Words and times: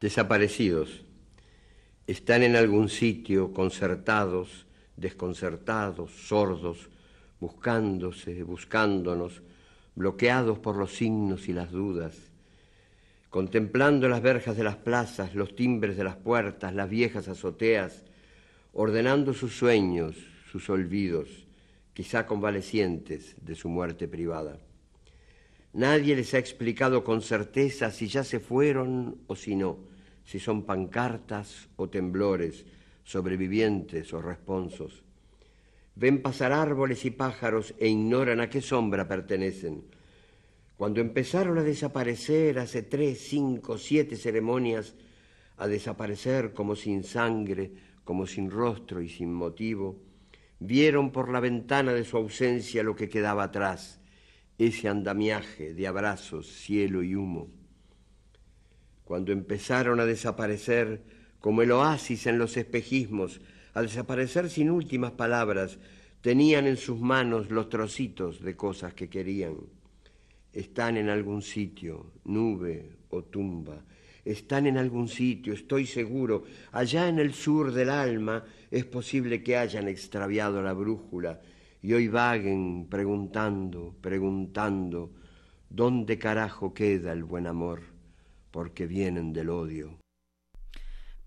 Desaparecidos. 0.00 1.04
Están 2.06 2.44
en 2.44 2.54
algún 2.54 2.88
sitio 2.88 3.52
concertados, 3.52 4.66
desconcertados, 4.96 6.12
sordos, 6.12 6.88
buscándose, 7.40 8.44
buscándonos, 8.44 9.42
bloqueados 9.96 10.60
por 10.60 10.76
los 10.76 10.94
signos 10.94 11.48
y 11.48 11.52
las 11.52 11.72
dudas, 11.72 12.16
contemplando 13.28 14.08
las 14.08 14.22
verjas 14.22 14.56
de 14.56 14.62
las 14.62 14.76
plazas, 14.76 15.34
los 15.34 15.56
timbres 15.56 15.96
de 15.96 16.04
las 16.04 16.14
puertas, 16.14 16.72
las 16.72 16.88
viejas 16.88 17.26
azoteas, 17.26 18.04
ordenando 18.72 19.34
sus 19.34 19.56
sueños, 19.56 20.14
sus 20.52 20.70
olvidos, 20.70 21.48
quizá 21.92 22.24
convalecientes 22.24 23.34
de 23.44 23.56
su 23.56 23.68
muerte 23.68 24.06
privada. 24.06 24.60
Nadie 25.72 26.16
les 26.16 26.32
ha 26.34 26.38
explicado 26.38 27.04
con 27.04 27.20
certeza 27.22 27.90
si 27.90 28.08
ya 28.08 28.24
se 28.24 28.40
fueron 28.40 29.18
o 29.26 29.36
si 29.36 29.54
no, 29.54 29.78
si 30.24 30.38
son 30.38 30.64
pancartas 30.64 31.68
o 31.76 31.88
temblores, 31.88 32.64
sobrevivientes 33.04 34.12
o 34.12 34.22
responsos. 34.22 35.02
Ven 35.94 36.22
pasar 36.22 36.52
árboles 36.52 37.04
y 37.04 37.10
pájaros 37.10 37.74
e 37.78 37.88
ignoran 37.88 38.40
a 38.40 38.48
qué 38.48 38.60
sombra 38.60 39.08
pertenecen. 39.08 39.84
Cuando 40.76 41.00
empezaron 41.00 41.58
a 41.58 41.62
desaparecer 41.64 42.58
hace 42.60 42.82
tres, 42.82 43.18
cinco, 43.28 43.78
siete 43.78 44.16
ceremonias, 44.16 44.94
a 45.56 45.66
desaparecer 45.66 46.52
como 46.52 46.76
sin 46.76 47.02
sangre, 47.02 47.72
como 48.04 48.26
sin 48.26 48.50
rostro 48.50 49.02
y 49.02 49.08
sin 49.08 49.34
motivo, 49.34 49.98
vieron 50.60 51.10
por 51.10 51.30
la 51.30 51.40
ventana 51.40 51.92
de 51.92 52.04
su 52.04 52.16
ausencia 52.16 52.82
lo 52.82 52.94
que 52.94 53.08
quedaba 53.08 53.44
atrás, 53.44 54.00
ese 54.58 54.88
andamiaje 54.88 55.72
de 55.72 55.86
abrazos, 55.86 56.48
cielo 56.48 57.02
y 57.02 57.14
humo. 57.14 57.48
Cuando 59.04 59.32
empezaron 59.32 60.00
a 60.00 60.04
desaparecer 60.04 61.02
como 61.40 61.62
el 61.62 61.70
oasis 61.70 62.26
en 62.26 62.38
los 62.38 62.56
espejismos, 62.56 63.40
a 63.72 63.82
desaparecer 63.82 64.50
sin 64.50 64.70
últimas 64.70 65.12
palabras, 65.12 65.78
tenían 66.20 66.66
en 66.66 66.76
sus 66.76 67.00
manos 67.00 67.50
los 67.50 67.68
trocitos 67.68 68.42
de 68.42 68.56
cosas 68.56 68.92
que 68.94 69.08
querían. 69.08 69.56
Están 70.52 70.96
en 70.96 71.08
algún 71.08 71.42
sitio, 71.42 72.12
nube 72.24 72.90
o 73.10 73.22
tumba. 73.22 73.84
Están 74.24 74.66
en 74.66 74.76
algún 74.76 75.08
sitio, 75.08 75.54
estoy 75.54 75.86
seguro. 75.86 76.44
Allá 76.72 77.08
en 77.08 77.20
el 77.20 77.32
sur 77.32 77.72
del 77.72 77.88
alma 77.88 78.44
es 78.70 78.84
posible 78.84 79.42
que 79.42 79.56
hayan 79.56 79.86
extraviado 79.86 80.60
la 80.60 80.72
brújula 80.72 81.40
y 81.82 81.92
hoy 81.92 82.08
vaguen 82.08 82.86
preguntando, 82.88 83.94
preguntando, 84.00 85.12
¿dónde 85.70 86.18
carajo 86.18 86.74
queda 86.74 87.12
el 87.12 87.24
buen 87.24 87.46
amor? 87.46 87.82
Porque 88.50 88.86
vienen 88.86 89.32
del 89.32 89.50
odio. 89.50 89.98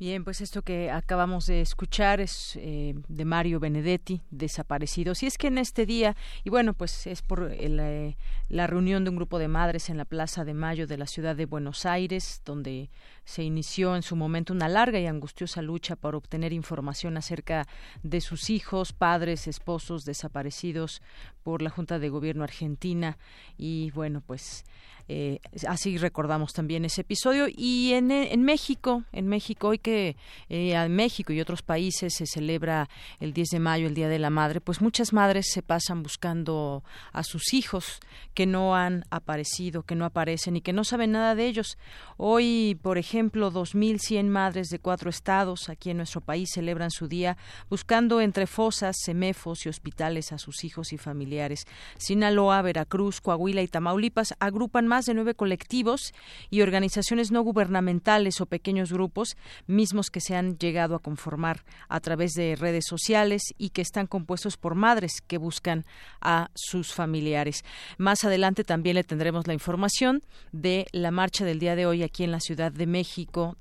Bien, 0.02 0.24
pues 0.24 0.42
esto 0.42 0.64
que 0.64 0.90
acabamos 0.90 1.46
de 1.46 1.62
escuchar 1.62 2.22
es 2.22 2.56
eh, 2.56 2.96
de 3.08 3.24
Mario 3.24 3.60
Benedetti, 3.60 4.24
Desaparecidos. 4.32 5.22
Y 5.22 5.28
es 5.28 5.38
que 5.38 5.46
en 5.46 5.60
este 5.60 5.86
día, 5.86 6.16
y 6.44 6.50
bueno, 6.50 6.74
pues 6.74 7.06
es 7.06 7.22
por 7.22 7.52
eh, 7.52 8.18
la 8.50 8.66
reunión 8.66 9.04
de 9.04 9.12
un 9.12 9.16
grupo 9.16 9.38
de 9.38 9.48
madres 9.48 9.92
en 9.92 9.98
la 9.98 10.06
Plaza 10.06 10.44
de 10.44 10.56
Mayo 10.56 10.88
de 10.88 10.98
la 10.98 11.06
ciudad 11.06 11.36
de 11.36 11.46
Buenos 11.46 11.86
Aires, 11.86 12.42
donde 12.44 12.90
se 13.26 13.44
inició 13.44 13.96
en 13.96 14.02
su 14.02 14.16
momento 14.16 14.54
una 14.54 14.68
larga 14.68 15.00
y 15.00 15.08
angustiosa 15.08 15.62
lucha 15.62 15.96
por 15.96 16.16
obtener 16.16 16.54
información 16.54 17.18
acerca 17.18 17.68
de 18.04 18.22
sus 18.22 18.50
hijos, 18.50 18.94
padres, 18.94 19.48
esposos 19.48 20.04
desaparecidos 20.04 21.02
por 21.44 21.62
la 21.62 21.70
Junta 21.70 22.00
de 22.00 22.10
Gobierno 22.10 22.44
argentina. 22.44 23.18
Y 23.58 23.92
bueno, 23.92 24.22
pues 24.22 24.64
eh, 25.08 25.40
así 25.68 25.98
recordamos 25.98 26.54
también 26.54 26.86
ese 26.86 27.02
episodio. 27.02 27.48
Y 27.50 27.94
en, 27.94 28.12
en 28.12 28.44
México, 28.44 29.04
en 29.12 29.28
México, 29.28 29.70
hoy 29.70 29.78
que 29.78 30.16
eh, 30.50 30.74
en 30.74 30.96
México 30.96 31.34
y 31.34 31.42
otros 31.42 31.62
países 31.62 32.14
se 32.16 32.26
celebra 32.26 32.90
el 33.20 33.34
10 33.34 33.50
de 33.50 33.60
mayo, 33.60 33.88
el 33.88 33.94
Día 33.94 34.08
de 34.08 34.20
la 34.20 34.30
Madre, 34.30 34.62
pues 34.62 34.82
muchas 34.82 35.14
madres 35.14 35.48
se 35.52 35.62
pasan 35.62 36.04
buscando 36.04 36.84
a 37.12 37.24
sus 37.24 37.54
hijos 37.54 38.00
que 38.34 38.46
no 38.46 38.76
han 38.76 39.04
aparecido, 39.10 39.84
que 39.84 39.96
no 39.96 40.06
aparecen 40.06 40.56
y 40.56 40.62
que 40.62 40.74
no 40.74 40.84
saben 40.84 41.12
nada 41.12 41.36
de 41.36 41.46
ellos. 41.46 41.78
Hoy, 42.18 42.80
por 42.82 42.98
ejemplo, 42.98 43.21
2.100 43.30 44.26
madres 44.26 44.70
de 44.70 44.80
cuatro 44.80 45.10
estados 45.10 45.70
aquí 45.70 45.90
en 45.92 45.98
nuestro 45.98 46.22
país 46.22 46.50
celebran 46.54 46.92
su 46.92 47.08
día 47.08 47.38
buscando 47.70 48.22
entre 48.22 48.48
fosas, 48.48 48.96
semefos 49.04 49.66
y 49.66 49.70
hospitales 49.70 50.32
a 50.32 50.38
sus 50.38 50.64
hijos 50.64 50.94
y 50.94 50.98
familiares. 50.98 51.66
Sinaloa, 51.98 52.62
Veracruz, 52.62 53.22
Coahuila 53.22 53.62
y 53.62 53.68
Tamaulipas 53.68 54.34
agrupan 54.40 54.88
más 54.88 55.06
de 55.06 55.14
nueve 55.14 55.36
colectivos 55.36 56.14
y 56.50 56.62
organizaciones 56.62 57.32
no 57.32 57.42
gubernamentales 57.42 58.42
o 58.42 58.46
pequeños 58.46 58.92
grupos, 58.92 59.36
mismos 59.68 60.10
que 60.10 60.22
se 60.22 60.36
han 60.36 60.58
llegado 60.58 60.96
a 60.96 61.00
conformar 61.00 61.64
a 61.90 62.00
través 62.00 62.34
de 62.34 62.56
redes 62.56 62.86
sociales 62.88 63.42
y 63.58 63.70
que 63.70 63.82
están 63.82 64.08
compuestos 64.08 64.58
por 64.58 64.76
madres 64.76 65.22
que 65.28 65.38
buscan 65.38 65.86
a 66.22 66.50
sus 66.56 66.94
familiares. 66.94 67.64
Más 67.98 68.24
adelante 68.24 68.64
también 68.64 68.96
le 68.96 69.04
tendremos 69.04 69.48
la 69.48 69.54
información 69.54 70.22
de 70.52 70.88
la 70.92 71.12
marcha 71.12 71.46
del 71.46 71.60
día 71.60 71.76
de 71.76 71.86
hoy 71.86 72.04
aquí 72.04 72.24
en 72.24 72.32
la 72.32 72.40
Ciudad 72.40 72.72
de 72.72 72.88
México, 72.88 73.01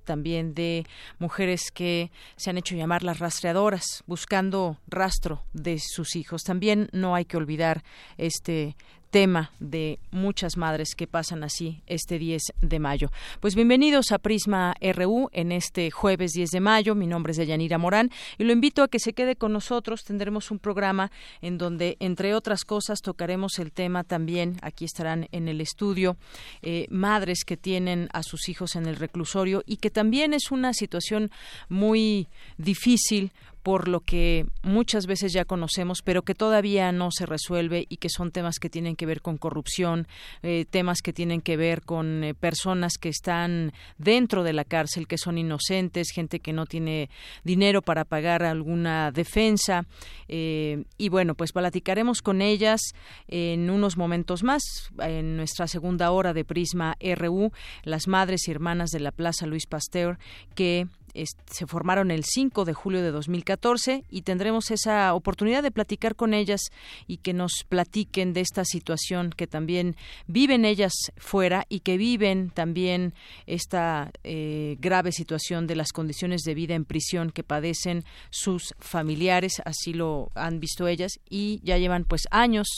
también 0.04 0.54
de 0.54 0.86
mujeres 1.18 1.70
que 1.72 2.10
se 2.36 2.50
han 2.50 2.58
hecho 2.58 2.74
llamar 2.74 3.02
las 3.02 3.18
rastreadoras, 3.18 4.02
buscando 4.06 4.78
rastro 4.86 5.42
de 5.52 5.78
sus 5.78 6.16
hijos. 6.16 6.42
También 6.42 6.88
no 6.92 7.14
hay 7.14 7.24
que 7.24 7.36
olvidar 7.36 7.82
este 8.18 8.76
tema 9.10 9.50
de 9.59 9.98
muchas 10.10 10.56
madres 10.56 10.94
que 10.94 11.06
pasan 11.06 11.43
así 11.43 11.82
este 11.87 12.19
10 12.19 12.43
de 12.62 12.78
mayo. 12.78 13.10
Pues 13.41 13.54
bienvenidos 13.54 14.12
a 14.12 14.19
Prisma 14.19 14.75
RU 14.81 15.28
en 15.32 15.53
este 15.53 15.91
jueves 15.91 16.32
10 16.32 16.50
de 16.50 16.60
mayo. 16.60 16.94
Mi 16.94 17.06
nombre 17.06 17.32
es 17.32 17.37
Deyanira 17.37 17.76
Morán 17.76 18.10
y 18.38 18.44
lo 18.44 18.53
invito 18.53 18.82
a 18.82 18.88
que 18.88 19.00
se 19.00 19.12
quede 19.12 19.37
con 19.37 19.53
nosotros. 19.53 20.04
Tendremos 20.04 20.50
un 20.50 20.59
programa 20.60 21.10
en 21.43 21.59
donde, 21.59 21.97
entre 22.00 22.34
otras 22.34 22.65
cosas, 22.65 23.00
tocaremos 23.00 23.59
el 23.59 23.72
tema 23.72 24.04
también, 24.04 24.56
aquí 24.62 24.84
estarán 24.84 25.28
en 25.32 25.49
el 25.49 25.60
estudio, 25.60 26.16
eh, 26.62 26.87
madres 26.91 27.44
que 27.44 27.56
tienen 27.56 28.09
a 28.12 28.22
sus 28.22 28.49
hijos 28.49 28.76
en 28.76 28.87
el 28.87 28.97
reclusorio 28.97 29.62
y 29.66 29.78
que 29.78 29.91
también 29.91 30.34
es 30.34 30.53
una 30.53 30.72
situación 30.72 31.31
muy 31.69 32.28
difícil 32.59 33.32
por 33.62 33.88
lo 33.88 34.00
que 34.00 34.47
muchas 34.62 35.06
veces 35.06 35.32
ya 35.32 35.44
conocemos, 35.44 36.03
pero 36.03 36.22
que 36.22 36.34
todavía 36.34 36.93
no 36.93 37.10
se 37.10 37.26
resuelve 37.26 37.87
y 37.88 37.98
que 37.98 38.09
son 38.09 38.31
temas 38.31 38.59
que 38.59 38.71
tienen 38.71 38.97
que 38.97 39.06
ver 39.06 39.22
con 39.22 39.38
corrupción, 39.38 40.06
eh, 40.43 40.65
temas 40.69 41.03
que 41.03 41.12
tienen 41.12 41.41
que 41.41 41.56
ver 41.56 41.82
con 41.82 42.25
eh, 42.25 42.34
personas 42.34 42.94
que 42.99 43.09
están 43.09 43.72
dentro 43.99 44.44
de 44.44 44.53
la 44.53 44.65
cárcel, 44.65 45.06
que 45.06 45.19
son 45.19 45.38
inocentes, 45.38 46.10
gente 46.12 46.41
que 46.41 46.53
no 46.53 46.66
tiene 46.66 47.10
dinero 47.44 47.82
para 47.82 48.04
pagar 48.04 48.43
alguna 48.43 49.10
defensa. 49.10 49.87
Eh, 50.28 50.84
y 50.97 51.09
bueno, 51.09 51.34
pues 51.34 51.53
platicaremos 51.53 52.22
con 52.22 52.43
ellas 52.43 52.81
en 53.28 53.70
unos 53.70 53.97
momentos 53.97 54.43
más, 54.43 54.62
en 54.99 55.37
nuestra 55.37 55.67
segunda 55.67 56.11
hora 56.11 56.32
de 56.32 56.44
Prisma 56.44 56.96
RU, 57.17 57.52
las 57.82 58.08
madres 58.08 58.49
y 58.49 58.50
hermanas 58.50 58.90
de 58.90 59.00
la 59.00 59.12
Plaza 59.12 59.46
Luis 59.46 59.67
Pasteur, 59.67 60.19
que 60.55 60.87
se 61.14 61.66
formaron 61.66 62.10
el 62.10 62.24
5 62.24 62.64
de 62.64 62.74
julio 62.74 63.02
de 63.02 63.10
2014 63.10 64.04
y 64.08 64.22
tendremos 64.22 64.70
esa 64.70 65.14
oportunidad 65.14 65.62
de 65.62 65.70
platicar 65.70 66.16
con 66.16 66.34
ellas 66.34 66.60
y 67.06 67.18
que 67.18 67.32
nos 67.32 67.64
platiquen 67.68 68.32
de 68.32 68.40
esta 68.40 68.64
situación 68.64 69.30
que 69.30 69.46
también 69.46 69.96
viven 70.26 70.64
ellas 70.64 70.92
fuera 71.16 71.66
y 71.68 71.80
que 71.80 71.96
viven 71.96 72.50
también 72.50 73.14
esta 73.46 74.10
eh, 74.24 74.76
grave 74.80 75.12
situación 75.12 75.66
de 75.66 75.76
las 75.76 75.92
condiciones 75.92 76.42
de 76.42 76.54
vida 76.54 76.74
en 76.74 76.84
prisión 76.84 77.30
que 77.30 77.42
padecen 77.42 78.04
sus 78.30 78.74
familiares, 78.78 79.60
así 79.64 79.92
lo 79.92 80.30
han 80.34 80.60
visto 80.60 80.88
ellas 80.88 81.20
y 81.28 81.60
ya 81.62 81.78
llevan 81.78 82.04
pues 82.04 82.22
años 82.30 82.68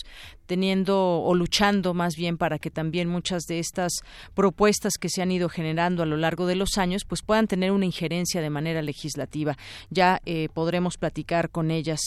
teniendo 0.52 1.22
o 1.22 1.34
luchando 1.34 1.94
más 1.94 2.14
bien 2.14 2.36
para 2.36 2.58
que 2.58 2.70
también 2.70 3.08
muchas 3.08 3.44
de 3.44 3.58
estas 3.58 3.90
propuestas 4.34 4.98
que 5.00 5.08
se 5.08 5.22
han 5.22 5.32
ido 5.32 5.48
generando 5.48 6.02
a 6.02 6.06
lo 6.06 6.18
largo 6.18 6.44
de 6.44 6.56
los 6.56 6.76
años 6.76 7.06
pues 7.06 7.22
puedan 7.22 7.46
tener 7.46 7.72
una 7.72 7.86
injerencia 7.86 8.42
de 8.42 8.50
manera 8.50 8.82
legislativa. 8.82 9.56
Ya 9.88 10.20
eh, 10.26 10.50
podremos 10.52 10.98
platicar 10.98 11.48
con 11.48 11.70
ellas 11.70 12.00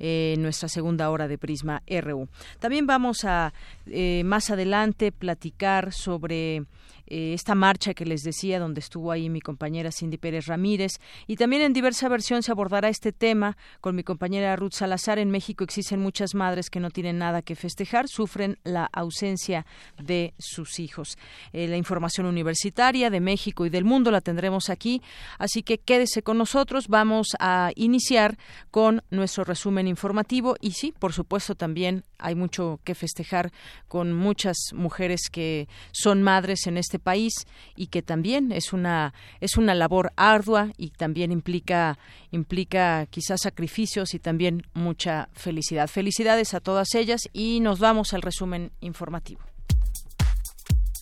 eh, 0.00 0.32
en 0.34 0.42
nuestra 0.42 0.68
segunda 0.68 1.10
hora 1.10 1.28
de 1.28 1.38
Prisma 1.38 1.84
RU. 1.86 2.26
También 2.58 2.88
vamos 2.88 3.24
a 3.24 3.54
eh, 3.86 4.24
más 4.24 4.50
adelante 4.50 5.12
platicar 5.12 5.92
sobre 5.92 6.64
eh, 7.14 7.34
esta 7.34 7.54
marcha 7.54 7.92
que 7.92 8.06
les 8.06 8.22
decía, 8.22 8.58
donde 8.58 8.80
estuvo 8.80 9.12
ahí 9.12 9.28
mi 9.28 9.42
compañera 9.42 9.92
Cindy 9.92 10.16
Pérez 10.16 10.46
Ramírez. 10.46 10.92
Y 11.26 11.36
también 11.36 11.60
en 11.60 11.74
diversa 11.74 12.08
versión 12.08 12.42
se 12.42 12.50
abordará 12.50 12.88
este 12.88 13.12
tema 13.12 13.58
con 13.82 13.94
mi 13.94 14.02
compañera 14.02 14.56
Ruth 14.56 14.72
Salazar. 14.72 15.18
En 15.18 15.30
México 15.30 15.62
existen 15.62 16.00
muchas 16.00 16.34
madres 16.34 16.70
que 16.70 16.80
no 16.80 16.90
tienen 16.90 17.18
nada 17.18 17.42
que 17.42 17.54
festejar, 17.54 18.08
sufren 18.08 18.56
la 18.64 18.88
ausencia 18.94 19.66
de 20.02 20.32
sus 20.38 20.80
hijos. 20.80 21.18
Eh, 21.52 21.68
la 21.68 21.76
información 21.76 22.24
universitaria 22.24 23.10
de 23.10 23.20
México 23.20 23.66
y 23.66 23.68
del 23.68 23.84
mundo 23.84 24.10
la 24.10 24.22
tendremos 24.22 24.70
aquí, 24.70 25.02
así 25.36 25.62
que 25.62 25.76
quédese 25.76 26.22
con 26.22 26.38
nosotros. 26.38 26.88
Vamos 26.88 27.36
a 27.40 27.72
iniciar 27.76 28.38
con 28.70 29.02
nuestro 29.10 29.44
resumen 29.44 29.86
informativo 29.86 30.56
y 30.62 30.70
sí, 30.70 30.94
por 30.98 31.12
supuesto, 31.12 31.56
también 31.56 32.04
hay 32.18 32.36
mucho 32.36 32.80
que 32.84 32.94
festejar 32.94 33.52
con 33.86 34.14
muchas 34.14 34.56
mujeres 34.72 35.28
que 35.30 35.68
son 35.90 36.22
madres 36.22 36.66
en 36.66 36.78
este 36.78 37.01
país 37.02 37.32
y 37.76 37.88
que 37.88 38.02
también 38.02 38.52
es 38.52 38.72
una 38.72 39.12
es 39.40 39.56
una 39.56 39.74
labor 39.74 40.12
ardua 40.16 40.70
y 40.76 40.90
también 40.90 41.32
implica 41.32 41.98
implica 42.30 43.06
quizás 43.06 43.40
sacrificios 43.42 44.14
y 44.14 44.18
también 44.18 44.62
mucha 44.72 45.28
felicidad. 45.32 45.88
Felicidades 45.88 46.54
a 46.54 46.60
todas 46.60 46.94
ellas 46.94 47.28
y 47.32 47.60
nos 47.60 47.78
vamos 47.78 48.14
al 48.14 48.22
resumen 48.22 48.72
informativo. 48.80 49.40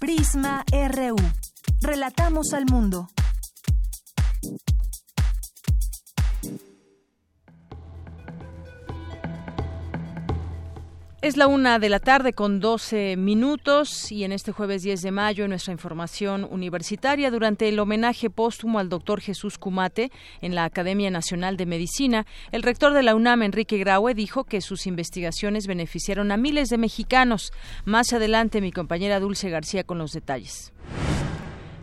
Prisma 0.01 0.65
RU. 0.73 1.17
Relatamos 1.83 2.53
al 2.53 2.67
mundo. 2.67 3.09
Es 11.23 11.37
la 11.37 11.49
una 11.49 11.79
de 11.79 11.91
la 11.91 11.99
tarde 11.99 12.33
con 12.33 12.61
12 12.61 13.19
minutos 13.19 14.11
y 14.11 14.25
en 14.25 14.33
este 14.33 14.53
jueves 14.53 14.83
10 14.83 15.03
de 15.03 15.11
mayo 15.11 15.45
en 15.45 15.51
nuestra 15.51 15.71
información 15.71 16.49
universitaria 16.51 17.31
durante 17.31 17.69
el 17.69 17.79
homenaje 17.79 18.31
póstumo 18.31 18.79
al 18.79 18.89
doctor 18.89 19.21
Jesús 19.21 19.59
Cumate 19.59 20.11
en 20.41 20.55
la 20.55 20.65
Academia 20.65 21.11
Nacional 21.11 21.59
de 21.59 21.67
Medicina, 21.67 22.25
el 22.53 22.63
rector 22.63 22.95
de 22.95 23.03
la 23.03 23.15
UNAM, 23.15 23.43
Enrique 23.43 23.77
Graue, 23.77 24.15
dijo 24.15 24.45
que 24.45 24.63
sus 24.63 24.87
investigaciones 24.87 25.67
beneficiaron 25.67 26.33
a 26.33 26.39
miles 26.39 26.71
de 26.71 26.79
mexicanos. 26.79 27.53
Más 27.85 28.15
adelante 28.15 28.63
mi 28.63 28.73
compañera 28.73 29.21
Dulce 29.21 29.51
García 29.51 29.85
con 29.85 29.99
los 29.99 30.13
detalles. 30.13 30.73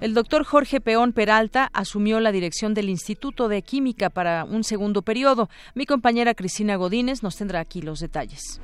El 0.01 0.15
doctor 0.15 0.45
Jorge 0.45 0.81
Peón 0.81 1.13
Peralta 1.13 1.69
asumió 1.73 2.19
la 2.19 2.31
dirección 2.31 2.73
del 2.73 2.89
Instituto 2.89 3.49
de 3.49 3.61
Química 3.61 4.09
para 4.09 4.45
un 4.45 4.63
segundo 4.63 5.03
periodo. 5.03 5.47
Mi 5.75 5.85
compañera 5.85 6.33
Cristina 6.33 6.75
Godínez 6.75 7.21
nos 7.21 7.35
tendrá 7.35 7.59
aquí 7.59 7.83
los 7.83 7.99
detalles. 7.99 8.59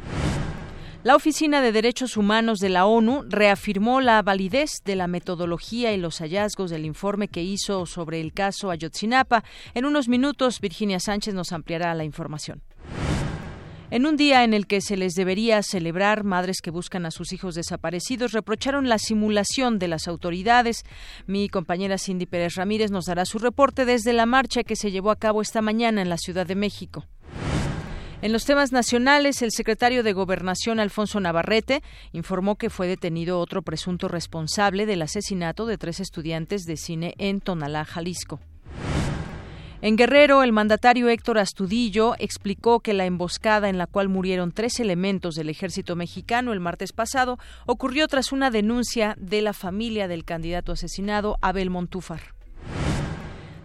La 1.03 1.17
Oficina 1.17 1.61
de 1.61 1.73
Derechos 1.73 2.15
Humanos 2.15 2.59
de 2.59 2.69
la 2.69 2.85
ONU 2.85 3.25
reafirmó 3.27 3.99
la 3.99 4.21
validez 4.21 4.81
de 4.85 4.95
la 4.95 5.07
metodología 5.07 5.91
y 5.91 5.97
los 5.97 6.19
hallazgos 6.19 6.71
del 6.71 6.85
informe 6.85 7.27
que 7.27 7.43
hizo 7.43 7.85
sobre 7.85 8.21
el 8.21 8.31
caso 8.31 8.71
Ayotzinapa. 8.71 9.43
En 9.73 9.83
unos 9.83 10.07
minutos, 10.07 10.61
Virginia 10.61 11.01
Sánchez 11.01 11.33
nos 11.33 11.51
ampliará 11.51 11.93
la 11.93 12.05
información. 12.05 12.61
En 13.91 14.05
un 14.05 14.15
día 14.15 14.45
en 14.45 14.53
el 14.53 14.65
que 14.65 14.79
se 14.79 14.95
les 14.95 15.13
debería 15.13 15.61
celebrar, 15.61 16.23
madres 16.23 16.61
que 16.61 16.71
buscan 16.71 17.05
a 17.05 17.11
sus 17.11 17.33
hijos 17.33 17.53
desaparecidos 17.55 18.31
reprocharon 18.31 18.87
la 18.87 18.97
simulación 18.97 19.79
de 19.79 19.89
las 19.89 20.07
autoridades. 20.07 20.85
Mi 21.27 21.49
compañera 21.49 21.97
Cindy 21.97 22.27
Pérez 22.27 22.55
Ramírez 22.55 22.91
nos 22.91 23.07
dará 23.07 23.25
su 23.25 23.39
reporte 23.39 23.83
desde 23.83 24.13
la 24.13 24.25
marcha 24.25 24.63
que 24.63 24.77
se 24.77 24.89
llevó 24.89 25.11
a 25.11 25.17
cabo 25.17 25.41
esta 25.41 25.61
mañana 25.61 26.01
en 26.01 26.07
la 26.07 26.17
Ciudad 26.17 26.47
de 26.47 26.55
México. 26.55 27.03
En 28.23 28.31
los 28.31 28.45
temas 28.45 28.71
nacionales, 28.71 29.41
el 29.41 29.51
secretario 29.51 30.01
de 30.01 30.13
Gobernación, 30.13 30.79
Alfonso 30.79 31.19
Navarrete, 31.19 31.83
informó 32.13 32.55
que 32.55 32.69
fue 32.69 32.87
detenido 32.87 33.37
otro 33.37 33.63
presunto 33.63 34.07
responsable 34.07 34.85
del 34.85 35.01
asesinato 35.01 35.65
de 35.65 35.77
tres 35.77 35.99
estudiantes 35.99 36.63
de 36.63 36.77
cine 36.77 37.15
en 37.17 37.41
Tonalá, 37.41 37.83
Jalisco. 37.83 38.39
En 39.81 39.97
Guerrero, 39.97 40.41
el 40.41 40.53
mandatario 40.53 41.09
Héctor 41.09 41.37
Astudillo 41.37 42.15
explicó 42.17 42.79
que 42.79 42.93
la 42.93 43.05
emboscada 43.05 43.67
en 43.67 43.77
la 43.77 43.87
cual 43.87 44.07
murieron 44.07 44.53
tres 44.53 44.79
elementos 44.79 45.35
del 45.35 45.49
ejército 45.49 45.97
mexicano 45.97 46.53
el 46.53 46.61
martes 46.61 46.93
pasado 46.93 47.39
ocurrió 47.65 48.07
tras 48.07 48.31
una 48.31 48.51
denuncia 48.51 49.17
de 49.19 49.41
la 49.41 49.51
familia 49.51 50.07
del 50.07 50.23
candidato 50.23 50.71
asesinado 50.71 51.37
Abel 51.41 51.69
Montúfar. 51.69 52.21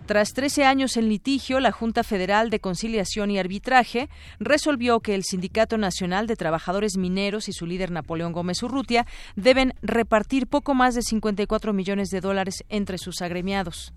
Tras 0.08 0.32
13 0.32 0.64
años 0.64 0.96
en 0.96 1.10
litigio, 1.10 1.60
la 1.60 1.70
Junta 1.70 2.02
Federal 2.02 2.48
de 2.48 2.60
Conciliación 2.60 3.30
y 3.30 3.38
Arbitraje 3.38 4.08
resolvió 4.40 5.00
que 5.00 5.14
el 5.14 5.22
Sindicato 5.22 5.76
Nacional 5.76 6.26
de 6.26 6.34
Trabajadores 6.34 6.96
Mineros 6.96 7.50
y 7.50 7.52
su 7.52 7.66
líder 7.66 7.90
Napoleón 7.90 8.32
Gómez 8.32 8.62
Urrutia 8.62 9.06
deben 9.36 9.74
repartir 9.82 10.46
poco 10.46 10.74
más 10.74 10.94
de 10.94 11.02
54 11.02 11.74
millones 11.74 12.08
de 12.08 12.22
dólares 12.22 12.64
entre 12.70 12.96
sus 12.96 13.20
agremiados. 13.20 13.92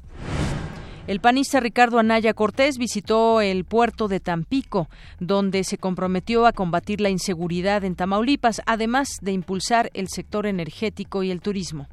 El 1.08 1.22
panista 1.22 1.62
Ricardo 1.62 1.98
Anaya 1.98 2.34
Cortés 2.34 2.78
visitó 2.78 3.40
el 3.40 3.64
puerto 3.64 4.10
de 4.10 4.20
Tampico, 4.20 4.90
donde 5.22 5.64
se 5.64 5.78
comprometió 5.78 6.46
a 6.46 6.52
combatir 6.52 7.00
la 7.00 7.10
inseguridad 7.10 7.86
en 7.86 7.96
Tamaulipas, 7.96 8.62
además 8.66 9.08
de 9.22 9.32
impulsar 9.32 9.90
el 9.94 10.10
sector 10.10 10.46
energético 10.46 11.24
y 11.24 11.32
el 11.32 11.40
turismo. 11.40 11.88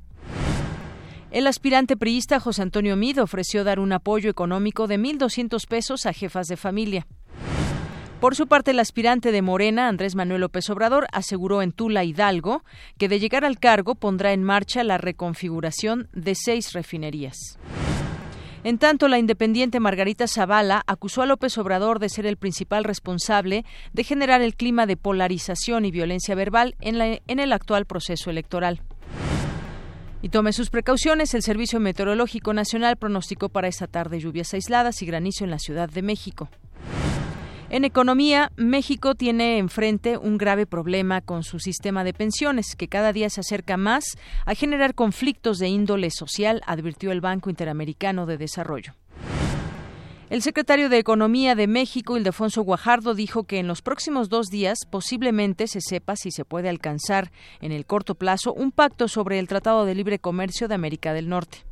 El 1.30 1.46
aspirante 1.46 1.98
priista 1.98 2.40
José 2.40 2.62
Antonio 2.62 2.96
Mid 2.96 3.20
ofreció 3.20 3.62
dar 3.62 3.80
un 3.80 3.92
apoyo 3.92 4.30
económico 4.30 4.86
de 4.86 4.98
1.200 4.98 5.66
pesos 5.66 6.06
a 6.06 6.14
jefas 6.14 6.46
de 6.46 6.56
familia. 6.56 7.06
Por 8.18 8.34
su 8.34 8.46
parte, 8.46 8.70
el 8.70 8.80
aspirante 8.80 9.30
de 9.30 9.42
Morena, 9.42 9.88
Andrés 9.88 10.14
Manuel 10.14 10.40
López 10.40 10.70
Obrador, 10.70 11.06
aseguró 11.12 11.60
en 11.60 11.72
Tula 11.72 12.02
Hidalgo 12.02 12.64
que 12.96 13.08
de 13.08 13.20
llegar 13.20 13.44
al 13.44 13.58
cargo 13.58 13.94
pondrá 13.94 14.32
en 14.32 14.42
marcha 14.42 14.82
la 14.84 14.96
reconfiguración 14.96 16.08
de 16.14 16.34
seis 16.34 16.72
refinerías. 16.72 17.58
En 18.64 18.78
tanto, 18.78 19.06
la 19.06 19.18
independiente 19.18 19.80
Margarita 19.80 20.26
Zavala 20.26 20.82
acusó 20.86 21.22
a 21.22 21.26
López 21.26 21.58
Obrador 21.58 21.98
de 22.00 22.08
ser 22.08 22.24
el 22.24 22.38
principal 22.38 22.84
responsable 22.84 23.66
de 23.92 24.02
generar 24.02 24.40
el 24.40 24.56
clima 24.56 24.86
de 24.86 24.96
polarización 24.96 25.84
y 25.84 25.90
violencia 25.90 26.34
verbal 26.34 26.74
en, 26.80 27.20
en 27.26 27.38
el 27.38 27.52
actual 27.52 27.84
proceso 27.84 28.30
electoral. 28.30 28.82
Y 30.20 30.30
tome 30.30 30.52
sus 30.52 30.70
precauciones. 30.70 31.32
El 31.34 31.42
Servicio 31.42 31.78
Meteorológico 31.78 32.52
Nacional 32.52 32.96
pronosticó 32.96 33.48
para 33.48 33.68
esta 33.68 33.86
tarde 33.86 34.18
lluvias 34.18 34.52
aisladas 34.52 35.00
y 35.02 35.06
granizo 35.06 35.44
en 35.44 35.50
la 35.50 35.58
Ciudad 35.58 35.88
de 35.88 36.02
México. 36.02 36.48
En 37.70 37.84
economía, 37.84 38.50
México 38.56 39.14
tiene 39.14 39.58
enfrente 39.58 40.16
un 40.16 40.38
grave 40.38 40.64
problema 40.64 41.20
con 41.20 41.44
su 41.44 41.58
sistema 41.58 42.02
de 42.02 42.14
pensiones, 42.14 42.74
que 42.76 42.88
cada 42.88 43.12
día 43.12 43.28
se 43.28 43.40
acerca 43.40 43.76
más 43.76 44.16
a 44.46 44.54
generar 44.54 44.94
conflictos 44.94 45.58
de 45.58 45.68
índole 45.68 46.10
social, 46.10 46.62
advirtió 46.66 47.12
el 47.12 47.20
Banco 47.20 47.50
Interamericano 47.50 48.24
de 48.24 48.38
Desarrollo. 48.38 48.94
El 50.30 50.42
secretario 50.42 50.90
de 50.90 50.98
Economía 50.98 51.54
de 51.54 51.66
México, 51.66 52.18
Ildefonso 52.18 52.60
Guajardo, 52.60 53.14
dijo 53.14 53.44
que 53.44 53.58
en 53.60 53.66
los 53.66 53.80
próximos 53.80 54.28
dos 54.28 54.48
días 54.48 54.80
posiblemente 54.90 55.66
se 55.68 55.80
sepa 55.80 56.16
si 56.16 56.30
se 56.30 56.44
puede 56.44 56.68
alcanzar 56.68 57.32
en 57.62 57.72
el 57.72 57.86
corto 57.86 58.14
plazo 58.14 58.52
un 58.52 58.70
pacto 58.70 59.08
sobre 59.08 59.38
el 59.38 59.48
Tratado 59.48 59.86
de 59.86 59.94
Libre 59.94 60.18
Comercio 60.18 60.68
de 60.68 60.74
América 60.74 61.14
del 61.14 61.30
Norte. 61.30 61.64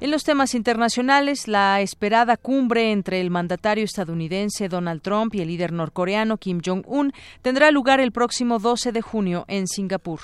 En 0.00 0.10
los 0.10 0.24
temas 0.24 0.56
internacionales, 0.56 1.46
la 1.46 1.80
esperada 1.80 2.36
cumbre 2.36 2.90
entre 2.90 3.20
el 3.20 3.30
mandatario 3.30 3.84
estadounidense 3.84 4.68
Donald 4.68 5.00
Trump 5.00 5.32
y 5.36 5.40
el 5.40 5.48
líder 5.48 5.70
norcoreano 5.70 6.36
Kim 6.36 6.60
Jong-un 6.64 7.12
tendrá 7.42 7.70
lugar 7.70 8.00
el 8.00 8.10
próximo 8.10 8.58
12 8.58 8.90
de 8.90 9.02
junio 9.02 9.44
en 9.46 9.68
Singapur. 9.68 10.20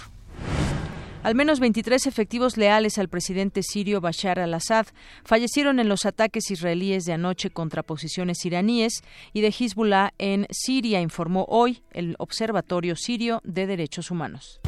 Al 1.26 1.34
menos 1.34 1.58
23 1.58 2.06
efectivos 2.06 2.56
leales 2.56 2.98
al 2.98 3.08
presidente 3.08 3.64
sirio 3.64 4.00
Bashar 4.00 4.38
al-Assad 4.38 4.86
fallecieron 5.24 5.80
en 5.80 5.88
los 5.88 6.06
ataques 6.06 6.52
israelíes 6.52 7.04
de 7.04 7.14
anoche 7.14 7.50
contra 7.50 7.82
posiciones 7.82 8.44
iraníes 8.44 9.02
y 9.32 9.40
de 9.40 9.48
Hezbollah 9.48 10.14
en 10.18 10.46
Siria, 10.50 11.00
informó 11.00 11.44
hoy 11.48 11.82
el 11.90 12.14
Observatorio 12.20 12.94
Sirio 12.94 13.40
de 13.42 13.66
Derechos 13.66 14.12
Humanos. 14.12 14.60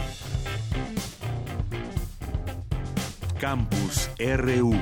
Campus 3.38 4.10
RU 4.18 4.74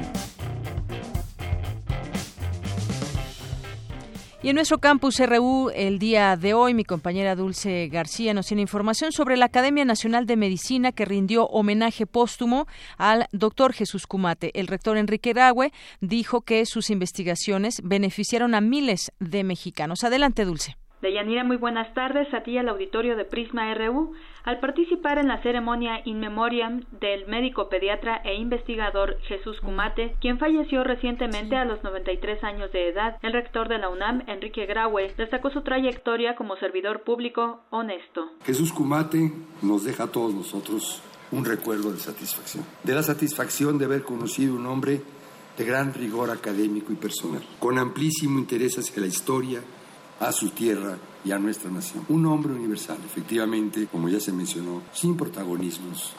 Y 4.46 4.50
en 4.50 4.54
nuestro 4.54 4.78
campus 4.78 5.18
RU 5.18 5.72
el 5.74 5.98
día 5.98 6.36
de 6.36 6.54
hoy 6.54 6.72
mi 6.72 6.84
compañera 6.84 7.34
Dulce 7.34 7.88
García 7.88 8.32
nos 8.32 8.46
tiene 8.46 8.62
información 8.62 9.10
sobre 9.10 9.36
la 9.36 9.46
Academia 9.46 9.84
Nacional 9.84 10.24
de 10.24 10.36
Medicina 10.36 10.92
que 10.92 11.04
rindió 11.04 11.46
homenaje 11.46 12.06
póstumo 12.06 12.68
al 12.96 13.26
doctor 13.32 13.72
Jesús 13.72 14.06
Cumate. 14.06 14.52
El 14.54 14.68
rector 14.68 14.98
Enrique 14.98 15.34
Rague 15.34 15.72
dijo 16.00 16.42
que 16.42 16.64
sus 16.64 16.90
investigaciones 16.90 17.80
beneficiaron 17.82 18.54
a 18.54 18.60
miles 18.60 19.10
de 19.18 19.42
mexicanos. 19.42 20.04
Adelante, 20.04 20.44
Dulce. 20.44 20.76
Deyanira, 21.02 21.44
muy 21.44 21.56
buenas 21.56 21.92
tardes 21.92 22.32
a 22.32 22.42
ti 22.42 22.56
al 22.56 22.68
auditorio 22.68 23.16
de 23.16 23.24
Prisma 23.24 23.72
RU. 23.74 24.14
Al 24.44 24.60
participar 24.60 25.18
en 25.18 25.28
la 25.28 25.42
ceremonia 25.42 26.00
in 26.04 26.20
memoriam 26.20 26.84
del 27.00 27.26
médico 27.26 27.68
pediatra 27.68 28.22
e 28.24 28.34
investigador 28.34 29.18
Jesús 29.22 29.60
Cumate, 29.60 30.14
quien 30.20 30.38
falleció 30.38 30.84
recientemente 30.84 31.56
a 31.56 31.64
los 31.64 31.82
93 31.82 32.42
años 32.44 32.70
de 32.72 32.88
edad, 32.88 33.18
el 33.22 33.32
rector 33.32 33.68
de 33.68 33.78
la 33.78 33.88
UNAM, 33.88 34.22
Enrique 34.26 34.64
Graue, 34.66 35.12
destacó 35.16 35.50
su 35.50 35.62
trayectoria 35.62 36.36
como 36.36 36.56
servidor 36.56 37.02
público 37.02 37.60
honesto. 37.70 38.30
Jesús 38.44 38.72
Cumate 38.72 39.32
nos 39.62 39.84
deja 39.84 40.04
a 40.04 40.12
todos 40.12 40.32
nosotros 40.32 41.02
un 41.32 41.44
recuerdo 41.44 41.92
de 41.92 41.98
satisfacción, 41.98 42.64
de 42.84 42.94
la 42.94 43.02
satisfacción 43.02 43.78
de 43.78 43.84
haber 43.84 44.02
conocido 44.02 44.54
un 44.54 44.66
hombre 44.66 45.00
de 45.58 45.64
gran 45.64 45.92
rigor 45.92 46.30
académico 46.30 46.92
y 46.92 46.96
personal, 46.96 47.42
con 47.58 47.78
amplísimo 47.78 48.38
interés 48.38 48.78
hacia 48.78 49.00
la 49.00 49.08
historia, 49.08 49.60
a 50.20 50.32
su 50.32 50.50
tierra 50.50 50.98
y 51.24 51.32
a 51.32 51.38
nuestra 51.38 51.70
nación. 51.70 52.04
Un 52.08 52.26
hombre 52.26 52.52
universal, 52.52 52.98
efectivamente, 53.04 53.88
como 53.90 54.08
ya 54.08 54.20
se 54.20 54.32
mencionó, 54.32 54.82
sin 54.92 55.16
protagonismos 55.16 56.12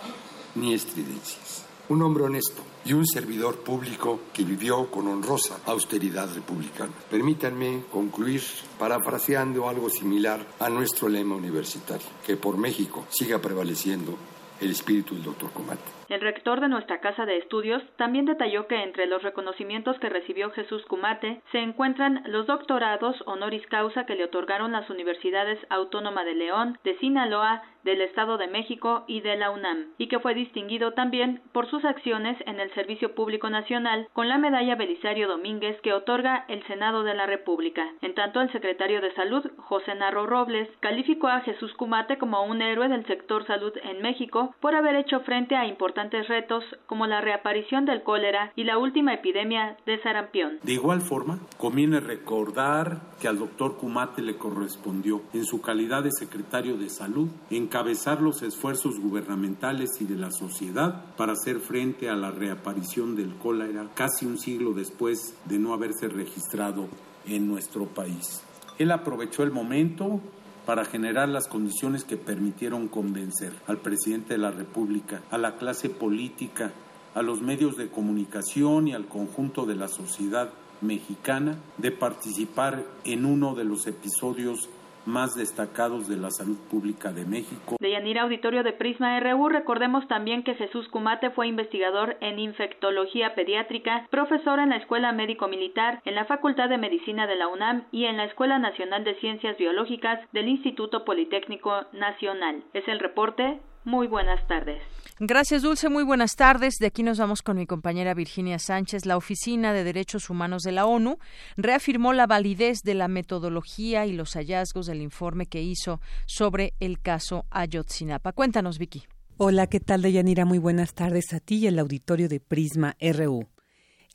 ni 0.56 0.74
estridencias. 0.74 1.66
Un 1.90 2.02
hombre 2.02 2.26
honesto 2.26 2.62
y 2.84 2.94
un 2.94 3.08
servidor 3.08 3.60
público 3.60 4.20
que 4.34 4.44
vivió 4.44 4.92
con 4.92 5.08
honrosa 5.08 5.60
austeridad 5.66 6.34
republicana. 6.34 6.92
Permítanme 7.10 7.84
concluir 7.92 8.44
parafraseando 8.78 9.70
algo 9.70 9.90
similar 9.90 10.46
a 10.60 10.70
nuestro 10.70 11.08
lema 11.08 11.36
universitario, 11.36 12.08
que 12.26 12.36
por 12.36 12.58
México 12.58 13.06
siga 13.10 13.40
prevaleciendo 13.42 14.18
el 14.60 14.72
espíritu 14.72 15.14
del 15.16 15.24
doctor 15.24 15.52
Comate. 15.52 15.97
El 16.10 16.22
rector 16.22 16.62
de 16.62 16.70
nuestra 16.70 17.02
casa 17.02 17.26
de 17.26 17.36
estudios 17.38 17.84
también 17.98 18.26
detalló 18.26 18.68
que 18.68 18.82
entre 18.82 19.08
los 19.08 19.24
reconocimientos 19.24 20.00
que 20.00 20.08
recibió 20.08 20.52
Jesús 20.52 20.86
Cumate 20.86 21.42
se 21.52 21.60
encuentran 21.60 22.24
los 22.28 22.48
doctorados 22.48 23.22
honoris 23.26 23.66
causa 23.68 24.06
que 24.06 24.16
le 24.16 24.24
otorgaron 24.24 24.72
las 24.72 24.90
universidades 24.90 25.60
Autónoma 25.70 26.24
de 26.24 26.36
León, 26.36 26.80
de 26.86 26.98
Sinaloa, 27.00 27.62
del 27.84 28.02
Estado 28.02 28.38
de 28.38 28.48
México 28.48 29.06
y 29.08 29.22
de 29.22 29.38
la 29.38 29.50
UNAM, 29.50 29.94
y 29.98 30.08
que 30.08 30.20
fue 30.20 30.34
distinguido 30.34 30.92
también 30.92 31.42
por 31.54 31.70
sus 31.70 31.86
acciones 31.86 32.38
en 32.46 32.60
el 32.60 32.74
Servicio 32.74 33.16
Público 33.16 33.50
Nacional 33.50 34.08
con 34.14 34.28
la 34.28 34.38
medalla 34.38 34.76
Belisario 34.76 35.28
Domínguez 35.28 35.80
que 35.82 35.94
otorga 35.94 36.46
el 36.48 36.66
Senado 36.68 37.04
de 37.04 37.14
la 37.14 37.26
República. 37.26 37.88
En 38.02 38.14
tanto, 38.14 38.42
el 38.42 38.52
secretario 38.52 39.00
de 39.00 39.14
Salud, 39.14 39.46
José 39.58 39.96
Narro 39.96 40.26
Robles, 40.26 40.70
calificó 40.82 41.28
a 41.28 41.42
Jesús 41.42 41.74
Cumate 41.76 42.18
como 42.18 42.44
un 42.44 42.62
héroe 42.62 42.90
del 42.90 43.06
sector 43.06 43.46
salud 43.46 43.74
en 43.84 44.02
México 44.02 44.54
por 44.60 44.76
haber 44.76 44.96
hecho 44.96 45.22
frente 45.22 45.56
a 45.56 45.66
importantes 45.66 45.97
retos 46.28 46.64
como 46.86 47.08
la 47.08 47.22
reaparición 47.22 47.86
del 47.86 48.04
cólera 48.04 48.52
y 48.56 48.64
la 48.64 48.78
última 48.78 49.14
epidemia 49.14 49.78
de 49.86 50.02
sarampión. 50.02 50.60
De 50.64 50.74
igual 50.74 51.02
forma, 51.02 51.40
conviene 51.58 52.00
recordar 52.00 53.02
que 53.20 53.28
al 53.28 53.40
doctor 53.40 53.78
Kumate 53.78 54.22
le 54.22 54.38
correspondió, 54.38 55.22
en 55.34 55.46
su 55.46 55.62
calidad 55.62 56.04
de 56.04 56.12
secretario 56.12 56.78
de 56.78 56.90
salud, 56.90 57.30
encabezar 57.50 58.22
los 58.22 58.44
esfuerzos 58.44 59.00
gubernamentales 59.00 59.90
y 60.00 60.06
de 60.06 60.16
la 60.16 60.32
sociedad 60.32 61.16
para 61.16 61.34
hacer 61.34 61.60
frente 61.60 62.10
a 62.10 62.16
la 62.16 62.32
reaparición 62.32 63.16
del 63.16 63.36
cólera 63.36 63.88
casi 63.96 64.26
un 64.26 64.38
siglo 64.38 64.74
después 64.74 65.36
de 65.46 65.58
no 65.58 65.74
haberse 65.74 66.08
registrado 66.08 66.88
en 67.26 67.48
nuestro 67.48 67.86
país. 67.86 68.44
Él 68.78 68.92
aprovechó 68.92 69.42
el 69.42 69.52
momento 69.52 70.22
para 70.68 70.84
generar 70.84 71.30
las 71.30 71.48
condiciones 71.48 72.04
que 72.04 72.18
permitieron 72.18 72.90
convencer 72.90 73.54
al 73.68 73.78
presidente 73.78 74.34
de 74.34 74.40
la 74.40 74.52
República, 74.52 75.22
a 75.32 75.38
la 75.38 75.56
clase 75.56 75.90
política, 75.90 76.74
a 77.16 77.22
los 77.22 77.42
medios 77.42 77.78
de 77.78 77.88
comunicación 77.88 78.90
y 78.90 78.94
al 78.94 79.08
conjunto 79.08 79.66
de 79.66 79.76
la 79.76 79.88
sociedad 79.88 80.50
mexicana 80.82 81.58
de 81.78 81.92
participar 81.92 82.84
en 83.06 83.26
uno 83.26 83.56
de 83.56 83.64
los 83.64 83.88
episodios 83.88 84.68
más 85.08 85.36
destacados 85.36 86.08
de 86.08 86.18
la 86.18 86.30
salud 86.30 86.58
pública 86.70 87.12
de 87.12 87.26
México. 87.26 87.78
De 87.80 87.92
Yanira 87.92 88.24
Auditorio 88.24 88.64
de 88.64 88.74
Prisma 88.74 89.20
RU, 89.20 89.50
recordemos 89.50 90.08
también 90.08 90.44
que 90.44 90.56
Jesús 90.56 90.88
Cumate 90.90 91.32
fue 91.32 91.48
investigador 91.48 92.18
en 92.22 92.40
infectología 92.40 93.34
pediátrica, 93.34 94.06
profesor 94.12 94.60
en 94.60 94.70
la 94.70 94.78
Escuela 94.78 95.12
Médico 95.14 95.48
Militar, 95.48 96.02
en 96.06 96.16
la 96.16 96.26
Facultad 96.26 96.70
de 96.70 96.78
Medicina 96.78 97.26
de 97.26 97.38
la 97.38 97.48
UNAM 97.48 97.86
y 97.92 98.06
en 98.06 98.18
la 98.18 98.26
Escuela 98.26 98.60
Nacional 98.60 99.04
de 99.04 99.16
Ciencias 99.16 99.58
Biológicas 99.58 100.20
del 100.34 100.50
Instituto 100.50 101.06
Politécnico 101.06 101.86
Nacional. 101.94 102.64
Es 102.74 102.88
el 102.88 103.00
reporte. 103.00 103.60
Muy 103.88 104.08
buenas 104.08 104.46
tardes. 104.48 104.82
Gracias, 105.18 105.62
Dulce. 105.62 105.88
Muy 105.88 106.04
buenas 106.04 106.36
tardes. 106.36 106.76
De 106.78 106.88
aquí 106.88 107.04
nos 107.04 107.20
vamos 107.20 107.42
con 107.42 107.56
mi 107.56 107.66
compañera 107.66 108.14
Virginia 108.14 108.60
Sánchez. 108.60 109.06
La 109.06 109.16
Oficina 109.16 109.72
de 109.72 109.86
Derechos 109.86 110.30
Humanos 110.30 110.64
de 110.64 110.74
la 110.74 110.86
ONU 110.86 111.20
reafirmó 111.56 112.12
la 112.12 112.28
validez 112.28 112.82
de 112.84 112.96
la 112.96 113.08
metodología 113.08 114.06
y 114.06 114.12
los 114.12 114.34
hallazgos 114.34 114.88
del 114.88 115.02
informe 115.02 115.46
que 115.46 115.62
hizo 115.62 116.02
sobre 116.26 116.74
el 116.82 117.00
caso 117.00 117.46
Ayotzinapa. 117.50 118.34
Cuéntanos, 118.34 118.78
Vicky. 118.78 119.06
Hola, 119.38 119.68
¿qué 119.68 119.80
tal, 119.80 120.02
Deyanira? 120.02 120.44
Muy 120.44 120.58
buenas 120.58 120.94
tardes 120.94 121.32
a 121.34 121.40
ti 121.40 121.56
y 121.56 121.68
al 121.68 121.80
auditorio 121.80 122.28
de 122.28 122.42
Prisma 122.42 122.98
RU. 123.00 123.48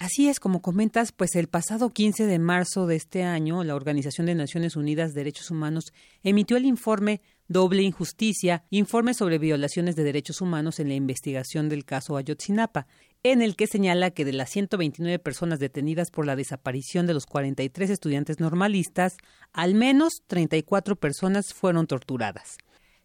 Así 0.02 0.28
es, 0.28 0.40
como 0.40 0.60
comentas, 0.60 1.12
pues 1.12 1.36
el 1.36 1.46
pasado 1.46 1.90
15 1.90 2.26
de 2.26 2.40
marzo 2.40 2.88
de 2.88 2.96
este 2.96 3.22
año, 3.22 3.62
la 3.62 3.76
Organización 3.76 4.26
de 4.26 4.34
Naciones 4.34 4.74
Unidas 4.74 5.14
de 5.14 5.20
Derechos 5.20 5.50
Humanos 5.52 5.92
emitió 6.24 6.56
el 6.56 6.66
informe 6.66 7.20
Doble 7.48 7.82
Injusticia, 7.82 8.64
informe 8.70 9.14
sobre 9.14 9.38
violaciones 9.38 9.96
de 9.96 10.04
derechos 10.04 10.40
humanos 10.40 10.80
en 10.80 10.88
la 10.88 10.94
investigación 10.94 11.68
del 11.68 11.84
caso 11.84 12.16
Ayotzinapa, 12.16 12.86
en 13.22 13.42
el 13.42 13.56
que 13.56 13.66
señala 13.66 14.10
que 14.10 14.24
de 14.24 14.32
las 14.32 14.50
129 14.50 15.18
personas 15.18 15.58
detenidas 15.58 16.10
por 16.10 16.26
la 16.26 16.36
desaparición 16.36 17.06
de 17.06 17.14
los 17.14 17.26
43 17.26 17.90
estudiantes 17.90 18.40
normalistas, 18.40 19.16
al 19.52 19.74
menos 19.74 20.22
34 20.26 20.96
personas 20.96 21.52
fueron 21.52 21.86
torturadas. 21.86 22.56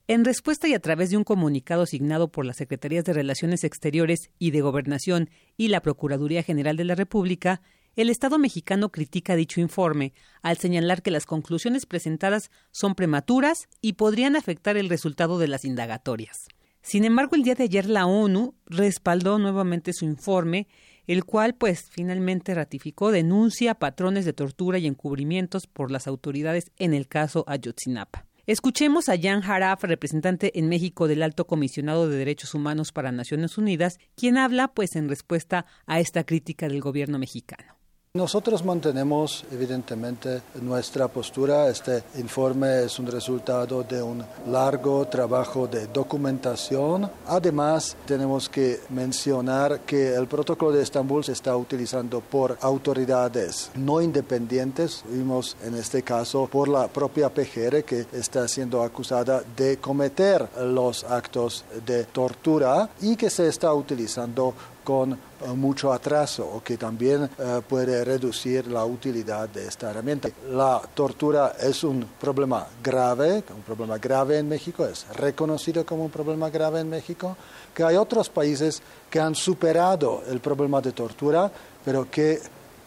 En 0.10 0.24
respuesta 0.24 0.70
y 0.70 0.74
a 0.74 0.80
través 0.80 1.10
de 1.10 1.18
un 1.18 1.26
comunicado 1.26 1.82
asignado 1.82 2.32
por 2.32 2.46
las 2.46 2.56
Secretarías 2.58 3.04
de 3.04 3.12
Relaciones 3.12 3.66
Exteriores 3.66 4.30
y 4.40 4.52
de 4.52 4.62
Gobernación 4.62 5.30
y 5.58 5.68
la 5.68 5.82
Procuraduría 5.82 6.44
General 6.44 6.78
de 6.78 6.86
la 6.86 6.96
República, 6.96 7.62
el 7.98 8.12
Estado 8.12 8.38
mexicano 8.38 8.90
critica 8.90 9.36
dicho 9.36 9.60
informe 9.60 10.14
al 10.44 10.58
señalar 10.58 11.02
que 11.02 11.10
las 11.10 11.26
conclusiones 11.26 11.88
presentadas 11.88 12.52
son 12.72 12.94
prematuras 12.94 13.68
y 13.82 13.94
podrían 13.94 14.36
afectar 14.36 14.78
el 14.78 14.88
resultado 14.88 15.40
de 15.40 15.48
las 15.48 15.66
indagatorias. 15.66 16.48
Sin 16.84 17.06
embargo, 17.06 17.36
el 17.36 17.42
día 17.42 17.56
de 17.56 17.64
ayer 17.64 17.90
la 17.90 18.06
ONU 18.06 18.54
respaldó 18.68 19.40
nuevamente 19.40 19.94
su 19.94 20.06
informe, 20.06 20.68
el 21.08 21.26
cual 21.26 21.56
pues 21.56 21.90
finalmente 21.90 22.54
ratificó 22.54 23.12
denuncia 23.12 23.74
patrones 23.74 24.26
de 24.26 24.34
tortura 24.34 24.78
y 24.78 24.86
encubrimientos 24.86 25.66
por 25.66 25.90
las 25.90 26.06
autoridades 26.06 26.72
en 26.78 26.94
el 26.94 27.08
caso 27.08 27.46
Ayotzinapa. 27.48 28.28
Escuchemos 28.46 29.10
a 29.10 29.18
Jan 29.20 29.44
Haraf, 29.44 29.84
representante 29.84 30.58
en 30.60 30.70
México 30.70 31.08
del 31.08 31.24
Alto 31.24 31.48
Comisionado 31.48 32.08
de 32.08 32.18
Derechos 32.18 32.54
Humanos 32.54 32.92
para 32.92 33.12
Naciones 33.12 33.58
Unidas, 33.58 33.98
quien 34.16 34.38
habla 34.38 34.68
pues 34.68 34.96
en 34.96 35.10
respuesta 35.10 35.66
a 35.88 36.00
esta 36.00 36.26
crítica 36.26 36.70
del 36.70 36.80
gobierno 36.80 37.18
mexicano. 37.18 37.77
Nosotros 38.18 38.66
mantenemos 38.66 39.46
evidentemente 39.52 40.42
nuestra 40.62 41.08
postura. 41.08 41.70
Este 41.70 42.04
informe 42.16 42.86
es 42.86 42.98
un 42.98 43.06
resultado 43.06 43.84
de 43.84 44.02
un 44.02 44.26
largo 44.48 45.06
trabajo 45.06 45.68
de 45.68 45.86
documentación. 45.86 47.12
Además, 47.28 47.96
tenemos 48.08 48.50
que 48.50 48.80
mencionar 48.90 49.82
que 49.82 50.16
el 50.16 50.26
protocolo 50.26 50.72
de 50.72 50.82
Estambul 50.82 51.24
se 51.24 51.34
está 51.34 51.56
utilizando 51.56 52.22
por 52.22 52.58
autoridades 52.62 53.70
no 53.76 54.02
independientes. 54.02 55.04
Vimos 55.10 55.56
en 55.64 55.76
este 55.76 56.02
caso 56.02 56.48
por 56.48 56.70
la 56.70 56.88
propia 56.88 57.30
PGR 57.30 57.84
que 57.84 58.08
está 58.14 58.48
siendo 58.48 58.82
acusada 58.82 59.44
de 59.56 59.78
cometer 59.78 60.48
los 60.64 61.04
actos 61.04 61.66
de 61.86 62.06
tortura 62.06 62.90
y 63.00 63.16
que 63.16 63.30
se 63.30 63.48
está 63.48 63.72
utilizando 63.76 64.56
con 64.88 65.12
eh, 65.12 65.18
mucho 65.54 65.92
atraso 65.92 66.48
o 66.48 66.64
que 66.64 66.78
también 66.78 67.30
eh, 67.38 67.62
puede 67.68 68.06
reducir 68.06 68.68
la 68.68 68.86
utilidad 68.86 69.50
de 69.50 69.68
esta 69.68 69.90
herramienta. 69.90 70.30
La 70.50 70.82
tortura 70.94 71.58
es 71.60 71.84
un 71.84 72.06
problema 72.18 72.66
grave, 72.82 73.44
un 73.54 73.64
problema 73.64 73.98
grave 73.98 74.38
en 74.38 74.48
México, 74.48 74.86
es 74.86 75.06
reconocido 75.18 75.86
como 75.86 76.06
un 76.06 76.10
problema 76.10 76.50
grave 76.50 76.80
en 76.80 76.90
México, 76.90 77.36
que 77.76 77.84
hay 77.84 77.98
otros 77.98 78.30
países 78.30 78.82
que 79.10 79.20
han 79.20 79.36
superado 79.36 80.24
el 80.30 80.40
problema 80.40 80.80
de 80.80 80.94
tortura, 80.94 81.52
pero 81.84 82.10
que 82.10 82.40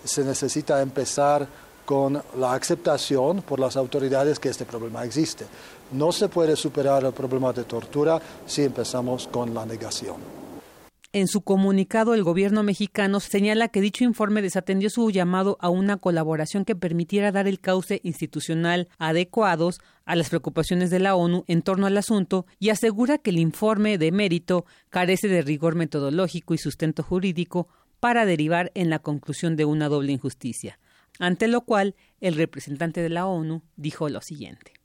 se 0.02 0.24
necesita 0.24 0.80
empezar 0.80 1.46
con 1.84 2.22
la 2.38 2.54
aceptación 2.54 3.42
por 3.42 3.60
las 3.60 3.76
autoridades 3.76 4.38
que 4.38 4.48
este 4.48 4.64
problema 4.64 5.04
existe. 5.04 5.44
No 5.92 6.12
se 6.12 6.30
puede 6.30 6.56
superar 6.56 7.04
el 7.04 7.12
problema 7.12 7.52
de 7.52 7.64
tortura 7.64 8.18
si 8.46 8.64
empezamos 8.64 9.28
con 9.30 9.52
la 9.52 9.66
negación. 9.66 10.39
En 11.12 11.26
su 11.26 11.40
comunicado, 11.40 12.14
el 12.14 12.22
gobierno 12.22 12.62
mexicano 12.62 13.18
señala 13.18 13.66
que 13.66 13.80
dicho 13.80 14.04
informe 14.04 14.42
desatendió 14.42 14.90
su 14.90 15.10
llamado 15.10 15.56
a 15.60 15.68
una 15.68 15.96
colaboración 15.96 16.64
que 16.64 16.76
permitiera 16.76 17.32
dar 17.32 17.48
el 17.48 17.58
cauce 17.58 18.00
institucional 18.04 18.88
adecuados 18.96 19.80
a 20.04 20.14
las 20.14 20.28
preocupaciones 20.28 20.88
de 20.90 21.00
la 21.00 21.16
ONU 21.16 21.42
en 21.48 21.62
torno 21.62 21.88
al 21.88 21.96
asunto 21.96 22.46
y 22.60 22.68
asegura 22.68 23.18
que 23.18 23.30
el 23.30 23.40
informe 23.40 23.98
de 23.98 24.12
mérito 24.12 24.66
carece 24.88 25.26
de 25.26 25.42
rigor 25.42 25.74
metodológico 25.74 26.54
y 26.54 26.58
sustento 26.58 27.02
jurídico 27.02 27.66
para 27.98 28.24
derivar 28.24 28.70
en 28.76 28.88
la 28.88 29.00
conclusión 29.00 29.56
de 29.56 29.64
una 29.64 29.88
doble 29.88 30.12
injusticia. 30.12 30.78
ante 31.18 31.48
lo 31.48 31.62
cual 31.62 31.96
el 32.20 32.36
representante 32.36 33.02
de 33.02 33.10
la 33.10 33.26
ONU 33.26 33.62
dijo 33.76 34.08
lo 34.08 34.22
siguiente. 34.22 34.79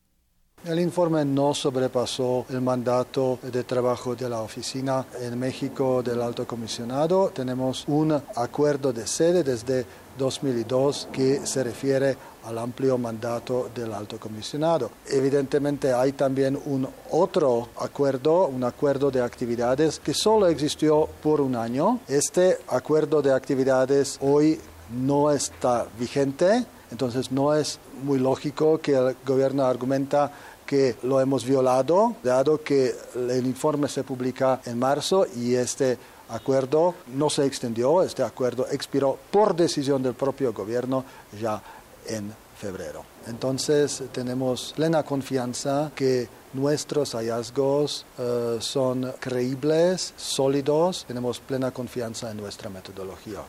El 0.66 0.80
informe 0.80 1.24
no 1.24 1.54
sobrepasó 1.54 2.48
el 2.50 2.60
mandato 2.60 3.38
de 3.44 3.64
trabajo 3.64 4.16
de 4.16 4.28
la 4.28 4.42
oficina 4.42 5.06
en 5.22 5.38
México 5.38 6.02
del 6.02 6.20
Alto 6.20 6.48
Comisionado. 6.48 7.30
Tenemos 7.30 7.84
un 7.88 8.20
acuerdo 8.36 8.92
de 8.92 9.06
sede 9.06 9.44
desde 9.44 9.86
2002 10.18 11.10
que 11.12 11.46
se 11.46 11.64
refiere 11.64 12.18
al 12.46 12.58
amplio 12.58 12.98
mandato 12.98 13.70
del 13.76 13.94
alto 13.94 14.20
comisionado. 14.20 14.90
Evidentemente 15.08 15.94
hay 15.94 16.14
también 16.14 16.60
un 16.66 16.88
otro 17.12 17.70
acuerdo, 17.80 18.48
un 18.48 18.64
acuerdo 18.64 19.12
de 19.12 19.22
actividades 19.22 20.00
que 20.00 20.16
solo 20.16 20.48
existió 20.48 21.08
por 21.22 21.42
un 21.42 21.56
año. 21.56 22.00
Este 22.08 22.58
acuerdo 22.70 23.22
de 23.22 23.32
actividades 23.32 24.18
hoy 24.20 24.60
no 24.90 25.30
está 25.30 25.86
vigente, 26.00 26.66
entonces 26.92 27.32
no 27.32 27.54
es 27.54 27.80
muy 28.04 28.20
lógico 28.20 28.80
que 28.80 28.94
el 28.94 29.16
gobierno 29.26 29.66
argumenta 29.66 30.32
que 30.66 30.96
lo 31.04 31.22
hemos 31.22 31.46
violado, 31.46 32.16
dado 32.24 32.62
que 32.62 32.96
el 33.16 33.46
informe 33.46 33.88
se 33.88 34.04
publica 34.04 34.62
en 34.66 34.80
marzo 34.80 35.26
y 35.36 35.56
este 35.56 35.98
acuerdo 36.30 36.96
no 37.14 37.30
se 37.30 37.46
extendió, 37.46 38.02
este 38.02 38.24
acuerdo 38.24 38.68
expiró 38.72 39.18
por 39.32 39.56
decisión 39.56 40.02
del 40.02 40.14
propio 40.14 40.54
gobierno 40.54 41.06
ya 41.40 41.62
en 42.08 42.34
febrero. 42.58 43.04
Entonces 43.28 44.04
tenemos 44.12 44.74
plena 44.76 45.04
confianza 45.04 45.92
que 45.96 46.28
nuestros 46.54 47.14
hallazgos 47.14 48.06
eh, 48.18 48.58
son 48.60 49.14
creíbles, 49.20 50.14
sólidos, 50.16 51.06
tenemos 51.08 51.40
plena 51.40 51.72
confianza 51.72 52.32
en 52.32 52.38
nuestra 52.38 52.70
metodología. 52.70 53.42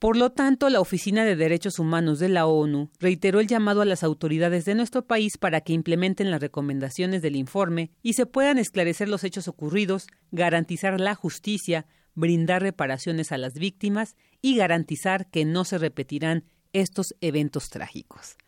Por 0.00 0.16
lo 0.16 0.32
tanto, 0.32 0.70
la 0.70 0.80
Oficina 0.80 1.26
de 1.26 1.36
Derechos 1.36 1.78
Humanos 1.78 2.18
de 2.18 2.30
la 2.30 2.46
ONU 2.46 2.88
reiteró 3.00 3.38
el 3.38 3.46
llamado 3.46 3.82
a 3.82 3.84
las 3.84 4.02
autoridades 4.02 4.64
de 4.64 4.74
nuestro 4.74 5.06
país 5.06 5.36
para 5.36 5.60
que 5.60 5.74
implementen 5.74 6.30
las 6.30 6.40
recomendaciones 6.40 7.20
del 7.20 7.36
informe 7.36 7.90
y 8.02 8.14
se 8.14 8.24
puedan 8.24 8.56
esclarecer 8.56 9.10
los 9.10 9.24
hechos 9.24 9.46
ocurridos, 9.46 10.06
garantizar 10.30 10.98
la 10.98 11.14
justicia, 11.14 11.84
brindar 12.14 12.62
reparaciones 12.62 13.30
a 13.30 13.36
las 13.36 13.52
víctimas 13.52 14.16
y 14.40 14.56
garantizar 14.56 15.28
que 15.28 15.44
no 15.44 15.66
se 15.66 15.76
repetirán 15.76 16.44
estos 16.72 17.14
eventos 17.20 17.68
trágicos. 17.68 18.38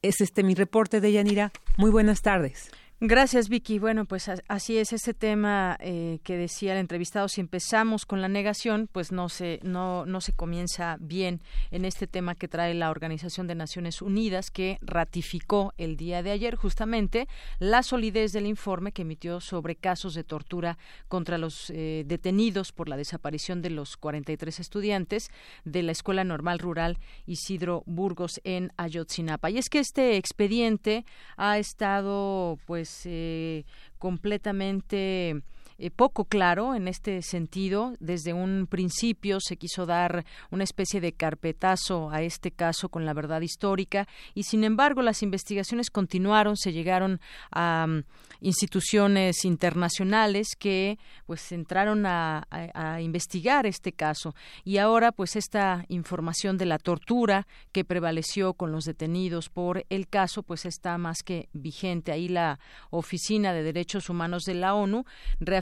Es 0.00 0.20
este 0.20 0.44
mi 0.44 0.54
reporte 0.54 1.00
de 1.00 1.10
Yanira. 1.10 1.50
Muy 1.76 1.90
buenas 1.90 2.22
tardes. 2.22 2.70
Gracias, 3.06 3.50
Vicky. 3.50 3.78
Bueno, 3.78 4.06
pues 4.06 4.30
así 4.48 4.78
es 4.78 4.94
este 4.94 5.12
tema 5.12 5.76
eh, 5.80 6.20
que 6.24 6.38
decía 6.38 6.72
el 6.72 6.78
entrevistado. 6.78 7.28
Si 7.28 7.42
empezamos 7.42 8.06
con 8.06 8.22
la 8.22 8.28
negación, 8.28 8.88
pues 8.90 9.12
no 9.12 9.28
se 9.28 9.60
no 9.62 10.06
no 10.06 10.22
se 10.22 10.32
comienza 10.32 10.96
bien 11.00 11.42
en 11.70 11.84
este 11.84 12.06
tema 12.06 12.34
que 12.34 12.48
trae 12.48 12.72
la 12.72 12.90
Organización 12.90 13.46
de 13.46 13.56
Naciones 13.56 14.00
Unidas, 14.00 14.50
que 14.50 14.78
ratificó 14.80 15.74
el 15.76 15.98
día 15.98 16.22
de 16.22 16.30
ayer 16.30 16.54
justamente 16.54 17.28
la 17.58 17.82
solidez 17.82 18.32
del 18.32 18.46
informe 18.46 18.92
que 18.92 19.02
emitió 19.02 19.38
sobre 19.42 19.76
casos 19.76 20.14
de 20.14 20.24
tortura 20.24 20.78
contra 21.06 21.36
los 21.36 21.68
eh, 21.68 22.04
detenidos 22.06 22.72
por 22.72 22.88
la 22.88 22.96
desaparición 22.96 23.60
de 23.60 23.68
los 23.68 23.98
43 23.98 24.60
estudiantes 24.60 25.28
de 25.66 25.82
la 25.82 25.92
Escuela 25.92 26.24
Normal 26.24 26.58
Rural 26.58 26.98
Isidro 27.26 27.82
Burgos 27.84 28.40
en 28.44 28.72
Ayotzinapa. 28.78 29.50
Y 29.50 29.58
es 29.58 29.68
que 29.68 29.80
este 29.80 30.16
expediente 30.16 31.04
ha 31.36 31.58
estado, 31.58 32.58
pues 32.64 32.93
pues, 33.02 33.64
completamente 33.98 35.42
eh, 35.78 35.90
poco 35.90 36.24
claro 36.24 36.74
en 36.74 36.88
este 36.88 37.22
sentido. 37.22 37.94
Desde 38.00 38.32
un 38.32 38.66
principio 38.68 39.38
se 39.40 39.56
quiso 39.56 39.86
dar 39.86 40.24
una 40.50 40.64
especie 40.64 41.00
de 41.00 41.12
carpetazo 41.12 42.10
a 42.10 42.22
este 42.22 42.50
caso 42.50 42.88
con 42.88 43.04
la 43.04 43.14
verdad 43.14 43.40
histórica 43.40 44.06
y 44.34 44.44
sin 44.44 44.64
embargo 44.64 45.02
las 45.02 45.22
investigaciones 45.22 45.90
continuaron, 45.90 46.56
se 46.56 46.72
llegaron 46.72 47.20
a 47.50 47.86
mm, 47.88 48.04
instituciones 48.40 49.44
internacionales 49.44 50.48
que 50.58 50.98
pues 51.26 51.50
entraron 51.52 52.04
a, 52.06 52.46
investigar 53.00 53.66
este 53.66 53.92
caso 53.92 54.34
y 54.64 54.78
ahora 54.78 55.12
pues 55.12 55.36
esta 55.36 55.84
información 55.88 56.58
de 56.58 56.66
la 56.66 56.78
tortura 56.78 57.46
que 57.72 57.84
prevaleció 57.84 58.54
con 58.54 58.70
los 58.72 58.84
detenidos 58.84 59.48
por 59.48 59.84
el 59.88 60.08
caso 60.08 60.42
pues 60.42 60.66
está 60.66 60.98
más 60.98 61.22
que 61.22 61.48
vigente. 61.52 62.12
Ahí 62.12 62.28
la 62.28 62.58
Oficina 62.90 63.52
de 63.52 63.62
Derechos 63.62 64.10
Humanos 64.10 64.44
de 64.44 64.54
la 64.54 64.74
ONU 64.74 65.04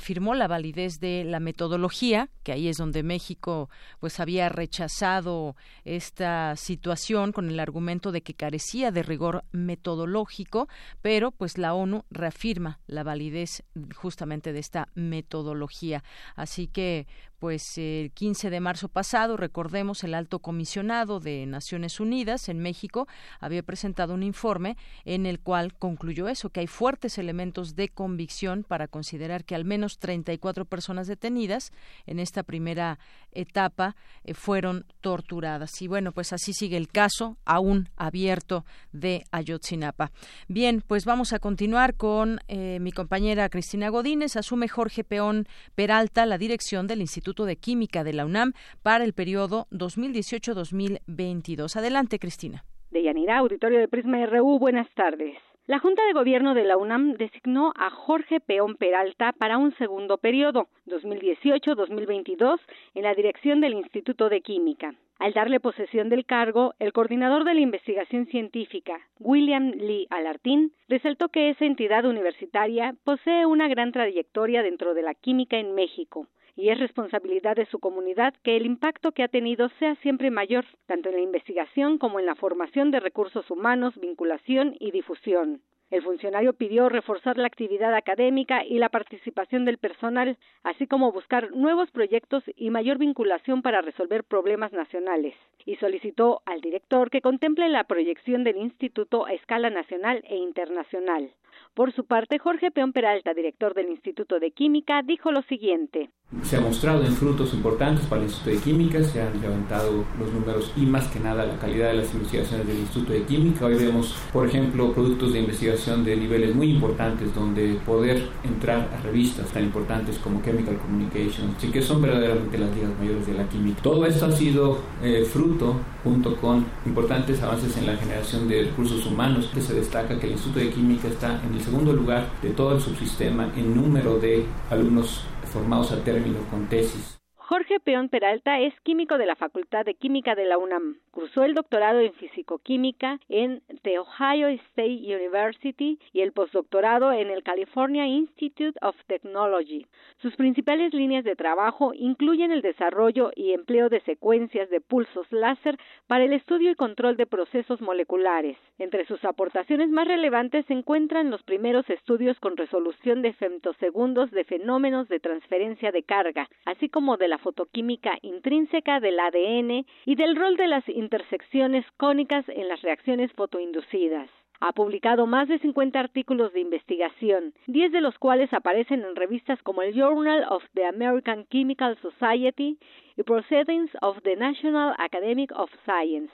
afirmó 0.03 0.35
la 0.35 0.49
validez 0.49 0.99
de 0.99 1.23
la 1.23 1.39
metodología, 1.39 2.29
que 2.43 2.51
ahí 2.51 2.67
es 2.67 2.77
donde 2.77 3.05
México 3.05 3.71
pues 4.01 4.19
había 4.19 4.49
rechazado 4.49 5.55
esta 5.85 6.57
situación 6.57 7.31
con 7.31 7.49
el 7.49 7.61
argumento 7.61 8.11
de 8.11 8.21
que 8.21 8.35
carecía 8.35 8.91
de 8.91 9.05
rigor 9.05 9.45
metodológico, 9.53 10.69
pero 11.03 11.31
pues 11.31 11.57
la 11.57 11.75
ONU 11.75 12.05
reafirma 12.11 12.81
la 12.89 13.05
validez 13.05 13.63
justamente 13.95 14.53
de 14.53 14.59
esta 14.59 14.89
metodología. 14.97 16.03
Así 16.35 16.67
que 16.67 17.07
pues 17.43 17.77
el 17.77 18.13
15 18.13 18.51
de 18.51 18.61
marzo 18.61 18.87
pasado, 18.87 19.37
recordemos, 19.37 20.05
el 20.05 20.15
alto 20.15 20.39
comisionado 20.39 21.19
de 21.19 21.45
Naciones 21.45 21.99
Unidas 21.99 22.49
en 22.49 22.61
México 22.61 23.09
había 23.41 23.65
presentado 23.65 24.15
un 24.15 24.23
informe 24.23 24.77
en 25.05 25.27
el 25.27 25.41
cual 25.41 25.75
concluyó 25.75 26.29
eso, 26.29 26.51
que 26.51 26.61
hay 26.61 26.69
fuertes 26.69 27.19
elementos 27.19 27.75
de 27.75 27.89
convicción 27.89 28.63
para 28.63 28.87
considerar 28.87 29.45
que 29.45 29.57
al 29.57 29.65
menos 29.65 29.99
34 29.99 30.67
personas 30.67 31.09
detenidas 31.09 31.73
en 32.07 32.21
esta 32.21 32.45
primera 32.45 33.01
etapa 33.33 33.97
eh, 34.23 34.35
fueron 34.35 34.87
torturadas. 35.01 35.83
Y 35.83 35.89
bueno, 35.89 36.13
pues 36.13 36.33
así 36.33 36.53
sigue 36.53 36.77
el 36.77 36.87
caso 36.87 37.39
aún 37.45 37.89
abierto 37.97 38.65
de 38.93 39.25
Ayotzinapa. 39.33 40.13
Bien, 40.47 40.81
pues 40.87 41.05
vamos 41.05 41.33
a 41.33 41.41
continuar 41.41 41.97
con 41.97 42.39
eh, 42.47 42.79
mi 42.81 42.93
compañera 42.93 43.49
Cristina 43.49 43.89
Godínez. 43.89 44.37
Asume 44.37 44.69
Jorge 44.69 45.03
Peón 45.03 45.49
Peralta 45.75 46.25
la 46.25 46.39
dirección 46.39 46.87
del 46.87 47.01
Instituto 47.01 47.32
de 47.33 47.57
Química 47.57 48.05
de 48.05 48.13
la 48.13 48.27
UNAM 48.27 48.53
para 48.83 49.05
el 49.05 49.15
periodo 49.15 49.67
2018-2022. 49.71 51.77
Adelante, 51.77 52.19
Cristina. 52.19 52.67
De 52.91 53.03
Yanira, 53.03 53.39
auditorio 53.39 53.79
de 53.79 53.89
Prisma 53.89 54.27
RU, 54.27 54.59
buenas 54.59 54.87
tardes. 54.95 55.39
La 55.67 55.79
Junta 55.79 56.05
de 56.05 56.13
Gobierno 56.13 56.53
de 56.55 56.65
la 56.65 56.77
UNAM 56.77 57.15
designó 57.15 57.73
a 57.77 57.89
Jorge 57.89 58.41
Peón 58.41 58.77
Peralta 58.77 59.33
para 59.33 59.57
un 59.57 59.75
segundo 59.77 60.19
periodo, 60.19 60.69
2018-2022, 60.87 62.61
en 62.95 63.03
la 63.03 63.15
dirección 63.15 63.63
del 63.63 63.73
Instituto 63.75 64.29
de 64.29 64.43
Química. 64.43 64.95
Al 65.21 65.35
darle 65.35 65.61
posesión 65.61 66.09
del 66.09 66.27
cargo, 66.27 66.75
el 66.81 66.93
coordinador 66.93 67.45
de 67.45 67.55
la 67.55 67.61
investigación 67.61 68.27
científica, 68.27 68.99
William 69.21 69.71
Lee 69.71 70.09
Alartín, 70.11 70.73
resaltó 70.89 71.29
que 71.29 71.51
esa 71.51 71.65
entidad 71.65 72.05
universitaria 72.05 72.97
posee 73.05 73.47
una 73.47 73.69
gran 73.69 73.93
trayectoria 73.93 74.65
dentro 74.65 74.95
de 74.95 75.03
la 75.03 75.15
química 75.15 75.59
en 75.59 75.77
México, 75.77 76.27
y 76.57 76.69
es 76.69 76.79
responsabilidad 76.79 77.57
de 77.57 77.67
su 77.67 77.79
comunidad 77.79 78.35
que 78.43 78.57
el 78.57 78.67
impacto 78.67 79.13
que 79.13 79.23
ha 79.23 79.29
tenido 79.29 79.69
sea 79.79 79.95
siempre 79.97 80.31
mayor, 80.31 80.65
tanto 80.87 81.09
en 81.09 81.17
la 81.17 81.23
investigación 81.23 81.99
como 81.99 82.21
en 82.21 82.27
la 82.27 82.35
formación 82.35 82.91
de 82.91 83.01
recursos 83.01 83.51
humanos, 83.51 83.95
vinculación 84.01 84.77
y 84.79 84.91
difusión. 84.91 85.63
El 85.93 86.03
funcionario 86.03 86.55
pidió 86.55 86.89
reforzar 86.89 87.37
la 87.37 87.47
actividad 87.47 87.95
académica 87.95 88.65
y 88.65 88.79
la 88.79 88.89
participación 88.89 89.67
del 89.67 89.77
personal, 89.77 90.39
así 90.63 90.87
como 90.87 91.13
buscar 91.13 91.53
nuevos 91.55 91.91
proyectos 91.91 92.43
y 92.57 92.71
mayor 92.71 92.97
vinculación 92.97 93.61
para 93.61 93.83
resolver 93.83 94.25
problemas 94.25 94.73
nacionales, 94.73 95.35
y 95.67 95.77
solicitó 95.77 96.41
al 96.47 96.63
director 96.63 97.11
que 97.11 97.21
contemple 97.21 97.69
la 97.69 97.85
proyección 97.85 98.43
del 98.43 98.57
instituto 98.57 99.27
a 99.27 99.35
escala 99.35 99.69
nacional 99.69 100.25
e 100.27 100.37
internacional. 100.37 101.31
Por 101.75 101.91
su 101.95 102.05
parte, 102.05 102.39
Jorge 102.39 102.71
Peón 102.71 102.93
Peralta, 102.93 103.33
director 103.33 103.73
del 103.73 103.89
Instituto 103.89 104.39
de 104.39 104.51
Química, 104.51 105.01
dijo 105.03 105.33
lo 105.33 105.41
siguiente. 105.41 106.11
Se 106.43 106.57
ha 106.57 106.61
mostrado 106.61 107.05
en 107.05 107.13
frutos 107.13 107.55
importantes 107.55 108.05
para 108.07 108.21
el 108.23 108.29
Instituto 108.29 108.57
de 108.57 108.63
Química, 108.63 109.03
se 109.03 109.23
han 109.23 109.41
levantado 109.41 110.05
los 110.19 110.33
números 110.33 110.71
y 110.77 110.85
más 110.85 111.09
que 111.09 111.21
nada 111.21 111.47
la 111.47 111.59
calidad 111.59 111.89
de 111.89 111.95
las 111.95 112.13
investigaciones 112.13 112.67
del 112.67 112.79
Instituto 112.79 113.13
de 113.15 113.23
Química. 113.23 113.67
Hoy 113.67 113.77
vemos, 113.77 114.15
por 114.35 114.47
ejemplo, 114.47 114.93
productos 114.93 115.33
de 115.33 115.41
investigación 115.41 116.05
de 116.05 116.17
niveles 116.17 116.55
muy 116.55 116.73
importantes 116.73 117.35
donde 117.35 117.75
poder 117.87 118.23
entrar 118.45 118.91
a 118.93 119.01
revistas 119.03 119.51
tan 119.53 119.65
importantes 119.65 120.19
como 120.19 120.43
Chemical 120.43 120.77
Communications, 120.77 121.65
y 121.65 121.71
que 121.71 121.81
son 121.81 122.03
verdaderamente 122.03 122.59
las 122.59 122.75
ligas 122.75 122.99
mayores 122.99 123.27
de 123.27 123.35
la 123.35 123.49
química. 123.49 123.81
Todo 123.83 124.05
esto 124.05 124.27
ha 124.27 124.33
sido 124.33 124.79
eh, 125.03 125.25
fruto, 125.25 125.81
junto 126.05 126.37
con 126.37 126.67
importantes 126.85 127.43
avances 127.43 127.77
en 127.79 127.87
la 127.87 127.97
generación 127.97 128.49
de 128.49 128.65
recursos 128.65 129.07
humanos, 129.07 129.51
que 129.55 129.61
se 129.61 129.75
destaca 129.75 130.19
que 130.19 130.27
el 130.27 130.33
Instituto 130.33 130.61
de 130.61 130.71
Química 130.71 131.09
está 131.09 131.41
en 131.47 131.55
el 131.55 131.62
segundo 131.63 131.93
lugar 131.93 132.29
de 132.43 132.51
todo 132.51 132.75
el 132.75 132.81
subsistema 132.81 133.53
en 133.57 133.75
número 133.75 134.19
de 134.19 134.45
alumnos 134.71 135.25
formados 135.53 135.93
a 135.93 136.03
término 136.03 136.39
con 136.51 136.67
tesis. 136.67 137.22
Jorge 137.53 137.81
Peón 137.81 138.09
Peralta 138.09 138.61
es 138.61 138.73
químico 138.81 139.19
de 139.19 139.27
la 139.27 139.37
Facultad 139.37 139.85
de 139.85 139.93
Química 139.93 140.35
de 140.35 140.47
la 140.47 140.57
UNAM. 140.57 140.97
Cursó 141.11 141.45
el 141.45 141.53
doctorado 141.53 142.01
en 142.01 142.15
fisicoquímica 142.15 143.21
en 143.29 143.61
The 143.83 143.99
Ohio 143.99 144.49
State 144.49 145.03
University 145.05 145.99
y 146.15 146.23
el 146.23 146.33
postdoctorado 146.33 147.13
en 147.13 147.29
el 147.29 147.43
California 147.43 148.07
Institute 148.07 148.79
of 148.81 148.97
Technology. 149.07 149.87
Sus 150.23 150.35
principales 150.37 150.95
líneas 150.95 151.25
de 151.25 151.37
trabajo 151.37 151.93
incluyen 151.93 152.53
el 152.53 152.63
desarrollo 152.63 153.33
y 153.37 153.53
empleo 153.53 153.91
de 153.91 154.01
secuencias 154.01 154.71
de 154.71 154.81
pulsos 154.81 155.31
láser 155.31 155.77
para 156.07 156.25
el 156.25 156.33
estudio 156.33 156.71
y 156.71 156.75
control 156.75 157.19
de 157.19 157.27
procesos 157.27 157.83
moleculares. 157.83 158.57
Entre 158.79 159.05
sus 159.05 159.23
aportaciones 159.27 159.91
más 159.91 160.09
relevantes 160.09 160.65
se 160.65 160.73
encuentran 160.73 161.31
los 161.31 161.43
primeros 161.43 161.91
estudios 161.91 162.41
con 162.41 162.57
resolución 162.57 163.21
de 163.21 163.35
femtosegundos 163.35 164.31
de 164.31 164.45
fenómenos 164.45 165.07
de 165.09 165.21
transferencia 165.21 165.93
de 165.93 166.03
carga, 166.03 166.49
así 166.65 166.89
como 166.89 167.19
de 167.19 167.29
la 167.29 167.42
fotoquímica 167.43 168.19
intrínseca 168.23 169.01
del 169.01 169.21
ADN 169.21 169.85
y 170.07 170.15
del 170.15 170.37
rol 170.37 170.57
de 170.57 170.69
las 170.69 170.89
intersecciones 170.89 171.85
cónicas 171.99 172.49
en 172.49 172.69
las 172.69 172.81
reacciones 172.83 173.31
fotoinducidas. 173.33 174.31
Ha 174.61 174.73
publicado 174.73 175.27
más 175.27 175.49
de 175.49 175.59
50 175.59 175.99
artículos 175.99 176.53
de 176.53 176.61
investigación, 176.61 177.53
10 177.67 177.91
de 177.91 178.01
los 178.01 178.17
cuales 178.19 178.53
aparecen 178.53 179.03
en 179.03 179.17
revistas 179.17 179.61
como 179.65 179.83
el 179.83 179.93
Journal 179.93 180.47
of 180.49 180.63
the 180.75 180.87
American 180.87 181.47
Chemical 181.51 181.99
Society 182.01 182.79
y 183.17 183.23
Proceedings 183.25 183.91
of 184.03 184.23
the 184.23 184.37
National 184.37 184.95
Academy 184.99 185.49
of 185.57 185.69
Science. 185.85 186.33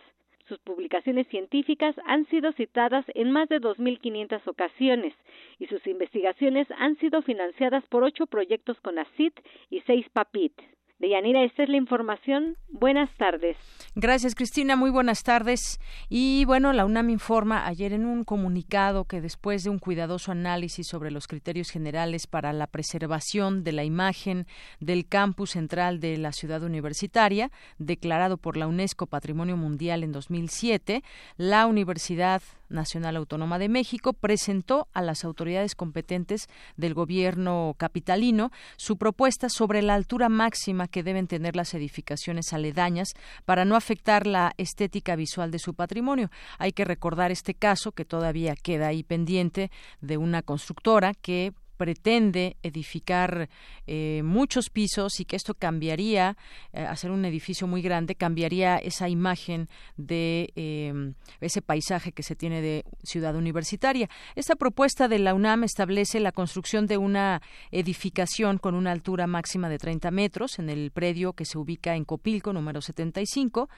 Sus 0.48 0.58
publicaciones 0.60 1.26
científicas 1.28 1.94
han 2.06 2.26
sido 2.26 2.52
citadas 2.52 3.04
en 3.14 3.30
más 3.32 3.48
de 3.48 3.60
2.500 3.60 4.46
ocasiones 4.46 5.14
y 5.58 5.66
sus 5.66 5.86
investigaciones 5.86 6.66
han 6.78 6.96
sido 6.96 7.22
financiadas 7.22 7.86
por 7.86 8.02
ocho 8.02 8.26
proyectos 8.26 8.78
con 8.80 8.98
ACID 8.98 9.32
y 9.70 9.80
seis 9.86 10.06
PAPIT. 10.10 10.52
Deyanira, 10.98 11.44
esta 11.44 11.62
es 11.62 11.68
la 11.68 11.76
información. 11.76 12.56
Buenas 12.70 13.08
tardes. 13.16 13.56
Gracias, 13.94 14.34
Cristina. 14.34 14.74
Muy 14.74 14.90
buenas 14.90 15.22
tardes. 15.22 15.78
Y 16.08 16.44
bueno, 16.44 16.72
la 16.72 16.84
UNAM 16.84 17.10
informa 17.10 17.68
ayer 17.68 17.92
en 17.92 18.04
un 18.04 18.24
comunicado 18.24 19.04
que 19.04 19.20
después 19.20 19.62
de 19.62 19.70
un 19.70 19.78
cuidadoso 19.78 20.32
análisis 20.32 20.88
sobre 20.88 21.12
los 21.12 21.28
criterios 21.28 21.70
generales 21.70 22.26
para 22.26 22.52
la 22.52 22.66
preservación 22.66 23.62
de 23.62 23.72
la 23.72 23.84
imagen 23.84 24.46
del 24.80 25.06
campus 25.06 25.50
central 25.50 26.00
de 26.00 26.16
la 26.16 26.32
ciudad 26.32 26.64
universitaria, 26.64 27.52
declarado 27.78 28.36
por 28.36 28.56
la 28.56 28.66
UNESCO 28.66 29.06
Patrimonio 29.06 29.56
Mundial 29.56 30.02
en 30.02 30.10
2007, 30.10 31.04
la 31.36 31.66
Universidad 31.66 32.42
Nacional 32.68 33.16
Autónoma 33.16 33.58
de 33.58 33.68
México 33.68 34.12
presentó 34.12 34.88
a 34.92 35.02
las 35.02 35.24
autoridades 35.24 35.74
competentes 35.74 36.48
del 36.76 36.94
gobierno 36.94 37.74
capitalino 37.78 38.50
su 38.76 38.96
propuesta 38.96 39.48
sobre 39.48 39.82
la 39.82 39.94
altura 39.94 40.28
máxima 40.28 40.88
que 40.88 41.02
deben 41.02 41.26
tener 41.26 41.56
las 41.56 41.74
edificaciones 41.74 42.52
aledañas 42.52 43.14
para 43.44 43.64
no 43.64 43.76
afectar 43.76 44.26
la 44.26 44.52
estética 44.56 45.16
visual 45.16 45.50
de 45.50 45.58
su 45.58 45.74
patrimonio. 45.74 46.30
Hay 46.58 46.72
que 46.72 46.84
recordar 46.84 47.30
este 47.30 47.54
caso 47.54 47.92
que 47.92 48.04
todavía 48.04 48.54
queda 48.56 48.88
ahí 48.88 49.02
pendiente 49.02 49.70
de 50.00 50.16
una 50.16 50.42
constructora 50.42 51.14
que 51.14 51.52
pretende 51.78 52.58
edificar 52.62 53.48
eh, 53.86 54.20
muchos 54.24 54.68
pisos 54.68 55.20
y 55.20 55.24
que 55.24 55.36
esto 55.36 55.54
cambiaría, 55.54 56.36
eh, 56.72 56.82
hacer 56.82 57.10
un 57.10 57.24
edificio 57.24 57.66
muy 57.66 57.80
grande, 57.80 58.16
cambiaría 58.16 58.76
esa 58.76 59.08
imagen 59.08 59.68
de 59.96 60.52
eh, 60.56 61.14
ese 61.40 61.62
paisaje 61.62 62.12
que 62.12 62.22
se 62.22 62.36
tiene 62.36 62.60
de 62.60 62.84
ciudad 63.04 63.34
universitaria. 63.36 64.10
Esta 64.34 64.56
propuesta 64.56 65.08
de 65.08 65.20
la 65.20 65.32
UNAM 65.32 65.64
establece 65.64 66.20
la 66.20 66.32
construcción 66.32 66.86
de 66.86 66.98
una 66.98 67.40
edificación 67.70 68.58
con 68.58 68.74
una 68.74 68.90
altura 68.92 69.26
máxima 69.26 69.68
de 69.68 69.78
30 69.78 70.10
metros 70.10 70.58
en 70.58 70.68
el 70.68 70.90
predio 70.90 71.32
que 71.32 71.44
se 71.44 71.58
ubica 71.58 71.94
en 71.94 72.04
Copilco, 72.04 72.52
número 72.52 72.82
75. 72.82 73.68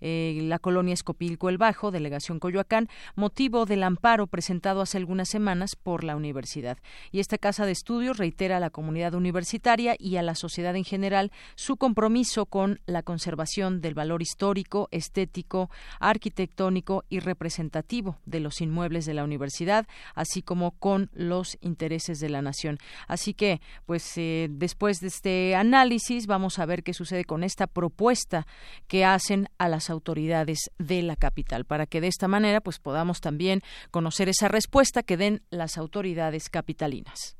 la 0.00 0.58
colonia 0.58 0.94
es 0.94 1.02
Copilco 1.02 1.50
el 1.50 1.58
Bajo, 1.58 1.90
delegación 1.90 2.40
Coyoacán, 2.40 2.88
motivo 3.14 3.66
del 3.66 3.82
amparo 3.82 4.26
presentado 4.26 4.80
hace 4.80 4.96
algunas 4.96 5.28
semanas 5.28 5.76
por 5.76 6.04
la 6.04 6.16
universidad. 6.16 6.78
Y 7.12 7.20
esta 7.20 7.36
Casa 7.36 7.49
de 7.58 7.72
Estudios 7.72 8.16
reitera 8.16 8.58
a 8.58 8.60
la 8.60 8.70
comunidad 8.70 9.14
universitaria 9.14 9.96
y 9.98 10.16
a 10.16 10.22
la 10.22 10.36
sociedad 10.36 10.76
en 10.76 10.84
general 10.84 11.32
su 11.56 11.76
compromiso 11.76 12.46
con 12.46 12.80
la 12.86 13.02
conservación 13.02 13.80
del 13.80 13.94
valor 13.94 14.22
histórico, 14.22 14.88
estético, 14.92 15.68
arquitectónico 15.98 17.04
y 17.08 17.18
representativo 17.18 18.18
de 18.24 18.38
los 18.38 18.60
inmuebles 18.60 19.04
de 19.04 19.14
la 19.14 19.24
universidad, 19.24 19.86
así 20.14 20.42
como 20.42 20.70
con 20.70 21.10
los 21.12 21.58
intereses 21.60 22.20
de 22.20 22.28
la 22.28 22.40
nación. 22.40 22.78
Así 23.08 23.34
que, 23.34 23.60
pues, 23.84 24.16
eh, 24.16 24.48
después 24.48 25.00
de 25.00 25.08
este 25.08 25.56
análisis, 25.56 26.28
vamos 26.28 26.60
a 26.60 26.66
ver 26.66 26.84
qué 26.84 26.94
sucede 26.94 27.24
con 27.24 27.42
esta 27.42 27.66
propuesta 27.66 28.46
que 28.86 29.04
hacen 29.04 29.48
a 29.58 29.68
las 29.68 29.90
autoridades 29.90 30.70
de 30.78 31.02
la 31.02 31.16
capital, 31.16 31.64
para 31.64 31.86
que 31.86 32.00
de 32.00 32.06
esta 32.06 32.28
manera, 32.28 32.60
pues, 32.60 32.78
podamos 32.78 33.20
también 33.20 33.60
conocer 33.90 34.28
esa 34.28 34.46
respuesta 34.46 35.02
que 35.02 35.16
den 35.16 35.42
las 35.50 35.76
autoridades 35.78 36.48
capitalinas. 36.48 37.39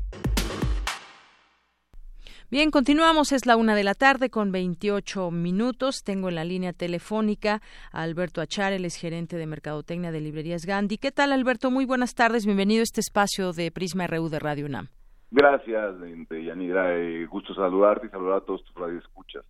Bien, 2.51 2.69
continuamos. 2.69 3.31
Es 3.31 3.45
la 3.45 3.55
una 3.55 3.75
de 3.75 3.85
la 3.85 3.93
tarde 3.93 4.29
con 4.29 4.51
28 4.51 5.31
minutos. 5.31 6.03
Tengo 6.03 6.27
en 6.27 6.35
la 6.35 6.43
línea 6.43 6.73
telefónica 6.73 7.61
a 7.93 8.01
Alberto 8.01 8.41
Achar, 8.41 8.73
el 8.73 8.83
es 8.83 8.97
gerente 8.97 9.37
de 9.37 9.45
Mercadotecnia 9.45 10.11
de 10.11 10.19
Librerías 10.19 10.65
Gandhi. 10.65 10.97
¿Qué 10.97 11.13
tal, 11.13 11.31
Alberto? 11.31 11.71
Muy 11.71 11.85
buenas 11.85 12.13
tardes. 12.13 12.45
Bienvenido 12.45 12.81
a 12.81 12.83
este 12.83 12.99
espacio 12.99 13.53
de 13.53 13.71
Prisma 13.71 14.05
RU 14.05 14.27
de 14.27 14.39
Radio 14.39 14.65
UNAM. 14.65 14.89
Gracias, 15.31 15.95
Yanira. 16.29 16.93
Eh, 16.97 17.25
gusto 17.25 17.53
saludarte 17.53 18.07
y 18.07 18.09
saludar 18.09 18.39
a 18.39 18.41
todos 18.41 18.65
tus 18.65 18.75
radioescuchas. 18.75 19.45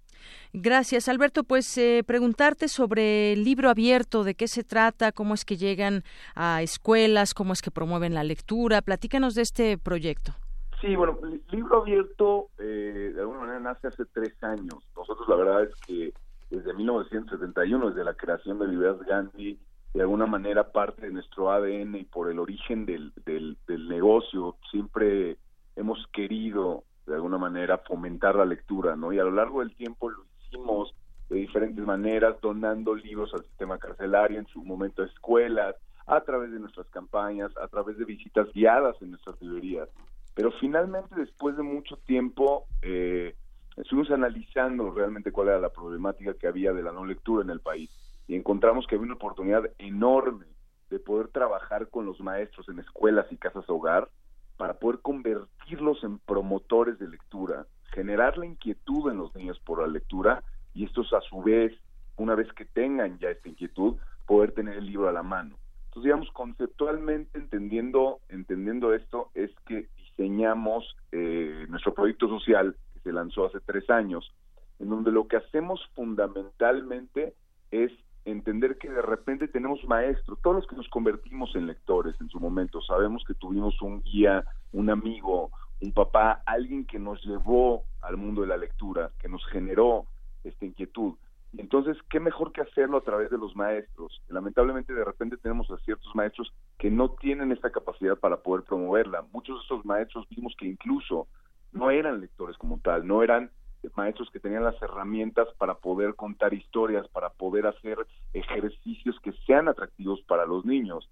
Gracias, 0.53 1.09
Alberto. 1.09 1.43
Pues 1.43 1.75
eh, 1.79 2.03
preguntarte 2.05 2.67
sobre 2.67 3.33
el 3.33 3.43
libro 3.43 3.71
abierto, 3.71 4.23
de 4.23 4.35
qué 4.35 4.47
se 4.47 4.63
trata, 4.63 5.11
cómo 5.11 5.33
es 5.33 5.43
que 5.43 5.57
llegan 5.57 6.03
a 6.35 6.61
escuelas, 6.61 7.33
cómo 7.33 7.53
es 7.53 7.63
que 7.63 7.71
promueven 7.71 8.13
la 8.13 8.23
lectura. 8.23 8.83
Platícanos 8.83 9.33
de 9.33 9.41
este 9.41 9.79
proyecto. 9.79 10.35
Sí, 10.81 10.95
bueno, 10.95 11.19
libro 11.51 11.81
abierto 11.81 12.49
eh, 12.57 13.11
de 13.13 13.21
alguna 13.21 13.41
manera 13.41 13.59
nace 13.59 13.87
hace 13.87 14.03
tres 14.05 14.33
años. 14.43 14.75
Nosotros 14.95 15.29
la 15.29 15.35
verdad 15.35 15.63
es 15.63 15.75
que 15.85 16.11
desde 16.49 16.73
1971, 16.73 17.89
desde 17.89 18.03
la 18.03 18.15
creación 18.15 18.57
de 18.57 18.67
Liberas 18.67 18.99
Gandhi, 19.05 19.59
de 19.93 20.01
alguna 20.01 20.25
manera 20.25 20.71
parte 20.71 21.05
de 21.05 21.13
nuestro 21.13 21.51
ADN 21.51 21.95
y 21.95 22.03
por 22.03 22.31
el 22.31 22.39
origen 22.39 22.87
del, 22.87 23.13
del, 23.25 23.57
del 23.67 23.87
negocio, 23.89 24.55
siempre 24.71 25.37
hemos 25.75 26.05
querido 26.07 26.83
de 27.05 27.15
alguna 27.15 27.37
manera 27.37 27.77
fomentar 27.79 28.35
la 28.35 28.45
lectura, 28.45 28.95
¿no? 28.95 29.13
Y 29.13 29.19
a 29.19 29.23
lo 29.23 29.31
largo 29.31 29.59
del 29.59 29.75
tiempo 29.75 30.09
lo 30.09 30.23
hicimos 30.39 30.95
de 31.29 31.37
diferentes 31.37 31.85
maneras, 31.85 32.37
donando 32.41 32.95
libros 32.95 33.33
al 33.33 33.43
sistema 33.43 33.77
carcelario, 33.77 34.39
en 34.39 34.47
su 34.47 34.63
momento 34.63 35.03
a 35.03 35.05
escuelas, 35.05 35.75
a 36.07 36.21
través 36.21 36.51
de 36.51 36.59
nuestras 36.59 36.87
campañas, 36.89 37.51
a 37.57 37.67
través 37.67 37.97
de 37.97 38.05
visitas 38.05 38.51
guiadas 38.53 38.95
en 39.01 39.11
nuestras 39.11 39.39
librerías. 39.41 39.87
Pero 40.33 40.51
finalmente, 40.59 41.15
después 41.15 41.57
de 41.57 41.63
mucho 41.63 41.97
tiempo, 41.97 42.67
eh, 42.81 43.35
estuvimos 43.77 44.11
analizando 44.11 44.91
realmente 44.91 45.31
cuál 45.31 45.49
era 45.49 45.59
la 45.59 45.69
problemática 45.69 46.33
que 46.33 46.47
había 46.47 46.73
de 46.73 46.83
la 46.83 46.91
no 46.91 47.05
lectura 47.05 47.43
en 47.43 47.49
el 47.49 47.59
país 47.59 47.89
y 48.27 48.35
encontramos 48.35 48.87
que 48.87 48.95
había 48.95 49.05
una 49.05 49.15
oportunidad 49.15 49.69
enorme 49.77 50.45
de 50.89 50.99
poder 50.99 51.29
trabajar 51.29 51.89
con 51.89 52.05
los 52.05 52.19
maestros 52.19 52.67
en 52.69 52.79
escuelas 52.79 53.25
y 53.31 53.37
casas 53.37 53.69
hogar 53.69 54.09
para 54.57 54.75
poder 54.75 54.99
convertirlos 54.99 56.03
en 56.03 56.19
promotores 56.19 56.99
de 56.99 57.07
lectura, 57.07 57.65
generar 57.93 58.37
la 58.37 58.45
inquietud 58.45 59.09
en 59.09 59.17
los 59.17 59.33
niños 59.35 59.59
por 59.59 59.81
la 59.81 59.87
lectura 59.87 60.43
y 60.73 60.85
estos 60.85 61.11
a 61.13 61.21
su 61.21 61.41
vez, 61.41 61.73
una 62.17 62.35
vez 62.35 62.51
que 62.53 62.65
tengan 62.65 63.17
ya 63.19 63.29
esta 63.29 63.49
inquietud, 63.49 63.95
poder 64.27 64.51
tener 64.51 64.77
el 64.77 64.85
libro 64.85 65.09
a 65.09 65.13
la 65.13 65.23
mano. 65.23 65.57
Entonces, 65.85 66.03
digamos, 66.03 66.31
conceptualmente 66.31 67.37
entendiendo, 67.37 68.19
entendiendo 68.29 68.93
esto, 68.93 69.29
es 69.33 69.51
que 69.65 69.89
diseñamos 70.21 70.95
eh, 71.11 71.65
nuestro 71.69 71.93
proyecto 71.93 72.27
social 72.27 72.75
que 72.93 72.99
se 72.99 73.11
lanzó 73.11 73.45
hace 73.45 73.59
tres 73.61 73.89
años, 73.89 74.31
en 74.79 74.89
donde 74.89 75.11
lo 75.11 75.27
que 75.27 75.37
hacemos 75.37 75.81
fundamentalmente 75.95 77.33
es 77.71 77.91
entender 78.25 78.77
que 78.77 78.89
de 78.89 79.01
repente 79.01 79.47
tenemos 79.47 79.83
maestros, 79.85 80.39
todos 80.43 80.57
los 80.57 80.67
que 80.67 80.75
nos 80.75 80.87
convertimos 80.89 81.55
en 81.55 81.65
lectores 81.65 82.15
en 82.21 82.29
su 82.29 82.39
momento, 82.39 82.81
sabemos 82.81 83.23
que 83.25 83.33
tuvimos 83.33 83.81
un 83.81 84.03
guía, 84.03 84.43
un 84.73 84.91
amigo, 84.91 85.49
un 85.81 85.91
papá, 85.91 86.43
alguien 86.45 86.85
que 86.85 86.99
nos 86.99 87.23
llevó 87.25 87.83
al 88.01 88.17
mundo 88.17 88.41
de 88.41 88.47
la 88.47 88.57
lectura, 88.57 89.09
que 89.19 89.27
nos 89.27 89.43
generó 89.47 90.05
esta 90.43 90.65
inquietud. 90.65 91.15
Entonces, 91.57 91.97
¿qué 92.09 92.19
mejor 92.19 92.53
que 92.53 92.61
hacer 92.61 92.71
hacerlo 92.71 92.97
a 92.97 93.03
través 93.03 93.29
de 93.29 93.37
los 93.37 93.55
maestros. 93.55 94.21
Lamentablemente 94.29 94.93
de 94.93 95.03
repente 95.03 95.37
tenemos 95.37 95.69
a 95.69 95.77
ciertos 95.79 96.15
maestros 96.15 96.53
que 96.77 96.89
no 96.89 97.11
tienen 97.11 97.51
esta 97.51 97.69
capacidad 97.69 98.17
para 98.17 98.37
poder 98.37 98.63
promoverla. 98.63 99.25
Muchos 99.33 99.59
de 99.59 99.65
esos 99.65 99.85
maestros 99.85 100.27
vimos 100.29 100.55
que 100.57 100.67
incluso 100.67 101.27
no 101.71 101.91
eran 101.91 102.21
lectores 102.21 102.57
como 102.57 102.79
tal, 102.79 103.05
no 103.05 103.23
eran 103.23 103.51
maestros 103.95 104.29
que 104.31 104.39
tenían 104.39 104.63
las 104.63 104.81
herramientas 104.81 105.47
para 105.57 105.75
poder 105.75 106.15
contar 106.15 106.53
historias, 106.53 107.07
para 107.09 107.29
poder 107.29 107.67
hacer 107.67 107.97
ejercicios 108.33 109.19
que 109.21 109.33
sean 109.45 109.67
atractivos 109.67 110.21
para 110.21 110.45
los 110.45 110.65
niños. 110.65 111.09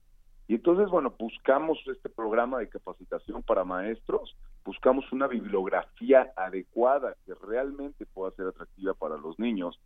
Y 0.47 0.55
entonces, 0.55 0.89
bueno, 0.89 1.13
buscamos 1.17 1.77
este 1.87 2.09
programa 2.09 2.59
de 2.59 2.69
capacitación 2.69 3.43
para 3.43 3.63
maestros, 3.63 4.35
buscamos 4.65 5.11
una 5.11 5.27
bibliografía 5.27 6.31
adecuada 6.35 7.15
que 7.25 7.33
realmente 7.35 8.05
pueda 8.05 8.31
ser 8.31 8.47
atractiva 8.47 8.93
para 8.93 9.17
los 9.17 9.37
niños 9.39 9.79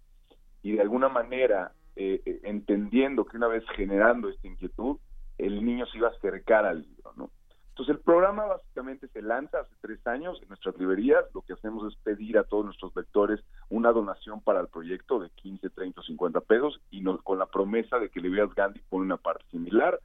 y 0.63 0.71
de 0.71 0.81
alguna 0.81 1.09
manera, 1.09 1.73
eh, 1.95 2.21
eh, 2.25 2.39
entendiendo 2.43 3.25
que 3.25 3.37
una 3.37 3.47
vez 3.47 3.63
generando 3.75 4.29
esta 4.29 4.47
inquietud, 4.47 4.97
el 5.37 5.63
niño 5.63 5.85
se 5.87 5.97
iba 5.97 6.07
a 6.07 6.11
acercar 6.11 6.65
al 6.65 6.81
libro, 6.81 7.13
¿no? 7.15 7.29
Entonces 7.73 7.95
el 7.95 8.01
programa 8.01 8.45
básicamente 8.45 9.07
se 9.07 9.23
lanza 9.23 9.61
hace 9.61 9.75
tres 9.81 10.05
años 10.05 10.39
en 10.43 10.47
nuestras 10.47 10.77
librerías. 10.77 11.25
Lo 11.33 11.41
que 11.41 11.53
hacemos 11.53 11.91
es 11.91 11.99
pedir 12.03 12.37
a 12.37 12.43
todos 12.43 12.65
nuestros 12.65 12.95
lectores 12.95 13.39
una 13.69 13.91
donación 13.91 14.41
para 14.41 14.61
el 14.61 14.67
proyecto 14.67 15.19
de 15.19 15.31
15, 15.31 15.71
30 15.71 15.99
o 15.99 16.03
50 16.03 16.41
pesos 16.41 16.79
y 16.91 17.01
nos, 17.01 17.19
con 17.23 17.39
la 17.39 17.47
promesa 17.47 17.97
de 17.97 18.09
que 18.09 18.21
Librerías 18.21 18.53
Gandhi 18.53 18.79
pone 18.89 19.05
una 19.05 19.17
parte 19.17 19.43
similar. 19.49 19.99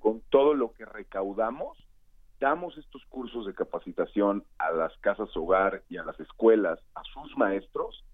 Con 0.00 0.20
todo 0.28 0.52
lo 0.52 0.72
que 0.72 0.84
recaudamos, 0.84 1.78
damos 2.38 2.76
estos 2.76 3.02
cursos 3.06 3.46
de 3.46 3.54
capacitación 3.54 4.44
a 4.58 4.70
las 4.72 4.94
casas 4.98 5.34
hogar 5.38 5.84
y 5.88 5.96
a 5.96 6.04
las 6.04 6.20
escuelas, 6.20 6.78
a 6.94 7.02
sus 7.04 7.34
maestros. 7.38 8.04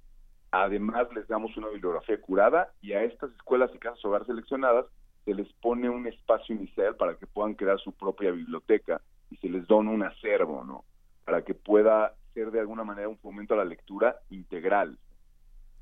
Además 0.53 1.09
les 1.15 1.27
damos 1.29 1.57
una 1.57 1.69
bibliografía 1.69 2.21
curada 2.21 2.73
y 2.83 2.93
a 2.93 3.03
estas 3.03 3.33
escuelas 3.33 3.71
y 3.75 3.79
casas 3.79 4.05
hogar 4.05 4.27
seleccionadas 4.27 4.85
se 5.25 5.35
les 5.35 5.51
pone 5.55 5.89
un 5.89 6.07
espacio 6.07 6.55
inicial 6.55 6.95
para 6.97 7.17
que 7.17 7.27
puedan 7.27 7.55
crear 7.55 7.79
su 7.79 7.93
propia 7.93 8.31
biblioteca 8.31 9.01
y 9.31 9.37
se 9.37 9.49
les 9.49 9.67
dona 9.67 9.91
un 9.91 10.03
acervo, 10.03 10.63
¿no? 10.63 10.85
Para 11.25 11.43
que 11.43 11.55
pueda 11.55 12.15
ser 12.35 12.51
de 12.51 12.61
alguna 12.61 12.85
manera 12.85 13.09
un 13.09 13.17
fomento 13.19 13.55
a 13.55 13.59
la 13.59 13.65
lectura 13.65 14.17
integral. 14.29 14.99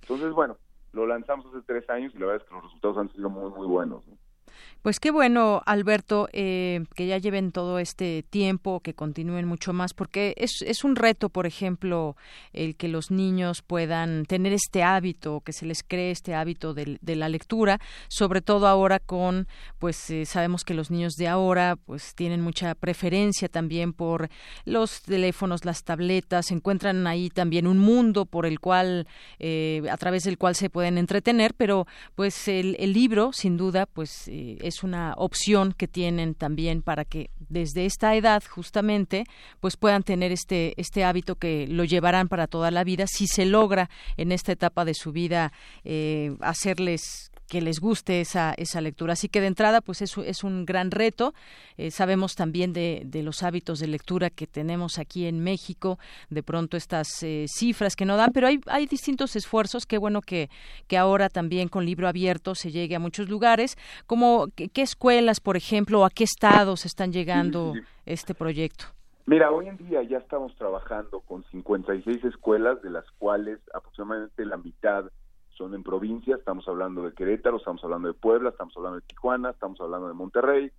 Entonces, 0.03 0.31
bueno, 0.33 0.57
lo 0.93 1.07
lanzamos 1.07 1.47
hace 1.47 1.63
tres 1.67 1.89
años 1.91 2.13
y 2.15 2.19
la 2.19 2.27
verdad 2.27 2.43
es 2.43 2.49
que 2.49 2.55
los 2.55 2.65
resultados 2.65 2.99
han 2.99 3.13
sido 3.13 3.29
muy, 3.29 3.51
muy 3.51 3.67
buenos. 3.67 4.07
¿no? 4.07 4.17
Pues 4.83 4.99
qué 4.99 5.11
bueno, 5.11 5.63
Alberto, 5.67 6.31
eh, 6.33 6.85
que 6.95 7.07
ya 7.07 7.19
lleven 7.19 7.53
todo 7.53 7.79
este 7.79 8.25
tiempo, 8.31 8.81
que 8.81 8.95
continúen 8.95 9.47
mucho 9.47 9.75
más, 9.75 9.93
porque 9.93 10.33
es, 10.39 10.63
es 10.63 10.85
un 10.85 10.97
reto, 10.97 11.29
por 11.29 11.47
ejemplo, 11.47 12.17
el 12.55 12.77
que 12.77 12.89
los 12.89 13.11
niños 13.11 13.61
puedan 13.61 14.25
tener 14.25 14.55
este 14.55 14.83
hábito, 14.83 15.43
que 15.43 15.53
se 15.53 15.67
les 15.67 15.83
cree 15.83 16.11
este 16.11 16.35
hábito 16.35 16.73
de, 16.73 16.99
la 17.15 17.29
lectura, 17.29 17.79
sobre 18.09 18.41
todo 18.41 18.67
ahora 18.67 19.01
con, 19.01 19.49
pues 19.79 20.09
eh, 20.09 20.25
sabemos 20.25 20.65
que 20.65 20.73
los 20.73 20.91
niños 20.91 21.13
de 21.17 21.29
ahora, 21.29 21.77
pues 21.77 22.15
tienen 22.15 22.41
mucha 22.41 22.75
preferencia 22.75 23.51
también 23.51 23.93
por 23.93 24.31
los 24.65 25.03
teléfonos, 25.03 25.67
las 25.67 25.85
tabletas, 25.85 26.51
encuentran 26.53 27.07
ahí 27.07 27.29
también 27.29 27.67
un 27.67 27.77
mundo 27.77 28.25
por 28.25 28.47
el 28.47 28.61
cual, 28.61 29.07
eh, 29.41 29.83
a 29.91 29.99
través 29.99 30.25
del 30.25 30.39
cual 30.39 30.55
se 30.55 30.71
pueden 30.71 30.97
entretener, 30.97 31.53
pero 31.53 31.87
pues 32.15 32.49
el, 32.49 32.77
el 32.81 32.95
libro, 32.95 33.35
sin 33.35 33.59
duda, 33.59 33.85
pues 33.85 34.31
eh, 34.51 34.59
es 34.63 34.83
una 34.83 35.15
opción 35.17 35.73
que 35.73 35.89
tienen 35.89 36.35
también 36.35 36.83
para 36.83 37.05
que 37.05 37.31
desde 37.49 37.87
esta 37.87 38.15
edad 38.15 38.43
justamente 38.49 39.25
pues 39.61 39.77
puedan 39.77 40.03
tener 40.03 40.33
este 40.33 40.75
este 40.77 41.05
hábito 41.05 41.37
que 41.37 41.67
lo 41.67 41.85
llevarán 41.85 42.29
para 42.29 42.47
toda 42.47 42.71
la 42.71 42.85
vida 42.85 43.07
si 43.07 43.27
se 43.27 43.45
logra 43.45 43.91
en 44.17 44.33
esta 44.33 44.53
etapa 44.53 44.85
de 44.85 44.95
su 44.95 45.13
vida 45.13 45.53
eh, 45.85 46.37
hacerles 46.41 47.31
que 47.51 47.61
les 47.61 47.81
guste 47.81 48.21
esa, 48.21 48.55
esa 48.57 48.81
lectura. 48.81 49.15
Así 49.15 49.29
que 49.29 49.41
de 49.41 49.49
entrada, 49.49 49.81
pues 49.81 50.03
eso 50.03 50.23
es 50.23 50.45
un 50.45 50.65
gran 50.65 50.93
reto. 50.93 51.35
Eh, 51.77 51.91
sabemos 51.91 52.37
también 52.37 52.73
de, 52.73 53.03
de, 53.05 53.25
los 53.25 53.43
hábitos 53.43 53.81
de 53.81 53.89
lectura 53.89 54.31
que 54.31 54.47
tenemos 54.47 55.01
aquí 55.01 55.27
en 55.27 55.41
México, 55.41 55.99
de 56.31 56.45
pronto 56.45 56.77
estas 56.77 57.09
eh, 57.25 57.47
cifras 57.49 57.97
que 57.97 58.05
no 58.05 58.17
dan, 58.17 58.31
pero 58.33 58.47
hay, 58.47 58.61
hay 58.67 58.87
distintos 58.87 59.35
esfuerzos. 59.35 59.85
Qué 59.85 59.99
bueno 59.99 60.21
que, 60.21 60.49
que 60.87 60.97
ahora 60.97 61.29
también 61.29 61.69
con 61.69 61.85
libro 61.85 62.07
abierto 62.07 62.55
se 62.55 62.71
llegue 62.71 62.95
a 62.95 63.01
muchos 63.01 63.29
lugares. 63.29 63.77
Como, 64.07 64.47
¿qué, 64.55 64.71
escuelas, 64.81 65.41
por 65.41 65.57
ejemplo, 65.57 66.01
o 66.01 66.05
a 66.05 66.11
qué 66.11 66.23
estados 66.23 66.87
están 66.87 67.13
llegando 67.13 67.75
este 68.07 68.33
proyecto? 68.33 68.85
Mira, 69.27 69.51
hoy 69.51 69.67
en 69.67 69.77
día 69.77 70.05
ya 70.05 70.19
estamos 70.19 70.55
trabajando 70.55 71.21
con 71.21 71.43
56 71.51 72.25
escuelas, 72.25 72.81
de 72.83 72.91
las 72.91 73.11
cuales 73.19 73.59
aproximadamente 73.75 74.45
la 74.45 74.57
mitad 74.57 75.11
son 75.61 75.75
en 75.75 75.83
provincia, 75.83 76.37
estamos 76.37 76.67
hablando 76.69 77.03
de 77.03 77.13
Querétaro, 77.13 77.59
estamos 77.59 77.85
hablando 77.85 78.09
de 78.09 78.15
Puebla, 78.15 78.49
estamos 78.49 78.75
hablando 78.79 79.01
de 79.01 79.07
Tijuana, 79.07 79.51
estamos 79.51 79.79
hablando 79.79 80.09
de 80.09 80.15
Monterrey, 80.15 80.73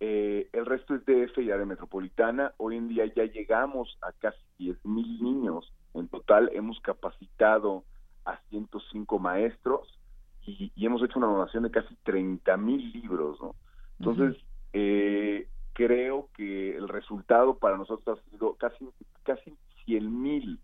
eh, 0.00 0.50
el 0.52 0.66
resto 0.66 0.94
es 0.94 1.04
DF 1.06 1.38
y 1.38 1.50
área 1.50 1.64
metropolitana. 1.64 2.52
Hoy 2.58 2.76
en 2.76 2.88
día 2.88 3.06
ya 3.06 3.24
llegamos 3.24 3.96
a 4.02 4.12
casi 4.12 4.38
10 4.58 4.84
mil 4.84 5.22
niños. 5.22 5.72
En 5.94 6.08
total 6.08 6.50
hemos 6.52 6.78
capacitado 6.80 7.84
a 8.26 8.38
105 8.50 9.18
maestros 9.18 9.98
y, 10.46 10.70
hemos 10.76 11.02
hecho 11.02 11.18
una 11.18 11.28
donación 11.28 11.62
de 11.62 11.70
casi 11.70 11.96
30 12.04 12.54
mil 12.58 12.92
libros. 12.92 13.40
¿no? 13.40 13.54
Entonces, 13.98 14.36
eh, 14.74 15.48
creo 15.72 16.28
que 16.34 16.76
el 16.76 16.86
resultado 16.86 17.56
para 17.56 17.78
nosotros 17.78 18.18
ha 18.18 18.30
sido 18.30 18.56
casi, 18.56 18.86
casi 19.22 19.56
100 19.86 20.22
mil 20.22 20.60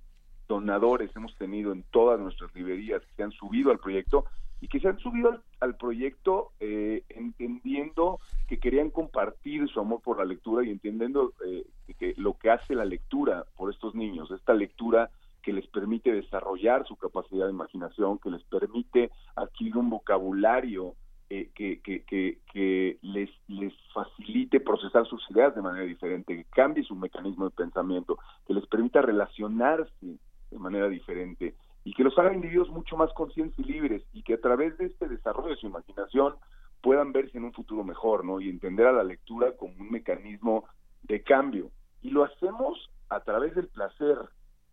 donadores 0.48 1.14
hemos 1.16 1.35
tenido 1.37 1.72
en 1.72 1.85
todas 1.90 2.20
nuestras 2.20 2.54
librerías 2.54 3.02
que 3.02 3.14
se 3.16 3.22
han 3.22 3.33
subido 3.33 3.70
al 3.70 3.78
proyecto 3.78 4.24
y 4.61 4.68
que 4.68 4.80
se 4.80 4.88
han 4.88 4.98
subido 4.98 5.40
al, 5.61 5.76
proyecto 5.76 6.52
eh, 6.61 7.02
entendiendo 7.11 8.18
que 8.48 8.59
querían 8.59 8.90
compartir 8.90 9.68
su 9.68 9.80
amor 9.80 10.00
por 10.00 10.18
la 10.18 10.24
lectura 10.24 10.64
y 10.64 10.70
entendiendo 10.70 11.33
eh, 11.46 11.66
que 11.98 12.14
lo 12.16 12.38
que 12.38 12.50
hace 12.50 12.74
la 12.74 12.85
lectura 12.85 13.44
por 13.57 13.70
estos 13.70 13.94
niños, 13.94 14.30
esta 14.30 14.54
lectura 14.54 15.11
que 15.42 15.52
les 15.52 15.66
permite 15.66 16.12
desarrollar 16.12 16.87
su 16.87 16.96
capacidad 16.96 17.44
de 17.44 17.52
imaginación, 17.52 18.18
que 18.18 18.30
les 18.30 18.42
permite 18.44 19.11
adquirir 19.37 19.76
un 19.76 19.90
vocabulario 19.90 20.94
eh, 21.28 21.50
que, 21.54 21.80
que, 21.80 22.04
que, 22.04 22.38
que, 22.50 22.98
les, 23.02 23.30
les 23.48 23.74
facilite 23.92 24.61
procesar 24.61 25.07
sus 25.07 25.22
ideas 25.30 25.54
de 25.54 25.62
manera 25.62 25.85
diferente, 25.85 26.37
que 26.37 26.44
cambie 26.44 26.85
su 26.85 26.94
mecanismo 26.94 27.44
de 27.44 27.50
pensamiento, 27.50 28.18
que 28.46 28.54
les 28.54 28.66
permita 28.66 29.02
relacionarse 29.02 30.18
de 30.54 30.60
manera 30.60 30.88
diferente 30.88 31.54
y 31.84 31.92
que 31.92 32.04
los 32.04 32.18
haga 32.18 32.32
individuos 32.32 32.70
mucho 32.70 32.96
más 32.96 33.12
conscientes 33.12 33.58
y 33.58 33.64
libres 33.64 34.02
y 34.12 34.22
que 34.22 34.34
a 34.34 34.40
través 34.40 34.78
de 34.78 34.86
este 34.86 35.08
desarrollo 35.08 35.50
de 35.50 35.56
su 35.56 35.66
imaginación 35.66 36.34
puedan 36.80 37.12
verse 37.12 37.36
en 37.36 37.44
un 37.44 37.52
futuro 37.52 37.84
mejor, 37.84 38.24
¿no? 38.24 38.40
Y 38.40 38.48
entender 38.48 38.86
a 38.86 38.92
la 38.92 39.04
lectura 39.04 39.52
como 39.56 39.74
un 39.74 39.90
mecanismo 39.90 40.64
de 41.02 41.22
cambio. 41.22 41.70
Y 42.02 42.10
lo 42.10 42.24
hacemos 42.24 42.90
a 43.10 43.20
través 43.20 43.54
del 43.54 43.68
placer, 43.68 44.18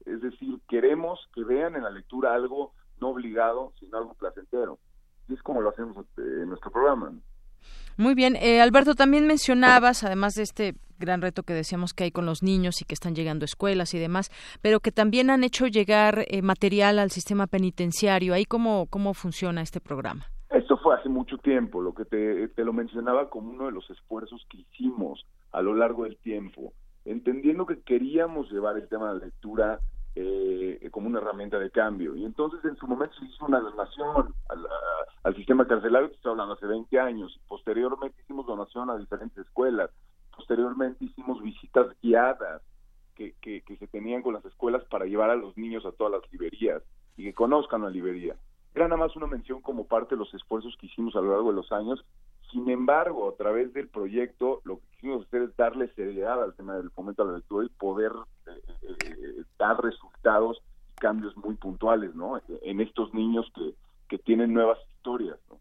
es 0.06 0.22
decir, 0.22 0.60
queremos 0.70 1.20
que 1.34 1.44
vean 1.44 1.76
en 1.76 1.84
la 1.84 1.90
lectura 1.90 2.34
algo 2.34 2.74
no 3.00 3.10
obligado, 3.10 3.74
sino 3.80 3.98
algo 3.98 4.14
placentero. 4.14 4.80
Y 5.28 5.34
es 5.34 5.42
como 5.42 5.62
lo 5.62 5.70
hacemos 5.70 6.06
en 6.18 6.50
nuestro 6.50 6.72
programa. 6.72 7.14
Muy 8.02 8.16
bien, 8.16 8.36
eh, 8.36 8.62
Alberto, 8.62 8.96
también 8.96 9.28
mencionabas, 9.28 10.04
además 10.04 10.34
de 10.34 10.42
este 10.42 10.74
gran 10.98 11.22
reto 11.22 11.44
que 11.44 11.54
decíamos 11.54 11.94
que 11.94 12.06
hay 12.06 12.12
con 12.12 12.26
los 12.26 12.42
niños 12.42 12.82
y 12.82 12.86
que 12.86 12.96
están 12.96 13.14
llegando 13.14 13.44
a 13.44 13.46
escuelas 13.46 13.94
y 13.94 14.00
demás, 14.00 14.32
pero 14.64 14.80
que 14.80 14.92
también 14.92 15.30
han 15.30 15.44
hecho 15.44 15.68
llegar 15.68 16.26
eh, 16.28 16.42
material 16.42 16.98
al 16.98 17.12
sistema 17.12 17.46
penitenciario. 17.46 18.34
¿Ahí 18.34 18.46
cómo, 18.46 18.88
cómo 18.90 19.14
funciona 19.14 19.62
este 19.62 19.80
programa? 19.80 20.26
Esto 20.50 20.78
fue 20.78 20.96
hace 20.96 21.10
mucho 21.10 21.38
tiempo, 21.38 21.80
lo 21.80 21.94
que 21.94 22.06
te, 22.06 22.48
te 22.48 22.66
lo 22.66 22.74
mencionaba 22.74 23.30
como 23.30 23.52
uno 23.52 23.68
de 23.68 23.72
los 23.72 23.88
esfuerzos 23.92 24.44
que 24.50 24.58
hicimos 24.62 25.24
a 25.52 25.62
lo 25.62 25.76
largo 25.76 26.06
del 26.06 26.18
tiempo, 26.18 26.74
entendiendo 27.06 27.68
que 27.68 27.82
queríamos 27.82 28.52
llevar 28.52 28.78
el 28.78 28.88
tema 28.88 29.14
de 29.14 29.20
la 29.20 29.26
lectura 29.26 29.80
eh, 30.16 30.90
como 30.92 31.08
una 31.08 31.20
herramienta 31.20 31.58
de 31.58 31.72
cambio. 31.72 32.16
Y 32.16 32.26
entonces 32.26 32.64
en 32.66 32.76
su 32.78 32.88
momento 32.88 33.16
se 33.18 33.26
hizo 33.26 33.46
una 33.46 33.60
donación 33.60 34.34
al 35.24 35.36
sistema 35.36 35.68
carcelario, 35.68 36.10
que 36.10 36.16
estoy 36.16 36.32
hablando 36.32 36.56
hace 36.56 36.68
20 36.68 37.00
años. 37.00 37.40
Posteriormente 37.48 38.22
hicimos 38.22 38.46
donación 38.46 38.90
a 38.90 38.98
diferentes 38.98 39.38
escuelas. 39.38 39.90
Posteriormente 40.36 41.06
hicimos 41.06 41.42
visitas 41.42 41.88
guiadas 42.02 42.62
que, 43.16 43.36
que, 43.42 43.62
que 43.62 43.78
se 43.78 43.88
tenían 43.88 44.22
con 44.22 44.34
las 44.34 44.46
escuelas 44.46 44.84
para 44.86 45.06
llevar 45.06 45.30
a 45.30 45.36
los 45.36 45.56
niños 45.58 45.86
a 45.86 45.92
todas 45.92 46.14
las 46.14 46.32
librerías 46.32 46.82
y 47.18 47.24
que 47.24 47.34
conozcan 47.34 47.84
la 47.84 47.90
librería. 47.90 48.36
Era 48.74 48.88
nada 48.88 48.98
más 48.98 49.16
una 49.16 49.28
mención 49.28 49.62
como 49.62 49.86
parte 49.86 50.16
de 50.16 50.20
los 50.20 50.34
esfuerzos 50.34 50.76
que 50.80 50.88
hicimos 50.88 51.16
a 51.16 51.22
lo 51.22 51.32
largo 51.32 51.50
de 51.50 51.58
los 51.58 51.72
años 51.72 52.04
sin 52.52 52.70
embargo, 52.70 53.30
a 53.30 53.36
través 53.36 53.74
del 53.74 53.88
proyecto, 53.88 54.62
lo 54.64 54.78
que 54.78 54.88
quisimos 54.96 55.26
hacer 55.26 55.44
es 55.44 55.56
darle 55.56 55.94
seriedad 55.94 56.42
al 56.42 56.54
tema 56.56 56.76
del 56.76 56.92
fomento 56.92 57.24
a 57.24 57.26
la 57.26 57.38
lectura 57.38 57.66
y 57.66 57.70
poder 57.70 58.12
eh, 58.48 58.62
eh, 58.84 59.44
dar 59.58 59.82
resultados 59.82 60.62
y 60.92 60.96
cambios 61.00 61.36
muy 61.38 61.56
puntuales, 61.56 62.14
¿no? 62.16 62.40
En 62.62 62.82
estos 62.82 63.14
niños 63.14 63.52
que, 63.56 63.74
que 64.10 64.18
tienen 64.18 64.54
nuevas 64.54 64.78
historias, 64.96 65.38
¿no? 65.50 65.60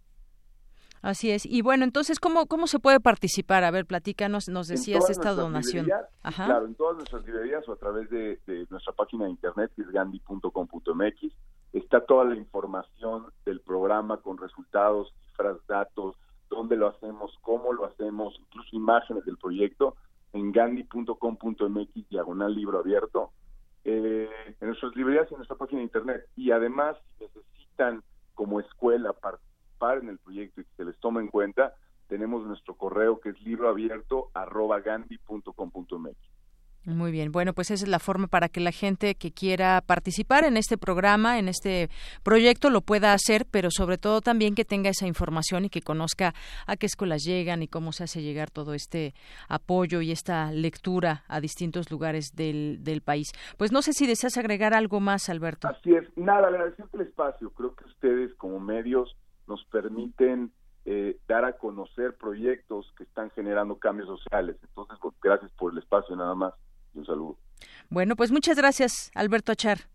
Así 1.02 1.30
es. 1.30 1.46
Y 1.46 1.62
bueno, 1.62 1.84
entonces, 1.84 2.20
¿cómo, 2.20 2.46
cómo 2.46 2.66
se 2.66 2.78
puede 2.78 3.00
participar? 3.00 3.64
A 3.64 3.70
ver, 3.70 3.86
platícanos, 3.86 4.48
nos 4.48 4.68
decías 4.68 5.08
esta 5.08 5.32
donación. 5.32 5.88
Ajá. 6.22 6.44
Claro, 6.44 6.66
en 6.66 6.74
todas 6.74 6.96
nuestras 6.96 7.24
librerías 7.24 7.66
o 7.68 7.72
a 7.72 7.76
través 7.76 8.10
de, 8.10 8.38
nuestra 8.68 8.92
página 8.92 9.24
de 9.24 9.30
internet, 9.30 9.72
que 9.74 9.82
es 9.82 9.90
gandhi.com.mx, 9.90 11.34
está 11.72 12.04
toda 12.04 12.24
la 12.24 12.36
información 12.36 13.26
del 13.46 13.60
programa 13.60 14.18
con 14.18 14.36
resultados, 14.36 15.14
cifras, 15.28 15.56
datos, 15.66 16.16
dónde 16.50 16.76
lo 16.76 16.88
hacemos, 16.88 17.38
cómo 17.40 17.72
lo 17.72 17.86
hacemos, 17.86 18.34
incluso 18.38 18.76
imágenes 18.76 19.24
del 19.24 19.38
proyecto 19.38 19.96
en 20.32 20.52
gandhi.com.mx 20.52 22.08
diagonal 22.08 22.54
libro 22.54 22.80
abierto, 22.80 23.30
eh, 23.84 24.28
en 24.60 24.68
nuestras 24.68 24.94
librerías 24.94 25.30
y 25.30 25.34
en 25.34 25.38
nuestra 25.38 25.56
página 25.56 25.78
de 25.78 25.84
internet. 25.84 26.26
Y 26.36 26.50
además, 26.50 26.96
si 27.18 27.24
necesitan 27.24 28.02
como 28.34 28.60
escuela 28.60 29.12
participar 29.12 29.98
en 29.98 30.10
el 30.10 30.18
proyecto 30.18 30.60
y 30.60 30.64
que 30.64 30.76
se 30.76 30.84
les 30.84 30.98
tome 30.98 31.20
en 31.20 31.28
cuenta, 31.28 31.74
tenemos 32.08 32.44
nuestro 32.44 32.74
correo 32.74 33.20
que 33.20 33.30
es 33.30 33.40
libroabierto 33.42 34.30
arroba 34.34 34.80
gandhi.com.mx. 34.80 36.16
Muy 36.86 37.12
bien, 37.12 37.30
bueno, 37.30 37.52
pues 37.52 37.70
esa 37.70 37.84
es 37.84 37.90
la 37.90 37.98
forma 37.98 38.26
para 38.26 38.48
que 38.48 38.58
la 38.58 38.72
gente 38.72 39.14
que 39.14 39.32
quiera 39.32 39.82
participar 39.86 40.44
en 40.44 40.56
este 40.56 40.78
programa, 40.78 41.38
en 41.38 41.48
este 41.48 41.90
proyecto, 42.22 42.70
lo 42.70 42.80
pueda 42.80 43.12
hacer, 43.12 43.44
pero 43.50 43.70
sobre 43.70 43.98
todo 43.98 44.22
también 44.22 44.54
que 44.54 44.64
tenga 44.64 44.88
esa 44.88 45.06
información 45.06 45.66
y 45.66 45.68
que 45.68 45.82
conozca 45.82 46.32
a 46.66 46.76
qué 46.76 46.86
escuelas 46.86 47.22
llegan 47.22 47.62
y 47.62 47.68
cómo 47.68 47.92
se 47.92 48.04
hace 48.04 48.22
llegar 48.22 48.50
todo 48.50 48.72
este 48.72 49.12
apoyo 49.46 50.00
y 50.00 50.10
esta 50.10 50.52
lectura 50.52 51.24
a 51.28 51.40
distintos 51.40 51.90
lugares 51.90 52.34
del, 52.34 52.82
del 52.82 53.02
país. 53.02 53.30
Pues 53.58 53.72
no 53.72 53.82
sé 53.82 53.92
si 53.92 54.06
deseas 54.06 54.38
agregar 54.38 54.72
algo 54.72 55.00
más, 55.00 55.28
Alberto. 55.28 55.68
Así 55.68 55.94
es, 55.94 56.08
nada, 56.16 56.48
agradecerte 56.48 56.96
el 56.96 57.02
espacio. 57.08 57.50
Creo 57.50 57.74
que 57.74 57.84
ustedes 57.84 58.34
como 58.36 58.58
medios 58.58 59.14
nos 59.46 59.62
permiten 59.66 60.50
eh, 60.86 61.18
dar 61.28 61.44
a 61.44 61.58
conocer 61.58 62.16
proyectos 62.16 62.90
que 62.96 63.02
están 63.02 63.30
generando 63.32 63.76
cambios 63.76 64.08
sociales. 64.08 64.56
Entonces, 64.62 64.96
pues, 65.02 65.14
gracias 65.22 65.52
por 65.52 65.72
el 65.72 65.78
espacio 65.78 66.16
nada 66.16 66.34
más 66.34 66.54
un 66.94 67.04
saludo. 67.06 67.36
Bueno, 67.88 68.16
pues 68.16 68.30
muchas 68.30 68.56
gracias, 68.56 69.10
Alberto 69.14 69.52
Achar. 69.52 69.88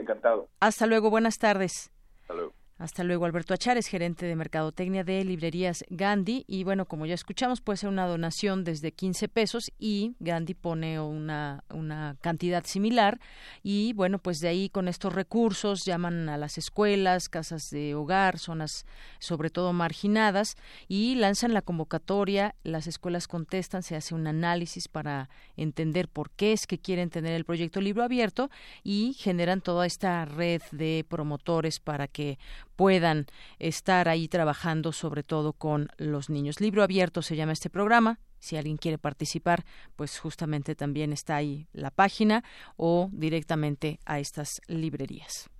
encantado. 0.00 0.48
Hasta 0.60 0.86
luego, 0.86 1.10
buenas 1.10 1.38
tardes. 1.38 1.90
Hasta 2.22 2.34
luego. 2.34 2.52
Hasta 2.78 3.02
luego, 3.02 3.24
Alberto 3.24 3.54
Achares, 3.54 3.88
gerente 3.88 4.24
de 4.24 4.36
Mercadotecnia 4.36 5.02
de 5.02 5.24
Librerías 5.24 5.84
Gandhi. 5.90 6.44
Y 6.46 6.62
bueno, 6.62 6.86
como 6.86 7.06
ya 7.06 7.14
escuchamos, 7.14 7.60
puede 7.60 7.78
ser 7.78 7.88
una 7.88 8.06
donación 8.06 8.62
desde 8.62 8.92
15 8.92 9.28
pesos 9.28 9.72
y 9.80 10.14
Gandhi 10.20 10.54
pone 10.54 11.00
una, 11.00 11.64
una 11.74 12.16
cantidad 12.20 12.64
similar. 12.64 13.18
Y 13.64 13.94
bueno, 13.94 14.20
pues 14.20 14.38
de 14.38 14.46
ahí 14.46 14.68
con 14.68 14.86
estos 14.86 15.12
recursos 15.12 15.84
llaman 15.84 16.28
a 16.28 16.36
las 16.38 16.56
escuelas, 16.56 17.28
casas 17.28 17.68
de 17.70 17.96
hogar, 17.96 18.38
zonas 18.38 18.86
sobre 19.18 19.50
todo 19.50 19.72
marginadas 19.72 20.54
y 20.86 21.16
lanzan 21.16 21.54
la 21.54 21.62
convocatoria. 21.62 22.54
Las 22.62 22.86
escuelas 22.86 23.26
contestan, 23.26 23.82
se 23.82 23.96
hace 23.96 24.14
un 24.14 24.28
análisis 24.28 24.86
para 24.86 25.30
entender 25.56 26.06
por 26.06 26.30
qué 26.30 26.52
es 26.52 26.68
que 26.68 26.78
quieren 26.78 27.10
tener 27.10 27.32
el 27.32 27.44
proyecto 27.44 27.80
libro 27.80 28.04
abierto 28.04 28.50
y 28.84 29.16
generan 29.18 29.62
toda 29.62 29.84
esta 29.84 30.24
red 30.26 30.62
de 30.70 31.04
promotores 31.08 31.80
para 31.80 32.06
que 32.06 32.38
puedan 32.78 33.26
estar 33.58 34.08
ahí 34.08 34.28
trabajando 34.28 34.92
sobre 34.92 35.24
todo 35.24 35.52
con 35.52 35.88
los 35.96 36.30
niños. 36.30 36.60
Libro 36.60 36.84
abierto 36.84 37.22
se 37.22 37.34
llama 37.34 37.50
este 37.50 37.70
programa. 37.70 38.20
Si 38.38 38.56
alguien 38.56 38.76
quiere 38.76 38.98
participar, 38.98 39.64
pues 39.96 40.20
justamente 40.20 40.76
también 40.76 41.12
está 41.12 41.34
ahí 41.34 41.66
la 41.72 41.90
página 41.90 42.44
o 42.76 43.10
directamente 43.12 43.98
a 44.06 44.20
estas 44.20 44.62
librerías. 44.68 45.50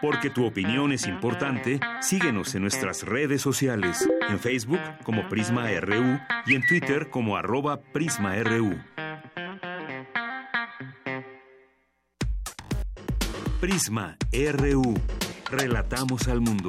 Porque 0.00 0.30
tu 0.30 0.46
opinión 0.46 0.90
es 0.90 1.06
importante, 1.06 1.80
síguenos 2.00 2.54
en 2.54 2.62
nuestras 2.62 3.02
redes 3.02 3.42
sociales, 3.42 4.08
en 4.30 4.38
Facebook 4.38 4.80
como 5.04 5.28
Prisma 5.28 5.68
RU 5.80 6.18
y 6.46 6.54
en 6.54 6.66
Twitter 6.66 7.10
como 7.10 7.36
arroba 7.36 7.82
PrismaRU. 7.92 8.74
Prisma 13.60 14.16
RU. 14.32 14.94
Relatamos 15.56 16.26
al 16.26 16.40
mundo. 16.40 16.68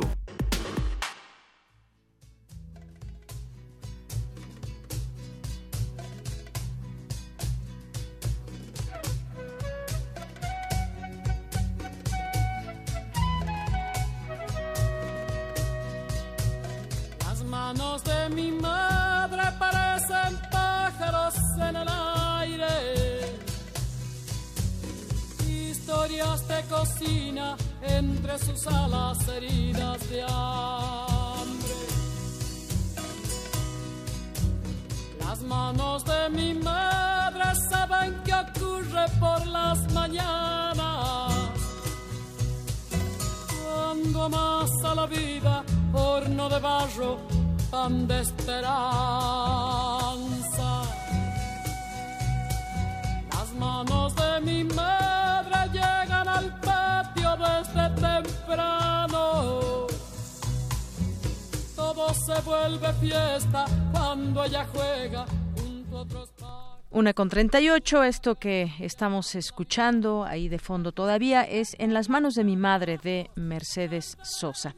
Las 17.21 17.43
manos 17.43 18.03
de 18.03 18.29
mi 18.29 18.51
madre 18.51 19.43
parecen 19.57 20.39
pájaros 20.51 21.33
en 21.59 21.75
el 21.75 21.87
aire. 21.89 23.39
Historias 25.47 26.47
de 26.47 26.61
cocina 26.69 27.57
entre 27.87 28.37
sus 28.39 28.67
alas 28.67 29.27
heridas 29.27 30.09
de 30.09 30.23
hambre. 30.23 31.75
Las 35.19 35.41
manos 35.41 36.05
de 36.05 36.29
mi 36.29 36.53
madre 36.53 37.43
saben 37.69 38.21
qué 38.25 38.33
ocurre 38.33 39.05
por 39.19 39.45
las 39.47 39.91
mañanas. 39.93 41.33
Cuando 43.63 44.23
amasa 44.23 44.95
la 44.95 45.05
vida, 45.05 45.63
horno 45.93 46.49
de 46.49 46.59
barro, 46.59 47.17
pan 47.69 48.07
de 48.07 48.21
esperanza. 48.21 48.75
Las 53.33 53.53
manos 53.59 54.15
de 54.15 54.41
mi 54.41 54.63
madre 54.63 55.24
desde 57.73 57.89
temprano. 57.89 59.87
Todo 61.75 62.13
se 62.13 62.41
vuelve 62.41 62.93
fiesta 62.93 63.65
cuando 63.91 64.43
ella 64.43 64.65
juega 64.73 65.25
junto 65.55 65.97
a 65.97 66.01
otros 66.01 66.29
Una 66.91 67.13
con 67.13 67.29
38, 67.29 68.03
esto 68.03 68.35
que 68.35 68.71
estamos 68.79 69.35
escuchando 69.35 70.23
ahí 70.23 70.47
de 70.47 70.59
fondo 70.59 70.91
todavía 70.91 71.43
es 71.43 71.75
En 71.79 71.93
las 71.93 72.09
manos 72.09 72.35
de 72.35 72.43
mi 72.43 72.55
madre 72.55 72.97
de 72.97 73.29
Mercedes 73.35 74.17
Sosa. 74.23 74.75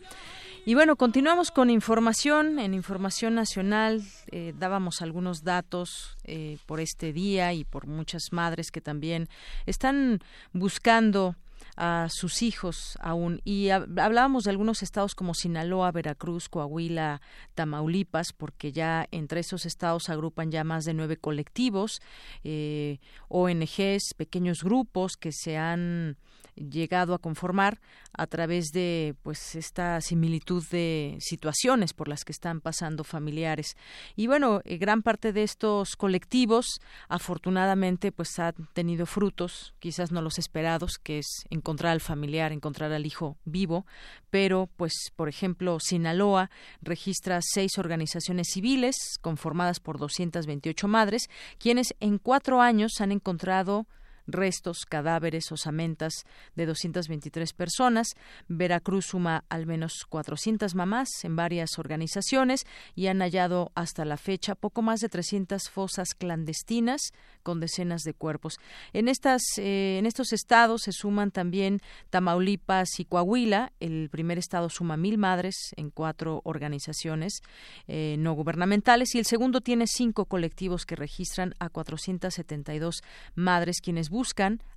Y 0.65 0.73
bueno, 0.73 0.97
continuamos 0.97 1.49
con 1.49 1.69
información. 1.69 2.59
En 2.59 2.73
Información 2.73 3.35
Nacional 3.35 4.03
eh, 4.31 4.53
dábamos 4.57 5.01
algunos 5.01 5.45
datos 5.45 6.17
eh, 6.25 6.57
por 6.65 6.81
este 6.81 7.13
día 7.13 7.53
y 7.53 7.63
por 7.63 7.87
muchas 7.87 8.33
madres 8.33 8.69
que 8.69 8.81
también 8.81 9.29
están 9.65 10.19
buscando 10.51 11.37
a 11.75 12.07
sus 12.09 12.41
hijos 12.41 12.97
aún. 12.99 13.41
Y 13.43 13.69
hablábamos 13.69 14.43
de 14.43 14.51
algunos 14.51 14.83
estados 14.83 15.15
como 15.15 15.33
Sinaloa, 15.33 15.91
Veracruz, 15.91 16.49
Coahuila, 16.49 17.21
Tamaulipas, 17.55 18.33
porque 18.33 18.71
ya 18.71 19.07
entre 19.11 19.41
esos 19.41 19.65
estados 19.65 20.09
agrupan 20.09 20.51
ya 20.51 20.63
más 20.63 20.85
de 20.85 20.93
nueve 20.93 21.17
colectivos, 21.17 22.01
eh, 22.43 22.99
ONGs, 23.29 24.13
pequeños 24.15 24.63
grupos 24.63 25.17
que 25.17 25.31
se 25.31 25.57
han 25.57 26.17
llegado 26.57 27.13
a 27.13 27.19
conformar 27.19 27.79
a 28.13 28.27
través 28.27 28.71
de 28.71 29.15
pues 29.23 29.55
esta 29.55 30.01
similitud 30.01 30.63
de 30.71 31.17
situaciones 31.19 31.93
por 31.93 32.07
las 32.07 32.23
que 32.23 32.31
están 32.31 32.61
pasando 32.61 33.03
familiares. 33.03 33.75
Y 34.15 34.27
bueno 34.27 34.61
eh, 34.65 34.77
gran 34.77 35.01
parte 35.01 35.33
de 35.33 35.43
estos 35.43 35.95
colectivos 35.95 36.79
afortunadamente 37.07 38.11
pues 38.11 38.37
han 38.39 38.55
tenido 38.73 39.05
frutos 39.05 39.73
quizás 39.79 40.11
no 40.11 40.21
los 40.21 40.39
esperados 40.39 40.97
que 40.97 41.19
es 41.19 41.45
encontrar 41.49 41.93
al 41.93 42.01
familiar 42.01 42.51
encontrar 42.51 42.91
al 42.91 43.05
hijo 43.05 43.37
vivo 43.45 43.85
pero 44.29 44.69
pues 44.77 44.93
por 45.15 45.29
ejemplo 45.29 45.79
Sinaloa 45.79 46.49
registra 46.81 47.39
seis 47.41 47.77
organizaciones 47.77 48.47
civiles 48.51 48.95
conformadas 49.21 49.79
por 49.79 49.97
228 49.97 50.87
madres 50.87 51.29
quienes 51.59 51.95
en 51.99 52.17
cuatro 52.17 52.61
años 52.61 52.93
han 52.99 53.11
encontrado 53.11 53.87
restos, 54.27 54.85
cadáveres, 54.85 55.51
osamentas 55.51 56.25
de 56.55 56.65
223 56.65 57.53
personas. 57.53 58.09
Veracruz 58.47 59.07
suma 59.07 59.45
al 59.49 59.65
menos 59.65 60.05
400 60.09 60.75
mamás 60.75 61.09
en 61.23 61.35
varias 61.35 61.79
organizaciones 61.79 62.65
y 62.95 63.07
han 63.07 63.21
hallado 63.21 63.71
hasta 63.75 64.05
la 64.05 64.17
fecha 64.17 64.55
poco 64.55 64.81
más 64.81 64.99
de 64.99 65.09
300 65.09 65.69
fosas 65.69 66.09
clandestinas 66.13 67.13
con 67.43 67.59
decenas 67.59 68.01
de 68.03 68.13
cuerpos. 68.13 68.57
En, 68.91 69.07
estas, 69.07 69.41
eh, 69.57 69.97
en 69.99 70.05
estos 70.05 70.33
estados 70.33 70.81
se 70.83 70.91
suman 70.91 71.31
también 71.31 71.79
Tamaulipas 72.09 72.99
y 72.99 73.05
Coahuila. 73.05 73.71
El 73.79 74.09
primer 74.09 74.37
estado 74.37 74.69
suma 74.69 74.97
mil 74.97 75.17
madres 75.17 75.73
en 75.77 75.89
cuatro 75.89 76.41
organizaciones 76.43 77.41
eh, 77.87 78.17
no 78.19 78.33
gubernamentales 78.33 79.15
y 79.15 79.19
el 79.19 79.25
segundo 79.25 79.61
tiene 79.61 79.85
cinco 79.87 80.25
colectivos 80.25 80.85
que 80.85 80.95
registran 80.95 81.55
a 81.59 81.69
472 81.69 83.01
madres 83.35 83.79
quienes 83.81 84.09
buscan 84.09 84.16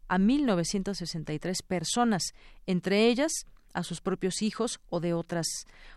a 0.08 0.18
1.963 0.18 1.62
personas, 1.66 2.34
entre 2.66 3.06
ellas 3.08 3.46
a 3.72 3.84
sus 3.84 4.00
propios 4.00 4.42
hijos 4.42 4.80
o 4.88 5.00
de 5.00 5.14
otras 5.14 5.46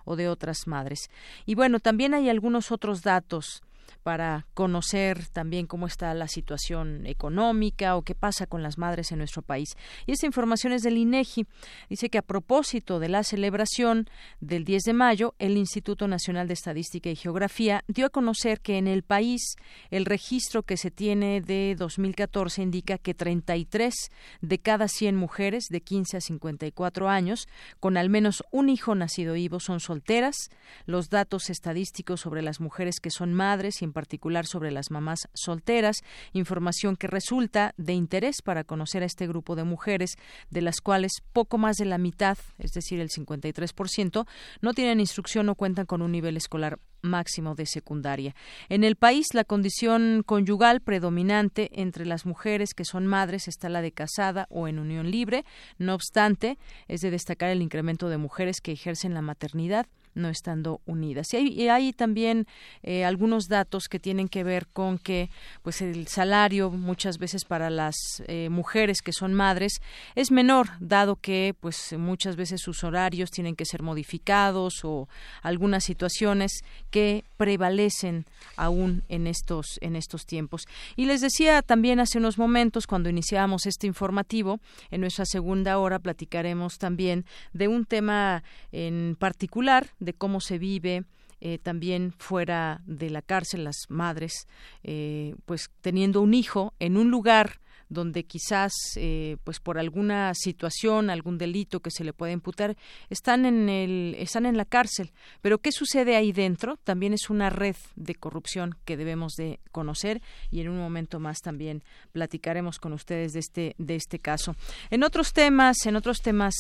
o 0.06 0.16
de 0.16 0.30
otras 0.30 0.68
madres. 0.68 1.10
Y 1.46 1.56
bueno, 1.56 1.80
también 1.80 2.14
hay 2.14 2.30
algunos 2.30 2.72
otros 2.72 3.02
datos 3.02 3.64
para 4.04 4.46
conocer 4.54 5.28
también 5.28 5.68
cómo 5.68 5.88
está 5.88 6.14
la 6.14 6.28
situación 6.28 7.06
económica 7.06 7.96
o 7.96 8.02
qué 8.02 8.16
pasa 8.16 8.48
con 8.48 8.64
las 8.64 8.78
madres 8.78 9.12
en 9.12 9.20
nuestro 9.20 9.42
país. 9.42 9.70
Y 10.06 10.12
esta 10.12 10.26
información 10.26 10.74
es 10.74 10.84
del 10.84 10.98
INEGI. 10.98 11.46
Dice 11.90 12.10
que 12.10 12.18
a 12.18 12.22
propósito 12.22 13.00
de 13.00 13.10
la 13.10 13.24
celebración 13.24 14.10
del 14.40 14.66
10 14.66 14.84
de 14.84 14.94
mayo, 14.94 15.36
el 15.40 15.58
Instituto 15.58 16.08
Nacional 16.08 16.48
de 16.48 16.54
Estadística 16.54 17.10
y 17.10 17.16
Geografía 17.16 17.84
dio 17.88 18.06
a 18.06 18.10
conocer 18.10 18.62
que 18.62 18.78
en 18.78 18.88
el 18.88 19.04
país 19.04 19.56
el 19.90 20.06
registro 20.06 20.64
que 20.64 20.78
se 20.78 20.92
tiene 20.92 21.42
de 21.42 21.76
2014 21.78 22.62
indica 22.62 22.98
que 22.98 23.14
33 23.14 23.94
de 24.42 24.60
cada 24.60 24.88
100 24.88 25.16
mujeres 25.16 25.66
de 25.70 25.82
15 25.82 26.18
a 26.18 26.22
54 26.22 27.10
años 27.10 27.48
con 27.80 27.98
al 27.98 28.10
menos 28.10 28.44
un 28.52 28.70
hijo 28.70 28.96
nacido 28.96 29.34
vivo 29.34 29.60
son 29.60 29.80
solteras. 29.80 30.50
Los 30.86 31.10
datos 31.10 31.50
estadísticos 31.50 32.22
sobre 32.22 32.42
las 32.42 32.60
mujeres 32.60 33.00
que 33.00 33.10
son 33.10 33.34
madres 33.34 33.73
y 33.82 33.88
particular 33.88 34.46
sobre 34.46 34.72
las 34.72 34.92
mamás 34.92 35.28
solteras, 35.34 35.98
información 36.34 36.96
que 36.96 37.08
resulta 37.08 37.74
de 37.78 37.94
interés 37.94 38.42
para 38.42 38.64
conocer 38.64 39.04
a 39.04 39.06
este 39.06 39.28
grupo 39.28 39.56
de 39.56 39.64
mujeres, 39.64 40.16
de 40.50 40.62
las 40.62 40.82
cuales 40.82 41.12
poco 41.34 41.58
más 41.58 41.78
de 41.78 41.86
la 41.86 41.98
mitad, 41.98 42.38
es 42.60 42.72
decir, 42.72 43.00
el 43.00 43.10
53%, 43.10 44.26
no 44.62 44.74
tienen 44.74 45.00
instrucción 45.00 45.50
o 45.50 45.56
cuentan 45.56 45.86
con 45.86 46.02
un 46.02 46.12
nivel 46.12 46.38
escolar 46.38 46.80
máximo 47.02 47.54
de 47.54 47.66
secundaria. 47.66 48.36
En 48.70 48.84
el 48.84 48.96
país, 48.96 49.28
la 49.34 49.44
condición 49.44 50.24
conyugal 50.26 50.82
predominante 50.82 51.70
entre 51.74 52.06
las 52.06 52.26
mujeres 52.26 52.74
que 52.74 52.86
son 52.86 53.06
madres 53.06 53.48
está 53.48 53.70
la 53.70 53.82
de 53.82 53.92
casada 53.92 54.48
o 54.50 54.68
en 54.68 54.80
unión 54.80 55.12
libre. 55.12 55.46
No 55.78 55.94
obstante, 55.94 56.58
es 56.88 57.02
de 57.02 57.12
destacar 57.12 57.50
el 57.50 57.62
incremento 57.62 58.10
de 58.10 58.18
mujeres 58.18 58.62
que 58.62 58.72
ejercen 58.72 59.14
la 59.14 59.22
maternidad 59.22 59.86
no 60.16 60.30
estando 60.30 60.82
unidas. 60.86 61.34
Y 61.34 61.68
hay, 61.70 61.94
también 61.94 62.48
eh, 62.82 63.06
algunos 63.06 63.48
datos 63.48 63.88
que 63.88 64.00
tienen 64.00 64.28
que 64.28 64.44
ver 64.44 64.68
con 64.68 64.98
que 64.98 65.30
pues 65.62 65.82
el 65.82 66.08
salario 66.08 66.70
muchas 66.70 67.18
veces 67.18 67.46
para 67.46 67.70
las 67.70 67.96
eh, 68.28 68.50
mujeres 68.50 69.02
que 69.02 69.14
son 69.14 69.34
madres 69.34 69.82
es 70.16 70.32
menor, 70.32 70.70
dado 70.80 71.16
que 71.16 71.56
pues 71.60 71.94
muchas 71.98 72.36
veces 72.36 72.62
sus 72.62 72.84
horarios 72.84 73.32
tienen 73.32 73.56
que 73.56 73.66
ser 73.66 73.82
modificados 73.82 74.84
o 74.84 75.08
algunas 75.42 75.84
situaciones 75.84 76.64
que 76.92 77.24
prevalecen 77.38 78.26
aún 78.56 79.04
en 79.10 79.28
estos 79.28 79.80
en 79.82 79.96
estos 79.96 80.26
tiempos. 80.26 80.66
Y 80.96 81.06
les 81.06 81.22
decía 81.22 81.62
también 81.62 82.00
hace 82.00 82.18
unos 82.18 82.38
momentos 82.38 82.88
cuando 82.88 83.10
iniciábamos 83.10 83.66
este 83.66 83.88
informativo, 83.88 84.60
en 84.92 85.02
nuestra 85.02 85.26
segunda 85.26 85.78
hora 85.78 86.00
platicaremos 86.00 86.78
también 86.78 87.26
de 87.54 87.68
un 87.68 87.86
tema 87.86 88.44
en 88.72 89.16
particular 89.20 89.88
de 90.04 90.14
cómo 90.14 90.42
se 90.42 90.58
vive 90.58 91.06
eh, 91.46 91.58
también 91.58 92.14
fuera 92.18 92.82
de 92.86 93.10
la 93.10 93.22
cárcel 93.22 93.66
las 93.66 93.76
madres 93.90 94.48
eh, 94.82 95.36
pues 95.46 95.72
teniendo 95.82 96.22
un 96.22 96.34
hijo 96.34 96.74
en 96.80 96.96
un 96.96 97.12
lugar 97.12 97.60
donde 97.90 98.24
quizás 98.24 98.72
eh, 98.96 99.36
pues 99.44 99.60
por 99.60 99.78
alguna 99.78 100.34
situación 100.36 101.10
algún 101.10 101.38
delito 101.38 101.82
que 101.82 101.92
se 101.92 102.06
le 102.06 102.14
puede 102.14 102.32
imputar 102.32 102.78
están 103.10 103.46
en 103.46 103.68
el 103.68 104.16
están 104.18 104.46
en 104.46 104.56
la 104.56 104.64
cárcel. 104.64 105.12
Pero 105.42 105.58
qué 105.58 105.74
sucede 105.74 106.16
ahí 106.16 106.32
dentro 106.32 106.78
también 106.78 107.14
es 107.14 107.30
una 107.30 107.50
red 107.50 107.76
de 107.98 108.16
corrupción 108.16 108.78
que 108.86 108.96
debemos 108.96 109.34
de 109.34 109.60
conocer 109.74 110.22
y 110.50 110.62
en 110.62 110.70
un 110.70 110.78
momento 110.78 111.20
más 111.20 111.42
también 111.42 111.84
platicaremos 112.14 112.80
con 112.80 112.94
ustedes 112.94 113.34
de 113.34 113.40
este 113.42 113.76
de 113.78 113.96
este 113.96 114.18
caso. 114.18 114.56
En 114.90 115.04
otros 115.04 115.34
temas 115.34 115.86
en 115.86 115.98
otros 115.98 116.22
temas 116.22 116.56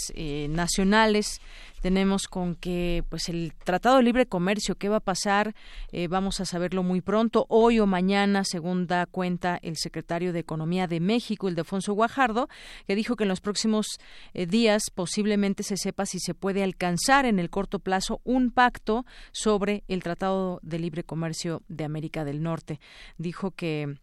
nacionales 0.49 1.39
tenemos 1.83 2.29
con 2.29 2.55
que 2.55 3.03
pues 3.09 3.27
el 3.27 3.53
Tratado 3.61 3.97
de 3.97 4.03
Libre 4.03 4.25
Comercio, 4.25 4.75
¿qué 4.75 4.87
va 4.87 4.95
a 4.95 4.99
pasar? 5.01 5.53
Eh, 5.91 6.07
vamos 6.07 6.39
a 6.39 6.45
saberlo 6.45 6.81
muy 6.81 7.01
pronto, 7.01 7.45
hoy 7.49 7.81
o 7.81 7.85
mañana, 7.85 8.45
según 8.45 8.87
da 8.87 9.05
cuenta 9.05 9.59
el 9.61 9.75
secretario 9.75 10.31
de 10.31 10.39
Economía 10.39 10.87
de 10.87 11.01
México, 11.01 11.49
el 11.49 11.55
Defonso 11.55 11.91
Guajardo, 11.91 12.47
que 12.87 12.95
dijo 12.95 13.17
que 13.17 13.25
en 13.25 13.27
los 13.27 13.41
próximos 13.41 13.99
eh, 14.33 14.45
días 14.45 14.83
posiblemente 14.95 15.63
se 15.63 15.75
sepa 15.75 16.05
si 16.05 16.19
se 16.19 16.33
puede 16.33 16.63
alcanzar 16.63 17.25
en 17.25 17.37
el 17.37 17.49
corto 17.49 17.79
plazo 17.79 18.21
un 18.23 18.51
pacto 18.51 19.05
sobre 19.33 19.83
el 19.89 20.03
Tratado 20.03 20.61
de 20.63 20.79
Libre 20.79 21.03
Comercio 21.03 21.63
de 21.67 21.83
América 21.83 22.23
del 22.23 22.41
Norte. 22.41 22.79
Dijo 23.17 23.51
que 23.51 23.97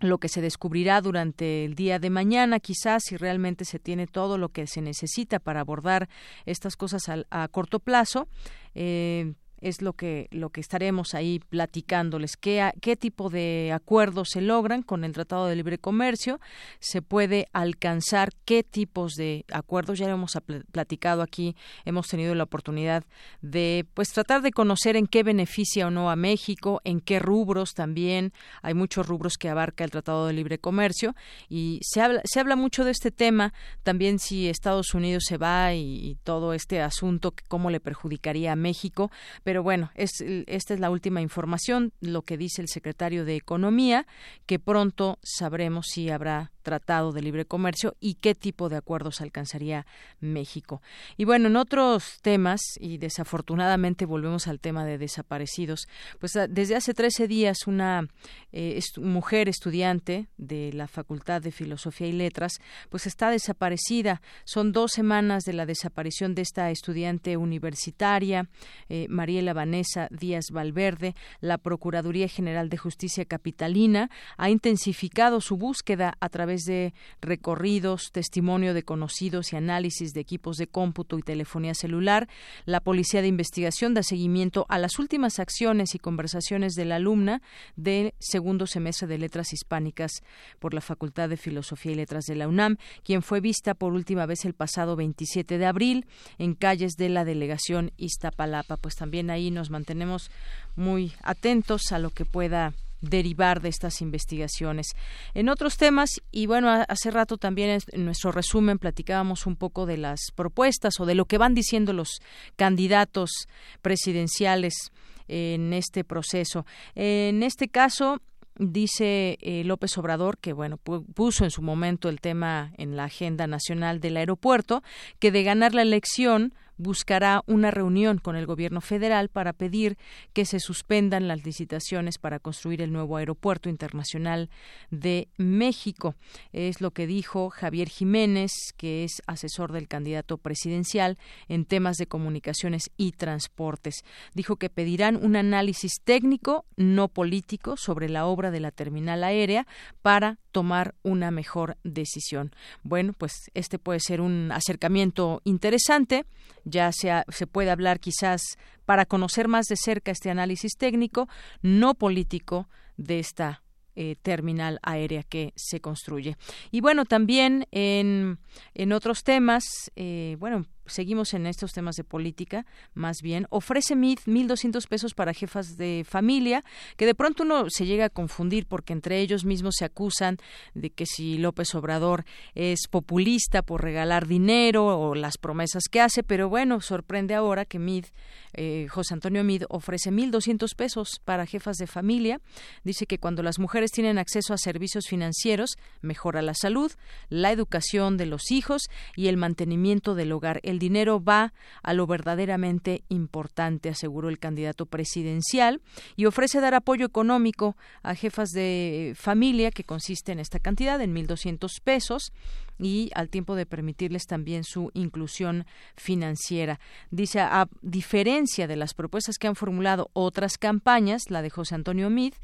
lo 0.00 0.18
que 0.18 0.28
se 0.28 0.40
descubrirá 0.40 1.00
durante 1.00 1.64
el 1.64 1.74
día 1.74 1.98
de 1.98 2.10
mañana, 2.10 2.60
quizás 2.60 3.04
si 3.04 3.16
realmente 3.16 3.64
se 3.64 3.78
tiene 3.78 4.06
todo 4.06 4.38
lo 4.38 4.50
que 4.50 4.66
se 4.66 4.82
necesita 4.82 5.38
para 5.38 5.60
abordar 5.60 6.08
estas 6.44 6.76
cosas 6.76 7.04
a, 7.08 7.48
corto 7.48 7.80
plazo. 7.80 8.28
Eh, 8.74 9.34
es 9.60 9.80
lo 9.82 9.94
que 9.94 10.28
lo 10.30 10.50
que 10.50 10.60
estaremos 10.60 11.14
ahí 11.14 11.40
platicándoles. 11.48 12.36
Qué 12.36 12.70
qué 12.80 12.96
tipo 12.96 13.30
de 13.30 13.72
acuerdos 13.72 14.28
se 14.32 14.40
logran 14.40 14.82
con 14.82 15.04
el 15.04 15.12
Tratado 15.12 15.46
de 15.46 15.56
Libre 15.56 15.78
Comercio 15.78 16.40
se 16.78 17.02
puede 17.02 17.48
alcanzar 17.52 18.30
qué 18.44 18.62
tipos 18.62 19.14
de 19.14 19.44
acuerdos. 19.52 19.98
Ya 19.98 20.08
lo 20.08 20.14
hemos 20.14 20.36
platicado 20.70 21.22
aquí. 21.22 21.56
Hemos 21.84 22.08
tenido 22.08 22.34
la 22.34 22.44
oportunidad 22.44 23.04
de 23.40 23.86
pues 23.94 24.10
tratar 24.10 24.42
de 24.42 24.52
conocer 24.52 24.96
en 24.96 25.06
qué 25.06 25.22
beneficia 25.22 25.86
o 25.86 25.90
no 25.90 26.10
a 26.10 26.16
México 26.16 26.80
en 26.84 27.00
qué 27.00 27.18
rubros 27.18 27.74
también. 27.74 28.32
Hay 28.62 28.74
muchos 28.74 29.06
rubros 29.06 29.34
que 29.38 29.48
abarca 29.48 29.84
el 29.84 29.90
Tratado 29.90 30.26
de 30.26 30.32
Libre 30.32 30.58
Comercio 30.58 31.14
y 31.48 31.80
se 31.82 32.00
habla 32.00 32.20
se 32.24 32.40
habla 32.40 32.56
mucho 32.56 32.84
de 32.84 32.90
este 32.90 33.10
tema. 33.10 33.54
También 33.82 34.18
si 34.18 34.48
Estados 34.48 34.94
Unidos 34.94 35.24
se 35.26 35.38
va 35.38 35.74
y, 35.74 36.16
todo 36.24 36.54
este 36.54 36.80
asunto 36.80 37.34
cómo 37.48 37.70
le 37.70 37.78
perjudicaría 37.80 38.52
a 38.52 38.56
México 38.56 39.10
pero 39.46 39.55
bueno, 39.62 39.90
es, 39.94 40.22
esta 40.46 40.74
es 40.74 40.80
la 40.80 40.90
última 40.90 41.20
información, 41.20 41.92
lo 42.00 42.22
que 42.22 42.36
dice 42.36 42.62
el 42.62 42.68
secretario 42.68 43.24
de 43.24 43.36
Economía, 43.36 44.06
que 44.46 44.58
pronto 44.58 45.18
sabremos 45.22 45.86
si 45.88 46.10
habrá 46.10 46.52
tratado 46.66 47.12
de 47.12 47.22
libre 47.22 47.44
comercio 47.44 47.94
y 48.00 48.14
qué 48.14 48.34
tipo 48.34 48.68
de 48.68 48.76
acuerdos 48.76 49.20
alcanzaría 49.20 49.86
México. 50.18 50.82
Y 51.16 51.24
bueno, 51.24 51.46
en 51.46 51.54
otros 51.54 52.18
temas, 52.22 52.60
y 52.80 52.98
desafortunadamente 52.98 54.04
volvemos 54.04 54.48
al 54.48 54.58
tema 54.58 54.84
de 54.84 54.98
desaparecidos, 54.98 55.86
pues 56.18 56.34
ah, 56.34 56.48
desde 56.48 56.74
hace 56.74 56.92
13 56.92 57.28
días 57.28 57.68
una 57.68 58.08
eh, 58.50 58.80
mujer 58.96 59.48
estudiante 59.48 60.26
de 60.38 60.72
la 60.72 60.88
Facultad 60.88 61.40
de 61.40 61.52
Filosofía 61.52 62.08
y 62.08 62.12
Letras, 62.12 62.54
pues 62.90 63.06
está 63.06 63.30
desaparecida. 63.30 64.20
Son 64.44 64.72
dos 64.72 64.90
semanas 64.90 65.44
de 65.44 65.52
la 65.52 65.66
desaparición 65.66 66.34
de 66.34 66.42
esta 66.42 66.72
estudiante 66.72 67.36
universitaria, 67.36 68.48
eh, 68.88 69.06
Mariela 69.08 69.52
Vanessa 69.52 70.08
Díaz 70.10 70.46
Valverde. 70.50 71.14
La 71.38 71.58
Procuraduría 71.58 72.26
General 72.26 72.68
de 72.68 72.76
Justicia 72.76 73.24
Capitalina 73.24 74.10
ha 74.36 74.50
intensificado 74.50 75.40
su 75.40 75.56
búsqueda 75.56 76.16
a 76.18 76.28
través 76.28 76.55
de 76.64 76.94
recorridos, 77.20 78.10
testimonio 78.12 78.74
de 78.74 78.82
conocidos 78.82 79.52
y 79.52 79.56
análisis 79.56 80.12
de 80.12 80.20
equipos 80.20 80.56
de 80.56 80.66
cómputo 80.66 81.18
y 81.18 81.22
telefonía 81.22 81.74
celular, 81.74 82.28
la 82.64 82.80
Policía 82.80 83.22
de 83.22 83.28
Investigación 83.28 83.94
da 83.94 84.02
seguimiento 84.02 84.66
a 84.68 84.78
las 84.78 84.98
últimas 84.98 85.38
acciones 85.38 85.94
y 85.94 85.98
conversaciones 85.98 86.74
de 86.74 86.84
la 86.84 86.96
alumna 86.96 87.42
del 87.76 88.14
segundo 88.18 88.66
semestre 88.66 89.06
de 89.06 89.18
Letras 89.18 89.52
Hispánicas 89.52 90.22
por 90.58 90.74
la 90.74 90.80
Facultad 90.80 91.28
de 91.28 91.36
Filosofía 91.36 91.92
y 91.92 91.96
Letras 91.96 92.24
de 92.24 92.36
la 92.36 92.48
UNAM, 92.48 92.76
quien 93.04 93.22
fue 93.22 93.40
vista 93.40 93.74
por 93.74 93.92
última 93.92 94.26
vez 94.26 94.44
el 94.44 94.54
pasado 94.54 94.96
27 94.96 95.58
de 95.58 95.66
abril 95.66 96.06
en 96.38 96.54
calles 96.54 96.96
de 96.96 97.08
la 97.08 97.24
delegación 97.24 97.92
Iztapalapa. 97.96 98.76
Pues 98.76 98.96
también 98.96 99.30
ahí 99.30 99.50
nos 99.50 99.70
mantenemos 99.70 100.30
muy 100.74 101.12
atentos 101.22 101.92
a 101.92 101.98
lo 101.98 102.10
que 102.10 102.24
pueda 102.24 102.74
derivar 103.08 103.60
de 103.60 103.68
estas 103.68 104.00
investigaciones. 104.00 104.88
En 105.34 105.48
otros 105.48 105.76
temas, 105.76 106.10
y 106.30 106.46
bueno, 106.46 106.68
hace 106.88 107.10
rato 107.10 107.36
también 107.36 107.78
en 107.92 108.04
nuestro 108.04 108.32
resumen 108.32 108.78
platicábamos 108.78 109.46
un 109.46 109.56
poco 109.56 109.86
de 109.86 109.96
las 109.96 110.20
propuestas 110.34 111.00
o 111.00 111.06
de 111.06 111.14
lo 111.14 111.24
que 111.24 111.38
van 111.38 111.54
diciendo 111.54 111.92
los 111.92 112.20
candidatos 112.56 113.48
presidenciales 113.82 114.92
en 115.28 115.72
este 115.72 116.04
proceso. 116.04 116.66
En 116.94 117.42
este 117.42 117.68
caso, 117.68 118.20
dice 118.58 119.38
eh, 119.40 119.64
López 119.64 119.96
Obrador 119.98 120.38
que 120.38 120.52
bueno 120.52 120.78
puso 120.78 121.44
en 121.44 121.50
su 121.50 121.62
momento 121.62 122.08
el 122.08 122.20
tema 122.20 122.72
en 122.78 122.96
la 122.96 123.04
agenda 123.04 123.46
nacional 123.46 124.00
del 124.00 124.16
aeropuerto 124.16 124.82
que 125.18 125.30
de 125.30 125.42
ganar 125.42 125.74
la 125.74 125.82
elección 125.82 126.54
buscará 126.76 127.42
una 127.46 127.70
reunión 127.70 128.18
con 128.18 128.36
el 128.36 128.46
gobierno 128.46 128.80
federal 128.80 129.28
para 129.28 129.52
pedir 129.52 129.96
que 130.32 130.44
se 130.44 130.60
suspendan 130.60 131.28
las 131.28 131.44
licitaciones 131.44 132.18
para 132.18 132.38
construir 132.38 132.82
el 132.82 132.92
nuevo 132.92 133.16
aeropuerto 133.16 133.68
internacional 133.68 134.50
de 134.90 135.28
México. 135.36 136.14
Es 136.52 136.80
lo 136.80 136.90
que 136.90 137.06
dijo 137.06 137.50
Javier 137.50 137.88
Jiménez, 137.88 138.52
que 138.76 139.04
es 139.04 139.22
asesor 139.26 139.72
del 139.72 139.88
candidato 139.88 140.38
presidencial 140.38 141.18
en 141.48 141.64
temas 141.64 141.96
de 141.96 142.06
comunicaciones 142.06 142.90
y 142.96 143.12
transportes. 143.12 144.04
Dijo 144.34 144.56
que 144.56 144.70
pedirán 144.70 145.16
un 145.16 145.36
análisis 145.36 146.00
técnico, 146.04 146.64
no 146.76 147.08
político, 147.08 147.76
sobre 147.76 148.08
la 148.08 148.26
obra 148.26 148.50
de 148.50 148.60
la 148.60 148.70
terminal 148.70 149.24
aérea 149.24 149.66
para 150.02 150.38
tomar 150.56 150.94
una 151.02 151.30
mejor 151.30 151.76
decisión. 151.84 152.50
Bueno, 152.82 153.12
pues 153.12 153.50
este 153.52 153.78
puede 153.78 154.00
ser 154.00 154.22
un 154.22 154.50
acercamiento 154.52 155.42
interesante, 155.44 156.24
ya 156.64 156.92
sea, 156.92 157.26
se 157.28 157.46
puede 157.46 157.70
hablar 157.70 158.00
quizás 158.00 158.40
para 158.86 159.04
conocer 159.04 159.48
más 159.48 159.66
de 159.66 159.76
cerca 159.76 160.12
este 160.12 160.30
análisis 160.30 160.72
técnico, 160.78 161.28
no 161.60 161.92
político 161.92 162.70
de 162.96 163.18
esta 163.18 163.62
eh, 163.96 164.16
terminal 164.22 164.78
aérea 164.82 165.24
que 165.24 165.52
se 165.56 165.82
construye. 165.82 166.38
Y 166.70 166.80
bueno, 166.80 167.04
también 167.04 167.66
en, 167.70 168.38
en 168.72 168.92
otros 168.92 169.24
temas, 169.24 169.62
eh, 169.94 170.36
bueno, 170.38 170.64
seguimos 170.86 171.34
en 171.34 171.46
estos 171.46 171.72
temas 171.72 171.96
de 171.96 172.04
política, 172.04 172.66
más 172.94 173.18
bien, 173.22 173.46
ofrece 173.50 173.96
MID 173.96 174.20
1.200 174.26 174.86
pesos 174.88 175.14
para 175.14 175.34
jefas 175.34 175.76
de 175.76 176.04
familia, 176.08 176.62
que 176.96 177.06
de 177.06 177.14
pronto 177.14 177.42
uno 177.42 177.66
se 177.68 177.86
llega 177.86 178.06
a 178.06 178.10
confundir 178.10 178.66
porque 178.66 178.92
entre 178.92 179.20
ellos 179.20 179.44
mismos 179.44 179.76
se 179.78 179.84
acusan 179.84 180.38
de 180.74 180.90
que 180.90 181.06
si 181.06 181.38
López 181.38 181.74
Obrador 181.74 182.24
es 182.54 182.88
populista 182.88 183.62
por 183.62 183.82
regalar 183.82 184.26
dinero 184.26 184.86
o 184.86 185.14
las 185.14 185.38
promesas 185.38 185.84
que 185.90 186.00
hace, 186.00 186.22
pero 186.22 186.48
bueno, 186.48 186.80
sorprende 186.80 187.34
ahora 187.34 187.64
que 187.64 187.78
MID, 187.78 188.06
eh, 188.54 188.86
José 188.88 189.14
Antonio 189.14 189.44
MID, 189.44 189.64
ofrece 189.68 190.10
1.200 190.10 190.74
pesos 190.74 191.20
para 191.24 191.46
jefas 191.46 191.76
de 191.76 191.86
familia. 191.86 192.40
Dice 192.84 193.06
que 193.06 193.18
cuando 193.18 193.42
las 193.42 193.58
mujeres 193.58 193.90
tienen 193.90 194.18
acceso 194.18 194.54
a 194.54 194.58
servicios 194.58 195.06
financieros, 195.06 195.76
mejora 196.00 196.42
la 196.42 196.54
salud, 196.54 196.92
la 197.28 197.52
educación 197.52 198.16
de 198.16 198.26
los 198.26 198.50
hijos 198.50 198.82
y 199.14 199.28
el 199.28 199.36
mantenimiento 199.36 200.14
del 200.14 200.32
hogar. 200.32 200.60
El 200.62 200.75
dinero 200.78 201.22
va 201.22 201.52
a 201.82 201.92
lo 201.94 202.06
verdaderamente 202.06 203.02
importante, 203.08 203.88
aseguró 203.88 204.28
el 204.28 204.38
candidato 204.38 204.86
presidencial, 204.86 205.80
y 206.16 206.26
ofrece 206.26 206.60
dar 206.60 206.74
apoyo 206.74 207.06
económico 207.06 207.76
a 208.02 208.14
jefas 208.14 208.50
de 208.50 209.14
familia, 209.16 209.70
que 209.70 209.84
consiste 209.84 210.32
en 210.32 210.40
esta 210.40 210.58
cantidad, 210.58 211.00
en 211.00 211.14
1.200 211.14 211.68
pesos, 211.82 212.32
y 212.78 213.10
al 213.14 213.30
tiempo 213.30 213.54
de 213.54 213.66
permitirles 213.66 214.26
también 214.26 214.64
su 214.64 214.90
inclusión 214.94 215.66
financiera. 215.96 216.78
Dice, 217.10 217.40
a 217.40 217.68
diferencia 217.80 218.66
de 218.66 218.76
las 218.76 218.94
propuestas 218.94 219.38
que 219.38 219.46
han 219.46 219.56
formulado 219.56 220.10
otras 220.12 220.58
campañas, 220.58 221.30
la 221.30 221.42
de 221.42 221.50
José 221.50 221.74
Antonio 221.74 222.10
Mid, 222.10 222.34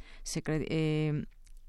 eh, 0.47 1.25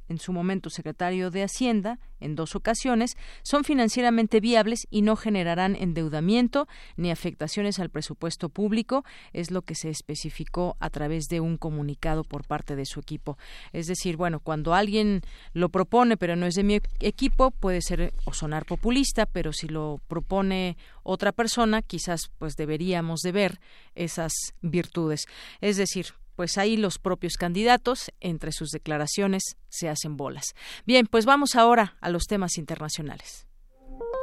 en 0.10 0.20
su 0.20 0.34
momento 0.34 0.70
secretario 0.70 1.32
de 1.32 1.44
Hacienda, 1.44 2.00
en 2.20 2.36
dos 2.36 2.56
ocasiones, 2.56 3.18
son 3.44 3.64
financieramente 3.64 4.40
viables 4.40 4.88
y 4.90 5.02
no 5.02 5.16
generarán 5.16 5.76
endeudamiento 5.76 6.68
ni 6.96 7.12
afectaciones 7.12 7.80
al 7.80 7.90
presupuesto 7.90 8.50
público, 8.50 9.04
es 9.34 9.52
lo 9.52 9.62
que 9.62 9.76
se 9.76 9.90
especificó 9.90 10.78
a 10.80 10.90
través 10.90 11.26
de 11.28 11.40
un 11.40 11.58
comunicado 11.58 12.24
por 12.24 12.46
parte 12.46 12.76
de 12.76 12.86
su 12.86 13.00
equipo. 13.00 13.38
Es 13.72 13.88
decir, 13.88 14.18
bueno, 14.18 14.40
cuando 14.40 14.74
alguien 14.74 15.22
lo 15.54 15.70
propone 15.70 16.18
pero 16.18 16.36
no 16.36 16.46
es 16.46 16.56
de 16.56 16.64
mi 16.64 16.80
equipo, 17.00 17.52
puede 17.52 17.82
ser 17.82 18.14
o 18.26 18.34
sonar 18.34 18.66
populista, 18.66 19.26
pero 19.26 19.52
si 19.54 19.68
lo 19.68 20.00
propone 20.08 20.78
otra 21.04 21.32
persona, 21.32 21.82
quizás 21.82 22.32
pues 22.38 22.56
deberíamos 22.56 23.22
de 23.22 23.32
ver 23.32 23.60
esas 23.96 24.34
virtudes. 24.62 25.26
Es 25.62 25.78
decir, 25.78 26.08
pues 26.36 26.58
ahí 26.58 26.78
los 26.78 27.00
propios 27.00 27.34
candidatos, 27.34 28.12
entre 28.20 28.52
sus 28.52 28.70
declaraciones, 28.70 29.58
se 29.70 29.90
hacen 29.90 30.18
bolas. 30.18 30.54
Bien, 30.86 31.08
pues 31.08 31.26
vamos 31.26 31.56
ahora 31.56 31.98
a 32.02 32.10
los 32.10 32.26
temas 32.26 32.58
internacionales. 32.58 33.48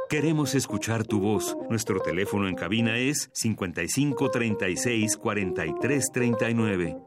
Queremos 0.09 0.55
escuchar 0.55 1.05
tu 1.05 1.21
voz. 1.21 1.55
Nuestro 1.69 2.01
teléfono 2.01 2.49
en 2.49 2.55
cabina 2.55 2.97
es 2.97 3.29
55 3.33 4.29
36 4.29 5.15
43 5.15 6.11
39. 6.11 6.97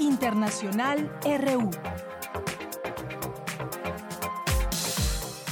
Internacional 0.00 1.12
RU. 1.22 1.70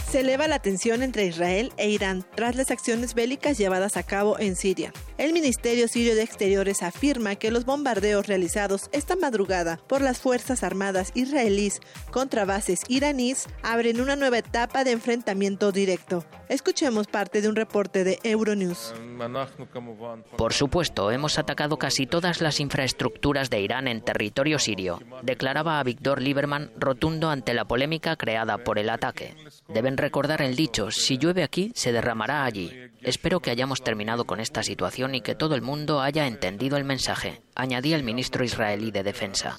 Se 0.09 0.20
eleva 0.20 0.46
la 0.46 0.61
tensión 0.61 1.02
entre 1.02 1.26
Israel 1.26 1.72
e 1.76 1.90
Irán 1.90 2.24
tras 2.36 2.54
las 2.54 2.70
acciones 2.70 3.14
bélicas 3.14 3.59
llevadas 3.59 3.96
a 3.96 4.04
cabo 4.04 4.38
en 4.38 4.54
Siria. 4.54 4.92
El 5.18 5.32
Ministerio 5.32 5.88
Sirio 5.88 6.14
de 6.14 6.22
Exteriores 6.22 6.82
afirma 6.82 7.34
que 7.34 7.50
los 7.50 7.64
bombardeos 7.64 8.26
realizados 8.26 8.88
esta 8.92 9.16
madrugada 9.16 9.80
por 9.88 10.02
las 10.02 10.20
Fuerzas 10.20 10.62
Armadas 10.62 11.11
israelíes 11.14 11.80
contra 12.12 12.44
bases 12.44 12.82
iraníes 12.88 13.48
abren 13.62 14.00
una 14.00 14.14
nueva 14.14 14.38
etapa 14.38 14.84
de 14.84 14.92
enfrentamiento 14.92 15.72
directo. 15.72 16.24
Escuchemos 16.48 17.09
parte 17.09 17.42
de 17.42 17.48
un 17.48 17.57
reporte 17.57 18.04
de 18.04 18.20
Euronews. 18.22 18.94
Por 20.36 20.52
supuesto, 20.52 21.11
hemos 21.11 21.38
atacado 21.38 21.78
casi 21.78 22.07
todas 22.07 22.40
las 22.40 22.61
infraestructuras 22.61 23.50
de 23.50 23.61
Irán 23.61 23.88
en 23.88 24.02
territorio 24.02 24.61
sirio, 24.61 25.00
declaraba 25.22 25.80
a 25.80 25.82
Víctor 25.82 26.22
Lieberman 26.22 26.70
rotundo 26.76 27.30
ante 27.30 27.54
la 27.54 27.64
polémica 27.64 28.14
creada 28.16 28.59
por 28.59 28.78
el 28.78 28.90
ataque. 28.90 29.34
Deben 29.68 29.95
recordar 29.97 30.42
el 30.42 30.57
dicho, 30.57 30.90
si 30.90 31.18
llueve 31.18 31.42
aquí, 31.42 31.72
se 31.74 31.92
derramará 31.92 32.44
allí. 32.44 32.72
Espero 33.03 33.40
que 33.40 33.51
hayamos 33.51 33.82
terminado 33.82 34.24
con 34.24 34.40
esta 34.40 34.62
situación 34.62 35.14
y 35.14 35.20
que 35.20 35.34
todo 35.34 35.55
el 35.55 35.62
mundo 35.62 36.01
haya 36.01 36.26
entendido 36.26 36.76
el 36.76 36.84
mensaje, 36.84 37.42
añadía 37.55 37.97
el 37.97 38.03
ministro 38.03 38.44
israelí 38.44 38.90
de 38.90 39.03
Defensa. 39.03 39.57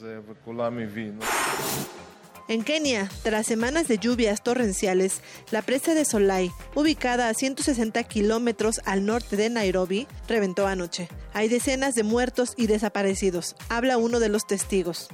En 2.49 2.63
Kenia, 2.63 3.09
tras 3.23 3.45
semanas 3.45 3.89
de 3.89 3.97
lluvias 3.97 4.41
torrenciales, 4.41 5.21
la 5.51 5.61
presa 5.61 5.93
de 5.93 6.05
Solai, 6.05 6.49
ubicada 6.75 7.27
a 7.27 7.33
160 7.33 8.01
kilómetros 8.03 8.79
al 8.85 9.05
norte 9.05 9.35
de 9.35 9.49
Nairobi, 9.49 10.07
reventó 10.29 10.65
anoche. 10.65 11.09
Hay 11.33 11.49
decenas 11.49 11.93
de 11.93 12.03
muertos 12.03 12.53
y 12.55 12.67
desaparecidos. 12.67 13.57
Habla 13.67 13.97
uno 13.97 14.21
de 14.21 14.29
los 14.29 14.47
testigos. 14.47 15.09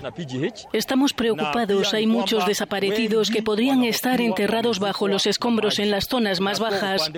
Estamos 0.73 1.13
preocupados. 1.13 1.93
Hay 1.95 2.05
muchos 2.05 2.45
desaparecidos 2.45 3.31
que 3.31 3.41
podrían 3.41 3.84
estar 3.84 4.21
enterrados 4.21 4.77
bajo 4.77 5.07
los 5.07 5.25
escombros 5.25 5.79
en 5.79 5.89
las 5.89 6.05
zonas 6.05 6.39
más 6.39 6.59
bajas. 6.59 7.09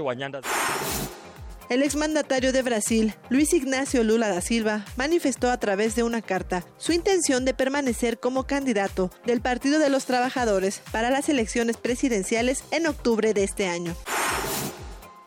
El 1.67 1.81
exmandatario 1.81 2.53
de 2.53 2.61
Brasil, 2.61 3.15
Luis 3.29 3.51
Ignacio 3.53 4.03
Lula 4.03 4.29
da 4.29 4.39
Silva, 4.39 4.85
manifestó 4.97 5.49
a 5.49 5.57
través 5.59 5.95
de 5.95 6.03
una 6.03 6.21
carta 6.21 6.63
su 6.77 6.91
intención 6.91 7.43
de 7.43 7.55
permanecer 7.55 8.19
como 8.19 8.45
candidato 8.45 9.09
del 9.25 9.41
Partido 9.41 9.79
de 9.79 9.89
los 9.89 10.05
Trabajadores 10.05 10.81
para 10.91 11.09
las 11.09 11.27
elecciones 11.27 11.77
presidenciales 11.77 12.63
en 12.69 12.85
octubre 12.85 13.33
de 13.33 13.43
este 13.43 13.67
año. 13.67 13.95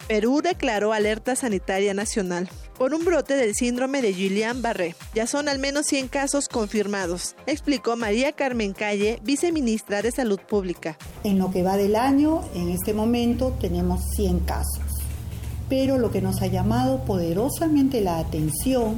Perú 0.06 0.40
declaró 0.40 0.92
alerta 0.92 1.34
sanitaria 1.34 1.92
nacional 1.92 2.48
por 2.78 2.94
un 2.94 3.04
brote 3.04 3.34
del 3.34 3.56
síndrome 3.56 4.00
de 4.00 4.14
Guillain-Barré. 4.14 4.94
Ya 5.14 5.26
son 5.26 5.48
al 5.48 5.58
menos 5.58 5.86
100 5.86 6.06
casos 6.06 6.48
confirmados, 6.48 7.34
explicó 7.46 7.96
María 7.96 8.32
Carmen 8.32 8.72
Calle, 8.72 9.18
viceministra 9.24 10.02
de 10.02 10.12
Salud 10.12 10.38
Pública. 10.38 10.96
En 11.24 11.38
lo 11.38 11.50
que 11.50 11.64
va 11.64 11.76
del 11.76 11.96
año, 11.96 12.48
en 12.54 12.68
este 12.68 12.94
momento 12.94 13.54
tenemos 13.60 14.00
100 14.14 14.38
casos 14.40 14.87
pero 15.68 15.98
lo 15.98 16.10
que 16.10 16.22
nos 16.22 16.42
ha 16.42 16.46
llamado 16.46 17.04
poderosamente 17.04 18.00
la 18.00 18.18
atención 18.18 18.96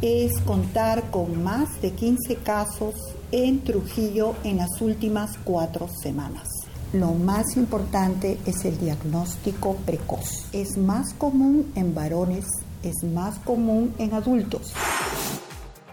es 0.00 0.40
contar 0.40 1.10
con 1.10 1.42
más 1.42 1.80
de 1.80 1.92
15 1.92 2.36
casos 2.36 2.94
en 3.30 3.60
Trujillo 3.60 4.34
en 4.44 4.58
las 4.58 4.80
últimas 4.80 5.38
cuatro 5.44 5.88
semanas. 5.88 6.48
Lo 6.92 7.12
más 7.12 7.56
importante 7.56 8.38
es 8.44 8.64
el 8.64 8.78
diagnóstico 8.78 9.76
precoz. 9.86 10.46
Es 10.52 10.76
más 10.76 11.14
común 11.14 11.72
en 11.74 11.94
varones, 11.94 12.44
es 12.82 13.02
más 13.04 13.38
común 13.38 13.94
en 13.98 14.12
adultos. 14.12 14.74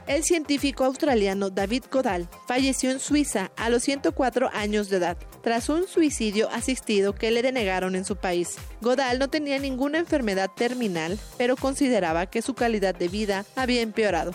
El 0.10 0.24
científico 0.24 0.86
australiano 0.86 1.52
David 1.52 1.84
Godal 1.92 2.28
falleció 2.48 2.90
en 2.90 3.00
Suiza 3.00 3.52
a 3.56 3.70
los 3.70 3.84
104 3.84 4.50
años 4.52 4.90
de 4.90 4.98
edad, 4.98 5.18
tras 5.44 5.70
un 5.70 5.88
suicidio 5.88 6.50
asistido 6.50 7.14
que 7.14 7.30
le 7.30 7.44
denegaron 7.44 7.96
en 7.96 8.06
su 8.06 8.16
país. 8.16 8.56
Godal 8.82 9.20
no 9.20 9.28
tenía 9.28 9.60
ninguna 9.60 10.00
enfermedad 10.00 10.50
terminal, 10.50 11.20
pero 11.38 11.56
consideraba 11.56 12.26
que 12.26 12.42
su 12.42 12.56
calidad 12.56 12.96
de 12.96 13.08
vida 13.08 13.46
había 13.56 13.82
empeorado. 13.82 14.32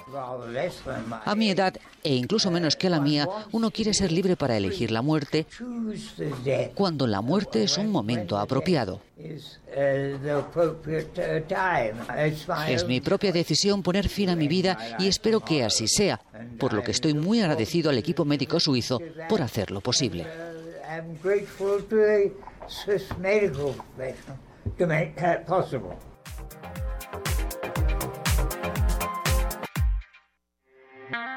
A 1.25 1.35
mi 1.35 1.51
edad, 1.51 1.75
e 2.05 2.14
incluso 2.14 2.53
menos 2.53 2.77
que 2.77 2.87
a 2.87 2.91
la 2.91 3.01
mía, 3.01 3.29
uno 3.51 3.72
quiere 3.72 3.95
ser 3.95 4.12
libre 4.12 4.37
para 4.37 4.57
elegir 4.57 4.93
la 4.93 5.03
muerte 5.03 5.47
cuando 6.77 7.09
la 7.09 7.20
muerte 7.20 7.64
es 7.64 7.79
un 7.79 7.91
momento 7.91 8.39
apropiado. 8.39 9.01
Es 12.68 12.85
mi 12.87 13.01
propia 13.01 13.33
decisión 13.33 13.83
poner 13.83 14.09
fin 14.09 14.29
a 14.29 14.37
mi 14.37 14.49
vida 14.49 14.97
y 14.99 15.07
espero 15.07 15.41
que 15.41 15.63
así 15.64 15.88
sea, 15.88 16.20
por 16.58 16.72
lo 16.72 16.82
que 16.82 16.90
estoy 16.90 17.14
muy 17.14 17.40
agradecido 17.40 17.90
al 17.90 17.98
equipo 17.98 18.24
médico 18.24 18.60
suizo 18.60 19.00
por 19.28 19.42
hacerlo 19.42 19.80
posible. 19.80 20.26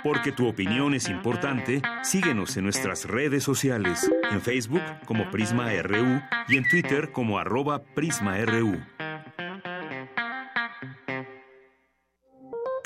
Porque 0.04 0.32
tu 0.32 0.48
opinión 0.48 0.94
es 0.94 1.10
importante, 1.10 1.82
síguenos 2.04 2.56
en 2.56 2.64
nuestras 2.64 3.06
redes 3.06 3.44
sociales, 3.44 4.10
en 4.32 4.42
Facebook 4.42 4.82
como 5.06 5.30
Prisma 5.32 5.70
RU 5.82 6.22
y 6.48 6.58
en 6.58 6.68
Twitter 6.70 7.12
como 7.12 7.40
arroba 7.40 7.84
PrismaRU. 7.84 8.78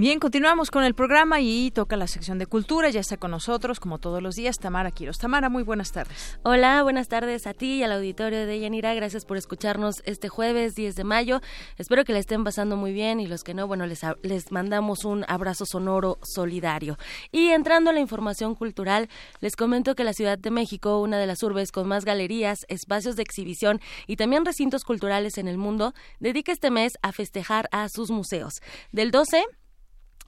Bien, 0.00 0.18
continuamos 0.18 0.70
con 0.70 0.82
el 0.82 0.94
programa 0.94 1.42
y 1.42 1.70
toca 1.72 1.94
la 1.94 2.06
sección 2.06 2.38
de 2.38 2.46
cultura. 2.46 2.88
Ya 2.88 3.00
está 3.00 3.18
con 3.18 3.32
nosotros, 3.32 3.80
como 3.80 3.98
todos 3.98 4.22
los 4.22 4.34
días, 4.34 4.58
Tamara 4.58 4.92
Quiros. 4.92 5.18
Tamara, 5.18 5.50
muy 5.50 5.62
buenas 5.62 5.92
tardes. 5.92 6.38
Hola, 6.42 6.82
buenas 6.82 7.08
tardes 7.08 7.46
a 7.46 7.52
ti 7.52 7.74
y 7.74 7.82
al 7.82 7.92
auditorio 7.92 8.46
de 8.46 8.60
Yanira. 8.60 8.94
Gracias 8.94 9.26
por 9.26 9.36
escucharnos 9.36 9.96
este 10.06 10.30
jueves 10.30 10.74
10 10.74 10.94
de 10.94 11.04
mayo. 11.04 11.42
Espero 11.76 12.06
que 12.06 12.14
la 12.14 12.18
estén 12.18 12.44
pasando 12.44 12.78
muy 12.78 12.94
bien 12.94 13.20
y 13.20 13.26
los 13.26 13.44
que 13.44 13.52
no, 13.52 13.66
bueno, 13.66 13.84
les, 13.84 14.00
les 14.22 14.50
mandamos 14.50 15.04
un 15.04 15.26
abrazo 15.28 15.66
sonoro 15.66 16.18
solidario. 16.22 16.96
Y 17.30 17.48
entrando 17.48 17.90
a 17.90 17.92
la 17.92 18.00
información 18.00 18.54
cultural, 18.54 19.10
les 19.40 19.54
comento 19.54 19.94
que 19.94 20.04
la 20.04 20.14
Ciudad 20.14 20.38
de 20.38 20.50
México, 20.50 21.02
una 21.02 21.18
de 21.18 21.26
las 21.26 21.42
urbes 21.42 21.72
con 21.72 21.86
más 21.86 22.06
galerías, 22.06 22.64
espacios 22.68 23.16
de 23.16 23.22
exhibición 23.22 23.82
y 24.06 24.16
también 24.16 24.46
recintos 24.46 24.82
culturales 24.82 25.36
en 25.36 25.46
el 25.46 25.58
mundo, 25.58 25.92
dedica 26.20 26.52
este 26.52 26.70
mes 26.70 26.94
a 27.02 27.12
festejar 27.12 27.68
a 27.70 27.90
sus 27.90 28.10
museos. 28.10 28.62
Del 28.92 29.10
12 29.10 29.44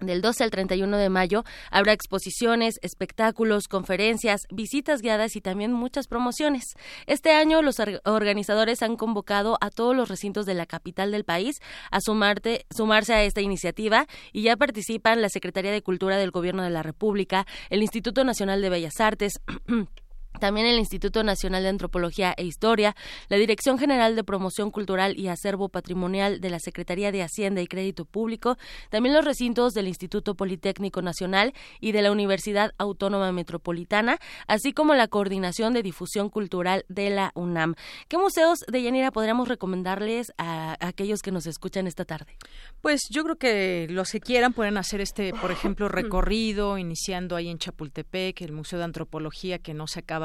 del 0.01 0.20
12 0.20 0.45
al 0.45 0.51
31 0.51 0.97
de 0.97 1.09
mayo 1.09 1.45
habrá 1.70 1.93
exposiciones, 1.93 2.78
espectáculos, 2.82 3.68
conferencias, 3.68 4.43
visitas 4.51 5.01
guiadas 5.01 5.36
y 5.36 5.40
también 5.40 5.72
muchas 5.72 6.09
promociones. 6.09 6.64
Este 7.07 7.32
año 7.32 7.62
los 7.62 7.76
organizadores 8.05 8.82
han 8.82 8.97
convocado 8.97 9.59
a 9.61 9.70
todos 9.70 9.95
los 9.95 10.09
recintos 10.09 10.47
de 10.47 10.55
la 10.55 10.66
capital 10.66 11.12
del 11.12 11.24
país 11.24 11.61
a 11.90 12.01
sumarse 12.01 13.14
a 13.14 13.22
esta 13.24 13.40
iniciativa 13.40 14.07
y 14.32 14.43
ya 14.43 14.57
participan 14.57 15.22
la 15.22 15.28
Secretaría 15.28 15.72
de 15.72 15.82
Cultura 15.82 16.16
del 16.16 16.30
Gobierno 16.30 16.62
de 16.62 16.70
la 16.70 16.82
República, 16.82 17.47
el 17.70 17.82
Instituto 17.82 18.24
Nacional 18.24 18.61
de 18.61 18.70
Bellas 18.70 19.01
Artes, 19.01 19.40
También 20.41 20.66
el 20.66 20.78
Instituto 20.78 21.22
Nacional 21.22 21.62
de 21.62 21.68
Antropología 21.68 22.35
e 22.37 22.45
Historia, 22.45 22.97
la 23.28 23.37
Dirección 23.37 23.78
General 23.78 24.16
de 24.16 24.24
Promoción 24.24 24.70
Cultural 24.70 25.18
y 25.18 25.28
Acervo 25.28 25.68
Patrimonial 25.68 26.41
de 26.41 26.51
la 26.51 26.59
Secretaría 26.59 27.12
de 27.12 27.22
Hacienda 27.22 27.61
y 27.61 27.66
Crédito 27.66 28.05
Público, 28.05 28.57
también 28.91 29.14
los 29.14 29.24
recintos 29.24 29.74
del 29.74 29.89
Instituto 29.89 30.35
Politécnico 30.35 31.03
Nacional 31.03 31.53
y 31.80 31.93
de 31.93 32.03
la 32.03 32.11
Universidad 32.11 32.72
Autónoma 32.78 33.30
Metropolitana, 33.33 34.18
así 34.47 34.72
como 34.72 34.95
la 34.95 35.09
Coordinación 35.09 35.74
de 35.74 35.83
Difusión 35.83 36.28
Cultural 36.28 36.85
de 36.89 37.11
la 37.11 37.33
UNAM. 37.35 37.74
¿Qué 38.09 38.18
museos 38.18 38.61
de 38.66 38.83
Yanira 38.83 39.11
podríamos 39.11 39.49
recomendarles 39.49 40.33
a, 40.39 40.76
aquellos 40.80 41.20
que 41.20 41.30
nos 41.30 41.47
escuchan 41.47 41.87
esta 41.87 42.05
tarde? 42.05 42.37
Pues 42.80 43.03
yo 43.11 43.22
creo 43.24 43.37
que 43.37 43.87
los 43.91 44.11
que 44.11 44.20
quieran 44.20 44.53
pueden 44.53 44.76
hacer 44.76 45.01
este, 45.01 45.33
por 45.35 45.51
ejemplo, 45.51 45.89
recorrido, 45.89 46.78
iniciando 46.78 47.37
ahí 47.37 47.49
en 47.49 47.59
Chapultepec, 47.59 48.41
el 48.41 48.53
Museo 48.53 48.78
de 48.78 48.87
Antropología 48.87 49.59
que 49.59 49.74
no 49.74 49.87
se 49.87 50.01
acaba 50.01 50.21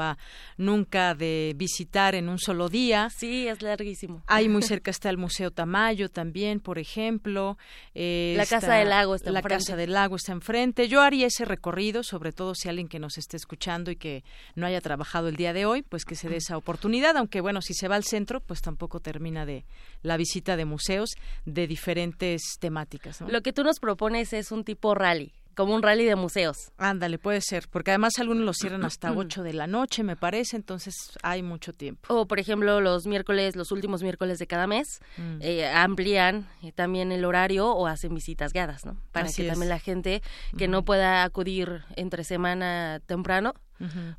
nunca 0.56 1.14
de 1.14 1.54
visitar 1.56 2.14
en 2.14 2.28
un 2.28 2.38
solo 2.38 2.68
día. 2.68 3.10
Sí, 3.10 3.48
es 3.48 3.62
larguísimo. 3.62 4.22
Ahí 4.26 4.48
muy 4.48 4.62
cerca 4.62 4.90
está 4.90 5.10
el 5.10 5.18
Museo 5.18 5.50
Tamayo 5.50 6.08
también, 6.08 6.60
por 6.60 6.78
ejemplo. 6.78 7.58
Eh, 7.94 8.34
la 8.36 8.46
Casa 8.46 8.74
del 8.74 8.90
Lago 8.90 9.14
está 9.14 9.30
La 9.30 9.40
enfrente. 9.40 9.64
Casa 9.64 9.76
del 9.76 9.92
Lago 9.92 10.16
está 10.16 10.32
enfrente. 10.32 10.88
Yo 10.88 11.02
haría 11.02 11.26
ese 11.26 11.44
recorrido, 11.44 12.02
sobre 12.02 12.32
todo 12.32 12.54
si 12.54 12.68
alguien 12.68 12.88
que 12.88 12.98
nos 12.98 13.18
esté 13.18 13.36
escuchando 13.36 13.90
y 13.90 13.96
que 13.96 14.24
no 14.54 14.66
haya 14.66 14.80
trabajado 14.80 15.28
el 15.28 15.36
día 15.36 15.52
de 15.52 15.66
hoy, 15.66 15.82
pues 15.82 16.04
que 16.04 16.14
se 16.14 16.28
dé 16.28 16.36
esa 16.36 16.56
oportunidad, 16.56 17.16
aunque 17.16 17.40
bueno, 17.40 17.62
si 17.62 17.74
se 17.74 17.88
va 17.88 17.96
al 17.96 18.04
centro, 18.04 18.40
pues 18.40 18.60
tampoco 18.60 19.00
termina 19.00 19.46
de 19.46 19.64
la 20.02 20.16
visita 20.16 20.56
de 20.56 20.64
museos 20.64 21.10
de 21.44 21.66
diferentes 21.66 22.42
temáticas. 22.58 23.20
Lo 23.22 23.42
que 23.42 23.52
tú 23.52 23.64
nos 23.64 23.78
propones 23.80 24.32
es 24.32 24.52
un 24.52 24.64
tipo 24.64 24.94
rally 24.94 25.32
como 25.58 25.74
un 25.74 25.82
rally 25.82 26.04
de 26.04 26.14
museos. 26.14 26.70
Ándale, 26.78 27.18
puede 27.18 27.40
ser, 27.40 27.66
porque 27.68 27.90
además 27.90 28.12
algunos 28.20 28.44
lo 28.44 28.52
cierran 28.52 28.84
hasta 28.84 29.10
8 29.16 29.42
de 29.42 29.54
la 29.54 29.66
noche, 29.66 30.04
me 30.04 30.14
parece, 30.14 30.54
entonces 30.54 30.94
hay 31.24 31.42
mucho 31.42 31.72
tiempo. 31.72 32.14
O, 32.14 32.28
por 32.28 32.38
ejemplo, 32.38 32.80
los 32.80 33.08
miércoles, 33.08 33.56
los 33.56 33.72
últimos 33.72 34.04
miércoles 34.04 34.38
de 34.38 34.46
cada 34.46 34.68
mes, 34.68 35.00
mm. 35.16 35.38
eh, 35.40 35.66
amplían 35.66 36.46
eh, 36.62 36.70
también 36.70 37.10
el 37.10 37.24
horario 37.24 37.72
o 37.72 37.88
hacen 37.88 38.14
visitas 38.14 38.52
guiadas, 38.52 38.86
¿no? 38.86 38.98
Para 39.10 39.32
que 39.32 39.48
también 39.48 39.68
la 39.68 39.80
gente 39.80 40.22
que 40.56 40.68
no 40.68 40.84
pueda 40.84 41.24
acudir 41.24 41.82
entre 41.96 42.22
semana 42.22 43.00
temprano, 43.04 43.54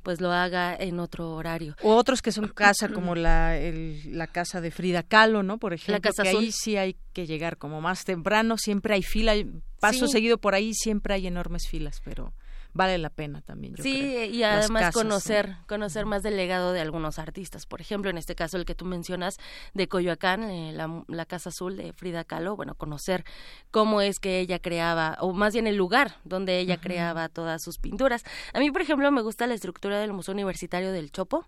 pues 0.03 0.21
lo 0.21 0.31
haga 0.31 0.75
en 0.75 0.99
otro 0.99 1.31
horario. 1.31 1.75
O 1.81 1.95
otros 1.95 2.21
que 2.21 2.31
son 2.31 2.47
casa 2.55 2.89
como 2.89 3.15
la, 3.15 3.57
la 4.05 4.27
casa 4.27 4.61
de 4.61 4.71
Frida 4.71 5.03
Kahlo, 5.03 5.43
¿no? 5.43 5.57
Por 5.57 5.73
ejemplo, 5.73 5.93
la 5.93 5.99
casa 5.99 6.23
que 6.23 6.29
ahí 6.29 6.51
sí 6.51 6.77
hay 6.77 6.95
que 7.13 7.25
llegar 7.25 7.57
como 7.57 7.81
más 7.81 8.05
temprano, 8.05 8.57
siempre 8.57 8.93
hay 8.93 9.03
fila, 9.03 9.33
paso 9.79 10.07
seguido 10.07 10.37
por 10.37 10.55
ahí, 10.55 10.73
siempre 10.73 11.13
hay 11.13 11.27
enormes 11.27 11.67
filas, 11.67 12.01
pero 12.03 12.33
vale 12.79 12.97
la 12.97 13.09
pena 13.09 13.41
también. 13.41 13.75
sí, 13.75 14.29
y 14.31 14.43
además 14.43 14.93
conocer, 14.93 15.57
conocer 15.67 16.05
más 16.05 16.23
del 16.23 16.37
legado 16.37 16.71
de 16.71 16.79
algunos 16.79 17.19
artistas. 17.19 17.65
Por 17.65 17.81
ejemplo, 17.81 18.09
en 18.09 18.17
este 18.17 18.35
caso 18.35 18.55
el 18.55 18.63
que 18.63 18.73
tú 18.73 18.85
mencionas 18.85 19.37
de 19.73 19.89
Coyoacán, 19.89 20.43
eh, 20.43 20.71
la, 20.71 21.25
Casa 21.25 21.49
Azul 21.49 21.75
de 21.75 21.91
Frida 21.91 22.23
Kahlo, 22.23 22.55
bueno, 22.55 22.75
conocer 22.75 23.25
cómo 23.69 23.99
es 23.99 24.21
que 24.21 24.39
ella 24.39 24.59
creaba, 24.59 25.17
o 25.19 25.33
más 25.33 25.51
bien 25.51 25.67
el 25.67 25.75
lugar 25.75 26.15
donde 26.23 26.59
ella 26.59 26.77
creaba 26.79 27.27
todas 27.27 27.61
sus 27.61 27.79
pinturas. 27.79 28.23
A 28.53 28.59
mí, 28.59 28.71
por 28.71 28.81
ejemplo, 28.81 29.11
me 29.11 29.23
gusta 29.23 29.45
la 29.45 29.55
estructura 29.55 29.99
del 29.99 30.13
Museo 30.13 30.33
Universitario 30.33 30.93
del 30.93 31.11
Chopo, 31.11 31.45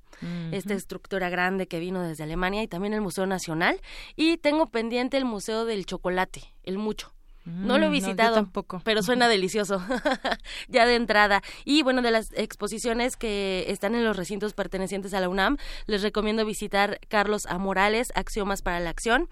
esta 0.51 0.73
estructura 0.73 1.29
grande 1.29 1.65
que 1.67 1.79
vino 1.79 2.01
desde 2.01 2.25
Alemania, 2.25 2.61
y 2.61 2.67
también 2.67 2.93
el 2.93 2.99
Museo 2.99 3.25
Nacional, 3.25 3.79
y 4.17 4.35
tengo 4.35 4.67
pendiente 4.67 5.15
el 5.15 5.23
Museo 5.23 5.63
del 5.63 5.85
Chocolate, 5.85 6.53
el 6.63 6.77
Mucho. 6.77 7.13
No 7.45 7.79
lo 7.79 7.85
he 7.85 7.89
mm, 7.89 7.91
visitado, 7.91 8.35
tampoco. 8.35 8.81
pero 8.83 9.01
suena 9.01 9.27
delicioso 9.27 9.81
ya 10.67 10.85
de 10.85 10.95
entrada. 10.95 11.41
Y 11.65 11.81
bueno, 11.81 12.01
de 12.01 12.11
las 12.11 12.31
exposiciones 12.33 13.17
que 13.17 13.65
están 13.67 13.95
en 13.95 14.03
los 14.03 14.15
recintos 14.15 14.53
pertenecientes 14.53 15.13
a 15.13 15.19
la 15.19 15.29
UNAM, 15.29 15.57
les 15.87 16.03
recomiendo 16.03 16.45
visitar 16.45 16.99
Carlos 17.07 17.47
A. 17.47 17.57
Morales, 17.57 18.11
Axiomas 18.15 18.61
para 18.61 18.79
la 18.79 18.91
Acción, 18.91 19.27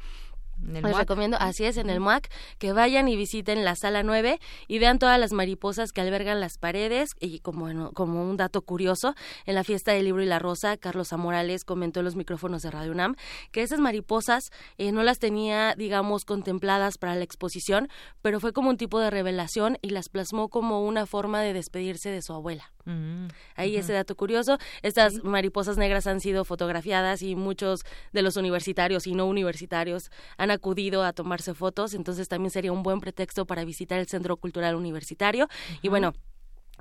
les 0.65 0.97
recomiendo, 0.97 1.37
así 1.39 1.65
es, 1.65 1.77
en 1.77 1.89
el 1.89 1.99
MUAC, 1.99 2.29
que 2.57 2.73
vayan 2.73 3.07
y 3.07 3.15
visiten 3.15 3.63
la 3.63 3.75
sala 3.75 4.03
9 4.03 4.39
y 4.67 4.79
vean 4.79 4.99
todas 4.99 5.19
las 5.19 5.31
mariposas 5.31 5.91
que 5.91 6.01
albergan 6.01 6.39
las 6.39 6.57
paredes. 6.57 7.11
Y 7.19 7.39
como, 7.39 7.91
como 7.91 8.23
un 8.23 8.37
dato 8.37 8.61
curioso, 8.61 9.15
en 9.45 9.55
la 9.55 9.63
fiesta 9.63 9.91
del 9.91 10.05
libro 10.05 10.21
y 10.21 10.25
la 10.25 10.39
rosa, 10.39 10.77
Carlos 10.77 11.13
Amorales 11.13 11.63
comentó 11.63 11.99
en 11.99 12.05
los 12.05 12.15
micrófonos 12.15 12.61
de 12.61 12.71
Radio 12.71 12.91
UNAM 12.91 13.15
que 13.51 13.63
esas 13.63 13.79
mariposas 13.79 14.51
eh, 14.77 14.91
no 14.91 15.03
las 15.03 15.19
tenía, 15.19 15.75
digamos, 15.75 16.25
contempladas 16.25 16.97
para 16.97 17.15
la 17.15 17.23
exposición, 17.23 17.89
pero 18.21 18.39
fue 18.39 18.53
como 18.53 18.69
un 18.69 18.77
tipo 18.77 18.99
de 18.99 19.09
revelación 19.09 19.77
y 19.81 19.89
las 19.89 20.09
plasmó 20.09 20.49
como 20.49 20.85
una 20.85 21.05
forma 21.05 21.41
de 21.41 21.53
despedirse 21.53 22.09
de 22.09 22.21
su 22.21 22.33
abuela. 22.33 22.71
Mm, 22.85 23.27
Ahí 23.55 23.75
ese 23.75 23.93
dato 23.93 24.15
curioso. 24.15 24.57
Estas 24.81 25.23
mariposas 25.23 25.77
negras 25.77 26.07
han 26.07 26.19
sido 26.19 26.43
fotografiadas 26.45 27.21
y 27.21 27.35
muchos 27.35 27.85
de 28.13 28.21
los 28.21 28.35
universitarios 28.35 29.05
y 29.05 29.13
no 29.13 29.25
universitarios 29.25 30.11
han 30.37 30.48
acudido 30.51 31.03
a 31.03 31.13
tomarse 31.13 31.53
fotos, 31.53 31.93
entonces 31.93 32.27
también 32.27 32.51
sería 32.51 32.71
un 32.71 32.83
buen 32.83 32.99
pretexto 32.99 33.45
para 33.45 33.65
visitar 33.65 33.99
el 33.99 34.07
Centro 34.07 34.37
Cultural 34.37 34.75
Universitario. 34.75 35.47
Y 35.81 35.89
bueno, 35.89 36.13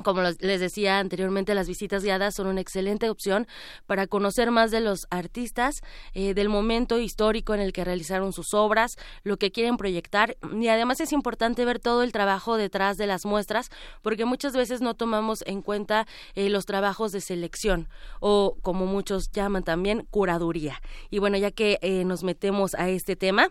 como 0.04 0.22
les 0.22 0.60
decía 0.60 0.98
anteriormente, 0.98 1.54
las 1.54 1.68
visitas 1.68 2.02
guiadas 2.02 2.34
son 2.34 2.46
una 2.46 2.60
excelente 2.60 3.10
opción 3.10 3.46
para 3.86 4.06
conocer 4.06 4.50
más 4.50 4.70
de 4.70 4.80
los 4.80 5.06
artistas, 5.10 5.82
eh, 6.14 6.34
del 6.34 6.48
momento 6.48 6.98
histórico 6.98 7.54
en 7.54 7.60
el 7.60 7.72
que 7.72 7.84
realizaron 7.84 8.32
sus 8.32 8.54
obras, 8.54 8.96
lo 9.22 9.36
que 9.36 9.50
quieren 9.50 9.76
proyectar 9.76 10.36
y 10.52 10.68
además 10.68 11.00
es 11.00 11.12
importante 11.12 11.64
ver 11.64 11.78
todo 11.78 12.02
el 12.02 12.12
trabajo 12.12 12.56
detrás 12.56 12.96
de 12.96 13.06
las 13.06 13.24
muestras 13.24 13.70
porque 14.02 14.24
muchas 14.24 14.54
veces 14.54 14.80
no 14.80 14.94
tomamos 14.94 15.42
en 15.46 15.62
cuenta 15.62 16.06
eh, 16.34 16.48
los 16.48 16.66
trabajos 16.66 17.12
de 17.12 17.20
selección 17.20 17.88
o 18.20 18.56
como 18.62 18.86
muchos 18.86 19.30
llaman 19.30 19.62
también 19.62 20.06
curaduría. 20.10 20.80
Y 21.10 21.18
bueno, 21.18 21.36
ya 21.36 21.50
que 21.50 21.78
eh, 21.82 22.04
nos 22.04 22.22
metemos 22.22 22.74
a 22.74 22.88
este 22.88 23.16
tema, 23.16 23.48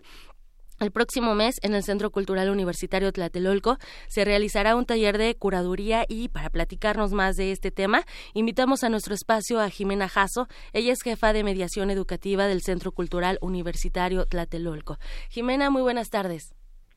el 0.80 0.90
próximo 0.90 1.34
mes, 1.34 1.56
en 1.62 1.74
el 1.74 1.82
Centro 1.82 2.10
Cultural 2.10 2.50
Universitario 2.50 3.12
Tlatelolco, 3.12 3.78
se 4.06 4.24
realizará 4.24 4.76
un 4.76 4.86
taller 4.86 5.18
de 5.18 5.34
curaduría 5.36 6.04
y 6.08 6.28
para 6.28 6.50
platicarnos 6.50 7.12
más 7.12 7.36
de 7.36 7.52
este 7.52 7.70
tema, 7.70 8.02
invitamos 8.34 8.84
a 8.84 8.88
nuestro 8.88 9.14
espacio 9.14 9.60
a 9.60 9.70
Jimena 9.70 10.08
Jasso. 10.08 10.46
Ella 10.72 10.92
es 10.92 11.02
jefa 11.02 11.32
de 11.32 11.44
mediación 11.44 11.90
educativa 11.90 12.46
del 12.46 12.62
Centro 12.62 12.92
Cultural 12.92 13.38
Universitario 13.40 14.26
Tlatelolco. 14.26 14.98
Jimena, 15.30 15.70
muy 15.70 15.82
buenas 15.82 16.10
tardes. 16.10 16.54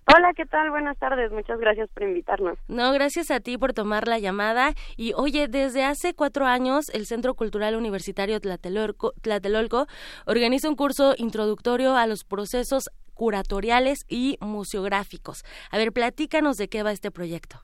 Hola, 0.07 0.33
¿qué 0.35 0.45
tal? 0.45 0.71
Buenas 0.71 0.97
tardes. 0.97 1.31
Muchas 1.31 1.59
gracias 1.59 1.87
por 1.93 2.03
invitarnos. 2.03 2.57
No, 2.67 2.91
gracias 2.91 3.31
a 3.31 3.39
ti 3.39 3.57
por 3.57 3.73
tomar 3.73 4.07
la 4.07 4.19
llamada. 4.19 4.73
Y 4.97 5.13
oye, 5.13 5.47
desde 5.47 5.85
hace 5.85 6.13
cuatro 6.13 6.45
años 6.47 6.89
el 6.89 7.05
Centro 7.05 7.35
Cultural 7.35 7.75
Universitario 7.75 8.39
Tlatelolco, 8.41 9.13
Tlatelolco 9.21 9.85
organiza 10.25 10.67
un 10.67 10.75
curso 10.75 11.13
introductorio 11.17 11.95
a 11.95 12.07
los 12.07 12.23
procesos 12.23 12.89
curatoriales 13.21 14.03
y 14.09 14.39
museográficos. 14.41 15.43
A 15.69 15.77
ver, 15.77 15.91
platícanos 15.91 16.57
de 16.57 16.69
qué 16.69 16.81
va 16.81 16.91
este 16.91 17.11
proyecto. 17.11 17.57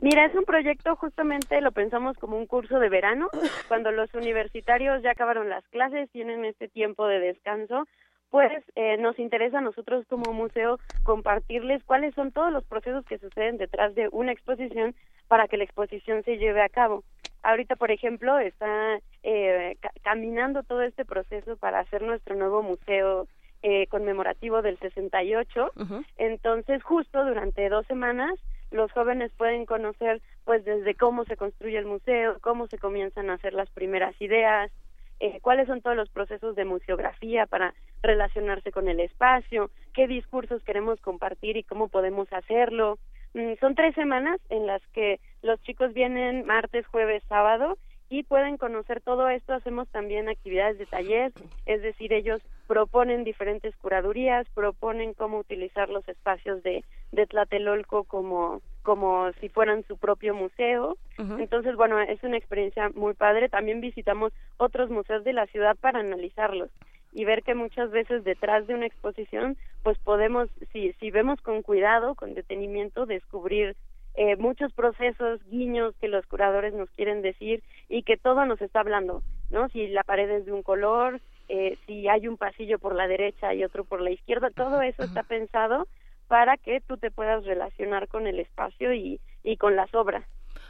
Mira, 0.00 0.26
es 0.26 0.34
un 0.34 0.42
proyecto 0.42 0.96
justamente 0.96 1.60
lo 1.60 1.70
pensamos 1.70 2.16
como 2.16 2.36
un 2.36 2.46
curso 2.46 2.80
de 2.80 2.88
verano, 2.88 3.28
cuando 3.68 3.92
los 3.92 4.12
universitarios 4.12 5.04
ya 5.04 5.12
acabaron 5.12 5.48
las 5.48 5.62
clases, 5.68 6.10
tienen 6.10 6.44
este 6.44 6.66
tiempo 6.66 7.06
de 7.06 7.20
descanso, 7.20 7.86
pues 8.30 8.50
eh, 8.74 8.96
nos 8.96 9.16
interesa 9.20 9.58
a 9.58 9.60
nosotros 9.60 10.04
como 10.08 10.32
museo 10.32 10.80
compartirles 11.04 11.84
cuáles 11.84 12.12
son 12.16 12.32
todos 12.32 12.52
los 12.52 12.64
procesos 12.64 13.04
que 13.04 13.18
suceden 13.18 13.58
detrás 13.58 13.94
de 13.94 14.08
una 14.10 14.32
exposición 14.32 14.96
para 15.28 15.46
que 15.46 15.58
la 15.58 15.64
exposición 15.64 16.24
se 16.24 16.38
lleve 16.38 16.60
a 16.60 16.68
cabo. 16.68 17.04
Ahorita, 17.44 17.76
por 17.76 17.92
ejemplo, 17.92 18.36
está 18.40 18.98
eh, 19.22 19.76
caminando 20.02 20.64
todo 20.64 20.82
este 20.82 21.04
proceso 21.04 21.56
para 21.56 21.78
hacer 21.78 22.02
nuestro 22.02 22.34
nuevo 22.34 22.64
museo 22.64 23.28
eh, 23.68 23.88
conmemorativo 23.88 24.62
del 24.62 24.78
68. 24.78 25.72
Entonces, 26.18 26.84
justo 26.84 27.24
durante 27.24 27.68
dos 27.68 27.84
semanas, 27.88 28.38
los 28.70 28.92
jóvenes 28.92 29.32
pueden 29.36 29.66
conocer, 29.66 30.22
pues, 30.44 30.64
desde 30.64 30.94
cómo 30.94 31.24
se 31.24 31.36
construye 31.36 31.76
el 31.76 31.84
museo, 31.84 32.36
cómo 32.42 32.68
se 32.68 32.78
comienzan 32.78 33.28
a 33.28 33.32
hacer 33.34 33.54
las 33.54 33.68
primeras 33.70 34.14
ideas, 34.22 34.70
eh, 35.18 35.40
cuáles 35.42 35.66
son 35.66 35.82
todos 35.82 35.96
los 35.96 36.08
procesos 36.10 36.54
de 36.54 36.64
museografía 36.64 37.46
para 37.46 37.74
relacionarse 38.04 38.70
con 38.70 38.86
el 38.86 39.00
espacio, 39.00 39.72
qué 39.94 40.06
discursos 40.06 40.62
queremos 40.62 41.00
compartir 41.00 41.56
y 41.56 41.64
cómo 41.64 41.88
podemos 41.88 42.32
hacerlo. 42.32 43.00
Mm, 43.34 43.54
son 43.58 43.74
tres 43.74 43.96
semanas 43.96 44.40
en 44.48 44.68
las 44.68 44.82
que 44.92 45.18
los 45.42 45.60
chicos 45.62 45.92
vienen 45.92 46.46
martes, 46.46 46.86
jueves, 46.86 47.24
sábado 47.28 47.78
y 48.08 48.22
pueden 48.22 48.56
conocer 48.56 49.00
todo 49.00 49.28
esto. 49.28 49.54
Hacemos 49.54 49.88
también 49.88 50.28
actividades 50.28 50.78
de 50.78 50.86
taller, 50.86 51.32
es 51.64 51.82
decir, 51.82 52.12
ellos 52.12 52.40
proponen 52.66 53.24
diferentes 53.24 53.74
curadurías, 53.76 54.46
proponen 54.54 55.14
cómo 55.14 55.38
utilizar 55.38 55.88
los 55.88 56.06
espacios 56.08 56.62
de, 56.62 56.84
de 57.12 57.26
Tlatelolco 57.26 58.04
como, 58.04 58.60
como 58.82 59.32
si 59.40 59.48
fueran 59.48 59.84
su 59.86 59.96
propio 59.96 60.34
museo. 60.34 60.96
Entonces, 61.18 61.76
bueno, 61.76 62.00
es 62.00 62.22
una 62.22 62.36
experiencia 62.36 62.90
muy 62.94 63.14
padre. 63.14 63.48
También 63.48 63.80
visitamos 63.80 64.32
otros 64.58 64.90
museos 64.90 65.24
de 65.24 65.32
la 65.32 65.46
ciudad 65.46 65.76
para 65.76 66.00
analizarlos 66.00 66.70
y 67.12 67.24
ver 67.24 67.42
que 67.42 67.54
muchas 67.54 67.90
veces 67.90 68.24
detrás 68.24 68.66
de 68.66 68.74
una 68.74 68.86
exposición, 68.86 69.56
pues 69.82 69.96
podemos, 69.98 70.50
si, 70.72 70.92
si 71.00 71.10
vemos 71.10 71.40
con 71.40 71.62
cuidado, 71.62 72.14
con 72.14 72.34
detenimiento, 72.34 73.06
descubrir 73.06 73.74
eh, 74.16 74.36
muchos 74.36 74.72
procesos, 74.72 75.40
guiños 75.50 75.94
que 76.00 76.08
los 76.08 76.26
curadores 76.26 76.72
nos 76.74 76.90
quieren 76.90 77.22
decir 77.22 77.62
y 77.88 78.02
que 78.02 78.16
todo 78.16 78.46
nos 78.46 78.60
está 78.62 78.80
hablando, 78.80 79.22
¿no? 79.50 79.68
Si 79.68 79.88
la 79.88 80.04
pared 80.04 80.30
es 80.30 80.46
de 80.46 80.52
un 80.52 80.62
color, 80.62 81.20
eh, 81.48 81.76
si 81.86 82.08
hay 82.08 82.26
un 82.26 82.36
pasillo 82.36 82.78
por 82.78 82.94
la 82.94 83.06
derecha 83.06 83.54
y 83.54 83.62
otro 83.62 83.84
por 83.84 84.00
la 84.00 84.10
izquierda, 84.10 84.50
todo 84.50 84.80
eso 84.82 85.02
está 85.02 85.22
pensado 85.22 85.86
para 86.28 86.56
que 86.56 86.80
tú 86.80 86.96
te 86.96 87.10
puedas 87.10 87.44
relacionar 87.44 88.08
con 88.08 88.26
el 88.26 88.40
espacio 88.40 88.92
y, 88.92 89.20
y 89.44 89.56
con 89.58 89.76
las 89.76 89.94
obras. 89.94 90.24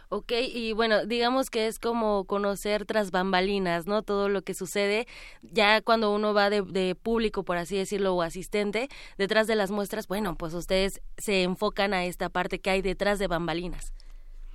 Ok, 0.09 0.33
y 0.55 0.73
bueno, 0.73 1.05
digamos 1.05 1.51
que 1.51 1.67
es 1.67 1.81
como 1.81 2.27
conocer 2.27 2.87
tras 2.87 3.11
bambalinas, 3.11 3.87
¿no? 3.87 4.03
Todo 4.03 4.29
lo 4.29 4.43
que 4.43 4.55
sucede 4.55 5.07
ya 5.43 5.81
cuando 5.81 6.15
uno 6.15 6.33
va 6.33 6.49
de, 6.49 6.63
de, 6.63 6.95
público, 6.95 7.43
por 7.45 7.57
así 7.57 7.77
decirlo, 7.77 8.15
o 8.15 8.23
asistente, 8.23 8.89
detrás 9.19 9.49
de 9.49 9.57
las 9.57 9.73
muestras, 9.73 10.07
bueno, 10.07 10.37
pues 10.37 10.55
ustedes 10.55 11.03
se 11.17 11.43
enfocan 11.43 11.93
a 11.93 12.05
esta 12.05 12.29
parte 12.29 12.61
que 12.61 12.71
hay 12.71 12.83
detrás 12.83 13.19
de 13.19 13.27
bambalinas. 13.27 13.93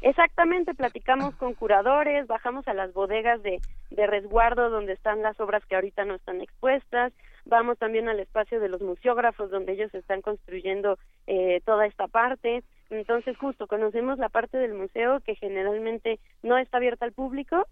Exactamente, 0.01 0.73
platicamos 0.73 1.35
con 1.35 1.53
curadores, 1.53 2.25
bajamos 2.25 2.67
a 2.67 2.73
las 2.73 2.91
bodegas 2.91 3.41
de, 3.43 3.61
resguardo 3.91 4.71
donde 4.71 4.93
están 4.93 5.21
las 5.21 5.39
obras 5.39 5.63
que 5.65 5.75
ahorita 5.75 6.05
no 6.05 6.15
están 6.15 6.41
expuestas, 6.41 7.13
vamos 7.45 7.77
también 7.77 8.09
al 8.09 8.19
espacio 8.19 8.59
de 8.59 8.67
los 8.67 8.81
museógrafos 8.81 9.51
donde 9.51 9.73
ellos 9.73 9.93
están 9.93 10.21
construyendo 10.21 10.97
eh, 11.27 11.61
toda 11.65 11.85
esta 11.85 12.07
parte. 12.07 12.63
Entonces, 12.91 13.37
justo 13.37 13.67
conocemos 13.67 14.19
la 14.19 14.27
parte 14.27 14.57
del 14.57 14.73
museo 14.73 15.21
que 15.21 15.35
generalmente 15.35 16.19
no 16.43 16.57
está 16.57 16.77
abierta 16.77 17.05
al 17.05 17.13
público, 17.13 17.65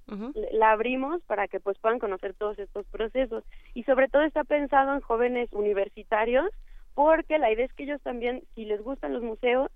la 0.53 0.71
abrimos 0.71 1.21
para 1.23 1.47
que 1.49 1.59
pues 1.59 1.77
puedan 1.77 1.99
conocer 1.99 2.33
todos 2.33 2.57
estos 2.57 2.85
procesos. 2.87 3.43
Y 3.73 3.83
sobre 3.83 4.07
todo 4.07 4.23
está 4.23 4.45
pensado 4.45 4.93
en 4.95 5.01
jóvenes 5.01 5.51
universitarios 5.51 6.49
porque 6.95 7.37
la 7.37 7.51
idea 7.51 7.65
es 7.65 7.73
que 7.73 7.83
ellos 7.83 8.01
también, 8.01 8.43
si 8.55 8.63
les 8.63 8.81
gustan 8.81 9.13
los 9.13 9.21
museos, 9.21 9.69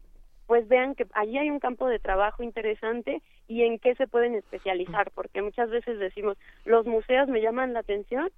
pues 0.47 0.67
vean 0.67 0.95
que 0.95 1.07
allí 1.13 1.37
hay 1.37 1.49
un 1.49 1.59
campo 1.59 1.87
de 1.87 1.99
trabajo 1.99 2.41
interesante 2.41 3.21
y 3.47 3.63
en 3.63 3.79
qué 3.79 3.95
se 3.95 4.07
pueden 4.07 4.35
especializar, 4.35 5.11
porque 5.11 5.41
muchas 5.41 5.69
veces 5.69 5.99
decimos, 5.99 6.37
los 6.65 6.85
museos 6.85 7.27
me 7.27 7.41
llaman 7.41 7.73
la 7.73 7.79
atención, 7.79 8.29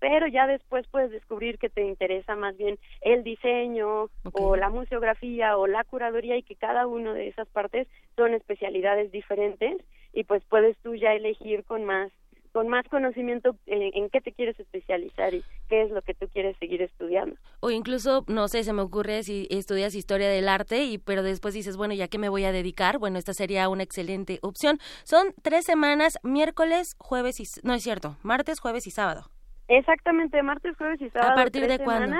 pero 0.00 0.26
ya 0.26 0.46
después 0.46 0.86
puedes 0.88 1.10
descubrir 1.10 1.58
que 1.58 1.70
te 1.70 1.82
interesa 1.82 2.36
más 2.36 2.56
bien 2.56 2.78
el 3.00 3.24
diseño 3.24 4.10
o 4.32 4.56
la 4.56 4.70
museografía 4.70 5.56
o 5.56 5.66
la 5.66 5.84
curaduría 5.84 6.36
y 6.36 6.42
que 6.42 6.56
cada 6.56 6.86
una 6.86 7.14
de 7.14 7.28
esas 7.28 7.48
partes 7.48 7.88
son 8.16 8.34
especialidades 8.34 9.12
diferentes 9.12 9.82
y 10.12 10.24
pues 10.24 10.42
puedes 10.48 10.76
tú 10.78 10.94
ya 10.94 11.12
elegir 11.12 11.64
con 11.64 11.84
más 11.84 12.12
con 12.54 12.68
más 12.68 12.86
conocimiento 12.88 13.56
en, 13.66 14.08
qué 14.10 14.20
te 14.20 14.32
quieres 14.32 14.58
especializar 14.60 15.34
y 15.34 15.42
qué 15.68 15.82
es 15.82 15.90
lo 15.90 16.02
que 16.02 16.14
tú 16.14 16.28
quieres 16.28 16.56
seguir 16.58 16.82
estudiando. 16.82 17.34
O 17.58 17.72
incluso, 17.72 18.24
no 18.28 18.46
sé, 18.46 18.62
se 18.62 18.72
me 18.72 18.80
ocurre 18.80 19.24
si 19.24 19.48
estudias 19.50 19.96
historia 19.96 20.28
del 20.28 20.48
arte 20.48 20.84
y 20.84 20.98
pero 20.98 21.24
después 21.24 21.52
dices, 21.52 21.76
bueno, 21.76 21.94
¿ya 21.94 22.06
qué 22.06 22.16
me 22.16 22.28
voy 22.28 22.44
a 22.44 22.52
dedicar? 22.52 22.98
Bueno, 22.98 23.18
esta 23.18 23.34
sería 23.34 23.68
una 23.68 23.82
excelente 23.82 24.38
opción. 24.40 24.78
Son 25.02 25.34
tres 25.42 25.64
semanas, 25.64 26.16
miércoles, 26.22 26.94
jueves 26.96 27.40
y... 27.40 27.44
No 27.64 27.74
es 27.74 27.82
cierto, 27.82 28.18
martes, 28.22 28.60
jueves 28.60 28.86
y 28.86 28.92
sábado. 28.92 29.33
Exactamente, 29.68 30.42
martes, 30.42 30.76
jueves 30.76 31.00
y 31.00 31.10
sábado. 31.10 31.32
¿A 31.32 31.34
partir 31.36 31.66
de 31.66 31.78
cuándo? 31.78 32.16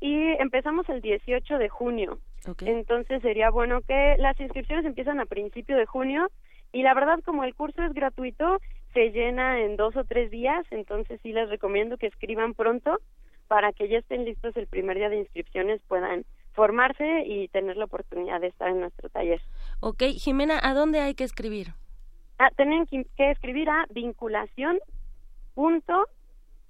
Y 0.00 0.14
empezamos 0.38 0.88
el 0.88 1.00
18 1.00 1.58
de 1.58 1.68
junio. 1.68 2.18
Entonces 2.60 3.20
sería 3.22 3.50
bueno 3.50 3.80
que 3.82 4.16
las 4.18 4.38
inscripciones 4.40 4.84
empiezan 4.84 5.20
a 5.20 5.26
principio 5.26 5.76
de 5.76 5.86
junio 5.86 6.30
y 6.72 6.82
la 6.82 6.94
verdad 6.94 7.18
como 7.24 7.44
el 7.44 7.54
curso 7.54 7.82
es 7.82 7.92
gratuito, 7.92 8.58
se 8.94 9.10
llena 9.10 9.60
en 9.60 9.76
dos 9.76 9.96
o 9.96 10.04
tres 10.04 10.30
días, 10.30 10.64
entonces 10.70 11.20
sí 11.22 11.32
les 11.32 11.48
recomiendo 11.48 11.96
que 11.98 12.06
escriban 12.06 12.54
pronto 12.54 12.98
para 13.48 13.72
que 13.72 13.88
ya 13.88 13.98
estén 13.98 14.24
listos 14.24 14.56
el 14.56 14.68
primer 14.68 14.96
día 14.96 15.08
de 15.08 15.18
inscripciones, 15.18 15.80
puedan 15.88 16.24
formarse 16.52 17.24
y 17.26 17.48
tener 17.48 17.76
la 17.76 17.86
oportunidad 17.86 18.40
de 18.40 18.48
estar 18.48 18.68
en 18.68 18.80
nuestro 18.80 19.08
taller. 19.08 19.40
Ok, 19.80 20.02
Jimena, 20.16 20.58
¿a 20.62 20.74
dónde 20.74 21.00
hay 21.00 21.14
que 21.14 21.24
escribir? 21.24 21.74
Ah, 22.38 22.50
tienen 22.56 22.86
que, 22.86 23.30
escribir 23.30 23.68
a 23.68 23.86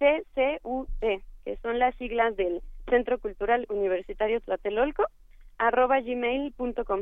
vinculación.ccut, 0.01 1.23
que 1.45 1.57
son 1.63 1.79
las 1.79 1.95
siglas 1.97 2.37
del 2.37 2.63
Centro 2.89 3.19
Cultural 3.19 3.67
Universitario 3.69 4.41
Tlatelolco, 4.41 5.05
arroba 5.59 6.01
gmail.com. 6.01 7.01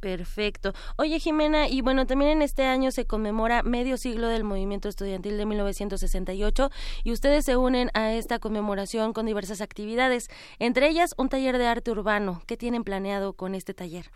Perfecto. 0.00 0.72
Oye, 0.96 1.18
Jimena, 1.18 1.68
y 1.68 1.80
bueno, 1.80 2.06
también 2.06 2.30
en 2.30 2.42
este 2.42 2.64
año 2.64 2.92
se 2.92 3.04
conmemora 3.04 3.64
medio 3.64 3.96
siglo 3.96 4.28
del 4.28 4.44
movimiento 4.44 4.88
estudiantil 4.88 5.36
de 5.36 5.44
1968 5.44 6.70
y 7.02 7.12
ustedes 7.12 7.44
se 7.44 7.56
unen 7.56 7.90
a 7.94 8.12
esta 8.12 8.38
conmemoración 8.38 9.12
con 9.12 9.26
diversas 9.26 9.60
actividades, 9.60 10.28
entre 10.60 10.88
ellas 10.88 11.14
un 11.18 11.28
taller 11.28 11.58
de 11.58 11.66
arte 11.66 11.90
urbano. 11.90 12.42
¿Qué 12.46 12.56
tienen 12.56 12.84
planeado 12.84 13.32
con 13.32 13.56
este 13.56 13.74
taller? 13.74 14.06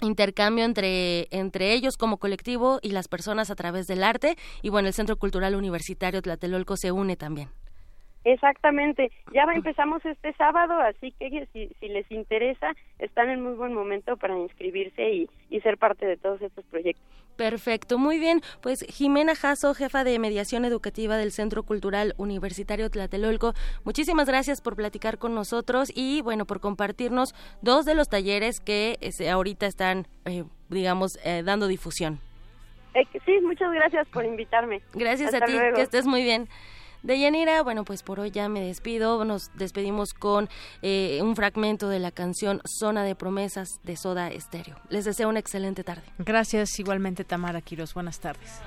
intercambio 0.00 0.64
entre, 0.64 1.28
entre 1.30 1.72
ellos 1.72 1.96
como 1.96 2.18
colectivo 2.18 2.78
y 2.82 2.90
las 2.90 3.08
personas 3.08 3.50
a 3.50 3.54
través 3.54 3.86
del 3.86 4.02
arte. 4.02 4.36
Y 4.62 4.68
bueno, 4.68 4.88
el 4.88 4.94
Centro 4.94 5.16
Cultural 5.16 5.54
Universitario 5.54 6.22
Tlatelolco 6.22 6.76
se 6.76 6.92
une 6.92 7.16
también. 7.16 7.50
Exactamente, 8.24 9.10
ya 9.32 9.44
empezamos 9.54 10.04
este 10.04 10.32
sábado, 10.34 10.78
así 10.80 11.12
que 11.18 11.46
si, 11.52 11.68
si, 11.80 11.88
les 11.88 12.10
interesa, 12.10 12.74
están 12.98 13.30
en 13.30 13.42
muy 13.42 13.54
buen 13.54 13.72
momento 13.72 14.16
para 14.16 14.38
inscribirse 14.38 15.10
y, 15.10 15.30
y 15.48 15.60
ser 15.60 15.78
parte 15.78 16.06
de 16.06 16.16
todos 16.16 16.40
estos 16.42 16.64
proyectos. 16.66 17.04
Perfecto, 17.36 17.96
muy 17.96 18.18
bien. 18.18 18.42
Pues 18.60 18.84
Jimena 18.86 19.34
Jasso, 19.34 19.72
jefa 19.72 20.04
de 20.04 20.18
mediación 20.18 20.66
educativa 20.66 21.16
del 21.16 21.32
Centro 21.32 21.62
Cultural 21.62 22.12
Universitario 22.18 22.90
Tlatelolco, 22.90 23.54
muchísimas 23.84 24.28
gracias 24.28 24.60
por 24.60 24.76
platicar 24.76 25.16
con 25.16 25.34
nosotros 25.34 25.90
y 25.94 26.20
bueno, 26.20 26.44
por 26.44 26.60
compartirnos 26.60 27.34
dos 27.62 27.86
de 27.86 27.94
los 27.94 28.10
talleres 28.10 28.60
que 28.60 28.98
este, 29.00 29.30
ahorita 29.30 29.64
están, 29.64 30.06
eh, 30.26 30.44
digamos, 30.68 31.18
eh, 31.24 31.42
dando 31.42 31.66
difusión. 31.66 32.20
Eh, 32.92 33.06
sí, 33.24 33.40
muchas 33.40 33.72
gracias 33.72 34.06
por 34.08 34.26
invitarme. 34.26 34.82
Gracias 34.92 35.32
a 35.32 35.40
ti, 35.40 35.52
que 35.74 35.80
estés 35.80 36.06
muy 36.06 36.22
bien. 36.22 36.46
De 37.02 37.18
Yanira, 37.18 37.62
bueno, 37.62 37.84
pues 37.84 38.02
por 38.02 38.20
hoy 38.20 38.30
ya 38.30 38.48
me 38.48 38.60
despido. 38.60 39.24
Nos 39.24 39.50
despedimos 39.54 40.12
con 40.12 40.48
eh, 40.82 41.20
un 41.22 41.36
fragmento 41.36 41.88
de 41.88 41.98
la 41.98 42.10
canción 42.10 42.60
Zona 42.66 43.04
de 43.04 43.14
Promesas 43.14 43.80
de 43.82 43.96
Soda 43.96 44.30
Estéreo. 44.30 44.76
Les 44.88 45.04
deseo 45.04 45.28
una 45.28 45.38
excelente 45.38 45.84
tarde. 45.84 46.02
Gracias 46.18 46.78
igualmente, 46.78 47.24
Tamara 47.24 47.60
Quiros. 47.60 47.94
Buenas 47.94 48.20
tardes. 48.20 48.60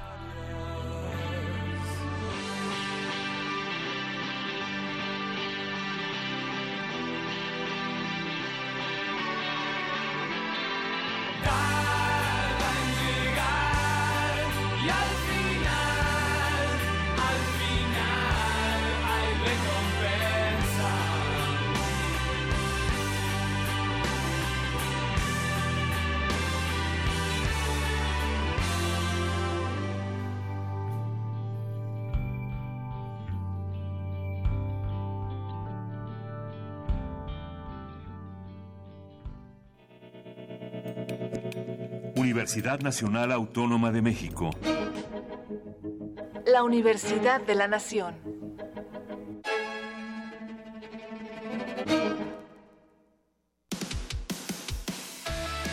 Universidad 42.34 42.80
Nacional 42.80 43.32
Autónoma 43.32 43.92
de 43.92 44.02
México. 44.02 44.50
La 46.48 46.64
Universidad 46.64 47.40
de 47.42 47.54
la 47.54 47.68
Nación. 47.68 48.16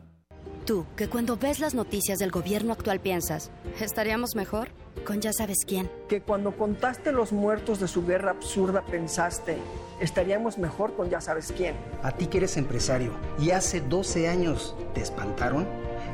Tú, 0.67 0.85
que 0.95 1.09
cuando 1.09 1.39
ves 1.39 1.59
las 1.59 1.73
noticias 1.73 2.19
del 2.19 2.31
gobierno 2.31 2.75
actual 2.75 3.01
piensas, 3.01 3.51
¿estaríamos 3.81 4.37
mejor? 4.37 4.69
Con 5.07 5.23
ya 5.23 5.33
sabes 5.33 5.65
quién. 5.67 5.91
Que 6.07 6.21
cuando 6.21 6.55
contaste 6.55 7.13
los 7.13 7.33
muertos 7.33 7.81
de 7.81 7.89
su 7.89 8.05
guerra 8.05 8.33
absurda 8.33 8.85
pensaste, 8.85 9.57
estaríamos 10.01 10.59
mejor 10.59 10.95
con 10.97 11.09
ya 11.09 11.23
sabes 11.23 11.55
quién. 11.57 11.77
A 12.03 12.11
ti 12.11 12.27
que 12.27 12.37
eres 12.37 12.59
empresario 12.59 13.13
y 13.39 13.53
hace 13.53 13.81
12 13.81 14.29
años 14.29 14.77
te 14.93 15.01
espantaron 15.01 15.67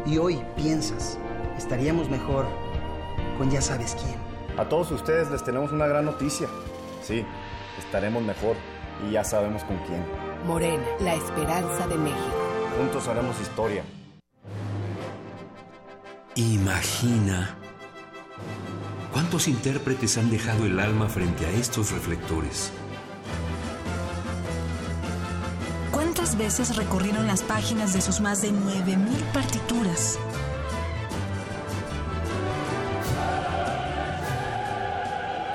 y 0.07 0.19
hoy 0.19 0.41
piensas, 0.55 1.19
estaríamos 1.57 2.09
mejor 2.09 2.47
con 3.37 3.51
ya 3.51 3.63
sabes 3.63 3.97
quién. 4.01 4.17
A 4.57 4.69
todos 4.69 4.93
ustedes 4.93 5.29
les 5.29 5.43
tenemos 5.43 5.73
una 5.73 5.89
gran 5.89 6.05
noticia. 6.05 6.47
Sí, 7.03 7.25
estaremos 7.81 8.23
mejor 8.23 8.55
y 9.07 9.13
ya 9.13 9.25
sabemos 9.25 9.65
con 9.65 9.77
quién. 9.79 10.05
Morena, 10.47 10.85
la 11.01 11.15
esperanza 11.15 11.87
de 11.87 11.97
México. 11.97 12.49
Juntos 12.79 13.09
haremos 13.09 13.41
historia. 13.41 13.85
Imagina 16.35 17.57
cuántos 19.13 19.49
intérpretes 19.49 20.17
han 20.19 20.31
dejado 20.31 20.67
el 20.67 20.79
alma 20.79 21.09
frente 21.09 21.47
a 21.47 21.51
estos 21.51 21.91
reflectores. 21.91 22.71
¿Cuántas 25.91 26.39
veces 26.39 26.77
recorrieron 26.77 27.27
las 27.27 27.43
páginas 27.43 27.93
de 27.93 28.01
sus 28.01 28.21
más 28.21 28.43
de 28.43 28.53
9000 28.53 29.25
partituras? 29.33 30.19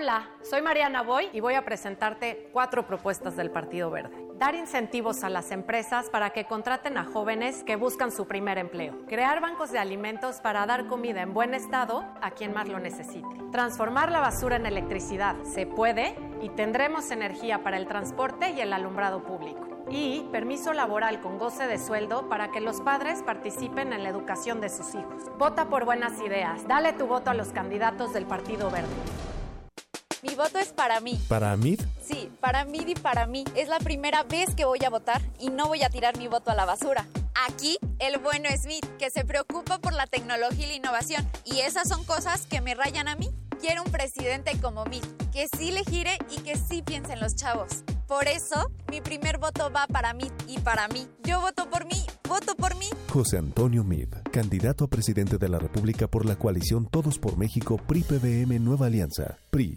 Hola, 0.00 0.30
soy 0.42 0.62
Mariana 0.62 1.02
Boy 1.02 1.28
y 1.30 1.40
voy 1.40 1.52
a 1.52 1.64
presentarte 1.66 2.48
cuatro 2.54 2.86
propuestas 2.86 3.36
del 3.36 3.50
Partido 3.50 3.90
Verde. 3.90 4.16
Dar 4.38 4.54
incentivos 4.54 5.22
a 5.24 5.28
las 5.28 5.50
empresas 5.50 6.08
para 6.08 6.30
que 6.30 6.46
contraten 6.46 6.96
a 6.96 7.04
jóvenes 7.04 7.62
que 7.64 7.76
buscan 7.76 8.10
su 8.10 8.26
primer 8.26 8.56
empleo. 8.56 8.94
Crear 9.06 9.42
bancos 9.42 9.72
de 9.72 9.78
alimentos 9.78 10.40
para 10.40 10.64
dar 10.64 10.86
comida 10.86 11.20
en 11.20 11.34
buen 11.34 11.52
estado 11.52 12.02
a 12.22 12.30
quien 12.30 12.54
más 12.54 12.66
lo 12.66 12.80
necesite. 12.80 13.28
Transformar 13.52 14.10
la 14.10 14.20
basura 14.20 14.56
en 14.56 14.64
electricidad. 14.64 15.36
Se 15.42 15.66
puede 15.66 16.16
y 16.40 16.48
tendremos 16.48 17.10
energía 17.10 17.62
para 17.62 17.76
el 17.76 17.86
transporte 17.86 18.52
y 18.52 18.60
el 18.62 18.72
alumbrado 18.72 19.22
público. 19.22 19.68
Y 19.90 20.26
permiso 20.32 20.72
laboral 20.72 21.20
con 21.20 21.36
goce 21.36 21.66
de 21.66 21.76
sueldo 21.76 22.26
para 22.30 22.50
que 22.50 22.62
los 22.62 22.80
padres 22.80 23.22
participen 23.22 23.92
en 23.92 24.02
la 24.02 24.08
educación 24.08 24.62
de 24.62 24.70
sus 24.70 24.94
hijos. 24.94 25.24
Vota 25.36 25.68
por 25.68 25.84
buenas 25.84 26.18
ideas. 26.22 26.66
Dale 26.66 26.94
tu 26.94 27.06
voto 27.06 27.28
a 27.28 27.34
los 27.34 27.48
candidatos 27.48 28.14
del 28.14 28.24
Partido 28.24 28.70
Verde. 28.70 28.88
Mi 30.22 30.34
voto 30.34 30.58
es 30.58 30.68
para 30.68 31.00
mí. 31.00 31.18
¿Para 31.28 31.56
mí? 31.56 31.78
Sí, 32.02 32.30
para 32.40 32.64
mí 32.66 32.84
y 32.86 32.94
para 32.94 33.26
mí. 33.26 33.44
Es 33.54 33.68
la 33.68 33.78
primera 33.78 34.22
vez 34.24 34.54
que 34.54 34.66
voy 34.66 34.80
a 34.84 34.90
votar 34.90 35.22
y 35.38 35.48
no 35.48 35.68
voy 35.68 35.82
a 35.82 35.88
tirar 35.88 36.18
mi 36.18 36.28
voto 36.28 36.50
a 36.50 36.54
la 36.54 36.66
basura. 36.66 37.06
Aquí, 37.48 37.78
el 37.98 38.18
bueno 38.18 38.48
Smith, 38.60 38.84
que 38.98 39.10
se 39.10 39.24
preocupa 39.24 39.78
por 39.78 39.94
la 39.94 40.06
tecnología 40.06 40.66
y 40.66 40.68
la 40.68 40.74
innovación. 40.74 41.26
Y 41.46 41.60
esas 41.60 41.88
son 41.88 42.04
cosas 42.04 42.46
que 42.46 42.60
me 42.60 42.74
rayan 42.74 43.08
a 43.08 43.16
mí. 43.16 43.30
Quiero 43.60 43.82
un 43.82 43.90
presidente 43.90 44.58
como 44.60 44.84
mí, 44.86 45.00
que 45.32 45.48
sí 45.56 45.70
le 45.70 45.84
gire 45.84 46.18
y 46.30 46.40
que 46.40 46.56
sí 46.56 46.82
piense 46.82 47.12
en 47.12 47.20
los 47.20 47.36
chavos. 47.36 47.84
Por 48.06 48.26
eso, 48.26 48.70
mi 48.90 49.00
primer 49.00 49.38
voto 49.38 49.70
va 49.70 49.86
para 49.86 50.12
mí 50.14 50.30
y 50.48 50.58
para 50.58 50.88
mí. 50.88 51.06
Yo 51.24 51.40
voto 51.40 51.68
por 51.68 51.86
mí, 51.86 52.06
voto 52.28 52.56
por 52.56 52.74
mí. 52.76 52.88
José 53.08 53.38
Antonio 53.38 53.84
Mid, 53.84 54.08
candidato 54.32 54.84
a 54.84 54.88
presidente 54.88 55.38
de 55.38 55.48
la 55.48 55.58
República 55.58 56.08
por 56.08 56.26
la 56.26 56.36
coalición 56.36 56.86
Todos 56.86 57.18
por 57.18 57.36
México 57.36 57.76
PRI-PBM 57.76 58.58
Nueva 58.58 58.86
Alianza. 58.86 59.38
PRI. 59.50 59.76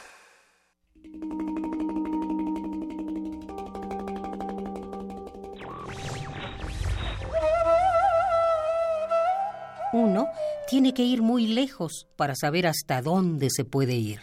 Uno 9.93 10.27
tiene 10.67 10.93
que 10.93 11.03
ir 11.03 11.21
muy 11.21 11.47
lejos 11.47 12.07
para 12.15 12.35
saber 12.35 12.67
hasta 12.67 13.01
dónde 13.01 13.49
se 13.49 13.65
puede 13.65 13.93
ir. 13.93 14.19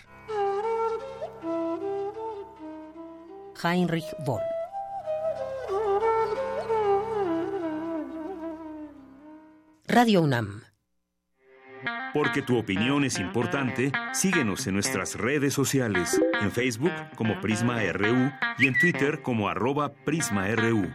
Heinrich 3.62 4.06
Boll 4.24 4.42
Radio 9.86 10.22
UNAM 10.22 10.62
porque 12.12 12.42
tu 12.42 12.58
opinión 12.58 13.04
es 13.04 13.18
importante, 13.18 13.92
síguenos 14.12 14.66
en 14.66 14.74
nuestras 14.74 15.14
redes 15.14 15.54
sociales, 15.54 16.20
en 16.40 16.50
Facebook 16.50 16.92
como 17.14 17.40
Prisma 17.40 17.80
RU 17.92 18.30
y 18.58 18.66
en 18.66 18.78
Twitter 18.78 19.22
como 19.22 19.48
arroba 19.48 19.92
PrismaRU. 20.04 20.88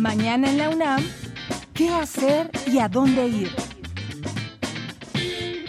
Mañana 0.00 0.48
en 0.48 0.56
la 0.56 0.70
UNAM, 0.70 1.04
¿qué 1.74 1.90
hacer 1.90 2.50
y 2.66 2.78
a 2.78 2.88
dónde 2.88 3.28
ir? 3.28 3.50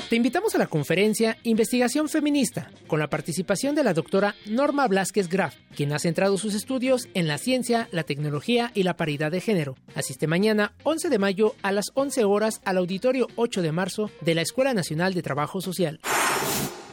Te 0.09 0.15
invitamos 0.15 0.55
a 0.55 0.57
la 0.57 0.67
conferencia 0.67 1.37
Investigación 1.43 2.07
Feminista, 2.07 2.71
con 2.87 2.99
la 3.01 3.09
participación 3.09 3.75
de 3.75 3.83
la 3.83 3.93
doctora 3.93 4.35
Norma 4.45 4.87
Blasquez 4.87 5.27
Graf, 5.27 5.55
quien 5.75 5.91
ha 5.91 5.99
centrado 5.99 6.37
sus 6.37 6.55
estudios 6.55 7.09
en 7.13 7.27
la 7.27 7.37
ciencia, 7.37 7.89
la 7.91 8.03
tecnología 8.03 8.71
y 8.73 8.83
la 8.83 8.95
paridad 8.95 9.31
de 9.31 9.41
género. 9.41 9.75
Asiste 9.95 10.27
mañana, 10.27 10.71
11 10.83 11.09
de 11.09 11.19
mayo, 11.19 11.53
a 11.61 11.73
las 11.73 11.91
11 11.95 12.23
horas, 12.23 12.61
al 12.63 12.77
auditorio 12.77 13.27
8 13.35 13.61
de 13.61 13.71
marzo 13.73 14.11
de 14.21 14.35
la 14.35 14.43
Escuela 14.43 14.73
Nacional 14.73 15.13
de 15.13 15.23
Trabajo 15.23 15.59
Social. 15.59 15.99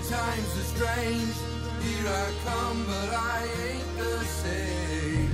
times 0.10 0.58
are 0.58 0.70
strange. 0.76 1.36
Here 1.84 2.08
I 2.08 2.34
come, 2.44 2.84
but 2.88 3.10
I 3.14 3.48
ain't 3.68 3.98
the 3.98 4.18
same. 4.26 5.30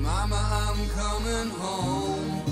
Mama, 0.00 0.40
I'm 0.68 0.88
coming 0.90 1.50
home. 1.50 2.42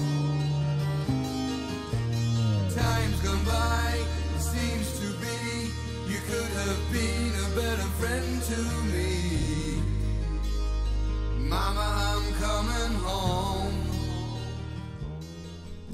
Time's 2.75 3.21
gone 3.23 3.45
by, 3.45 3.99
it 4.35 4.41
seems 4.41 4.99
to 4.99 5.07
be. 5.23 5.71
You 6.13 6.19
could 6.27 6.53
have 6.63 6.83
been 6.93 7.33
a 7.47 7.49
better 7.55 7.89
friend 8.01 8.43
to 8.51 8.59
me. 8.93 9.38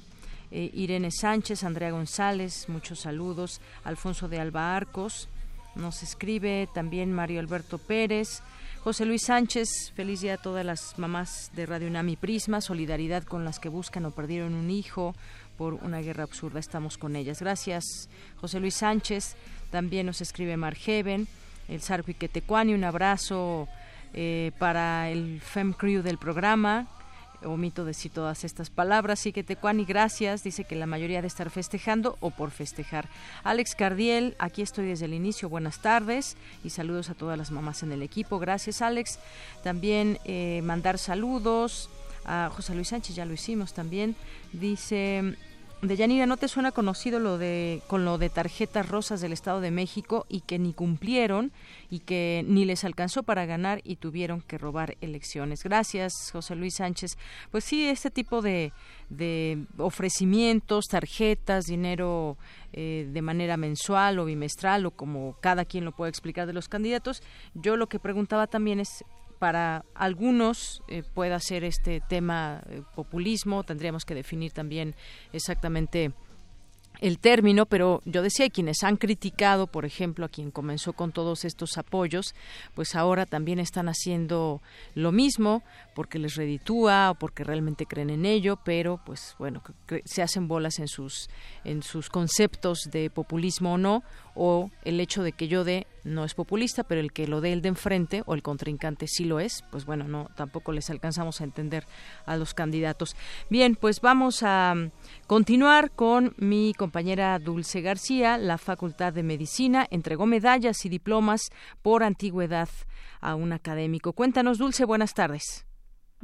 eh, 0.51 0.71
Irene 0.73 1.11
Sánchez, 1.11 1.65
Andrea 1.65 1.91
González, 1.91 2.69
muchos 2.69 3.01
saludos, 3.01 3.61
Alfonso 3.85 4.29
de 4.29 4.41
Alba 4.41 4.75
Arcos, 4.75 5.29
nos 5.75 6.03
escribe 6.03 6.69
también 6.73 7.13
Mario 7.13 7.41
Alberto 7.41 7.79
Pérez, 7.79 8.43
José 8.85 9.07
Luis 9.07 9.23
Sánchez, 9.23 9.93
feliz 9.95 10.21
día 10.21 10.35
a 10.35 10.37
todas 10.37 10.63
las 10.63 10.99
mamás 10.99 11.51
de 11.55 11.65
Radio 11.65 11.89
Unami 11.89 12.17
Prisma, 12.17 12.61
solidaridad 12.61 13.23
con 13.23 13.43
las 13.43 13.59
que 13.59 13.71
buscan 13.71 14.05
o 14.05 14.11
perdieron 14.11 14.53
un 14.53 14.71
hijo, 14.71 15.15
por 15.57 15.73
una 15.73 16.01
guerra 16.01 16.25
absurda. 16.25 16.61
Estamos 16.61 16.99
con 16.99 17.17
ellas. 17.17 17.41
Gracias, 17.41 18.11
José 18.37 18.61
Luis 18.61 18.75
Sánchez. 18.75 19.37
También 19.71 20.05
nos 20.05 20.21
escribe 20.21 20.59
Margeven, 20.59 21.27
el 21.69 21.81
Sarpi 21.81 22.13
Quetecuani. 22.13 22.75
Un 22.75 22.85
abrazo 22.85 23.69
eh, 24.13 24.53
para 24.59 25.09
el 25.09 25.41
FEM 25.41 25.73
Crew 25.73 26.03
del 26.03 26.19
programa. 26.19 26.87
Omito 27.45 27.85
decir 27.85 28.13
todas 28.13 28.45
estas 28.45 28.71
palabras. 28.71 29.21
Sí, 29.21 29.33
Quetecuani, 29.33 29.85
gracias. 29.85 30.43
Dice 30.43 30.65
que 30.65 30.77
la 30.77 30.87
mayoría 30.87 31.21
de 31.21 31.29
estar 31.29 31.51
festejando 31.51 32.17
o 32.21 32.31
por 32.31 32.51
festejar. 32.51 33.09
Alex 33.43 33.75
Cardiel, 33.75 34.37
aquí 34.39 34.63
estoy 34.63 34.87
desde 34.87 35.07
el 35.07 35.15
inicio. 35.15 35.49
Buenas 35.49 35.81
tardes 35.81 36.37
y 36.63 36.71
saludos 36.71 37.11
a 37.11 37.15
todas 37.15 37.39
las 37.39 37.51
mamás 37.51 37.83
en 37.83 37.93
el 37.93 38.03
equipo. 38.03 38.39
Gracias, 38.39 38.83
Alex. 38.83 39.19
También 39.63 40.19
eh, 40.25 40.63
mandar 40.65 40.99
saludos 40.99 41.91
a 42.25 42.51
José 42.55 42.75
Luis 42.75 42.89
Sánchez, 42.89 43.17
ya 43.17 43.25
lo 43.25 43.35
hicimos 43.35 43.75
también. 43.75 44.17
Dice 44.53 45.37
de 45.87 45.97
Yanira, 45.97 46.27
¿no 46.27 46.37
te 46.37 46.49
suena 46.49 46.73
conocido 46.73 47.19
lo 47.19 47.39
de 47.39 47.83
con 47.87 48.05
lo 48.05 48.19
de 48.19 48.31
tarjetas 48.31 48.89
rosas 48.89 49.21
del 49.21 49.33
Estado 49.33 49.61
de 49.61 49.71
México 49.71 50.25
y 50.29 50.41
que 50.41 50.59
ni 50.59 50.73
cumplieron 50.73 51.53
y 51.91 52.01
que 52.01 52.45
ni 52.47 52.65
les 52.65 52.85
alcanzó 52.85 53.23
para 53.23 53.45
ganar 53.45 53.81
y 53.85 53.97
tuvieron 53.97 54.41
que 54.41 54.59
robar 54.59 54.97
elecciones? 55.01 55.63
Gracias, 55.63 56.13
José 56.33 56.55
Luis 56.55 56.77
Sánchez. 56.77 57.19
Pues 57.51 57.65
sí, 57.65 57.87
este 57.87 58.11
tipo 58.11 58.41
de, 58.41 58.73
de 59.11 59.65
ofrecimientos, 59.79 60.87
tarjetas, 60.87 61.65
dinero 61.67 62.37
eh, 62.73 63.09
de 63.13 63.23
manera 63.23 63.57
mensual 63.57 64.19
o 64.19 64.25
bimestral 64.25 64.87
o 64.87 64.91
como 64.91 65.37
cada 65.41 65.65
quien 65.65 65.85
lo 65.85 65.93
puede 65.93 66.11
explicar 66.11 66.47
de 66.47 66.53
los 66.53 66.69
candidatos. 66.69 67.23
Yo 67.55 67.77
lo 67.77 67.89
que 67.89 67.99
preguntaba 67.99 68.47
también 68.47 68.81
es 68.81 69.05
para 69.45 69.85
algunos 69.95 70.83
eh, 70.89 71.03
pueda 71.03 71.39
ser 71.39 71.65
este 71.65 72.01
tema 72.01 72.63
eh, 72.71 72.81
populismo, 72.95 73.63
tendríamos 73.63 74.07
que 74.07 74.15
definir 74.15 74.53
también 74.53 74.95
exactamente 75.35 76.13
el 77.03 77.19
término, 77.19 77.67
pero 77.67 78.01
yo 78.07 78.23
decía, 78.23 78.49
quienes 78.49 78.83
han 78.85 78.97
criticado, 78.97 79.67
por 79.67 79.85
ejemplo, 79.85 80.25
a 80.25 80.31
quien 80.31 80.51
comenzó 80.51 80.95
con 80.95 81.13
todos 81.13 81.45
estos 81.45 81.77
apoyos, 81.77 82.35
pues 82.73 82.95
ahora 82.95 83.27
también 83.27 83.59
están 83.59 83.91
haciendo 83.91 84.63
lo 84.95 85.13
mismo 85.13 85.63
porque 85.95 86.19
les 86.19 86.37
reditúa 86.37 87.11
o 87.11 87.15
porque 87.15 87.45
realmente 87.45 87.85
creen 87.85 88.09
en 88.09 88.25
ello, 88.25 88.59
pero 88.65 88.99
pues 89.05 89.35
bueno, 89.39 89.63
se 90.07 90.23
hacen 90.23 90.49
bolas 90.49 90.79
en 90.79 90.89
sus 90.89 91.29
en 91.65 91.83
sus 91.83 92.09
conceptos 92.09 92.89
de 92.91 93.11
populismo 93.11 93.75
o 93.75 93.79
no, 93.79 94.03
o 94.35 94.71
el 94.85 95.01
hecho 95.01 95.23
de 95.23 95.33
que 95.33 95.49
yo 95.49 95.65
dé 95.65 95.87
no 96.05 96.25
es 96.25 96.35
populista, 96.35 96.85
pero 96.85 97.01
el 97.01 97.13
que 97.13 97.27
lo 97.27 97.41
dé 97.41 97.53
el 97.53 97.63
de 97.63 97.69
enfrente 97.69 98.23
o 98.27 98.35
el 98.35 98.43
contrincante 98.43 99.07
sí 99.07 99.25
lo 99.25 99.41
es, 99.41 99.65
pues 99.71 99.87
bueno, 99.87 100.07
no 100.07 100.29
tampoco 100.37 100.73
les 100.73 100.91
alcanzamos 100.91 101.41
a 101.41 101.45
entender 101.45 101.87
a 102.27 102.37
los 102.37 102.53
candidatos. 102.53 103.17
Bien, 103.49 103.75
pues 103.75 104.01
vamos 104.01 104.43
a 104.43 104.75
mm, 104.75 104.91
continuar 105.27 105.93
con 105.93 106.35
mi 106.37 106.75
compañera 106.75 107.39
Dulce 107.39 107.81
García, 107.81 108.37
la 108.39 108.59
Facultad 108.59 109.13
de 109.13 109.23
Medicina 109.23 109.87
entregó 109.91 110.27
medallas 110.27 110.85
y 110.85 110.89
diplomas 110.89 111.51
por 111.83 112.03
antigüedad 112.03 112.69
a 113.21 113.35
un 113.35 113.53
académico. 113.53 114.13
Cuéntanos, 114.13 114.59
Dulce, 114.59 114.85
buenas 114.85 115.15
tardes. 115.15 115.67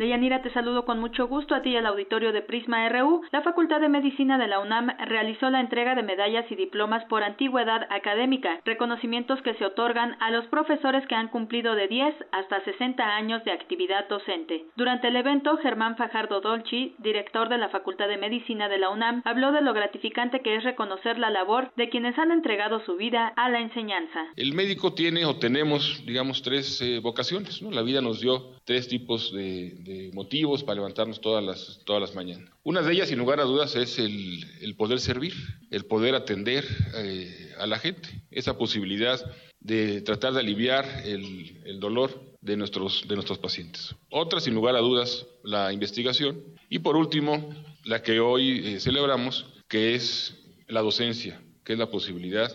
Deyanira, 0.01 0.41
te 0.41 0.51
saludo 0.55 0.87
con 0.87 0.99
mucho 0.99 1.29
gusto 1.29 1.55
a 1.55 1.61
ti 1.61 1.73
y 1.73 1.77
al 1.77 1.85
auditorio 1.85 2.33
de 2.33 2.41
Prisma 2.41 2.89
RU. 2.89 3.21
La 3.33 3.43
Facultad 3.43 3.83
de 3.83 3.91
Medicina 3.91 4.39
de 4.39 4.47
la 4.49 4.59
UNAM 4.59 4.89
realizó 5.07 5.51
la 5.51 5.61
entrega 5.61 5.95
de 5.95 6.03
medallas 6.03 6.51
y 6.51 6.57
diplomas 6.57 7.05
por 7.05 7.23
antigüedad 7.23 7.87
académica, 7.91 8.63
reconocimientos 8.65 9.43
que 9.43 9.53
se 9.57 9.67
otorgan 9.67 10.17
a 10.21 10.31
los 10.31 10.47
profesores 10.47 11.07
que 11.07 11.17
han 11.17 11.29
cumplido 11.29 11.75
de 11.75 11.87
10 11.87 12.15
hasta 12.33 12.65
60 12.65 13.15
años 13.15 13.45
de 13.45 13.53
actividad 13.53 14.09
docente. 14.09 14.65
Durante 14.75 15.09
el 15.09 15.17
evento, 15.17 15.59
Germán 15.59 15.99
Fajardo 15.99 16.41
Dolci, 16.41 16.95
director 16.97 17.51
de 17.51 17.59
la 17.59 17.69
Facultad 17.69 18.09
de 18.09 18.17
Medicina 18.17 18.71
de 18.71 18.79
la 18.79 18.89
UNAM, 18.89 19.21
habló 19.27 19.53
de 19.53 19.61
lo 19.61 19.75
gratificante 19.75 20.41
que 20.41 20.57
es 20.57 20.65
reconocer 20.65 21.19
la 21.19 21.29
labor 21.29 21.73
de 21.77 21.91
quienes 21.91 22.19
han 22.19 22.31
entregado 22.31 22.83
su 22.87 22.97
vida 22.97 23.35
a 23.37 23.51
la 23.51 23.61
enseñanza. 23.61 24.29
El 24.37 24.55
médico 24.55 24.95
tiene 24.95 25.27
o 25.27 25.37
tenemos, 25.37 26.03
digamos, 26.07 26.41
tres 26.41 26.81
eh, 26.81 27.01
vocaciones. 27.01 27.61
¿no? 27.61 27.71
La 27.71 27.83
vida 27.83 28.01
nos 28.01 28.23
dio 28.23 28.55
tres 28.65 28.89
tipos 28.89 29.31
de 29.35 29.90
motivos 30.13 30.63
para 30.63 30.77
levantarnos 30.77 31.21
todas 31.21 31.45
las, 31.45 31.81
todas 31.85 32.01
las 32.01 32.15
mañanas. 32.15 32.51
Una 32.63 32.83
de 32.83 32.93
ellas, 32.93 33.09
sin 33.09 33.19
lugar 33.19 33.41
a 33.41 33.45
dudas, 33.45 33.77
es 33.77 33.99
el, 33.99 34.75
poder 34.77 35.01
servir, 35.01 35.35
el 35.71 35.85
poder 35.85 36.15
atender 36.15 36.65
eh, 36.95 37.55
a 37.59 37.67
la 37.67 37.79
gente, 37.79 38.09
esa 38.31 38.57
posibilidad 38.57 39.21
de 39.61 40.01
tratar 40.01 40.33
de 40.33 40.41
aliviar 40.41 40.87
el, 41.05 41.79
dolor 41.81 42.11
de 42.41 42.57
nuestros, 42.57 43.07
de 43.07 43.15
nuestros 43.15 43.39
pacientes. 43.39 43.95
Otra, 44.11 44.41
sin 44.41 44.55
lugar 44.55 44.77
a 44.77 44.81
dudas, 44.81 45.27
la 45.45 45.73
investigación. 45.73 46.43
Y 46.69 46.79
por 46.81 46.97
último, 46.97 47.55
la 47.85 48.03
que 48.03 48.21
hoy 48.21 48.75
eh, 48.75 48.81
celebramos, 48.81 49.47
que 49.69 49.95
es 49.95 50.37
la 50.67 50.81
docencia, 50.81 51.41
que 51.65 51.75
es 51.75 51.79
la 51.79 51.91
posibilidad 51.91 52.51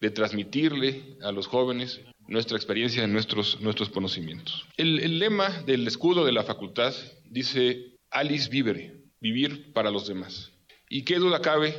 de 0.00 0.10
transmitirle 0.10 1.16
a 1.22 1.30
los 1.30 1.46
jóvenes 1.46 2.00
nuestra 2.30 2.56
experiencia, 2.56 3.06
nuestros, 3.08 3.60
nuestros 3.60 3.90
conocimientos. 3.90 4.64
El, 4.76 5.18
lema 5.18 5.50
del 5.66 5.86
escudo 5.86 6.24
de 6.24 6.30
la 6.30 6.44
facultad 6.44 6.94
dice 7.24 7.98
Alice 8.08 8.48
Vivere, 8.48 9.02
vivir 9.20 9.72
para 9.72 9.90
los 9.90 10.06
demás. 10.06 10.52
Y 10.88 11.02
qué 11.02 11.16
duda 11.16 11.42
cabe 11.42 11.74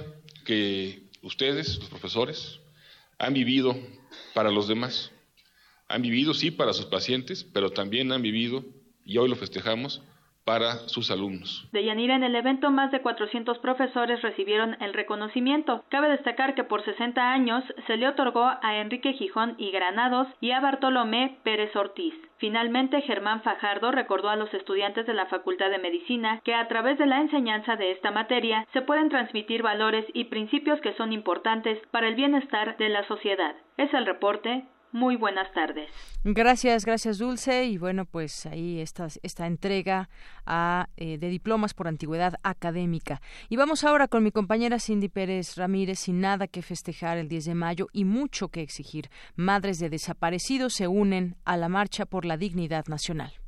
que 0.46 1.10
ustedes, 1.22 1.80
los 1.80 1.90
profesores, 1.90 2.60
han 3.18 3.34
vivido 3.34 3.80
para 4.34 4.52
los 4.52 4.68
demás. 4.68 5.12
Han 5.88 6.02
vivido, 6.02 6.34
sí, 6.34 6.52
para 6.52 6.74
sus 6.74 6.86
pacientes, 6.86 7.46
pero 7.46 7.72
también 7.72 8.12
han 8.12 8.22
vivido, 8.22 8.66
y 9.06 9.18
hoy 9.18 9.30
lo 9.30 9.38
festejamos, 9.38 10.02
para 10.46 10.88
sus 10.88 11.12
alumnos. 11.12 11.68
De 11.72 11.84
Yanira, 11.84 12.16
en 12.16 12.24
el 12.24 12.36
evento 12.36 12.72
más 12.72 12.92
de 12.92 13.02
400 13.02 13.60
profesores 13.60 14.22
recibieron 14.22 14.76
el 14.82 14.94
reconocimiento. 14.94 15.84
Cabe 15.90 16.10
destacar 16.10 16.56
que 16.56 16.64
por 16.64 16.84
60 16.84 17.32
años 17.32 17.64
se 17.88 17.98
le 17.98 18.08
otorgó 18.08 18.52
a 18.62 18.78
Enrique 18.78 19.14
Gijón 19.14 19.56
y 19.58 19.72
Granados 19.72 20.28
y 20.40 20.52
a 20.52 20.60
Bartolomé 20.60 21.38
Pérez 21.44 21.76
Ortiz. 21.76 22.14
Finalmente, 22.38 23.02
Germán 23.02 23.44
Fajardo 23.44 23.92
recordó 23.92 24.30
a 24.30 24.36
los 24.36 24.52
estudiantes 24.54 25.06
de 25.06 25.14
la 25.14 25.28
Facultad 25.28 25.70
de 25.70 25.78
Medicina 25.78 26.42
que 26.44 26.56
a 26.56 26.68
través 26.68 26.98
de 26.98 27.06
la 27.06 27.22
enseñanza 27.22 27.76
de 27.76 27.92
esta 27.92 28.10
materia 28.10 28.66
se 28.74 28.82
pueden 28.82 29.10
transmitir 29.10 29.62
valores 29.62 30.06
y 30.14 30.26
principios 30.26 30.82
que 30.82 30.94
son 30.94 31.14
importantes 31.14 31.78
para 31.92 32.08
el 32.08 32.16
bienestar 32.16 32.78
de 32.78 32.90
la 32.90 33.08
sociedad. 33.08 33.56
Es 33.78 33.94
el 33.94 34.08
reporte. 34.08 34.66
Muy 34.92 35.16
buenas 35.16 35.52
tardes. 35.54 35.90
Gracias, 36.24 36.86
gracias 36.86 37.18
Dulce. 37.18 37.66
Y 37.66 37.78
bueno, 37.78 38.06
pues 38.06 38.46
ahí 38.46 38.82
está 38.82 39.08
esta 39.24 39.48
entrega 39.48 40.10
a, 40.46 40.88
eh, 40.98 41.18
de 41.18 41.30
diplomas 41.30 41.74
por 41.74 41.88
antigüedad 41.88 42.36
académica. 42.44 43.22
Y 43.50 43.56
vamos 43.56 43.84
ahora 43.84 44.08
con 44.08 44.24
mi 44.24 44.32
compañera 44.32 44.80
Cindy 44.80 45.10
Pérez 45.10 45.56
Ramírez, 45.56 46.00
sin 46.00 46.20
nada 46.20 46.48
que 46.48 46.62
festejar 46.62 47.18
el 47.18 47.28
10 47.30 47.46
de 47.46 47.56
mayo 47.56 47.88
y 47.94 48.06
mucho 48.06 48.50
que 48.50 48.62
exigir. 48.62 49.10
Madres 49.36 49.80
de 49.80 49.90
desaparecidos 49.90 50.74
se 50.74 50.88
unen 50.88 51.36
a 51.46 51.58
la 51.58 51.70
marcha 51.70 52.06
por 52.06 52.26
la 52.26 52.38
dignidad 52.38 52.86
nacional. 52.88 53.41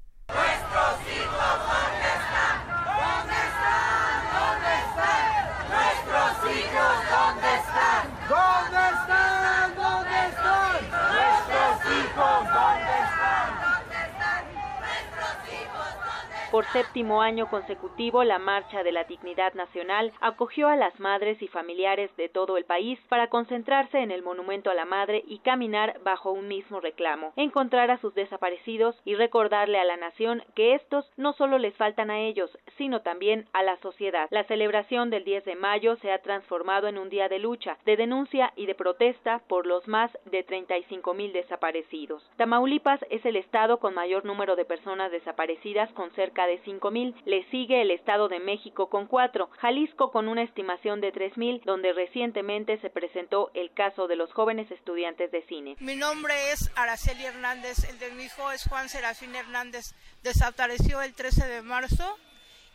Por 16.53 16.65
séptimo 16.65 17.23
año 17.23 17.49
consecutivo, 17.49 18.23
la 18.23 18.37
Marcha 18.37 18.83
de 18.83 18.91
la 18.91 19.05
Dignidad 19.05 19.55
Nacional 19.55 20.13
acogió 20.21 20.67
a 20.67 20.75
las 20.75 20.99
madres 20.99 21.41
y 21.41 21.47
familiares 21.47 22.15
de 22.15 22.29
todo 22.29 22.57
el 22.57 22.65
país 22.65 22.99
para 23.09 23.27
concentrarse 23.27 23.97
en 23.97 24.11
el 24.11 24.21
Monumento 24.21 24.69
a 24.69 24.75
la 24.75 24.85
Madre 24.85 25.23
y 25.25 25.39
caminar 25.39 25.99
bajo 26.03 26.31
un 26.31 26.47
mismo 26.47 26.79
reclamo, 26.79 27.33
encontrar 27.37 27.89
a 27.89 27.97
sus 27.97 28.13
desaparecidos 28.13 28.95
y 29.03 29.15
recordarle 29.15 29.79
a 29.79 29.83
la 29.83 29.97
nación 29.97 30.43
que 30.53 30.75
estos 30.75 31.11
no 31.17 31.33
solo 31.33 31.57
les 31.57 31.75
faltan 31.75 32.11
a 32.11 32.19
ellos, 32.19 32.55
sino 32.77 33.01
también 33.01 33.47
a 33.53 33.63
la 33.63 33.77
sociedad. 33.77 34.27
La 34.29 34.43
celebración 34.43 35.09
del 35.09 35.23
10 35.23 35.45
de 35.45 35.55
mayo 35.55 35.95
se 36.03 36.11
ha 36.11 36.21
transformado 36.21 36.87
en 36.87 36.99
un 36.99 37.09
día 37.09 37.29
de 37.29 37.39
lucha, 37.39 37.79
de 37.83 37.97
denuncia 37.97 38.53
y 38.55 38.67
de 38.67 38.75
protesta 38.75 39.41
por 39.47 39.65
los 39.65 39.87
más 39.87 40.11
de 40.25 40.43
35 40.43 41.15
mil 41.15 41.33
desaparecidos. 41.33 42.21
Tamaulipas 42.37 43.03
es 43.09 43.25
el 43.25 43.37
estado 43.37 43.79
con 43.79 43.95
mayor 43.95 44.23
número 44.23 44.55
de 44.55 44.65
personas 44.65 45.11
desaparecidas 45.11 45.91
con 45.93 46.11
cerca 46.11 46.42
de 46.47 46.61
5.000. 46.63 47.15
Le 47.25 47.49
sigue 47.49 47.81
el 47.81 47.91
Estado 47.91 48.27
de 48.27 48.39
México 48.39 48.89
con 48.89 49.07
4, 49.07 49.49
Jalisco 49.59 50.11
con 50.11 50.27
una 50.27 50.43
estimación 50.43 51.01
de 51.01 51.13
3.000, 51.13 51.63
donde 51.63 51.93
recientemente 51.93 52.79
se 52.79 52.89
presentó 52.89 53.51
el 53.53 53.71
caso 53.73 54.07
de 54.07 54.15
los 54.15 54.31
jóvenes 54.33 54.69
estudiantes 54.71 55.31
de 55.31 55.43
cine. 55.47 55.75
Mi 55.79 55.95
nombre 55.95 56.33
es 56.51 56.71
Araceli 56.75 57.25
Hernández, 57.25 57.89
el 57.89 57.99
de 57.99 58.11
mi 58.11 58.23
hijo 58.23 58.51
es 58.51 58.67
Juan 58.67 58.89
Serafín 58.89 59.35
Hernández. 59.35 59.95
Desapareció 60.23 61.01
el 61.01 61.13
13 61.13 61.47
de 61.47 61.61
marzo 61.61 62.17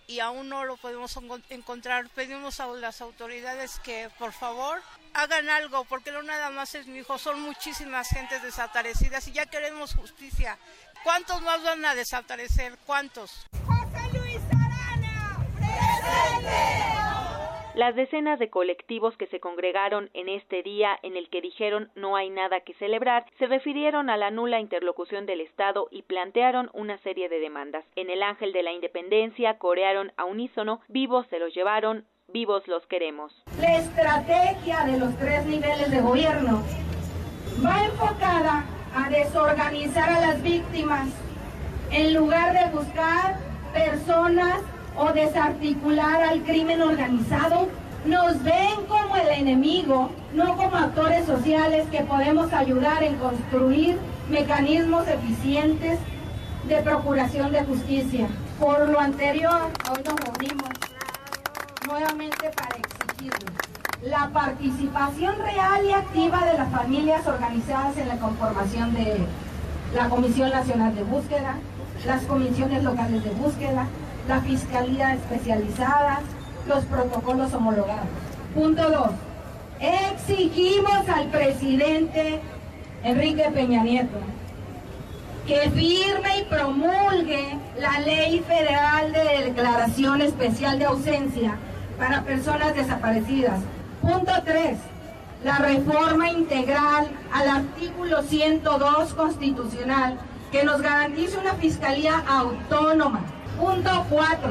y 0.09 0.21
aún 0.21 0.49
no 0.49 0.65
lo 0.65 0.79
podemos 0.79 1.17
encontrar. 1.51 2.09
Pedimos 2.09 2.61
a 2.61 2.67
las 2.69 3.03
autoridades 3.03 3.79
que 3.81 4.09
por 4.19 4.33
favor 4.33 4.81
hagan 5.13 5.51
algo, 5.51 5.85
porque 5.85 6.11
no 6.11 6.23
nada 6.23 6.51
más 6.51 6.75
es 6.75 6.87
mi 6.87 7.01
hijo, 7.01 7.19
son 7.19 7.43
muchísimas 7.43 8.09
gentes 8.09 8.43
desaparecidas 8.43 9.29
y 9.29 9.33
ya 9.33 9.47
queremos 9.47 9.95
justicia. 9.95 10.59
¿Cuántos 11.05 11.41
más 11.43 11.63
van 11.65 11.85
a 11.85 11.95
desaparecer? 11.95 12.73
¿Cuántos? 12.87 13.47
José 13.67 14.19
Luis 14.19 14.41
Arana, 14.53 15.47
Las 17.75 17.95
decenas 17.95 18.39
de 18.39 18.51
colectivos 18.51 19.17
que 19.17 19.27
se 19.29 19.41
congregaron 19.41 20.11
en 20.15 20.29
este 20.29 20.63
día 20.63 20.99
en 21.03 21.17
el 21.17 21.31
que 21.31 21.41
dijeron 21.41 21.91
no 21.95 22.17
hay 22.17 22.31
nada 22.31 22.61
que 22.61 22.75
celebrar, 22.75 23.25
se 23.39 23.47
refirieron 23.47 24.11
a 24.11 24.17
la 24.17 24.31
nula 24.31 24.61
interlocución 24.61 25.27
del 25.27 25.41
Estado 25.41 25.89
y 25.91 26.03
plantearon 26.03 26.71
una 26.73 26.99
serie 26.99 27.29
de 27.29 27.39
demandas. 27.39 27.85
En 27.95 28.11
el 28.11 28.23
Ángel 28.23 28.53
de 28.53 28.63
la 28.63 28.73
Independencia 28.73 29.59
corearon 29.59 30.13
a 30.17 30.25
unísono, 30.25 30.81
vivos 30.89 31.27
se 31.31 31.39
los 31.39 31.55
llevaron, 31.55 32.07
vivos 32.29 32.67
los 32.67 32.85
queremos. 32.87 33.33
La 33.61 33.79
estrategia 33.79 34.85
de 34.85 34.99
los 34.99 35.17
tres 35.19 35.47
niveles 35.47 35.91
de 35.91 36.01
gobierno 36.01 36.63
va 37.65 37.85
enfocada 37.85 38.65
a 38.95 39.09
desorganizar 39.11 40.09
a 40.11 40.21
las 40.21 40.43
víctimas 40.43 41.09
en 41.91 42.15
lugar 42.15 42.53
de 42.53 42.77
buscar 42.77 43.39
personas 43.73 44.59
o 44.97 45.13
desarticular 45.13 46.23
al 46.23 46.43
crimen 46.43 46.83
organizado 46.83 47.69
nos 48.05 48.43
ven 48.43 48.87
como 48.89 49.17
el 49.17 49.29
enemigo, 49.29 50.11
no 50.33 50.57
como 50.57 50.77
actores 50.77 51.27
sociales 51.27 51.87
que 51.91 52.03
podemos 52.03 52.53
ayudar 52.53 53.03
en 53.03 53.17
construir 53.17 53.99
mecanismos 54.31 55.07
eficientes 55.09 55.99
de 56.69 56.77
procuración 56.83 57.53
de 57.53 57.65
justicia. 57.65 58.29
Por 58.61 58.89
lo 58.89 59.01
anterior, 59.01 59.61
hoy 59.91 60.03
nos 60.05 60.37
unimos 60.37 60.71
nuevamente 61.87 62.51
para 62.57 62.77
exigir 62.77 63.33
la 64.03 64.31
participación 64.33 65.37
real 65.39 65.85
y 65.85 65.93
activa 65.93 66.45
de 66.45 66.57
las 66.57 66.71
familias 66.71 67.27
organizadas 67.27 67.97
en 67.97 68.09
la 68.09 68.17
conformación 68.19 68.95
de 68.95 69.19
la 69.95 70.09
Comisión 70.09 70.51
Nacional 70.51 70.95
de 70.95 71.03
Búsqueda, 71.03 71.57
las 72.07 72.23
comisiones 72.25 72.85
locales 72.85 73.25
de 73.25 73.31
búsqueda, 73.31 73.87
la 74.29 74.41
Fiscalía 74.41 75.15
Especializada, 75.15 76.21
los 76.69 76.85
protocolos 76.85 77.53
homologados. 77.55 78.07
Punto 78.55 78.89
2. 78.89 79.09
Exigimos 79.81 81.09
al 81.09 81.27
presidente 81.29 82.41
Enrique 83.03 83.51
Peña 83.53 83.83
Nieto 83.83 84.19
que 85.47 85.71
firme 85.71 86.41
y 86.41 86.45
promulgue 86.45 87.59
la 87.81 88.01
Ley 88.01 88.41
Federal 88.41 89.13
de 89.13 89.47
Declaración 89.47 90.21
Especial 90.21 90.79
de 90.79 90.85
Ausencia 90.85 91.57
para 91.99 92.23
Personas 92.23 92.75
Desaparecidas. 92.75 93.59
Punto 94.01 94.33
3. 94.45 94.79
La 95.45 95.59
reforma 95.59 96.31
integral 96.31 97.09
al 97.33 97.49
artículo 97.49 98.23
102 98.23 99.15
constitucional 99.15 100.19
que 100.53 100.65
nos 100.65 100.81
garantice 100.81 101.39
una 101.39 101.55
fiscalía 101.55 102.23
autónoma. 102.27 103.21
Punto 103.59 104.07
4. 104.09 104.51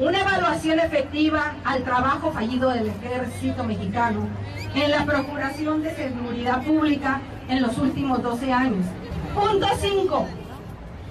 Una 0.00 0.20
evaluación 0.20 0.80
efectiva 0.80 1.56
al 1.64 1.82
trabajo 1.82 2.32
fallido 2.32 2.70
del 2.70 2.88
ejército 2.88 3.64
mexicano 3.64 4.28
en 4.74 4.90
la 4.90 5.04
procuración 5.04 5.82
de 5.82 5.94
seguridad 5.94 6.62
pública 6.62 7.20
en 7.48 7.62
los 7.62 7.76
últimos 7.78 8.22
12 8.22 8.52
años. 8.52 8.86
Punto 9.34 9.66
5. 9.80 10.26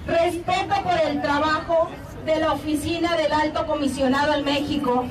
Respeto 0.08 0.76
por 0.84 1.00
el 1.06 1.22
trabajo 1.22 1.90
de 2.26 2.40
la 2.40 2.54
Oficina 2.54 3.16
del 3.16 3.32
Alto 3.32 3.66
Comisionado 3.68 4.34
en 4.34 4.46
México 4.46 5.06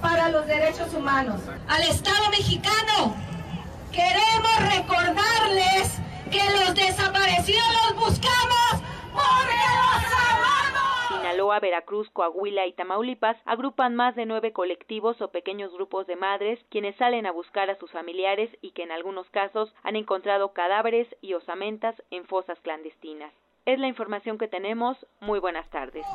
para 0.00 0.28
los 0.28 0.46
Derechos 0.46 0.92
Humanos. 0.94 1.40
Al 1.68 1.82
Estado 1.82 2.30
mexicano, 2.30 3.14
queremos 3.92 4.74
recordarles 4.74 6.00
que 6.30 6.42
los 6.58 6.74
desaparecidos 6.74 7.66
los 7.82 7.96
buscamos 7.96 8.82
porque 9.12 9.54
los 9.54 10.04
amamos. 10.30 11.08
Sinaloa, 11.08 11.60
Veracruz, 11.60 12.10
Coahuila 12.10 12.66
y 12.66 12.72
Tamaulipas 12.72 13.36
agrupan 13.44 13.96
más 13.96 14.14
de 14.14 14.26
nueve 14.26 14.52
colectivos 14.52 15.20
o 15.20 15.30
pequeños 15.30 15.72
grupos 15.72 16.06
de 16.06 16.16
madres 16.16 16.60
quienes 16.70 16.96
salen 16.96 17.26
a 17.26 17.32
buscar 17.32 17.70
a 17.70 17.78
sus 17.78 17.90
familiares 17.90 18.50
y 18.60 18.72
que 18.72 18.82
en 18.82 18.92
algunos 18.92 19.28
casos 19.30 19.74
han 19.82 19.96
encontrado 19.96 20.52
cadáveres 20.52 21.08
y 21.20 21.34
osamentas 21.34 21.94
en 22.10 22.26
fosas 22.26 22.58
clandestinas. 22.60 23.32
Es 23.64 23.78
la 23.78 23.86
información 23.86 24.38
que 24.38 24.48
tenemos. 24.48 24.96
Muy 25.20 25.40
buenas 25.40 25.68
tardes. 25.68 26.06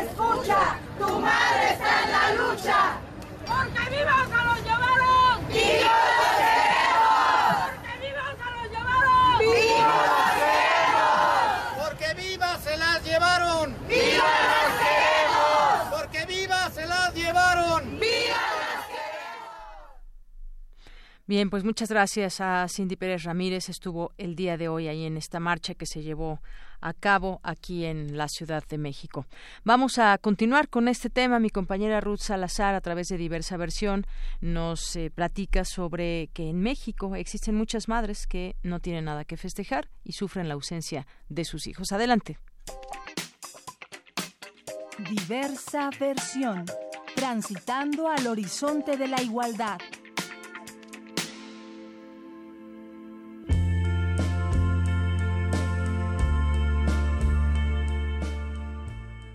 Escucha, 0.00 0.78
tu 0.98 1.18
madre 1.18 1.72
está 1.72 2.04
en 2.04 2.12
la 2.12 2.42
lucha. 2.42 3.11
Porque 3.46 3.90
vivos 3.90 4.24
se 4.28 4.40
los 4.46 4.58
llevaron. 4.64 5.48
¡Vivos 5.48 6.02
los 6.18 6.32
queremos! 6.38 7.72
Porque 7.82 8.04
vivos 8.04 8.34
se 8.34 8.36
los 8.46 8.62
llevaron. 8.72 9.38
¡Vivos 9.38 10.02
los 10.12 10.32
queremos! 10.38 11.88
Porque 11.88 12.08
vivas 12.14 12.58
se 12.62 12.76
las 12.76 13.04
llevaron. 13.04 13.76
¡Vivos 13.88 14.32
los 14.52 14.72
queremos! 14.82 16.00
Porque 16.00 16.26
vivas 16.26 16.74
se 16.74 16.86
las 16.86 17.14
llevaron. 17.14 18.00
¡Vivos 18.00 18.12
Bien, 21.26 21.50
pues 21.50 21.64
muchas 21.64 21.88
gracias 21.88 22.40
a 22.40 22.66
Cindy 22.68 22.96
Pérez 22.96 23.22
Ramírez. 23.22 23.68
Estuvo 23.68 24.12
el 24.18 24.34
día 24.34 24.56
de 24.56 24.68
hoy 24.68 24.88
ahí 24.88 25.06
en 25.06 25.16
esta 25.16 25.40
marcha 25.40 25.74
que 25.74 25.86
se 25.86 26.02
llevó 26.02 26.42
a 26.82 26.92
cabo 26.92 27.40
aquí 27.42 27.84
en 27.84 28.16
la 28.16 28.28
Ciudad 28.28 28.62
de 28.68 28.76
México. 28.76 29.26
Vamos 29.64 29.98
a 29.98 30.18
continuar 30.18 30.68
con 30.68 30.88
este 30.88 31.08
tema. 31.08 31.38
Mi 31.38 31.48
compañera 31.48 32.00
Ruth 32.00 32.20
Salazar, 32.20 32.74
a 32.74 32.80
través 32.80 33.08
de 33.08 33.16
diversa 33.16 33.56
versión, 33.56 34.06
nos 34.40 34.96
eh, 34.96 35.10
platica 35.10 35.64
sobre 35.64 36.28
que 36.34 36.50
en 36.50 36.60
México 36.60 37.16
existen 37.16 37.54
muchas 37.54 37.88
madres 37.88 38.26
que 38.26 38.56
no 38.62 38.80
tienen 38.80 39.06
nada 39.06 39.24
que 39.24 39.36
festejar 39.36 39.88
y 40.04 40.12
sufren 40.12 40.48
la 40.48 40.54
ausencia 40.54 41.06
de 41.28 41.44
sus 41.44 41.66
hijos. 41.66 41.92
Adelante. 41.92 42.38
Diversa 45.10 45.90
versión. 45.98 46.66
Transitando 47.14 48.08
al 48.08 48.26
horizonte 48.26 48.96
de 48.96 49.06
la 49.06 49.22
igualdad. 49.22 49.78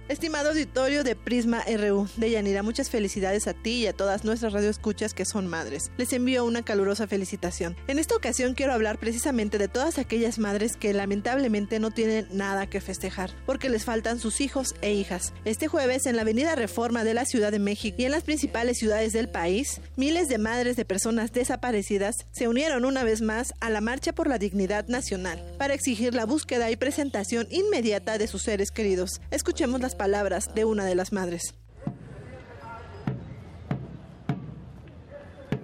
Estimado 0.09 0.51
auditorio 0.51 1.03
de 1.03 1.17
Prisma 1.17 1.65
RU, 1.67 2.07
Deyanira, 2.15 2.63
muchas 2.63 2.89
felicidades 2.89 3.45
a 3.45 3.53
ti 3.53 3.71
y 3.71 3.87
a 3.87 3.93
todas 3.93 4.23
nuestras 4.23 4.53
radioescuchas 4.53 5.13
que 5.13 5.25
son 5.25 5.47
madres. 5.47 5.91
Les 5.97 6.13
envío 6.13 6.45
una 6.45 6.63
calurosa 6.63 7.07
felicitación. 7.07 7.75
En 7.87 7.99
esta 7.99 8.15
ocasión 8.15 8.53
quiero 8.53 8.71
hablar 8.71 8.99
precisamente 8.99 9.57
de 9.57 9.67
todas 9.67 9.97
aquellas 9.97 10.39
madres 10.39 10.77
que 10.77 10.93
lamentablemente 10.93 11.81
no 11.81 11.91
tienen 11.91 12.25
nada 12.31 12.67
que 12.67 12.79
festejar, 12.79 13.31
porque 13.45 13.69
les 13.69 13.83
faltan 13.83 14.17
sus 14.17 14.39
hijos 14.39 14.75
e 14.81 14.93
hijas. 14.93 15.33
Este 15.43 15.67
jueves, 15.67 16.05
en 16.05 16.15
la 16.15 16.21
Avenida 16.21 16.55
Reforma 16.55 17.03
de 17.03 17.13
la 17.13 17.25
Ciudad 17.25 17.51
de 17.51 17.59
México 17.59 17.97
y 17.99 18.05
en 18.05 18.11
las 18.11 18.23
principales 18.23 18.77
ciudades 18.77 19.11
del 19.11 19.27
país, 19.27 19.81
miles 19.97 20.29
de 20.29 20.37
madres 20.37 20.77
de 20.77 20.85
personas 20.85 21.33
desaparecidas 21.33 22.15
se 22.31 22.47
unieron 22.47 22.85
una 22.85 23.03
vez 23.03 23.21
más 23.21 23.53
a 23.59 23.69
la 23.69 23.81
Marcha 23.81 24.13
por 24.13 24.29
la 24.29 24.39
Dignidad 24.39 24.87
Nacional 24.87 25.43
para 25.57 25.73
exigir 25.73 26.13
la 26.13 26.25
búsqueda 26.25 26.71
y 26.71 26.77
presentación 26.77 27.45
inmediata 27.51 28.17
de 28.17 28.27
sus 28.27 28.43
seres 28.43 28.71
queridos. 28.71 29.19
Escuchemos 29.31 29.81
las 29.81 29.96
palabras 29.97 30.53
de 30.53 30.65
una 30.65 30.85
de 30.85 30.95
las 30.95 31.11
madres. 31.11 31.55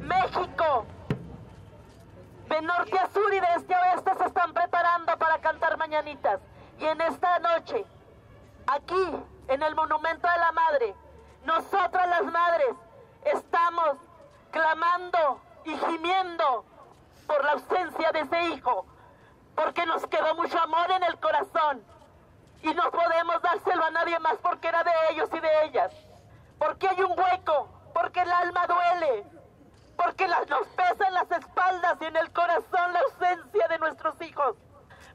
México. 0.01 0.85
De 2.49 2.61
norte 2.61 2.97
a 2.99 3.09
sur 3.11 3.33
y 3.33 3.39
de 3.39 3.47
este 3.57 3.73
a 3.73 3.79
oeste 3.79 4.11
se 4.17 4.25
están 4.25 4.53
preparando 4.53 5.17
para 5.17 5.39
cantar 5.39 5.77
mañanitas. 5.77 6.39
Y 6.79 6.85
en 6.85 6.99
esta 7.01 7.39
noche, 7.39 7.85
aquí, 8.67 9.05
en 9.47 9.63
el 9.63 9.75
Monumento 9.75 10.27
de 10.27 10.37
la 10.37 10.51
Madre, 10.51 10.95
nosotras 11.45 12.07
las 12.09 12.23
madres 12.25 12.75
estamos 13.25 13.97
clamando 14.51 15.41
y 15.65 15.75
gimiendo 15.77 16.65
por 17.27 17.43
la 17.43 17.53
ausencia 17.53 18.11
de 18.11 18.19
ese 18.21 18.41
hijo, 18.49 18.85
porque 19.55 19.85
nos 19.85 20.05
quedó 20.07 20.35
mucho 20.35 20.59
amor 20.59 20.91
en 20.91 21.03
el 21.03 21.17
corazón 21.19 21.92
y 22.63 22.73
no 22.73 22.89
podemos 22.91 23.41
dárselo 23.41 23.83
a 23.83 23.91
nadie 23.91 24.17
más 24.19 24.35
porque 24.41 24.69
era 24.69 24.83
de 24.83 24.91
ellos 25.11 25.29
y 25.33 25.39
de 25.39 25.65
ellas. 25.65 25.91
Porque 26.57 26.87
hay 26.87 27.01
un 27.01 27.11
hueco, 27.19 27.67
porque 27.93 28.21
el 28.21 28.31
alma 28.31 28.65
duele, 28.65 29.25
porque 29.97 30.27
las, 30.27 30.47
nos 30.47 30.65
pesa 30.69 31.07
en 31.07 31.13
las 31.13 31.29
espaldas 31.29 31.97
y 31.99 32.05
en 32.05 32.15
el 32.15 32.31
corazón 32.31 32.93
la 32.93 32.99
ausencia 32.99 33.67
de 33.67 33.79
nuestros 33.79 34.19
hijos. 34.21 34.55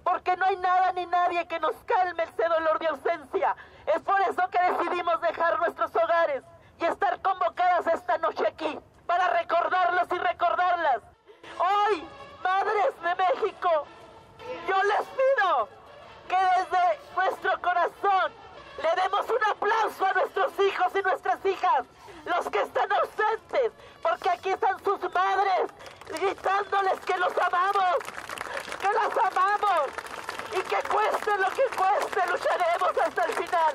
Porque 0.04 0.36
no 0.36 0.44
hay 0.44 0.56
nada 0.58 0.92
ni 0.92 1.06
nadie 1.06 1.48
que 1.48 1.58
nos 1.58 1.74
calme 1.86 2.22
ese 2.22 2.44
dolor 2.48 2.78
de 2.78 2.88
ausencia. 2.88 3.56
Es 3.86 4.02
por 4.02 4.20
eso 4.20 4.42
que 4.50 4.58
decidimos 4.70 5.20
dejar 5.22 5.58
nuestros 5.58 5.94
hogares 5.96 6.44
y 6.78 6.84
estar 6.84 7.20
convocadas 7.22 7.86
esta 7.86 8.18
noche 8.18 8.46
aquí 8.46 8.78
para 9.06 9.26
recordarlos 9.30 10.06
y 10.12 10.18
recordarlas. 10.18 11.00
Hoy, 11.58 12.06
madres 12.42 13.00
de 13.02 13.14
México, 13.14 13.86
yo 14.68 14.82
les 14.82 15.06
pido 15.08 15.77
que 16.28 16.36
desde 16.36 17.00
nuestro 17.16 17.60
corazón 17.60 18.32
le 18.82 19.02
demos 19.02 19.26
un 19.28 19.44
aplauso 19.50 20.06
a 20.06 20.12
nuestros 20.12 20.52
hijos 20.60 20.86
y 20.94 21.02
nuestras 21.02 21.44
hijas, 21.46 21.84
los 22.26 22.48
que 22.50 22.60
están 22.60 22.92
ausentes, 22.92 23.72
porque 24.02 24.30
aquí 24.30 24.50
están 24.50 24.78
sus 24.84 25.00
madres 25.12 25.70
gritándoles 26.06 27.00
que 27.00 27.16
los 27.16 27.32
amamos, 27.38 27.96
que 28.80 28.92
las 28.92 29.32
amamos 29.32 29.88
y 30.52 30.60
que 30.62 30.88
cueste 30.88 31.36
lo 31.38 31.50
que 31.50 31.66
cueste, 31.76 32.20
lucharemos 32.30 32.92
hasta 33.04 33.24
el 33.24 33.32
final, 33.32 33.74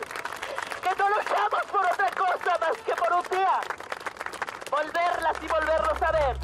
que 0.82 0.96
no 0.96 1.10
luchamos 1.10 1.64
por 1.72 1.86
otra 1.86 2.10
cosa 2.12 2.58
más 2.60 2.78
que 2.86 2.96
por 2.96 3.14
un 3.14 3.24
día, 3.30 3.60
volverlas 4.72 5.38
y 5.42 5.48
volverlos 5.48 6.02
a 6.02 6.12
ver. 6.12 6.38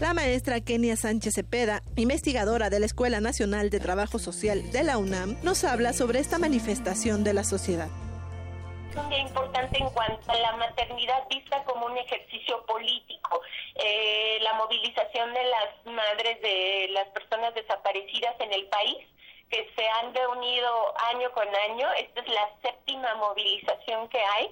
La 0.00 0.14
maestra 0.14 0.62
Kenia 0.62 0.96
Sánchez 0.96 1.34
Cepeda, 1.34 1.82
investigadora 1.94 2.70
de 2.70 2.80
la 2.80 2.86
Escuela 2.86 3.20
Nacional 3.20 3.68
de 3.68 3.80
Trabajo 3.80 4.18
Social 4.18 4.72
de 4.72 4.82
la 4.82 4.96
UNAM, 4.96 5.36
nos 5.42 5.62
habla 5.62 5.92
sobre 5.92 6.20
esta 6.20 6.38
manifestación 6.38 7.22
de 7.22 7.34
la 7.34 7.44
sociedad. 7.44 7.88
Es 9.12 9.18
importante 9.20 9.76
en 9.78 9.90
cuanto 9.90 10.32
a 10.32 10.36
la 10.36 10.56
maternidad 10.56 11.28
vista 11.28 11.62
como 11.64 11.84
un 11.84 11.98
ejercicio 11.98 12.64
político, 12.64 13.42
eh, 13.74 14.38
la 14.40 14.54
movilización 14.54 15.34
de 15.34 15.44
las 15.44 15.94
madres 15.94 16.40
de 16.40 16.88
las 16.92 17.06
personas 17.08 17.54
desaparecidas 17.54 18.40
en 18.40 18.54
el 18.54 18.64
país 18.68 18.96
que 19.50 19.68
se 19.76 19.86
han 19.86 20.14
reunido 20.14 20.94
año 21.12 21.30
con 21.32 21.46
año. 21.68 21.86
Esta 21.98 22.22
es 22.22 22.28
la 22.28 22.48
séptima 22.62 23.16
movilización 23.16 24.08
que 24.08 24.18
hay. 24.18 24.50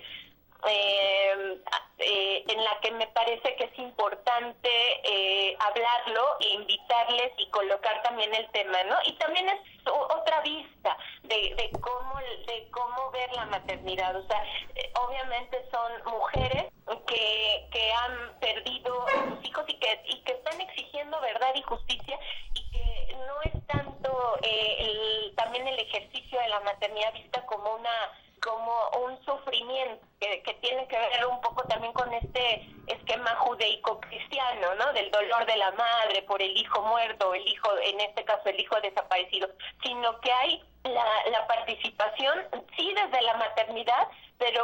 Eh, 0.66 1.60
eh, 1.98 2.44
en 2.48 2.64
la 2.64 2.78
que 2.80 2.90
me 2.92 3.06
parece 3.08 3.56
que 3.56 3.64
es 3.64 3.78
importante 3.78 4.68
eh, 5.04 5.56
hablarlo 5.58 6.36
e 6.40 6.48
invitarles 6.54 7.32
y 7.38 7.50
colocar 7.50 8.02
también 8.02 8.32
el 8.34 8.48
tema, 8.50 8.82
¿no? 8.84 8.96
Y 9.04 9.12
también 9.18 9.48
es 9.48 9.60
otra 9.86 10.40
vista 10.42 10.96
de, 11.22 11.54
de 11.54 11.70
cómo 11.80 12.18
de 12.18 12.68
cómo 12.70 13.10
ver 13.10 13.32
la 13.32 13.46
maternidad, 13.46 14.14
o 14.16 14.26
sea, 14.26 14.44
eh, 14.74 14.92
obviamente 15.06 15.64
son 15.70 15.92
mujeres 16.12 16.66
que, 17.06 17.68
que 17.72 17.92
han 17.92 18.38
perdido 18.38 19.06
a 19.08 19.28
sus 19.28 19.44
hijos 19.44 19.64
y 19.68 19.78
que 19.78 20.00
y 20.06 20.22
que 20.22 20.32
están 20.32 20.60
exigiendo 20.60 21.20
verdad 21.20 21.52
y 21.54 21.62
justicia 21.62 22.18
y 22.54 22.70
que 22.70 23.16
no 23.26 23.42
es 23.42 23.66
tanto 23.66 24.38
eh, 24.42 24.76
el, 24.78 25.34
también 25.36 25.66
el 25.66 25.78
ejercicio 25.78 26.40
de 26.40 26.48
la 26.48 26.60
maternidad 26.60 27.12
vista 27.12 27.44
como 27.46 27.74
una 27.74 28.12
como 28.40 28.88
un 29.04 29.24
sufrimiento 29.24 30.04
que, 30.20 30.42
que, 30.42 30.54
tiene 30.54 30.86
que 30.88 30.98
ver 30.98 31.26
un 31.26 31.40
poco 31.40 31.62
también 31.68 31.92
con 31.92 32.12
este 32.12 32.66
esquema 32.86 33.34
judeico-cristiano, 33.36 34.74
¿no? 34.74 34.92
Del 34.92 35.10
dolor 35.10 35.46
de 35.46 35.56
la 35.56 35.70
madre 35.72 36.22
por 36.22 36.40
el 36.42 36.56
hijo 36.56 36.82
muerto, 36.82 37.34
el 37.34 37.46
hijo, 37.46 37.70
en 37.82 38.00
este 38.00 38.24
caso 38.24 38.48
el 38.48 38.60
hijo 38.60 38.80
desaparecido, 38.80 39.48
sino 39.82 40.20
que 40.20 40.32
hay 40.32 40.62
la, 40.84 41.30
la 41.30 41.46
participación, 41.46 42.46
sí 42.76 42.94
desde 42.94 43.22
la 43.22 43.34
maternidad, 43.34 44.08
pero 44.38 44.62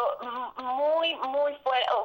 muy, 0.57 1.15
muy 1.17 1.57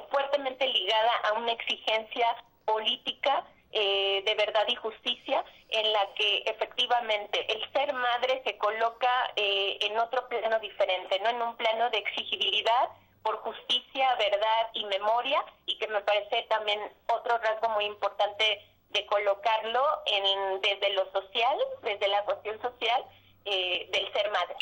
fuertemente 0.09 0.67
ligada 0.67 1.11
a 1.29 1.33
una 1.33 1.51
exigencia 1.51 2.35
política 2.65 3.45
eh, 3.71 4.23
de 4.25 4.35
verdad 4.35 4.65
y 4.67 4.75
justicia 4.75 5.43
en 5.69 5.93
la 5.93 6.13
que 6.15 6.39
efectivamente 6.47 7.45
el 7.53 7.71
ser 7.71 7.93
madre 7.93 8.41
se 8.43 8.57
coloca 8.57 9.31
eh, 9.35 9.77
en 9.81 9.97
otro 9.99 10.27
plano 10.27 10.59
diferente, 10.59 11.19
no 11.19 11.29
en 11.29 11.41
un 11.41 11.55
plano 11.55 11.89
de 11.91 11.99
exigibilidad 11.99 12.89
por 13.21 13.37
justicia, 13.37 14.15
verdad 14.15 14.69
y 14.73 14.85
memoria 14.85 15.43
y 15.65 15.77
que 15.77 15.87
me 15.87 16.01
parece 16.01 16.43
también 16.49 16.79
otro 17.07 17.37
rasgo 17.37 17.69
muy 17.69 17.85
importante 17.85 18.65
de 18.89 19.05
colocarlo 19.05 19.83
en, 20.07 20.61
desde 20.61 20.93
lo 20.93 21.11
social, 21.11 21.57
desde 21.83 22.07
la 22.07 22.23
cuestión 22.23 22.59
social 22.61 23.05
eh, 23.45 23.87
del 23.91 24.11
ser 24.13 24.31
madre. 24.31 24.55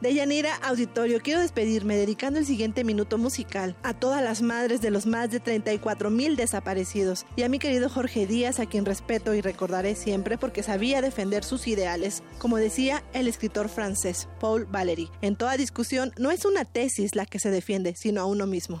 De 0.00 0.12
Yanira 0.12 0.54
Auditorio, 0.56 1.20
quiero 1.22 1.40
despedirme 1.40 1.96
dedicando 1.96 2.38
el 2.38 2.44
siguiente 2.44 2.84
minuto 2.84 3.16
musical 3.16 3.74
a 3.82 3.94
todas 3.94 4.22
las 4.22 4.42
madres 4.42 4.82
de 4.82 4.90
los 4.90 5.06
más 5.06 5.30
de 5.30 5.40
34 5.40 6.10
mil 6.10 6.36
desaparecidos 6.36 7.24
y 7.34 7.44
a 7.44 7.48
mi 7.48 7.58
querido 7.58 7.88
Jorge 7.88 8.26
Díaz, 8.26 8.60
a 8.60 8.66
quien 8.66 8.84
respeto 8.84 9.32
y 9.32 9.40
recordaré 9.40 9.94
siempre 9.94 10.36
porque 10.36 10.62
sabía 10.62 11.00
defender 11.00 11.44
sus 11.44 11.66
ideales. 11.66 12.22
Como 12.38 12.58
decía 12.58 13.02
el 13.14 13.26
escritor 13.26 13.70
francés 13.70 14.28
Paul 14.38 14.66
Valéry, 14.66 15.10
en 15.22 15.34
toda 15.34 15.56
discusión 15.56 16.12
no 16.18 16.30
es 16.30 16.44
una 16.44 16.66
tesis 16.66 17.14
la 17.14 17.24
que 17.24 17.38
se 17.38 17.50
defiende, 17.50 17.94
sino 17.96 18.20
a 18.20 18.26
uno 18.26 18.46
mismo. 18.46 18.80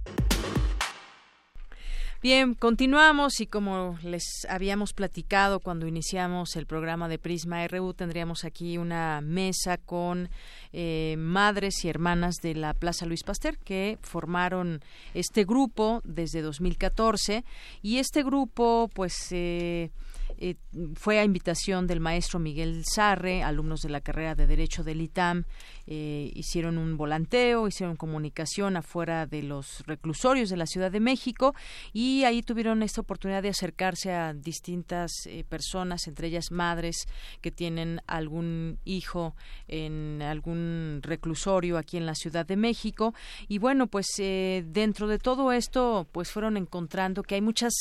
Bien, 2.21 2.53
continuamos 2.53 3.41
y 3.41 3.47
como 3.47 3.97
les 4.03 4.45
habíamos 4.47 4.93
platicado 4.93 5.59
cuando 5.59 5.87
iniciamos 5.87 6.55
el 6.55 6.67
programa 6.67 7.09
de 7.09 7.17
Prisma 7.17 7.67
RU, 7.67 7.95
tendríamos 7.95 8.45
aquí 8.45 8.77
una 8.77 9.21
mesa 9.21 9.77
con 9.77 10.29
eh, 10.71 11.15
madres 11.17 11.83
y 11.83 11.89
hermanas 11.89 12.35
de 12.43 12.53
la 12.53 12.75
Plaza 12.75 13.07
Luis 13.07 13.23
Pasteur 13.23 13.57
que 13.57 13.97
formaron 14.03 14.81
este 15.15 15.45
grupo 15.45 16.01
desde 16.03 16.43
2014 16.43 17.43
y 17.81 17.97
este 17.97 18.21
grupo 18.21 18.87
pues 18.93 19.15
eh, 19.31 19.89
eh, 20.43 20.55
fue 20.95 21.19
a 21.19 21.23
invitación 21.23 21.85
del 21.85 21.99
maestro 21.99 22.39
Miguel 22.39 22.81
Sarre, 22.83 23.43
alumnos 23.43 23.81
de 23.81 23.89
la 23.89 24.01
carrera 24.01 24.33
de 24.33 24.47
Derecho 24.47 24.83
del 24.83 24.99
ITAM, 24.99 25.43
eh, 25.85 26.31
hicieron 26.33 26.79
un 26.79 26.97
volanteo, 26.97 27.67
hicieron 27.67 27.95
comunicación 27.95 28.75
afuera 28.75 29.27
de 29.27 29.43
los 29.43 29.85
reclusorios 29.85 30.49
de 30.49 30.57
la 30.57 30.65
Ciudad 30.65 30.91
de 30.91 30.99
México 30.99 31.53
y 31.93 32.23
ahí 32.23 32.41
tuvieron 32.41 32.81
esta 32.81 33.01
oportunidad 33.01 33.43
de 33.43 33.49
acercarse 33.49 34.13
a 34.13 34.33
distintas 34.33 35.11
eh, 35.27 35.43
personas, 35.47 36.07
entre 36.07 36.29
ellas 36.29 36.49
madres 36.49 37.05
que 37.41 37.51
tienen 37.51 38.01
algún 38.07 38.79
hijo 38.83 39.35
en 39.67 40.23
algún 40.23 41.01
reclusorio 41.03 41.77
aquí 41.77 41.97
en 41.97 42.07
la 42.07 42.15
Ciudad 42.15 42.47
de 42.47 42.55
México. 42.55 43.13
Y 43.47 43.59
bueno, 43.59 43.85
pues 43.85 44.07
dentro 44.17 45.07
de 45.07 45.19
todo 45.19 45.51
esto 45.51 46.07
pues 46.11 46.31
fueron 46.31 46.57
encontrando 46.57 47.21
que 47.21 47.35
hay 47.35 47.41
muchas 47.41 47.73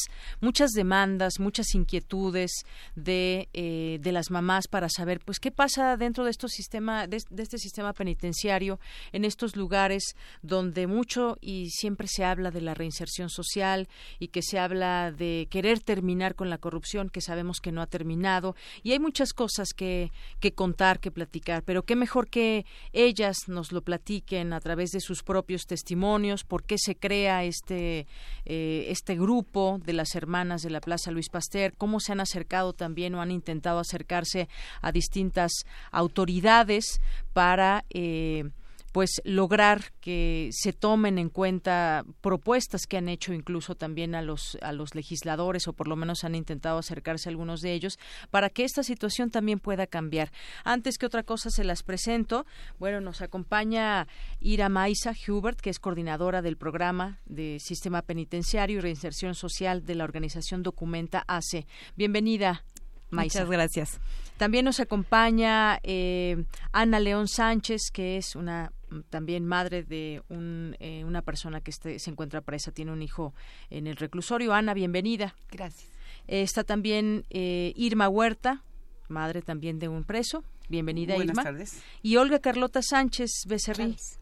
muchas 0.43 0.73
demandas, 0.73 1.41
muchas 1.41 1.75
inquietudes 1.75 2.50
de, 2.97 3.49
eh, 3.53 3.99
de 4.01 4.13
las 4.13 4.31
mamás 4.31 4.69
para 4.69 4.89
saber 4.89 5.21
pues 5.25 5.39
qué 5.39 5.51
pasa 5.51 5.97
dentro 5.97 6.25
de, 6.25 6.31
estos 6.31 6.53
sistema, 6.53 7.07
de, 7.07 7.17
este 7.17 7.59
sistema 7.59 7.93
penitenciario 7.93 8.79
en 9.13 9.25
estos 9.25 9.57
lugares 9.57 10.15
donde 10.43 10.87
mucho 10.87 11.39
y 11.41 11.71
siempre 11.71 12.09
se 12.09 12.25
habla 12.25 12.51
de 12.51 12.61
la 12.61 12.75
reinserción 12.75 13.31
social 13.31 13.89
y 14.19 14.29
que 14.29 14.43
se 14.43 14.59
habla 14.59 15.13
de 15.13 15.49
querer 15.51 15.81
terminar 15.81 16.35
con 16.35 16.51
la 16.51 16.59
corrupción 16.59 17.11
que 17.11 17.21
sabemos 17.21 17.61
que 17.61 17.73
no 17.73 17.83
ha 17.83 17.87
terminado. 17.87 18.55
Y 18.83 18.93
hay 18.93 18.99
muchas 18.99 19.33
cosas 19.33 19.73
que, 19.75 20.11
que 20.41 20.53
contar, 20.53 21.01
que 21.01 21.11
platicar, 21.11 21.63
pero 21.63 21.85
qué 21.85 21.97
mejor 21.97 22.29
que 22.29 22.65
ellas 22.93 23.49
nos 23.49 23.73
lo 23.73 23.83
platiquen 23.83 24.53
a 24.53 24.61
través 24.61 24.91
de 24.91 25.01
sus 25.01 25.23
propios 25.23 25.67
testimonios, 25.67 26.45
por 26.45 26.65
qué 26.65 26.77
se 26.79 26.97
crea 26.97 27.45
este, 27.45 28.07
eh, 28.45 28.87
este 28.89 29.17
grupo 29.17 29.81
de 29.85 29.93
las 29.93 30.15
hermanas 30.15 30.63
de 30.63 30.71
la 30.71 30.81
Plaza 30.81 31.11
Luis 31.11 31.29
Pasteur, 31.29 31.75
cómo 31.77 32.01
se 32.01 32.13
han 32.13 32.21
acercado 32.21 32.40
también 32.73 33.15
o 33.15 33.21
han 33.21 33.31
intentado 33.31 33.79
acercarse 33.79 34.49
a 34.81 34.93
distintas 34.93 35.53
autoridades 35.91 37.01
para 37.33 37.85
eh, 37.91 38.51
pues 38.93 39.21
lograr 39.25 39.93
que 40.01 40.51
se 40.53 40.73
tomen 40.73 41.19
en 41.19 41.29
cuenta 41.29 42.05
propuestas 42.21 42.87
que 42.87 42.97
han 42.97 43.09
hecho 43.09 43.33
incluso 43.33 43.75
también 43.75 44.15
a 44.15 44.23
los 44.23 44.59
a 44.63 44.73
los 44.73 44.95
legisladores 44.95 45.69
o 45.69 45.73
por 45.73 45.89
lo 45.89 45.97
menos 45.97 46.25
han 46.25 46.35
intentado 46.35 46.79
acercarse 46.79 47.29
a 47.29 47.31
algunos 47.31 47.61
de 47.61 47.73
ellos 47.73 47.99
para 48.31 48.51
que 48.51 48.65
esta 48.65 48.83
situación 48.83 49.31
también 49.31 49.61
pueda 49.61 49.87
cambiar. 49.87 50.33
Antes 50.65 50.99
que 50.99 51.07
otra 51.07 51.23
cosa 51.23 51.51
se 51.51 51.65
las 51.65 51.83
presento. 51.83 52.47
Bueno, 52.79 53.01
nos 53.01 53.23
acompaña 53.23 54.09
Ira 54.41 54.69
Maisa 54.69 55.13
Hubert, 55.27 55.61
que 55.61 55.71
es 55.71 55.79
coordinadora 55.79 56.43
del 56.43 56.57
programa 56.57 57.19
de 57.27 57.59
Sistema 57.61 58.03
Penitenciario 58.03 58.79
y 58.79 58.81
Reinserción 58.81 59.35
Social 59.35 59.85
de 59.85 59.95
la 59.95 60.05
organización 60.05 60.63
Documenta 60.63 61.25
ACE. 61.27 61.67
Bienvenida. 61.97 62.65
Maisa. 63.11 63.41
Muchas 63.41 63.51
gracias. 63.51 64.01
También 64.37 64.65
nos 64.65 64.81
acompaña 64.81 65.81
eh, 65.83 66.45
Ana 66.73 67.01
León 67.01 67.29
Sánchez, 67.29 67.91
que 67.93 68.17
es 68.17 68.37
una 68.37 68.73
también 69.09 69.45
madre 69.47 69.83
de 69.83 70.23
un, 70.29 70.77
eh, 70.81 71.05
una 71.05 71.23
persona 71.23 71.61
que 71.61 71.71
este, 71.71 71.99
se 71.99 72.11
encuentra 72.11 72.41
presa, 72.41 72.73
tiene 72.73 72.93
un 72.93 73.03
hijo 73.03 73.35
en 73.71 73.87
el 73.87 73.97
reclusorio. 73.97 74.53
Ana, 74.53 74.75
bienvenida. 74.75 75.35
Gracias. 75.51 75.89
Eh, 76.29 76.43
está 76.43 76.65
también 76.65 77.25
eh, 77.31 77.73
Irma 77.77 78.09
Huerta, 78.09 78.63
madre 79.09 79.43
también 79.43 79.79
de 79.79 79.89
un 79.89 80.05
preso. 80.05 80.45
Bienvenida, 80.69 81.15
Buenas 81.15 81.35
Irma. 81.35 81.43
tardes. 81.43 81.83
Y 82.03 82.17
Olga 82.17 82.39
Carlota 82.39 82.81
Sánchez 82.83 83.31
Becerril. 83.49 83.97
Chávez. 83.97 84.21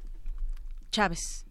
Chávez. 0.90 1.47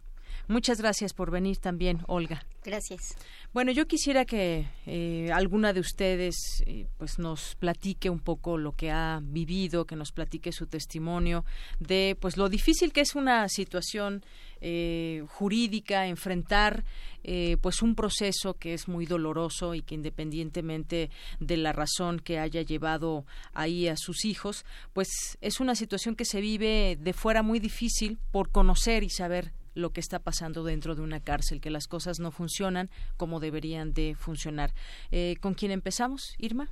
Muchas 0.48 0.80
gracias 0.80 1.14
por 1.14 1.32
venir 1.32 1.58
también, 1.58 2.02
Olga. 2.08 2.46
Gracias. 2.64 3.16
Bueno, 3.54 3.72
yo 3.72 3.88
quisiera 3.88 4.26
que 4.26 4.68
eh, 4.86 5.30
alguna 5.34 5.74
de 5.74 5.80
ustedes 5.80 6.36
eh, 6.66 6.88
pues 6.98 7.20
nos 7.20 7.56
platique 7.56 8.10
un 8.10 8.20
poco 8.20 8.58
lo 8.58 8.72
que 8.72 8.92
ha 8.92 9.20
vivido, 9.22 9.86
que 9.86 9.96
nos 9.96 10.12
platique 10.12 10.52
su 10.52 10.68
testimonio 10.68 11.46
de 11.80 12.18
pues 12.20 12.38
lo 12.38 12.50
difícil 12.50 12.94
que 12.94 13.02
es 13.02 13.16
una 13.16 13.48
situación 13.50 14.24
eh, 14.60 15.24
jurídica, 15.28 16.08
enfrentar 16.08 16.84
eh, 17.24 17.58
pues 17.62 17.82
un 17.82 17.94
proceso 17.94 18.56
que 18.56 18.74
es 18.74 18.88
muy 18.88 19.06
doloroso 19.06 19.76
y 19.76 19.82
que 19.82 19.96
independientemente 19.96 21.12
de 21.40 21.58
la 21.58 21.74
razón 21.74 22.20
que 22.20 22.40
haya 22.40 22.64
llevado 22.64 23.26
ahí 23.54 23.88
a 23.88 23.96
sus 23.98 24.26
hijos, 24.26 24.66
pues 24.94 25.38
es 25.42 25.60
una 25.60 25.76
situación 25.76 26.16
que 26.16 26.26
se 26.26 26.42
vive 26.42 26.98
de 27.00 27.14
fuera 27.14 27.44
muy 27.44 27.60
difícil 27.60 28.18
por 28.32 28.50
conocer 28.50 29.04
y 29.04 29.10
saber 29.10 29.52
lo 29.78 29.92
que 29.92 30.02
está 30.02 30.20
pasando 30.20 30.64
dentro 30.64 30.96
de 30.96 31.02
una 31.02 31.20
cárcel, 31.20 31.62
que 31.62 31.70
las 31.70 31.88
cosas 31.88 32.20
no 32.20 32.32
funcionan 32.32 32.90
como 33.16 33.40
deberían 33.40 33.94
de 33.94 34.16
funcionar. 34.16 34.74
Eh, 35.12 35.36
¿Con 35.40 35.54
quién 35.54 35.72
empezamos, 35.72 36.36
Irma? 36.40 36.68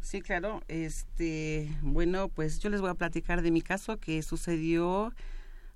Sí, 0.00 0.20
claro. 0.20 0.62
Este, 0.68 1.74
bueno, 1.82 2.28
pues 2.28 2.60
yo 2.60 2.70
les 2.70 2.80
voy 2.80 2.90
a 2.90 2.94
platicar 2.94 3.42
de 3.42 3.50
mi 3.50 3.62
caso 3.62 3.98
que 3.98 4.22
sucedió 4.22 5.12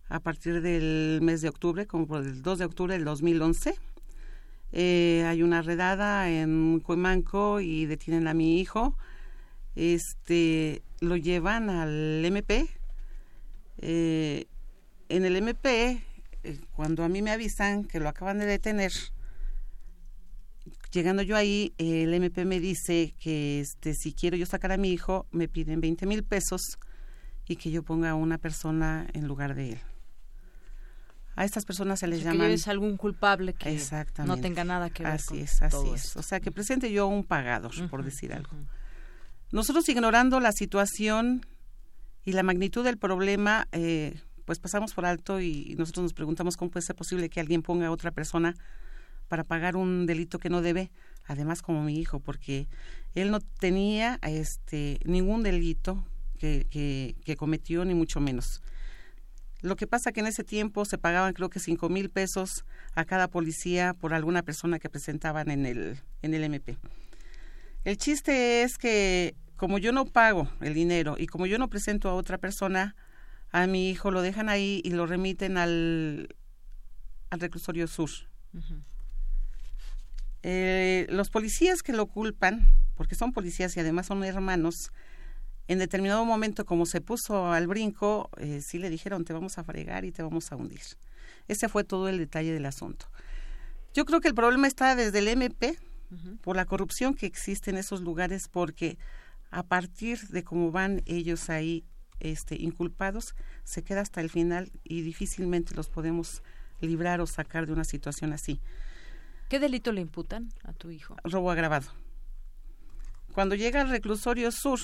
a 0.09 0.20
partir 0.20 0.61
del 0.61 1.20
mes 1.23 1.40
de 1.40 1.48
octubre, 1.48 1.86
como 1.86 2.06
por 2.06 2.23
el 2.23 2.43
2 2.43 2.59
de 2.59 2.65
octubre 2.65 2.94
del 2.94 3.05
2011. 3.05 3.74
Eh, 4.73 5.24
hay 5.27 5.43
una 5.43 5.62
redada 5.62 6.28
en 6.31 6.81
Cuemanco 6.81 7.61
y 7.61 7.86
detienen 7.86 8.28
a 8.28 8.35
mi 8.35 8.61
hijo. 8.61 8.97
Este, 9.74 10.82
lo 11.01 11.16
llevan 11.16 11.70
al 11.70 12.24
MP. 12.24 12.69
Eh, 13.78 14.47
en 15.09 15.24
el 15.24 15.36
MP, 15.36 16.02
cuando 16.72 17.04
a 17.04 17.08
mí 17.08 17.22
me 17.22 17.30
avisan 17.30 17.84
que 17.84 18.00
lo 18.00 18.08
acaban 18.08 18.38
de 18.38 18.46
detener, 18.46 18.92
llegando 20.92 21.22
yo 21.22 21.36
ahí, 21.36 21.74
el 21.78 22.12
MP 22.14 22.44
me 22.44 22.60
dice 22.60 23.14
que 23.20 23.60
este, 23.60 23.94
si 23.94 24.12
quiero 24.12 24.36
yo 24.36 24.46
sacar 24.46 24.72
a 24.72 24.76
mi 24.76 24.92
hijo, 24.92 25.26
me 25.30 25.48
piden 25.48 25.80
20 25.80 26.06
mil 26.06 26.24
pesos 26.24 26.78
y 27.46 27.56
que 27.56 27.70
yo 27.70 27.82
ponga 27.82 28.10
a 28.10 28.14
una 28.14 28.38
persona 28.38 29.06
en 29.12 29.26
lugar 29.26 29.54
de 29.54 29.72
él. 29.72 29.80
A 31.36 31.44
estas 31.44 31.64
personas 31.64 31.98
se 31.98 32.06
les 32.06 32.20
llaman... 32.20 32.38
que 32.38 32.42
lleves 32.44 32.68
algún 32.68 32.96
culpable 32.96 33.54
que 33.54 33.80
no 34.24 34.36
tenga 34.36 34.62
nada 34.62 34.88
que 34.90 35.02
ver 35.02 35.12
Así 35.12 35.28
con 35.28 35.38
es, 35.38 35.62
así 35.62 35.70
todo 35.76 35.94
es. 35.94 36.04
esto. 36.04 36.20
O 36.20 36.22
sea, 36.22 36.38
que 36.38 36.52
presente 36.52 36.92
yo 36.92 37.08
un 37.08 37.24
pagador, 37.24 37.72
por 37.90 38.04
decir 38.04 38.32
algo. 38.32 38.56
Nosotros 39.50 39.88
ignorando 39.88 40.38
la 40.38 40.52
situación 40.52 41.44
y 42.24 42.32
la 42.32 42.44
magnitud 42.44 42.84
del 42.84 42.98
problema, 42.98 43.66
eh, 43.72 44.20
pues 44.44 44.58
pasamos 44.58 44.94
por 44.94 45.06
alto 45.06 45.40
y 45.40 45.74
nosotros 45.78 46.02
nos 46.02 46.12
preguntamos 46.12 46.56
cómo 46.56 46.70
puede 46.70 46.84
ser 46.84 46.96
posible 46.96 47.28
que 47.28 47.40
alguien 47.40 47.62
ponga 47.62 47.86
a 47.86 47.90
otra 47.90 48.10
persona 48.10 48.54
para 49.28 49.44
pagar 49.44 49.76
un 49.76 50.06
delito 50.06 50.38
que 50.38 50.50
no 50.50 50.60
debe, 50.60 50.90
además 51.24 51.62
como 51.62 51.82
mi 51.82 51.98
hijo, 51.98 52.20
porque 52.20 52.68
él 53.14 53.30
no 53.30 53.40
tenía 53.40 54.18
este 54.22 55.00
ningún 55.04 55.42
delito 55.42 56.04
que, 56.38 56.66
que, 56.70 57.16
que 57.24 57.36
cometió, 57.36 57.84
ni 57.84 57.94
mucho 57.94 58.20
menos. 58.20 58.62
Lo 59.60 59.76
que 59.76 59.86
pasa 59.86 60.12
que 60.12 60.20
en 60.20 60.26
ese 60.26 60.44
tiempo 60.44 60.84
se 60.84 60.98
pagaban 60.98 61.32
creo 61.32 61.48
que 61.48 61.58
cinco 61.58 61.88
mil 61.88 62.10
pesos 62.10 62.66
a 62.94 63.06
cada 63.06 63.28
policía 63.28 63.94
por 63.94 64.12
alguna 64.12 64.42
persona 64.42 64.78
que 64.78 64.90
presentaban 64.90 65.50
en 65.50 65.64
el, 65.64 65.98
en 66.20 66.34
el 66.34 66.44
MP. 66.44 66.76
El 67.84 67.96
chiste 67.96 68.62
es 68.62 68.76
que 68.76 69.34
como 69.56 69.78
yo 69.78 69.92
no 69.92 70.04
pago 70.04 70.50
el 70.60 70.74
dinero 70.74 71.16
y 71.18 71.26
como 71.26 71.46
yo 71.46 71.58
no 71.58 71.70
presento 71.70 72.10
a 72.10 72.14
otra 72.14 72.36
persona, 72.38 72.94
a 73.55 73.68
mi 73.68 73.89
hijo 73.89 74.10
lo 74.10 74.20
dejan 74.20 74.48
ahí 74.48 74.82
y 74.82 74.90
lo 74.90 75.06
remiten 75.06 75.59
al, 75.59 76.35
al 77.31 77.39
reclusorio 77.39 77.86
sur. 77.86 78.10
Eh, 80.43 81.06
los 81.09 81.31
policías 81.31 81.85
que 81.85 81.93
lo 81.93 82.06
culpan, 82.06 82.66
porque 82.97 83.14
son 83.14 83.32
policías 83.32 83.76
y 83.76 83.81
además 83.81 84.06
son 84.06 84.24
hermanos, 84.24 84.90
en 85.68 85.78
determinado 85.78 86.24
momento, 86.24 86.64
como 86.64 86.85
se 86.85 87.01
puso 87.01 87.52
al 87.52 87.68
brinco, 87.68 88.28
eh, 88.39 88.60
sí 88.60 88.78
le 88.78 88.90
dijeron, 88.90 89.24
te 89.24 89.32
vamos 89.32 89.56
a 89.56 89.62
fregar 89.62 90.05
y 90.05 90.10
te 90.10 90.24
vamos 90.24 90.51
a 90.51 90.56
hundir. 90.56 90.82
Ese 91.47 91.68
fue 91.68 91.85
todo 91.85 92.09
el 92.09 92.18
detalle 92.18 92.52
del 92.52 92.66
asunto. 92.66 93.06
Yo 93.94 94.05
creo 94.05 94.20
que 94.20 94.26
el 94.26 94.35
problema 94.35 94.66
está 94.66 94.97
desde 94.97 95.20
el 95.20 95.28
MP, 95.28 95.78
por 96.43 96.56
la 96.56 96.64
corrupción 96.64 97.14
que 97.14 97.26
existe 97.26 97.70
en 97.70 97.76
esos 97.76 98.01
lugares, 98.01 98.48
porque 98.48 98.98
a 99.52 99.62
partir 99.62 100.18
de 100.31 100.43
cómo 100.43 100.72
van 100.72 101.02
ellos 101.06 101.51
ahí 101.51 101.85
este, 102.30 102.56
inculpados, 102.60 103.34
se 103.64 103.82
queda 103.84 104.01
hasta 104.01 104.20
el 104.20 104.30
final 104.30 104.70
y 104.82 105.02
difícilmente 105.02 105.74
los 105.74 105.88
podemos 105.88 106.42
librar 106.80 107.20
o 107.20 107.26
sacar 107.26 107.66
de 107.66 107.72
una 107.72 107.84
situación 107.84 108.32
así. 108.32 108.60
¿Qué 109.48 109.59
delito 109.60 109.92
le 109.92 110.01
imputan 110.01 110.51
a 110.64 110.72
tu 110.72 110.90
hijo? 110.90 111.16
Robo 111.24 111.51
agravado. 111.51 111.88
Cuando 113.34 113.55
llega 113.55 113.80
al 113.80 113.88
reclusorio 113.90 114.51
sur, 114.52 114.80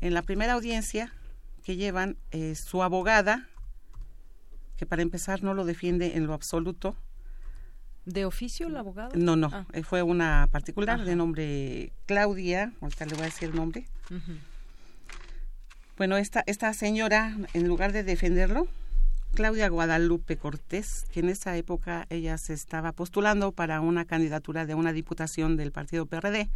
en 0.00 0.14
la 0.14 0.22
primera 0.22 0.52
audiencia 0.54 1.12
que 1.64 1.76
llevan, 1.76 2.16
eh, 2.30 2.54
su 2.54 2.82
abogada, 2.82 3.48
que 4.76 4.86
para 4.86 5.02
empezar 5.02 5.42
no 5.42 5.54
lo 5.54 5.64
defiende 5.64 6.16
en 6.16 6.26
lo 6.26 6.34
absoluto. 6.34 6.96
¿De 8.04 8.24
oficio 8.24 8.68
el 8.68 8.76
abogado? 8.76 9.10
No, 9.16 9.36
no, 9.36 9.50
Ah. 9.52 9.66
eh, 9.72 9.82
fue 9.82 10.02
una 10.02 10.48
particular 10.50 11.04
de 11.04 11.14
nombre 11.16 11.92
Claudia, 12.06 12.72
ahorita 12.80 13.04
le 13.06 13.14
voy 13.14 13.22
a 13.22 13.26
decir 13.26 13.50
el 13.50 13.56
nombre. 13.56 13.86
Bueno, 15.98 16.16
esta, 16.16 16.44
esta 16.46 16.72
señora, 16.74 17.36
en 17.54 17.66
lugar 17.66 17.90
de 17.90 18.04
defenderlo, 18.04 18.68
Claudia 19.34 19.68
Guadalupe 19.68 20.36
Cortés, 20.36 21.04
que 21.10 21.18
en 21.18 21.28
esa 21.28 21.56
época 21.56 22.06
ella 22.08 22.38
se 22.38 22.54
estaba 22.54 22.92
postulando 22.92 23.50
para 23.50 23.80
una 23.80 24.04
candidatura 24.04 24.64
de 24.64 24.76
una 24.76 24.92
diputación 24.92 25.56
del 25.56 25.72
partido 25.72 26.06
PRD, 26.06 26.50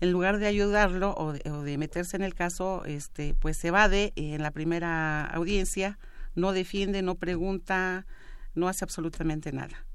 en 0.00 0.12
lugar 0.12 0.36
de 0.36 0.46
ayudarlo 0.46 1.14
o 1.16 1.32
de, 1.32 1.78
meterse 1.78 2.18
en 2.18 2.22
el 2.22 2.34
caso, 2.34 2.84
este, 2.84 3.32
pues 3.32 3.56
se 3.56 3.68
evade 3.68 4.12
en 4.14 4.42
la 4.42 4.50
primera 4.50 5.24
audiencia, 5.24 5.98
no 6.34 6.52
defiende, 6.52 7.00
no 7.00 7.14
pregunta, 7.14 8.04
no 8.54 8.68
hace 8.68 8.84
absolutamente 8.84 9.52
nada. 9.52 9.86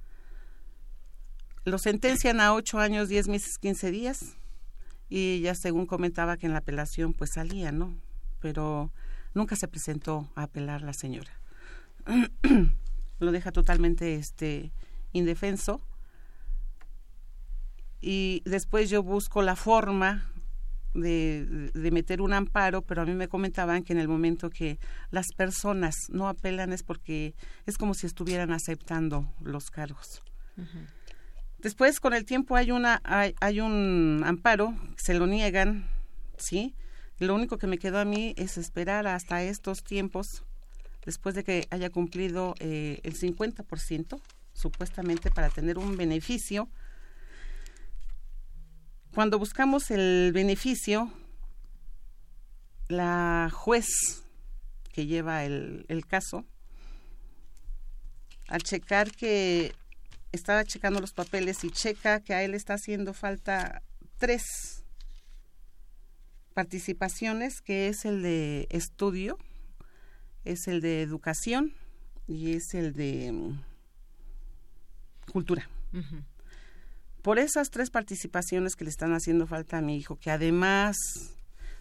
Lo 1.66 1.78
sentencian 1.78 2.42
a 2.42 2.56
ocho 2.56 2.80
años, 2.80 3.10
diez 3.10 3.28
meses, 3.28 3.60
quince 3.60 3.92
días, 3.92 4.38
y 5.08 5.42
ya 5.42 5.54
según 5.54 5.86
comentaba 5.86 6.36
que 6.36 6.48
en 6.48 6.54
la 6.54 6.60
apelación 6.60 7.14
pues 7.14 7.30
salía, 7.34 7.72
¿no? 7.72 7.94
Pero 8.44 8.92
nunca 9.34 9.56
se 9.56 9.70
presentó 9.70 10.30
a 10.36 10.44
apelar 10.44 10.82
la 10.82 10.92
señora. 10.92 11.32
Lo 13.20 13.32
deja 13.32 13.54
totalmente 13.54 14.16
este 14.16 14.74
indefenso. 15.14 15.80
Y 18.02 18.42
después 18.46 18.90
yo 18.90 19.02
busco 19.02 19.42
la 19.42 19.56
forma 19.56 20.30
de, 20.94 21.72
de 21.74 21.92
meter 21.92 22.20
un 22.20 22.34
amparo, 22.34 22.82
pero 22.82 23.02
a 23.02 23.06
mí 23.06 23.14
me 23.14 23.30
comentaban 23.30 23.84
que 23.84 23.94
en 23.94 24.00
el 24.00 24.10
momento 24.10 24.50
que 24.50 24.78
las 25.10 25.28
personas 25.32 25.96
no 26.10 26.28
apelan 26.28 26.74
es 26.74 26.84
porque 26.84 27.34
es 27.66 27.78
como 27.78 27.94
si 27.94 28.08
estuvieran 28.08 28.52
aceptando 28.52 29.34
los 29.42 29.72
cargos. 29.72 30.22
Después, 31.60 32.02
con 32.02 32.14
el 32.14 32.26
tiempo, 32.26 32.58
hay, 32.58 32.72
una, 32.72 33.00
hay, 33.06 33.36
hay 33.40 33.62
un 33.62 34.22
amparo, 34.26 34.76
se 34.98 35.14
lo 35.14 35.28
niegan, 35.28 35.88
¿sí? 36.38 36.76
Lo 37.20 37.36
único 37.36 37.58
que 37.58 37.68
me 37.68 37.78
quedó 37.78 38.00
a 38.00 38.06
mí 38.06 38.34
es 38.38 38.58
esperar 38.58 39.08
hasta 39.08 39.44
estos 39.44 39.84
tiempos, 39.84 40.44
después 41.06 41.36
de 41.36 41.44
que 41.44 41.68
haya 41.70 41.90
cumplido 41.90 42.56
eh, 42.60 43.00
el 43.04 43.16
50%, 43.16 44.20
supuestamente, 44.54 45.30
para 45.30 45.50
tener 45.50 45.78
un 45.78 45.96
beneficio. 45.96 46.70
Cuando 49.14 49.38
buscamos 49.38 49.92
el 49.92 50.32
beneficio, 50.34 51.12
la 52.88 53.50
juez 53.54 54.24
que 54.92 55.06
lleva 55.06 55.44
el, 55.44 55.86
el 55.88 56.06
caso, 56.06 56.46
al 58.48 58.64
checar 58.64 59.12
que 59.12 59.74
estaba 60.32 60.66
checando 60.66 61.00
los 61.00 61.14
papeles 61.14 61.64
y 61.64 61.70
checa 61.70 62.20
que 62.22 62.34
a 62.34 62.44
él 62.44 62.56
está 62.56 62.74
haciendo 62.74 63.14
falta 63.14 63.84
tres 64.18 64.83
participaciones, 66.54 67.62
que 67.62 67.88
es 67.88 68.06
el 68.06 68.22
de 68.22 68.68
estudio, 68.70 69.38
es 70.46 70.68
el 70.68 70.82
de 70.82 71.02
educación 71.02 71.74
y 72.28 72.54
es 72.54 72.74
el 72.74 72.94
de 72.94 73.32
mm, 73.32 73.62
cultura. 75.32 75.70
Por 77.22 77.40
esas 77.40 77.70
tres 77.70 77.90
participaciones 77.90 78.76
que 78.76 78.84
le 78.84 78.90
están 78.90 79.14
haciendo 79.14 79.48
falta 79.48 79.78
a 79.78 79.82
mi 79.82 79.98
hijo, 79.98 80.18
que 80.18 80.32
además 80.32 80.98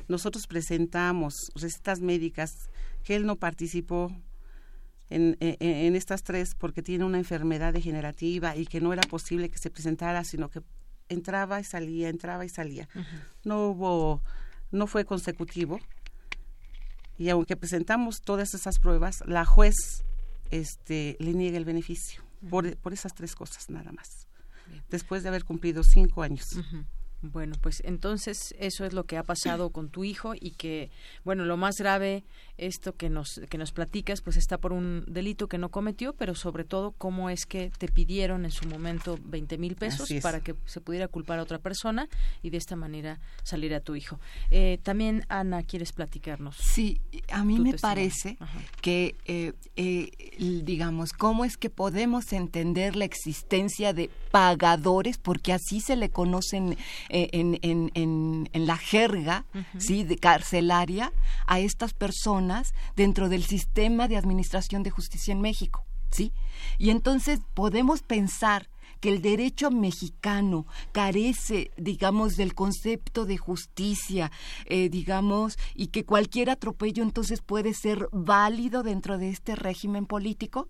nosotros 0.08 0.46
presentamos 0.46 1.34
recetas 1.54 2.00
médicas 2.00 2.50
que 3.02 3.16
él 3.16 3.26
no 3.26 3.36
participó 3.36 4.14
en, 5.10 5.36
en, 5.40 5.96
estas 5.96 6.22
tres 6.22 6.54
porque 6.54 6.82
tiene 6.82 7.04
una 7.04 7.18
enfermedad 7.18 7.72
degenerativa 7.72 8.56
y 8.56 8.66
que 8.66 8.80
no 8.80 8.92
era 8.92 9.02
posible 9.02 9.50
que 9.50 9.58
se 9.58 9.70
presentara, 9.70 10.24
sino 10.24 10.48
que 10.48 10.62
entraba 11.08 11.60
y 11.60 11.64
salía, 11.64 12.08
entraba 12.08 12.44
y 12.44 12.48
salía. 12.48 12.88
No 13.44 13.68
hubo, 13.68 14.22
no 14.72 14.86
fue 14.86 15.04
consecutivo. 15.04 15.78
Y 17.18 17.28
aunque 17.28 17.56
presentamos 17.56 18.22
todas 18.22 18.54
esas 18.54 18.78
pruebas, 18.78 19.22
la 19.26 19.44
juez 19.44 20.04
este, 20.50 21.16
le 21.20 21.34
niega 21.34 21.58
el 21.58 21.64
beneficio 21.64 22.22
por, 22.50 22.76
por 22.78 22.92
esas 22.92 23.14
tres 23.14 23.34
cosas 23.34 23.70
nada 23.70 23.92
más. 23.92 24.26
Después 24.90 25.22
de 25.22 25.28
haber 25.28 25.44
cumplido 25.44 25.84
cinco 25.84 26.22
años. 26.22 26.58
Bueno, 27.20 27.54
pues 27.60 27.82
entonces 27.84 28.52
eso 28.58 28.84
es 28.84 28.92
lo 28.92 29.04
que 29.04 29.16
ha 29.16 29.22
pasado 29.22 29.70
con 29.70 29.90
tu 29.90 30.02
hijo 30.02 30.32
y 30.34 30.52
que, 30.52 30.90
bueno, 31.24 31.44
lo 31.44 31.56
más 31.56 31.76
grave, 31.76 32.24
esto 32.66 32.96
que 32.96 33.10
nos, 33.10 33.40
que 33.48 33.58
nos 33.58 33.72
platicas, 33.72 34.20
pues 34.20 34.36
está 34.36 34.58
por 34.58 34.72
un 34.72 35.04
delito 35.06 35.48
que 35.48 35.58
no 35.58 35.70
cometió, 35.70 36.14
pero 36.14 36.34
sobre 36.34 36.64
todo 36.64 36.92
cómo 36.92 37.30
es 37.30 37.46
que 37.46 37.70
te 37.78 37.88
pidieron 37.88 38.44
en 38.44 38.50
su 38.50 38.68
momento 38.68 39.18
20 39.24 39.58
mil 39.58 39.76
pesos 39.76 40.08
para 40.22 40.40
que 40.40 40.54
se 40.64 40.80
pudiera 40.80 41.08
culpar 41.08 41.38
a 41.38 41.42
otra 41.42 41.58
persona 41.58 42.08
y 42.42 42.50
de 42.50 42.58
esta 42.58 42.76
manera 42.76 43.20
salir 43.42 43.74
a 43.74 43.80
tu 43.80 43.96
hijo. 43.96 44.18
Eh, 44.50 44.78
también, 44.82 45.24
Ana, 45.28 45.62
¿quieres 45.62 45.92
platicarnos? 45.92 46.56
Sí, 46.56 47.00
a 47.30 47.44
mí 47.44 47.58
me 47.58 47.74
parece 47.74 48.38
que, 48.80 49.16
eh, 49.26 49.52
eh, 49.76 50.10
digamos, 50.64 51.12
cómo 51.12 51.44
es 51.44 51.56
que 51.56 51.70
podemos 51.70 52.32
entender 52.32 52.96
la 52.96 53.04
existencia 53.04 53.92
de 53.92 54.10
pagadores, 54.30 55.18
porque 55.18 55.52
así 55.52 55.80
se 55.80 55.96
le 55.96 56.10
conocen 56.10 56.76
eh, 57.08 57.28
en, 57.32 57.58
en, 57.62 57.90
en, 57.94 58.48
en 58.52 58.66
la 58.66 58.76
jerga 58.76 59.44
¿sí? 59.78 60.04
de 60.04 60.16
carcelaria 60.16 61.12
a 61.46 61.60
estas 61.60 61.92
personas 61.94 62.51
dentro 62.96 63.28
del 63.28 63.44
sistema 63.44 64.08
de 64.08 64.16
administración 64.16 64.82
de 64.82 64.90
justicia 64.90 65.32
en 65.32 65.40
México. 65.40 65.86
¿sí? 66.12 66.32
Y 66.78 66.90
entonces 66.90 67.40
podemos 67.54 68.02
pensar 68.02 68.68
que 69.00 69.08
el 69.08 69.20
derecho 69.20 69.72
mexicano 69.72 70.64
carece, 70.92 71.72
digamos, 71.76 72.36
del 72.36 72.54
concepto 72.54 73.24
de 73.26 73.36
justicia, 73.36 74.30
eh, 74.66 74.88
digamos, 74.90 75.58
y 75.74 75.88
que 75.88 76.04
cualquier 76.04 76.50
atropello 76.50 77.02
entonces 77.02 77.42
puede 77.42 77.74
ser 77.74 78.08
válido 78.12 78.84
dentro 78.84 79.18
de 79.18 79.30
este 79.30 79.56
régimen 79.56 80.06
político? 80.06 80.68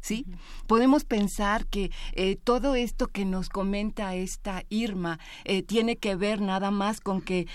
¿sí? 0.00 0.26
Podemos 0.66 1.04
pensar 1.04 1.66
que 1.66 1.92
eh, 2.14 2.36
todo 2.36 2.74
esto 2.74 3.06
que 3.08 3.24
nos 3.24 3.48
comenta 3.48 4.16
esta 4.16 4.64
Irma 4.70 5.20
eh, 5.44 5.62
tiene 5.62 5.96
que 5.96 6.16
ver 6.16 6.40
nada 6.40 6.72
más 6.72 7.00
con 7.00 7.20
que 7.20 7.46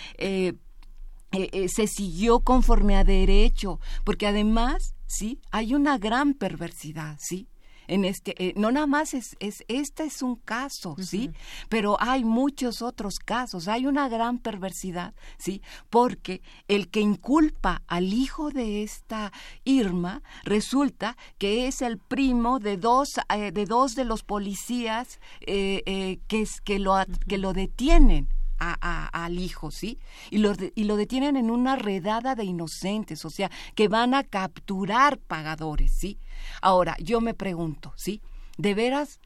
eh, 1.34 1.68
se 1.68 1.88
siguió 1.88 2.40
conforme 2.40 2.96
a 2.96 3.04
derecho, 3.04 3.80
porque 4.04 4.28
además, 4.28 4.96
sí, 5.06 5.40
hay 5.52 5.74
una 5.74 5.98
gran 5.98 6.34
perversidad, 6.34 7.18
sí 7.20 7.48
en 7.88 8.06
este 8.06 8.34
eh, 8.44 8.54
no 8.56 8.72
nada 8.72 8.88
más 8.88 9.14
es, 9.14 9.36
es 9.40 9.64
este 9.68 10.04
es 10.04 10.22
un 10.22 10.36
caso 10.36 10.96
sí 11.00 11.32
pero 11.70 11.98
hay 12.00 12.24
muchos 12.24 12.82
otros 12.82 13.16
casos 13.20 13.68
hay 13.68 13.86
una 13.86 14.10
gran 14.10 14.40
perversidad 14.40 15.14
sí 15.38 15.62
porque 15.90 16.42
el 16.68 16.90
que 16.90 17.02
inculpa 17.02 17.84
al 17.88 18.14
hijo 18.14 18.52
de 18.52 18.84
esta 18.84 19.32
Irma 19.64 20.22
resulta 20.44 21.18
que 21.38 21.68
es 21.68 21.82
el 21.82 21.98
primo 21.98 22.60
de 22.60 22.78
dos 22.78 23.20
eh, 23.34 23.52
de 23.52 23.66
dos 23.66 23.96
de 23.96 24.06
los 24.06 24.24
policías 24.24 25.20
eh, 25.42 26.20
que 26.28 26.44
que 26.64 26.80
lo 26.80 26.96
que 27.28 27.38
lo 27.38 27.54
detienen 27.54 28.28
al 28.72 29.40
hijo, 29.40 29.72
¿sí? 29.72 30.00
Y 30.30 30.38
lo, 30.40 30.54
y 30.76 30.84
lo 30.86 30.96
detienen 30.96 31.36
en 31.36 31.52
una 31.52 31.76
redada 31.76 32.36
de 32.36 32.46
inocentes, 32.46 33.26
o 33.26 33.30
sea, 33.30 33.52
que 33.76 33.88
van 33.88 34.14
a 34.14 34.24
capturar 34.24 35.20
pagadores, 35.20 35.92
¿sí? 35.96 36.20
Ahora, 36.62 36.96
yo 37.00 37.22
me 37.22 37.34
pregunto, 37.34 37.94
¿sí? 37.96 38.22
¿De 38.58 38.74
veras 38.74 39.20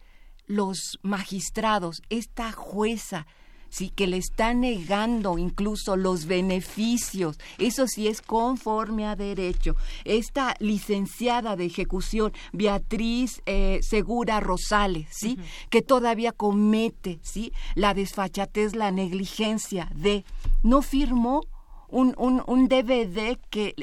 los 0.47 0.99
magistrados, 1.03 2.01
esta 2.09 2.51
jueza, 2.51 3.27
sí 3.69 3.89
que 3.89 4.07
le 4.07 4.17
está 4.17 4.53
negando 4.53 5.37
incluso 5.37 5.95
los 5.95 6.25
beneficios. 6.25 7.37
Eso 7.57 7.87
sí 7.87 8.07
es 8.07 8.21
conforme 8.21 9.05
a 9.05 9.15
derecho. 9.15 9.75
Esta 10.05 10.55
licenciada 10.59 11.55
de 11.55 11.65
ejecución, 11.65 12.33
Beatriz 12.53 13.41
eh, 13.45 13.79
Segura 13.81 14.39
Rosales, 14.39 15.07
sí, 15.11 15.37
que 15.69 15.81
todavía 15.81 16.31
comete, 16.31 17.19
sí, 17.21 17.51
la 17.75 17.93
desfachatez, 17.93 18.75
la 18.75 18.91
negligencia 18.91 19.89
de 19.95 20.25
no 20.63 20.81
firmó 20.81 21.41
un, 21.89 22.13
un, 22.17 22.43
un 22.47 22.67
DVD 22.67 23.37
que 23.49 23.73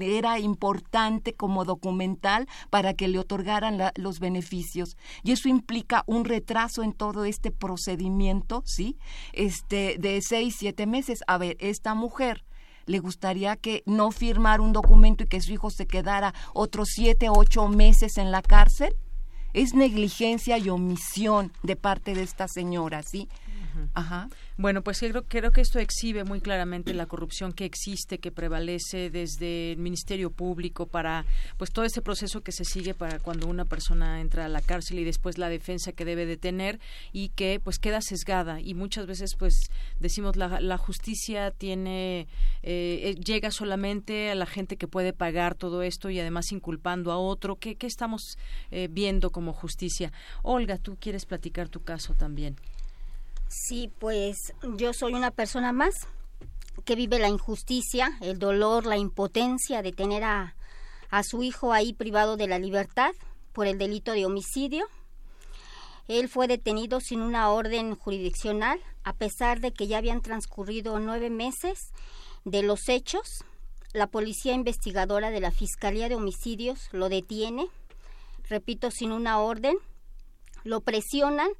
era 0.00 0.38
importante 0.38 1.34
como 1.34 1.64
documental 1.64 2.48
para 2.70 2.94
que 2.94 3.08
le 3.08 3.18
otorgaran 3.18 3.78
los 3.96 4.20
beneficios. 4.20 4.96
Y 5.22 5.32
eso 5.32 5.48
implica 5.48 6.04
un 6.06 6.24
retraso 6.24 6.82
en 6.82 6.92
todo 6.92 7.24
este 7.24 7.50
procedimiento, 7.50 8.62
¿sí? 8.64 8.96
Este, 9.32 9.96
de 9.98 10.20
seis, 10.22 10.56
siete 10.58 10.86
meses. 10.86 11.22
A 11.26 11.38
ver, 11.38 11.56
esta 11.60 11.94
mujer 11.94 12.44
le 12.86 12.98
gustaría 12.98 13.56
que 13.56 13.82
no 13.86 14.10
firmara 14.10 14.62
un 14.62 14.72
documento 14.72 15.24
y 15.24 15.26
que 15.26 15.40
su 15.40 15.52
hijo 15.52 15.70
se 15.70 15.86
quedara 15.86 16.34
otros 16.54 16.88
siete, 16.92 17.28
ocho 17.30 17.68
meses 17.68 18.18
en 18.18 18.30
la 18.30 18.42
cárcel. 18.42 18.94
Es 19.52 19.74
negligencia 19.74 20.58
y 20.58 20.68
omisión 20.68 21.52
de 21.62 21.76
parte 21.76 22.14
de 22.14 22.22
esta 22.22 22.46
señora, 22.46 23.02
¿sí? 23.02 23.28
Ajá. 23.94 24.28
Bueno, 24.56 24.82
pues 24.82 25.00
creo, 25.00 25.24
creo 25.24 25.50
que 25.52 25.60
esto 25.60 25.78
exhibe 25.78 26.24
muy 26.24 26.40
claramente 26.40 26.94
la 26.94 27.06
corrupción 27.06 27.52
que 27.52 27.64
existe, 27.64 28.18
que 28.18 28.30
prevalece 28.30 29.10
desde 29.10 29.72
el 29.72 29.78
Ministerio 29.78 30.30
Público 30.30 30.86
para 30.86 31.24
pues 31.56 31.70
todo 31.70 31.84
ese 31.84 32.02
proceso 32.02 32.42
que 32.42 32.52
se 32.52 32.64
sigue 32.64 32.94
para 32.94 33.18
cuando 33.18 33.46
una 33.46 33.64
persona 33.64 34.20
entra 34.20 34.46
a 34.46 34.48
la 34.48 34.60
cárcel 34.60 34.98
y 34.98 35.04
después 35.04 35.38
la 35.38 35.48
defensa 35.48 35.92
que 35.92 36.04
debe 36.04 36.26
de 36.26 36.36
tener 36.36 36.80
y 37.12 37.30
que 37.30 37.60
pues 37.62 37.78
queda 37.78 38.00
sesgada 38.00 38.60
y 38.60 38.74
muchas 38.74 39.06
veces 39.06 39.34
pues 39.38 39.70
decimos 39.98 40.36
la, 40.36 40.60
la 40.60 40.78
justicia 40.78 41.50
tiene 41.50 42.28
eh, 42.62 43.00
eh, 43.02 43.14
llega 43.14 43.50
solamente 43.50 44.30
a 44.30 44.34
la 44.34 44.46
gente 44.46 44.76
que 44.76 44.88
puede 44.88 45.12
pagar 45.12 45.54
todo 45.54 45.82
esto 45.82 46.10
y 46.10 46.20
además 46.20 46.52
inculpando 46.52 47.12
a 47.12 47.18
otro. 47.18 47.56
¿Qué, 47.56 47.76
qué 47.76 47.86
estamos 47.86 48.38
eh, 48.70 48.88
viendo 48.90 49.30
como 49.30 49.52
justicia? 49.52 50.12
Olga, 50.42 50.78
tú 50.78 50.96
quieres 51.00 51.26
platicar 51.26 51.68
tu 51.68 51.82
caso 51.82 52.14
también. 52.14 52.56
Sí, 53.52 53.90
pues 53.98 54.54
yo 54.76 54.92
soy 54.92 55.14
una 55.14 55.32
persona 55.32 55.72
más 55.72 56.06
que 56.84 56.94
vive 56.94 57.18
la 57.18 57.28
injusticia, 57.28 58.16
el 58.20 58.38
dolor, 58.38 58.86
la 58.86 58.96
impotencia 58.96 59.82
de 59.82 59.90
tener 59.90 60.22
a, 60.22 60.54
a 61.10 61.24
su 61.24 61.42
hijo 61.42 61.72
ahí 61.72 61.92
privado 61.92 62.36
de 62.36 62.46
la 62.46 62.60
libertad 62.60 63.10
por 63.52 63.66
el 63.66 63.76
delito 63.76 64.12
de 64.12 64.24
homicidio. 64.24 64.86
Él 66.06 66.28
fue 66.28 66.46
detenido 66.46 67.00
sin 67.00 67.22
una 67.22 67.50
orden 67.50 67.96
jurisdiccional, 67.96 68.78
a 69.02 69.14
pesar 69.14 69.58
de 69.58 69.72
que 69.72 69.88
ya 69.88 69.98
habían 69.98 70.22
transcurrido 70.22 71.00
nueve 71.00 71.28
meses 71.28 71.90
de 72.44 72.62
los 72.62 72.88
hechos. 72.88 73.44
La 73.92 74.06
policía 74.06 74.54
investigadora 74.54 75.32
de 75.32 75.40
la 75.40 75.50
Fiscalía 75.50 76.08
de 76.08 76.14
Homicidios 76.14 76.88
lo 76.92 77.08
detiene, 77.08 77.66
repito, 78.48 78.92
sin 78.92 79.10
una 79.10 79.40
orden, 79.40 79.76
lo 80.62 80.82
presionan 80.82 81.50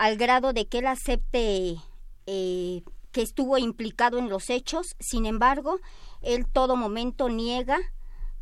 al 0.00 0.16
grado 0.16 0.54
de 0.54 0.66
que 0.66 0.78
él 0.78 0.86
acepte 0.86 1.76
eh, 2.24 2.82
que 3.12 3.20
estuvo 3.20 3.58
implicado 3.58 4.16
en 4.16 4.30
los 4.30 4.48
hechos. 4.48 4.96
Sin 4.98 5.26
embargo, 5.26 5.78
él 6.22 6.46
todo 6.50 6.74
momento 6.74 7.28
niega 7.28 7.78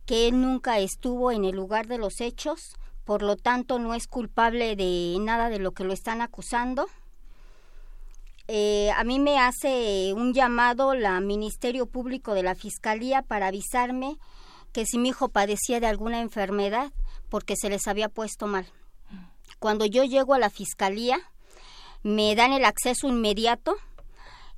que 0.07 0.29
él 0.29 0.41
nunca 0.41 0.79
estuvo 0.79 1.33
en 1.33 1.45
el 1.45 1.57
lugar 1.57 1.89
de 1.89 1.99
los 1.99 2.21
hechos, 2.21 2.77
por 3.05 3.23
lo 3.23 3.35
tanto 3.35 3.81
no 3.81 3.95
es 3.95 4.07
culpable 4.07 4.77
de 4.77 5.17
nada 5.19 5.49
de 5.49 5.59
lo 5.59 5.73
que 5.73 5.83
lo 5.83 5.93
están 5.93 6.21
acusando. 6.21 6.87
Eh, 8.47 8.93
a 8.93 9.03
mí 9.03 9.19
me 9.19 9.41
hace 9.41 10.13
un 10.15 10.35
llamado 10.35 10.95
la 10.95 11.19
Ministerio 11.19 11.87
Público 11.87 12.35
de 12.35 12.45
la 12.45 12.55
Fiscalía 12.55 13.23
para 13.23 13.49
avisarme 13.49 14.17
que 14.73 14.87
si 14.87 14.97
mi 14.97 15.09
hijo 15.09 15.31
padecía 15.31 15.81
de 15.81 15.89
alguna 15.89 16.21
enfermedad, 16.21 16.93
porque 17.29 17.57
se 17.57 17.69
les 17.69 17.89
había 17.89 18.09
puesto 18.09 18.47
mal. 18.47 18.69
Cuando 19.59 19.87
yo 19.87 20.05
llego 20.05 20.35
a 20.35 20.39
la 20.39 20.51
Fiscalía, 20.51 21.19
me 22.03 22.35
dan 22.35 22.53
el 22.53 22.65
acceso 22.65 23.09
inmediato, 23.09 23.77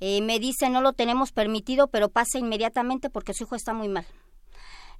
eh, 0.01 0.21
me 0.23 0.39
dicen 0.39 0.73
no 0.73 0.81
lo 0.81 0.93
tenemos 0.93 1.33
permitido, 1.33 1.89
pero 1.89 2.09
pasa 2.09 2.39
inmediatamente 2.39 3.11
porque 3.11 3.35
su 3.35 3.45
hijo 3.45 3.55
está 3.55 3.75
muy 3.75 3.89
mal. 3.89 4.07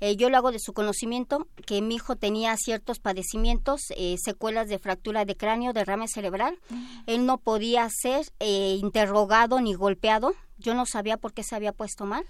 Eh, 0.01 0.17
yo 0.17 0.31
lo 0.31 0.39
hago 0.39 0.51
de 0.51 0.59
su 0.59 0.73
conocimiento 0.73 1.47
que 1.67 1.83
mi 1.83 1.97
hijo 1.97 2.17
tenía 2.17 2.57
ciertos 2.57 3.01
padecimientos, 3.01 3.83
eh, 3.97 4.17
secuelas 4.19 4.69
de 4.69 4.79
fractura 4.79 5.27
de 5.27 5.37
cráneo, 5.37 5.75
derrame 5.75 6.09
cerebral. 6.09 6.59
Él 7.07 7.27
no 7.27 7.37
podía 7.37 7.87
ser 7.91 8.25
eh, 8.41 8.79
interrogado 8.81 9.61
ni 9.61 9.75
golpeado. 9.75 10.33
Yo 10.57 10.75
no 10.75 10.87
sabía 10.87 11.19
por 11.19 11.35
qué 11.35 11.43
se 11.43 11.55
había 11.55 11.73
puesto 11.73 12.07
mal. 12.07 12.25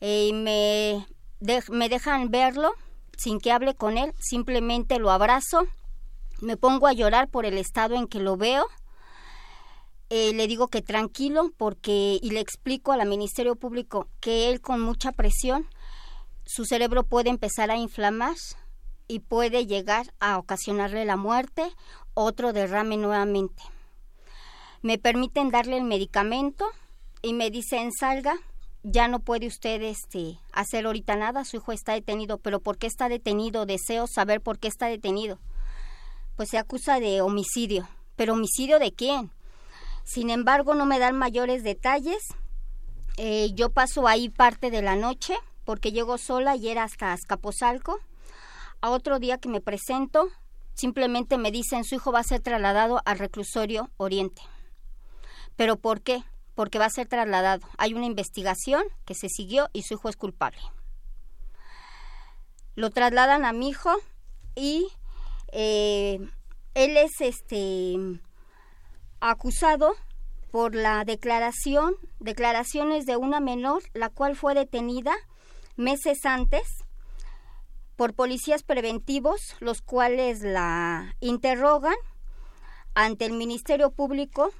me, 0.00 1.06
me 1.70 1.88
dejan 1.90 2.30
verlo 2.30 2.72
sin 3.16 3.40
que 3.40 3.52
hable 3.52 3.74
con 3.74 3.98
él, 3.98 4.12
simplemente 4.18 4.98
lo 4.98 5.10
abrazo, 5.10 5.66
me 6.40 6.56
pongo 6.56 6.86
a 6.86 6.92
llorar 6.92 7.28
por 7.28 7.46
el 7.46 7.58
estado 7.58 7.94
en 7.94 8.08
que 8.08 8.20
lo 8.20 8.36
veo. 8.36 8.66
Le 10.10 10.46
digo 10.46 10.68
que 10.68 10.82
tranquilo 10.82 11.52
porque 11.56 12.18
y 12.22 12.30
le 12.30 12.40
explico 12.40 12.92
al 12.92 13.08
Ministerio 13.08 13.56
Público 13.56 14.08
que 14.20 14.48
él 14.48 14.60
con 14.60 14.80
mucha 14.80 15.12
presión 15.12 15.66
su 16.46 16.64
cerebro 16.64 17.04
puede 17.04 17.30
empezar 17.30 17.70
a 17.70 17.76
inflamar 17.76 18.36
y 19.08 19.20
puede 19.20 19.66
llegar 19.66 20.12
a 20.20 20.38
ocasionarle 20.38 21.04
la 21.04 21.16
muerte, 21.16 21.64
otro 22.14 22.52
derrame 22.52 22.96
nuevamente. 22.96 23.62
Me 24.82 24.98
permiten 24.98 25.50
darle 25.50 25.78
el 25.78 25.84
medicamento 25.84 26.66
y 27.22 27.32
me 27.32 27.50
dicen 27.50 27.90
salga, 27.92 28.34
ya 28.82 29.08
no 29.08 29.20
puede 29.20 29.46
usted 29.46 29.80
este 29.82 30.38
hacer 30.52 30.84
ahorita 30.84 31.16
nada, 31.16 31.44
su 31.44 31.56
hijo 31.56 31.72
está 31.72 31.94
detenido, 31.94 32.38
pero 32.38 32.60
¿por 32.60 32.76
qué 32.76 32.86
está 32.86 33.08
detenido? 33.08 33.64
Deseo 33.64 34.06
saber 34.06 34.42
por 34.42 34.58
qué 34.58 34.68
está 34.68 34.86
detenido. 34.86 35.38
Pues 36.36 36.50
se 36.50 36.58
acusa 36.58 37.00
de 37.00 37.22
homicidio, 37.22 37.88
pero 38.16 38.34
homicidio 38.34 38.78
de 38.78 38.92
quién? 38.92 39.30
Sin 40.04 40.30
embargo, 40.30 40.74
no 40.74 40.86
me 40.86 40.98
dan 40.98 41.16
mayores 41.16 41.64
detalles. 41.64 42.28
Eh, 43.16 43.50
yo 43.54 43.70
paso 43.70 44.06
ahí 44.06 44.28
parte 44.28 44.70
de 44.70 44.82
la 44.82 44.96
noche 44.96 45.34
porque 45.64 45.92
llego 45.92 46.18
sola 46.18 46.56
y 46.56 46.68
era 46.68 46.84
hasta 46.84 47.12
Azcapotzalco. 47.12 48.00
A 48.80 48.90
otro 48.90 49.18
día 49.18 49.38
que 49.38 49.48
me 49.48 49.62
presento, 49.62 50.28
simplemente 50.74 51.38
me 51.38 51.50
dicen 51.50 51.84
su 51.84 51.94
hijo 51.94 52.12
va 52.12 52.20
a 52.20 52.24
ser 52.24 52.40
trasladado 52.40 53.00
al 53.06 53.18
reclusorio 53.18 53.90
Oriente. 53.96 54.42
¿Pero 55.56 55.76
por 55.76 56.02
qué? 56.02 56.22
Porque 56.54 56.78
va 56.78 56.86
a 56.86 56.90
ser 56.90 57.08
trasladado. 57.08 57.66
Hay 57.78 57.94
una 57.94 58.06
investigación 58.06 58.84
que 59.06 59.14
se 59.14 59.28
siguió 59.28 59.70
y 59.72 59.82
su 59.82 59.94
hijo 59.94 60.08
es 60.08 60.16
culpable. 60.16 60.60
Lo 62.74 62.90
trasladan 62.90 63.44
a 63.44 63.52
mi 63.52 63.70
hijo 63.70 63.94
y 64.54 64.88
eh, 65.52 66.18
él 66.74 66.96
es 66.96 67.20
este 67.20 68.20
acusado 69.30 69.94
por 70.50 70.74
la 70.74 71.04
declaración, 71.04 71.96
declaraciones 72.20 73.06
de 73.06 73.16
una 73.16 73.40
menor, 73.40 73.82
la 73.94 74.10
cual 74.10 74.36
fue 74.36 74.54
detenida 74.54 75.14
meses 75.76 76.26
antes 76.26 76.84
por 77.96 78.14
policías 78.14 78.62
preventivos, 78.62 79.56
los 79.60 79.80
cuales 79.80 80.42
la 80.42 81.16
interrogan 81.20 81.94
ante 82.94 83.24
el 83.24 83.32
Ministerio 83.32 83.90
Público. 83.90 84.50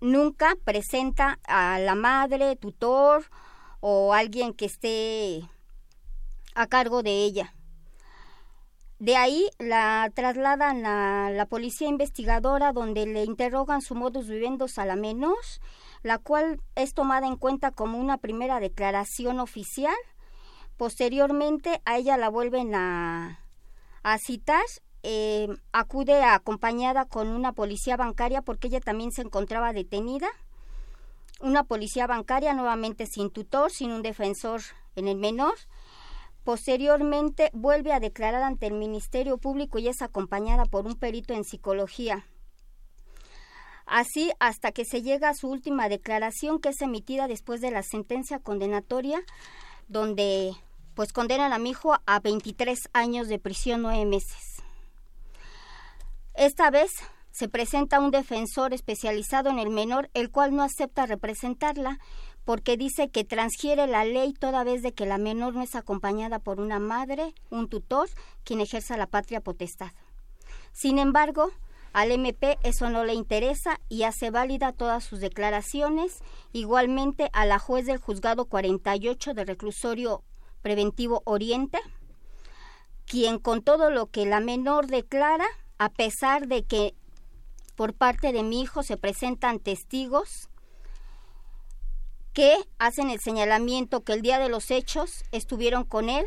Nunca 0.00 0.56
presenta 0.64 1.38
a 1.44 1.78
la 1.78 1.94
madre, 1.94 2.56
tutor 2.56 3.24
o 3.80 4.14
alguien 4.14 4.52
que 4.52 4.64
esté 4.64 5.48
a 6.54 6.66
cargo 6.66 7.02
de 7.02 7.24
ella. 7.24 7.54
De 9.00 9.16
ahí 9.16 9.48
la 9.58 10.12
trasladan 10.14 10.86
a 10.86 11.30
la 11.30 11.46
policía 11.46 11.88
investigadora 11.88 12.72
donde 12.72 13.06
le 13.06 13.24
interrogan 13.24 13.82
su 13.82 13.94
modus 13.94 14.28
vivendi 14.28 14.66
a 14.76 14.84
la 14.84 14.94
menor 14.94 15.36
la 16.02 16.18
cual 16.18 16.60
es 16.76 16.94
tomada 16.94 17.26
en 17.26 17.36
cuenta 17.36 17.70
como 17.70 17.98
una 17.98 18.16
primera 18.16 18.60
declaración 18.60 19.40
oficial. 19.40 19.96
Posteriormente 20.76 21.82
a 21.84 21.98
ella 21.98 22.16
la 22.16 22.30
vuelven 22.30 22.74
a, 22.74 23.40
a 24.02 24.18
citar 24.18 24.64
eh, 25.02 25.48
acude 25.72 26.22
acompañada 26.22 27.06
con 27.06 27.28
una 27.28 27.52
policía 27.52 27.96
bancaria 27.96 28.42
porque 28.42 28.68
ella 28.68 28.80
también 28.80 29.12
se 29.12 29.22
encontraba 29.22 29.72
detenida. 29.72 30.28
Una 31.40 31.64
policía 31.64 32.06
bancaria 32.06 32.54
nuevamente 32.54 33.06
sin 33.06 33.30
tutor, 33.30 33.70
sin 33.70 33.92
un 33.92 34.02
defensor 34.02 34.60
en 34.96 35.08
el 35.08 35.16
menor. 35.16 35.54
Posteriormente 36.44 37.50
vuelve 37.52 37.92
a 37.92 38.00
declarar 38.00 38.42
ante 38.42 38.66
el 38.66 38.74
Ministerio 38.74 39.38
Público 39.38 39.78
y 39.78 39.88
es 39.88 40.02
acompañada 40.02 40.64
por 40.64 40.86
un 40.86 40.94
perito 40.94 41.34
en 41.34 41.44
psicología. 41.44 42.26
Así 43.86 44.30
hasta 44.38 44.72
que 44.72 44.84
se 44.84 45.02
llega 45.02 45.28
a 45.28 45.34
su 45.34 45.48
última 45.48 45.88
declaración 45.88 46.60
que 46.60 46.70
es 46.70 46.80
emitida 46.80 47.26
después 47.26 47.60
de 47.60 47.70
la 47.70 47.82
sentencia 47.82 48.38
condenatoria 48.38 49.22
donde 49.88 50.54
pues 50.94 51.12
condenan 51.12 51.52
a 51.52 51.58
mi 51.58 51.70
hijo 51.70 51.98
a 52.06 52.20
23 52.20 52.78
años 52.92 53.28
de 53.28 53.38
prisión, 53.38 53.82
nueve 53.82 54.04
meses. 54.06 54.62
Esta 56.34 56.70
vez 56.70 56.92
se 57.32 57.48
presenta 57.48 58.00
un 58.00 58.10
defensor 58.10 58.72
especializado 58.74 59.50
en 59.50 59.58
el 59.58 59.70
menor, 59.70 60.10
el 60.14 60.30
cual 60.30 60.54
no 60.54 60.62
acepta 60.62 61.06
representarla 61.06 61.98
porque 62.50 62.76
dice 62.76 63.10
que 63.10 63.22
transgiere 63.22 63.86
la 63.86 64.04
ley 64.04 64.32
toda 64.32 64.64
vez 64.64 64.82
de 64.82 64.92
que 64.92 65.06
la 65.06 65.18
menor 65.18 65.54
no 65.54 65.62
es 65.62 65.76
acompañada 65.76 66.40
por 66.40 66.58
una 66.58 66.80
madre, 66.80 67.32
un 67.48 67.68
tutor, 67.68 68.08
quien 68.42 68.60
ejerza 68.60 68.96
la 68.96 69.06
patria 69.06 69.40
potestad. 69.40 69.92
Sin 70.72 70.98
embargo, 70.98 71.52
al 71.92 72.10
MP 72.10 72.58
eso 72.64 72.90
no 72.90 73.04
le 73.04 73.14
interesa 73.14 73.78
y 73.88 74.02
hace 74.02 74.32
válida 74.32 74.72
todas 74.72 75.04
sus 75.04 75.20
declaraciones, 75.20 76.24
igualmente 76.52 77.30
a 77.34 77.46
la 77.46 77.60
juez 77.60 77.86
del 77.86 77.98
juzgado 77.98 78.46
48 78.46 79.32
de 79.32 79.44
reclusorio 79.44 80.24
preventivo 80.60 81.22
Oriente, 81.26 81.78
quien 83.06 83.38
con 83.38 83.62
todo 83.62 83.90
lo 83.90 84.06
que 84.06 84.26
la 84.26 84.40
menor 84.40 84.88
declara, 84.88 85.46
a 85.78 85.88
pesar 85.88 86.48
de 86.48 86.64
que 86.64 86.96
por 87.76 87.94
parte 87.94 88.32
de 88.32 88.42
mi 88.42 88.60
hijo 88.60 88.82
se 88.82 88.96
presentan 88.96 89.60
testigos 89.60 90.49
que 92.32 92.56
hacen 92.78 93.10
el 93.10 93.20
señalamiento 93.20 94.02
que 94.02 94.12
el 94.12 94.22
día 94.22 94.38
de 94.38 94.48
los 94.48 94.70
hechos 94.70 95.24
estuvieron 95.32 95.84
con 95.84 96.08
él, 96.08 96.26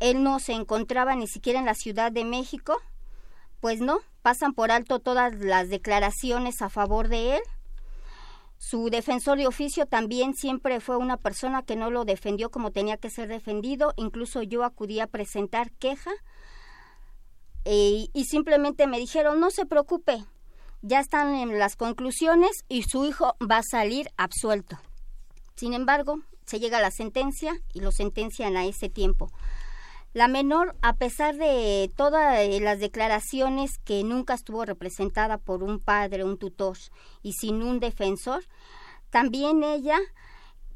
él 0.00 0.22
no 0.22 0.38
se 0.38 0.52
encontraba 0.52 1.14
ni 1.16 1.26
siquiera 1.26 1.58
en 1.58 1.66
la 1.66 1.74
Ciudad 1.74 2.12
de 2.12 2.24
México, 2.24 2.76
pues 3.60 3.80
no, 3.80 4.00
pasan 4.22 4.52
por 4.52 4.70
alto 4.70 5.00
todas 5.00 5.34
las 5.38 5.68
declaraciones 5.68 6.62
a 6.62 6.68
favor 6.68 7.08
de 7.08 7.36
él. 7.36 7.42
Su 8.58 8.90
defensor 8.90 9.38
de 9.38 9.46
oficio 9.46 9.86
también 9.86 10.34
siempre 10.34 10.80
fue 10.80 10.96
una 10.96 11.16
persona 11.16 11.62
que 11.62 11.76
no 11.76 11.90
lo 11.90 12.04
defendió 12.04 12.50
como 12.50 12.72
tenía 12.72 12.96
que 12.96 13.10
ser 13.10 13.28
defendido. 13.28 13.92
Incluso 13.96 14.42
yo 14.42 14.64
acudí 14.64 14.98
a 15.00 15.06
presentar 15.06 15.70
queja 15.72 16.10
eh, 17.64 18.08
y 18.12 18.24
simplemente 18.24 18.86
me 18.86 18.98
dijeron, 18.98 19.38
no 19.38 19.50
se 19.50 19.64
preocupe, 19.64 20.24
ya 20.82 21.00
están 21.00 21.34
en 21.34 21.58
las 21.58 21.76
conclusiones 21.76 22.50
y 22.68 22.82
su 22.82 23.04
hijo 23.04 23.36
va 23.40 23.58
a 23.58 23.62
salir 23.62 24.08
absuelto. 24.16 24.78
Sin 25.58 25.74
embargo, 25.74 26.20
se 26.46 26.60
llega 26.60 26.78
a 26.78 26.80
la 26.80 26.92
sentencia 26.92 27.60
y 27.74 27.80
lo 27.80 27.90
sentencian 27.90 28.56
a 28.56 28.64
ese 28.64 28.88
tiempo. 28.88 29.32
La 30.14 30.28
menor, 30.28 30.76
a 30.82 30.92
pesar 30.94 31.36
de 31.36 31.90
todas 31.96 32.38
eh, 32.38 32.60
las 32.60 32.78
declaraciones 32.78 33.78
que 33.78 34.04
nunca 34.04 34.34
estuvo 34.34 34.64
representada 34.64 35.36
por 35.36 35.64
un 35.64 35.80
padre, 35.80 36.22
un 36.22 36.38
tutor 36.38 36.78
y 37.22 37.32
sin 37.32 37.60
un 37.64 37.80
defensor, 37.80 38.44
también 39.10 39.64
ella 39.64 39.98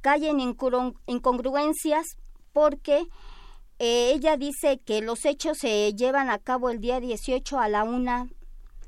cae 0.00 0.28
en 0.28 0.40
incongruencias 0.40 2.16
porque 2.52 3.06
eh, 3.78 4.14
ella 4.14 4.36
dice 4.36 4.80
que 4.84 5.00
los 5.00 5.24
hechos 5.24 5.58
se 5.58 5.94
llevan 5.94 6.28
a 6.28 6.40
cabo 6.40 6.70
el 6.70 6.80
día 6.80 6.98
18 6.98 7.60
a 7.60 7.68
la 7.68 7.84
1 7.84 8.28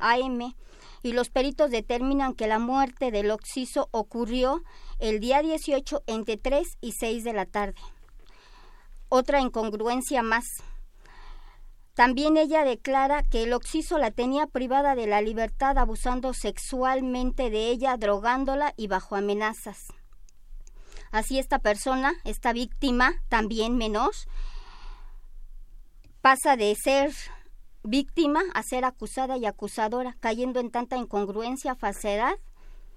a.m. 0.00 0.56
y 1.04 1.12
los 1.12 1.30
peritos 1.30 1.70
determinan 1.70 2.34
que 2.34 2.48
la 2.48 2.58
muerte 2.58 3.12
del 3.12 3.30
occiso 3.30 3.88
ocurrió 3.92 4.64
el 4.98 5.20
día 5.20 5.42
18 5.42 6.02
entre 6.06 6.36
3 6.36 6.78
y 6.80 6.92
6 6.92 7.24
de 7.24 7.32
la 7.32 7.46
tarde 7.46 7.80
otra 9.14 9.40
incongruencia 9.40 10.22
más. 10.22 10.44
También 11.94 12.36
ella 12.36 12.64
declara 12.64 13.22
que 13.22 13.44
el 13.44 13.52
occiso 13.52 13.98
la 13.98 14.10
tenía 14.10 14.48
privada 14.48 14.96
de 14.96 15.06
la 15.06 15.22
libertad 15.22 15.78
abusando 15.78 16.34
sexualmente 16.34 17.50
de 17.50 17.68
ella, 17.68 17.96
drogándola 17.96 18.74
y 18.76 18.88
bajo 18.88 19.14
amenazas. 19.14 19.78
Así 21.12 21.38
esta 21.38 21.60
persona, 21.60 22.14
esta 22.24 22.52
víctima, 22.52 23.12
también 23.28 23.76
menor, 23.76 24.10
pasa 26.20 26.56
de 26.56 26.74
ser 26.74 27.12
víctima 27.84 28.42
a 28.54 28.64
ser 28.64 28.84
acusada 28.84 29.36
y 29.36 29.46
acusadora, 29.46 30.16
cayendo 30.18 30.58
en 30.58 30.72
tanta 30.72 30.96
incongruencia, 30.96 31.76
falsedad, 31.76 32.34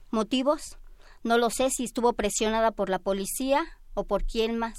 motivos. 0.09 0.79
No 1.27 1.37
lo 1.37 1.49
sé 1.49 1.69
si 1.69 1.83
estuvo 1.83 2.13
presionada 2.13 2.71
por 2.71 2.89
la 2.89 2.99
policía 2.99 3.65
o 3.95 4.05
por 4.05 4.23
quién 4.23 4.57
más. 4.57 4.77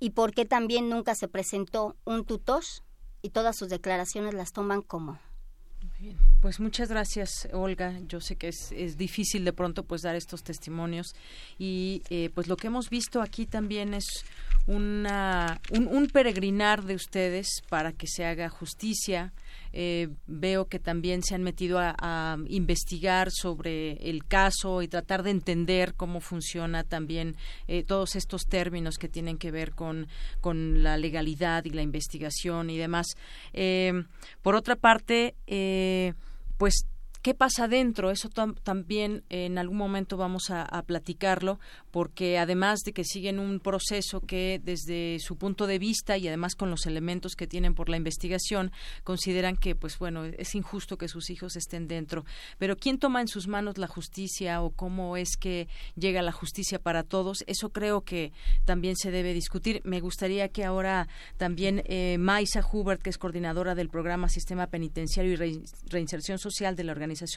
Y 0.00 0.10
por 0.10 0.34
qué 0.34 0.44
también 0.44 0.90
nunca 0.90 1.14
se 1.14 1.28
presentó 1.28 1.94
un 2.04 2.24
tutor 2.24 2.64
y 3.22 3.30
todas 3.30 3.56
sus 3.56 3.68
declaraciones 3.68 4.34
las 4.34 4.50
toman 4.50 4.82
como. 4.82 5.20
Pues 6.42 6.58
muchas 6.58 6.88
gracias, 6.88 7.48
Olga. 7.52 7.96
Yo 8.08 8.20
sé 8.20 8.34
que 8.34 8.48
es, 8.48 8.72
es, 8.72 8.96
difícil 8.96 9.44
de 9.44 9.52
pronto 9.52 9.84
pues 9.84 10.02
dar 10.02 10.16
estos 10.16 10.42
testimonios. 10.42 11.14
Y 11.60 12.02
eh, 12.10 12.30
pues 12.34 12.48
lo 12.48 12.56
que 12.56 12.66
hemos 12.66 12.90
visto 12.90 13.22
aquí 13.22 13.46
también 13.46 13.94
es 13.94 14.24
una, 14.66 15.60
un, 15.70 16.08
peregrinar 16.08 16.84
de 16.84 16.94
ustedes 16.94 17.62
para 17.68 17.92
que 17.92 18.06
se 18.06 18.24
haga 18.24 18.48
justicia. 18.48 19.32
Eh, 19.72 20.08
veo 20.26 20.68
que 20.68 20.78
también 20.78 21.22
se 21.22 21.34
han 21.34 21.42
metido 21.42 21.78
a, 21.78 22.36
investigar 22.48 23.30
sobre 23.30 23.92
el 24.08 24.24
caso 24.24 24.82
y 24.82 24.88
tratar 24.88 25.22
de 25.22 25.30
entender 25.30 25.94
cómo 25.94 26.20
funciona 26.20 26.82
también 26.82 27.36
eh, 27.68 27.82
todos 27.82 28.16
estos 28.16 28.46
términos 28.46 28.96
que 28.96 29.08
tienen 29.08 29.38
que 29.38 29.50
ver 29.50 29.72
con, 29.72 30.08
con 30.40 30.82
la 30.82 30.96
legalidad 30.96 31.64
y 31.64 31.70
la 31.70 31.82
investigación 31.82 32.70
y 32.70 32.78
demás. 32.78 33.06
Eh, 33.52 34.04
por 34.42 34.54
otra 34.54 34.76
parte, 34.76 35.34
pues 36.56 36.86
¿Qué 37.22 37.34
pasa 37.34 37.66
dentro? 37.66 38.10
Eso 38.10 38.28
también 38.28 39.24
en 39.30 39.58
algún 39.58 39.78
momento 39.78 40.16
vamos 40.16 40.50
a, 40.50 40.66
platicarlo, 40.86 41.58
porque 41.90 42.38
además 42.38 42.80
de 42.84 42.92
que 42.92 43.02
siguen 43.02 43.40
un 43.40 43.58
proceso 43.60 44.20
que 44.20 44.60
desde 44.62 45.18
su 45.20 45.36
punto 45.36 45.66
de 45.66 45.78
vista 45.78 46.16
y 46.16 46.28
además 46.28 46.54
con 46.54 46.70
los 46.70 46.86
elementos 46.86 47.34
que 47.34 47.46
tienen 47.46 47.74
por 47.74 47.88
la 47.88 47.96
investigación, 47.96 48.70
consideran 49.02 49.56
que, 49.56 49.74
pues 49.74 49.98
bueno, 49.98 50.24
es 50.24 50.54
injusto 50.54 50.98
que 50.98 51.08
sus 51.08 51.30
hijos 51.30 51.56
estén 51.56 51.88
dentro. 51.88 52.24
Pero 52.58 52.76
¿quién 52.76 52.98
toma 52.98 53.20
en 53.20 53.28
sus 53.28 53.48
manos 53.48 53.78
la 53.78 53.88
justicia 53.88 54.62
o 54.62 54.70
cómo 54.70 55.16
es 55.16 55.36
que 55.36 55.68
llega 55.96 56.22
la 56.22 56.32
justicia 56.32 56.78
para 56.78 57.02
todos? 57.02 57.42
Eso 57.46 57.70
creo 57.70 58.02
que 58.02 58.32
también 58.64 58.94
se 58.96 59.10
debe 59.10 59.34
discutir. 59.34 59.80
Me 59.84 60.00
gustaría 60.00 60.48
que 60.48 60.64
ahora 60.64 61.08
también 61.38 61.82
eh, 61.86 62.16
Maisa 62.18 62.64
Hubert, 62.70 63.02
que 63.02 63.10
es 63.10 63.18
coordinadora 63.18 63.74
del 63.74 63.88
programa 63.88 64.28
Sistema 64.28 64.68
Penitenciario 64.68 65.32
y 65.44 65.62
Reinserción 65.88 66.38
Social 66.38 66.76
de 66.76 66.84
la 66.84 66.94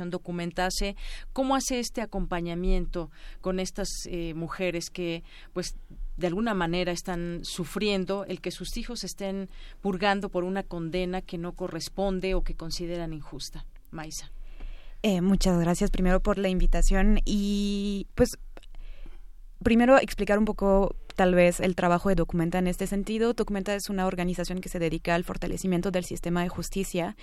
documentase 0.10 0.96
cómo 1.34 1.56
hace 1.56 1.80
este 1.80 2.02
acompañamiento 2.02 3.10
con 3.42 3.60
estas 3.60 3.90
eh, 4.06 4.34
mujeres 4.34 4.90
que 4.90 5.24
pues 5.54 5.76
de 6.18 6.28
alguna 6.28 6.54
manera 6.54 6.92
están 6.92 7.42
sufriendo 7.44 8.26
el 8.26 8.42
que 8.42 8.52
sus 8.52 8.78
hijos 8.78 9.04
estén 9.04 9.50
purgando 9.82 10.30
por 10.30 10.44
una 10.44 10.64
condena 10.64 11.22
que 11.22 11.38
no 11.38 11.54
corresponde 11.54 12.36
o 12.36 12.44
que 12.44 12.56
consideran 12.56 13.14
injusta. 13.14 13.66
Maisa. 13.92 14.32
Eh, 15.02 15.22
muchas 15.22 15.58
gracias 15.60 15.92
primero 15.92 16.20
por 16.20 16.38
la 16.38 16.50
invitación 16.50 17.20
y 17.24 18.08
pues 18.16 18.38
primero 19.64 19.98
explicar 19.98 20.38
un 20.38 20.46
poco 20.46 20.96
tal 21.20 21.36
vez 21.36 21.60
el 21.60 21.76
trabajo 21.76 22.08
de 22.08 22.16
Documenta 22.16 22.60
en 22.60 22.68
este 22.68 22.88
sentido. 22.88 23.34
Documenta 23.34 23.76
es 23.76 23.90
una 23.90 24.08
organización 24.08 24.62
que 24.62 24.70
se 24.70 24.80
dedica 24.80 25.16
al 25.16 25.26
fortalecimiento 25.26 25.92
del 25.92 26.06
sistema 26.06 26.44
de 26.44 26.48
justicia 26.48 27.18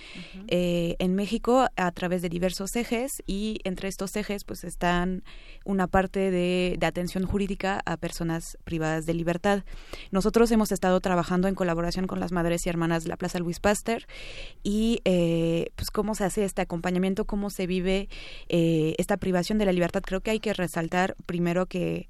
eh, 0.49 0.95
en 0.99 1.15
México 1.15 1.65
a 1.75 1.91
través 1.93 2.21
de 2.21 2.29
diversos 2.29 2.75
ejes 2.75 3.23
y 3.25 3.59
entre 3.63 3.87
estos 3.87 4.15
ejes 4.15 4.43
pues 4.43 4.63
están 4.65 5.23
una 5.65 5.87
parte 5.87 6.29
de, 6.29 6.77
atención 6.85 7.25
jurídica 7.25 7.81
a 7.85 7.97
personas 7.97 8.59
privadas 8.65 9.07
de 9.07 9.15
libertad. 9.15 9.63
Nosotros 10.11 10.51
hemos 10.51 10.71
estado 10.71 10.99
trabajando 11.01 11.47
en 11.47 11.55
colaboración 11.55 12.05
con 12.05 12.19
las 12.19 12.31
madres 12.31 12.67
y 12.67 12.69
hermanas 12.69 13.03
de 13.03 13.09
la 13.09 13.17
Plaza 13.17 13.39
Luis 13.39 13.59
Pasteur 13.59 14.05
y 14.61 15.01
eh, 15.05 15.71
pues 15.75 15.89
cómo 15.89 16.13
se 16.13 16.23
hace 16.23 16.45
este 16.45 16.61
acompañamiento, 16.61 17.25
cómo 17.25 17.49
se 17.49 17.65
vive 17.65 18.09
eh, 18.47 18.93
esta 18.99 19.17
privación 19.17 19.57
de 19.57 19.65
la 19.65 19.71
libertad. 19.71 20.03
Creo 20.05 20.21
que 20.21 20.29
hay 20.29 20.39
que 20.39 20.53
resaltar 20.53 21.15
primero 21.25 21.65
que 21.65 22.09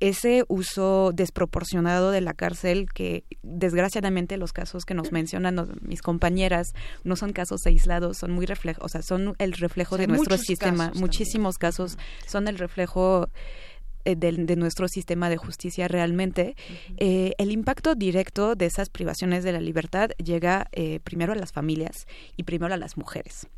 ese 0.00 0.44
uso 0.48 1.12
desproporcionado 1.12 2.10
de 2.10 2.20
la 2.20 2.34
cárcel 2.34 2.86
que 2.92 3.24
desgraciadamente 3.42 4.36
los 4.36 4.52
casos 4.52 4.84
que 4.84 4.94
nos 4.94 5.12
mencionan 5.12 5.56
mis 5.80 6.02
compañeras 6.02 6.68
no 7.04 7.16
son 7.16 7.32
casos 7.32 7.66
aislados, 7.66 8.18
son 8.18 8.30
muy 8.30 8.46
reflejo, 8.46 8.84
o 8.84 8.88
sea, 8.88 9.02
son 9.02 9.34
el 9.38 9.52
reflejo 9.52 9.96
de 9.96 10.06
nuestro 10.06 10.38
sistema, 10.38 10.92
muchísimos 10.94 11.58
casos 11.58 11.98
son 12.26 12.48
el 12.48 12.58
reflejo 12.58 13.28
eh, 14.04 14.14
de, 14.16 14.56
nuestro 14.56 14.88
sistema 14.88 15.28
de 15.28 15.36
justicia 15.36 15.88
realmente, 15.88 16.54
eh, 16.96 17.32
el 17.38 17.50
impacto 17.50 17.94
directo 17.94 18.54
de 18.54 18.66
esas 18.66 18.90
privaciones 18.90 19.42
de 19.44 19.52
la 19.52 19.60
libertad 19.60 20.10
llega 20.22 20.68
eh, 20.72 21.00
primero 21.02 21.32
a 21.32 21.36
las 21.36 21.52
familias 21.52 22.06
y 22.36 22.44
primero 22.44 22.72
a 22.72 22.76
las 22.76 22.96
mujeres 22.96 23.48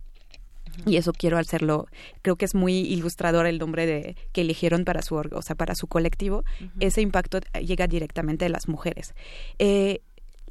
y 0.87 0.97
eso 0.97 1.13
quiero 1.13 1.39
hacerlo 1.39 1.87
creo 2.23 2.37
que 2.37 2.45
es 2.45 2.55
muy 2.55 2.79
ilustrador 2.79 3.47
el 3.47 3.59
nombre 3.59 3.87
de 3.87 4.17
que 4.33 4.43
eligieron 4.43 4.85
para 4.85 5.03
su 5.03 5.17
o 5.17 5.43
sea 5.43 5.57
para 5.57 5.75
su 5.75 5.87
colectivo. 5.87 6.45
Ese 6.79 7.01
impacto 7.01 7.41
llega 7.61 7.87
directamente 7.87 8.45
de 8.45 8.51
las 8.51 8.69
mujeres. 8.69 9.15
Eh, 9.59 10.01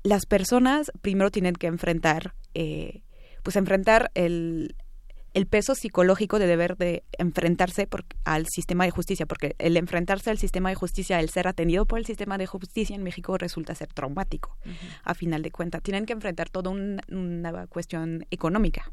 las 0.04 0.26
personas 0.26 0.92
primero 1.02 1.32
tienen 1.32 1.56
que 1.56 1.68
enfrentar 1.68 2.34
eh, 2.54 3.02
pues 3.44 3.56
enfrentar 3.56 4.12
el 4.16 4.76
el 5.34 5.46
peso 5.46 5.76
psicológico 5.76 6.40
de 6.40 6.48
deber 6.48 6.78
de 6.78 7.04
enfrentarse 7.18 7.88
al 8.24 8.48
sistema 8.48 8.86
de 8.86 8.92
justicia, 8.92 9.26
porque 9.26 9.56
el 9.60 9.78
enfrentarse 9.78 10.30
al 10.30 10.38
sistema 10.38 10.70
de 10.70 10.76
justicia, 10.76 11.20
el 11.20 11.30
ser 11.30 11.48
atendido 11.48 11.86
por 11.86 12.00
el 12.00 12.06
sistema 12.06 12.38
de 12.38 12.46
justicia 12.46 12.96
en 12.96 13.04
México 13.04 13.38
resulta 13.38 13.76
ser 13.76 13.94
traumático, 13.94 14.58
a 15.04 15.14
final 15.14 15.42
de 15.42 15.52
cuentas. 15.52 15.82
Tienen 15.84 16.06
que 16.06 16.14
enfrentar 16.14 16.50
toda 16.50 16.72
una 16.72 17.68
cuestión 17.68 18.26
económica 18.32 18.92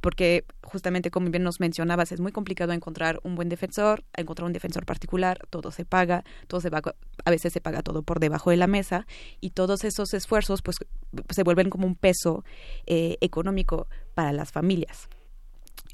porque 0.00 0.44
justamente 0.62 1.10
como 1.10 1.30
bien 1.30 1.42
nos 1.42 1.60
mencionabas, 1.60 2.12
es 2.12 2.20
muy 2.20 2.30
complicado 2.30 2.72
encontrar 2.72 3.20
un 3.22 3.36
buen 3.36 3.48
defensor, 3.48 4.04
encontrar 4.14 4.46
un 4.46 4.52
defensor 4.52 4.84
particular, 4.84 5.38
todo 5.48 5.70
se 5.70 5.86
paga, 5.86 6.24
todo 6.46 6.60
se 6.60 6.68
va, 6.68 6.82
a 7.24 7.30
veces 7.30 7.54
se 7.54 7.62
paga 7.62 7.82
todo 7.82 8.02
por 8.02 8.20
debajo 8.20 8.50
de 8.50 8.58
la 8.58 8.66
mesa 8.66 9.06
y 9.40 9.50
todos 9.50 9.82
esos 9.82 10.12
esfuerzos 10.12 10.60
pues 10.60 10.76
se 11.30 11.42
vuelven 11.42 11.70
como 11.70 11.86
un 11.86 11.94
peso 11.94 12.44
eh, 12.86 13.16
económico 13.22 13.88
para 14.14 14.32
las 14.32 14.52
familias. 14.52 15.08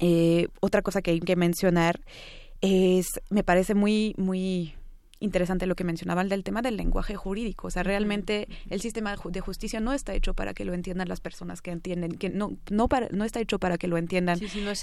Eh, 0.01 0.47
otra 0.59 0.81
cosa 0.81 1.01
que 1.01 1.11
hay 1.11 1.19
que 1.19 1.35
mencionar 1.35 2.01
es, 2.59 3.07
me 3.29 3.43
parece 3.43 3.75
muy, 3.75 4.13
muy 4.17 4.73
interesante 5.21 5.67
lo 5.67 5.75
que 5.75 5.83
mencionaban 5.83 6.27
del 6.27 6.43
tema 6.43 6.61
del 6.61 6.75
lenguaje 6.75 7.15
jurídico. 7.15 7.67
O 7.67 7.69
sea, 7.69 7.83
realmente 7.83 8.47
el 8.69 8.81
sistema 8.81 9.15
de 9.15 9.39
justicia 9.39 9.79
no 9.79 9.93
está 9.93 10.13
hecho 10.13 10.33
para 10.33 10.53
que 10.53 10.65
lo 10.65 10.73
entiendan 10.73 11.07
las 11.07 11.21
personas 11.21 11.61
que 11.61 11.71
entienden, 11.71 12.11
que 12.13 12.29
no 12.29 12.57
no 12.69 12.89
para, 12.89 13.07
no 13.11 13.23
está 13.23 13.39
hecho 13.39 13.59
para 13.59 13.77
que 13.77 13.87
lo 13.87 13.97
entiendan 13.97 14.39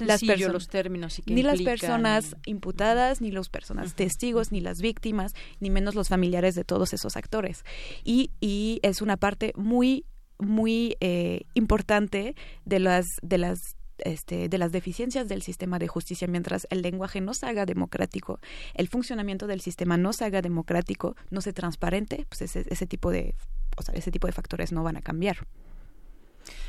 las 0.07 0.23
personas, 0.23 0.53
los 0.53 0.69
términos 0.69 1.21
ni 1.27 1.43
las 1.43 1.61
personas 1.61 2.37
imputadas, 2.47 3.21
ni 3.21 3.31
las 3.33 3.49
personas 3.49 3.95
testigos, 3.95 4.53
ni 4.53 4.61
las 4.61 4.81
víctimas, 4.81 5.35
ni 5.61 5.71
menos 5.71 5.95
los 5.95 6.09
familiares 6.09 6.55
de 6.55 6.65
todos 6.65 6.95
esos 6.95 7.17
actores. 7.17 7.65
Y, 8.05 8.31
y 8.41 8.79
es 8.83 9.03
una 9.03 9.17
parte 9.17 9.53
muy 9.57 10.07
muy 10.41 10.97
eh, 11.01 11.43
importante 11.55 12.37
de 12.65 12.79
las 12.79 13.07
de 13.23 13.39
las 13.39 13.59
este, 14.05 14.49
de 14.49 14.59
las 14.59 14.73
deficiencias 14.73 15.29
del 15.29 15.43
sistema 15.43 15.79
de 15.79 15.89
justicia 15.89 16.29
mientras 16.29 16.67
el 16.71 16.83
lenguaje 16.83 17.21
no 17.21 17.35
se 17.35 17.47
haga 17.47 17.67
democrático, 17.67 18.41
el 18.75 18.89
funcionamiento 18.89 19.47
del 19.47 19.61
sistema 19.61 19.97
no 19.97 20.13
se 20.13 20.25
haga 20.25 20.43
democrático, 20.43 21.17
no 21.31 21.41
se 21.41 21.53
transparente, 21.53 22.27
pues 22.29 22.43
ese, 22.43 22.65
ese 22.69 22.87
tipo 22.87 23.11
de, 23.11 23.35
o 23.77 23.83
sea, 23.83 23.95
ese 23.95 24.11
tipo 24.11 24.27
de 24.27 24.33
factores 24.33 24.73
no 24.73 24.83
van 24.83 24.97
a 24.97 25.03
cambiar. 25.03 25.47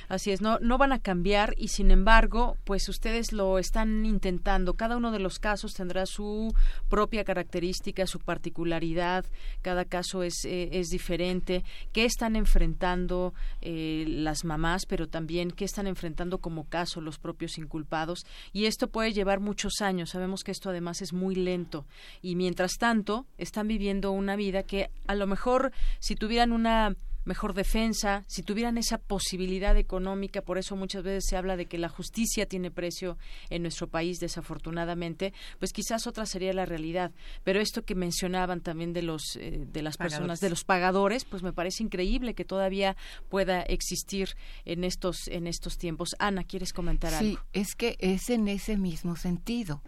Así 0.09 0.31
es, 0.31 0.41
no, 0.41 0.57
no 0.59 0.79
van 0.79 0.91
a 0.91 0.99
cambiar 0.99 1.53
y 1.55 1.67
sin 1.67 1.91
embargo, 1.91 2.57
pues 2.63 2.89
ustedes 2.89 3.31
lo 3.31 3.59
están 3.59 4.07
intentando. 4.07 4.73
Cada 4.73 4.97
uno 4.97 5.11
de 5.11 5.19
los 5.19 5.37
casos 5.37 5.75
tendrá 5.75 6.07
su 6.07 6.51
propia 6.89 7.23
característica, 7.23 8.07
su 8.07 8.19
particularidad. 8.19 9.23
Cada 9.61 9.85
caso 9.85 10.23
es, 10.23 10.45
eh, 10.45 10.69
es 10.73 10.89
diferente. 10.89 11.63
¿Qué 11.93 12.05
están 12.05 12.35
enfrentando 12.35 13.35
eh, 13.61 14.05
las 14.07 14.45
mamás, 14.45 14.87
pero 14.87 15.07
también 15.07 15.51
qué 15.51 15.63
están 15.63 15.85
enfrentando 15.85 16.39
como 16.39 16.67
caso 16.67 17.01
los 17.01 17.19
propios 17.19 17.59
inculpados? 17.59 18.25
Y 18.51 18.65
esto 18.65 18.87
puede 18.87 19.13
llevar 19.13 19.39
muchos 19.39 19.79
años. 19.81 20.09
Sabemos 20.09 20.43
que 20.43 20.51
esto 20.51 20.71
además 20.71 21.03
es 21.03 21.13
muy 21.13 21.35
lento. 21.35 21.85
Y 22.23 22.35
mientras 22.35 22.79
tanto, 22.79 23.27
están 23.37 23.67
viviendo 23.67 24.09
una 24.09 24.35
vida 24.35 24.63
que 24.63 24.89
a 25.05 25.13
lo 25.13 25.27
mejor 25.27 25.71
si 25.99 26.15
tuvieran 26.15 26.51
una 26.51 26.95
mejor 27.29 27.53
defensa, 27.53 28.23
si 28.27 28.41
tuvieran 28.41 28.79
esa 28.79 28.97
posibilidad 28.97 29.77
económica, 29.77 30.41
por 30.41 30.57
eso 30.57 30.75
muchas 30.75 31.03
veces 31.03 31.25
se 31.29 31.37
habla 31.37 31.57
de 31.57 31.67
que 31.67 31.77
la 31.77 31.87
justicia 31.87 32.47
tiene 32.47 32.71
precio 32.71 33.19
en 33.51 33.61
nuestro 33.61 33.87
país, 33.87 34.19
desafortunadamente, 34.19 35.31
pues 35.59 35.71
quizás 35.71 36.07
otra 36.07 36.25
sería 36.25 36.53
la 36.53 36.65
realidad. 36.65 37.11
Pero 37.43 37.61
esto 37.61 37.85
que 37.85 37.93
mencionaban 37.93 38.61
también 38.61 38.93
de 38.93 39.03
los 39.03 39.35
eh, 39.35 39.63
de 39.71 39.81
las 39.83 39.95
personas, 39.95 40.39
de 40.39 40.49
los 40.49 40.63
pagadores, 40.63 41.23
pues 41.23 41.43
me 41.43 41.53
parece 41.53 41.83
increíble 41.83 42.33
que 42.33 42.45
todavía 42.45 42.97
pueda 43.29 43.61
existir 43.61 44.35
en 44.65 44.83
estos 44.83 45.27
en 45.27 45.45
estos 45.45 45.77
tiempos. 45.77 46.15
Ana, 46.17 46.43
¿quieres 46.43 46.73
comentar 46.73 47.13
algo? 47.13 47.29
Sí, 47.29 47.37
es 47.53 47.75
que 47.75 47.95
es 47.99 48.31
en 48.31 48.47
ese 48.47 48.75
mismo 48.75 49.15
sentido. 49.15 49.83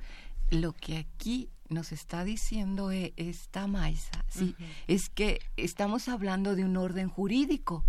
Lo 0.51 0.73
que 0.73 0.97
aquí 0.97 1.49
nos 1.72 1.91
está 1.91 2.23
diciendo 2.23 2.91
e, 2.91 3.14
esta 3.18 3.68
Maisa, 3.68 4.23
sí, 4.30 4.56
es 4.88 5.10
que 5.10 5.39
estamos 5.57 6.10
hablando 6.10 6.56
de 6.56 6.64
un 6.64 6.77
orden 6.77 7.10
jurídico, 7.10 7.84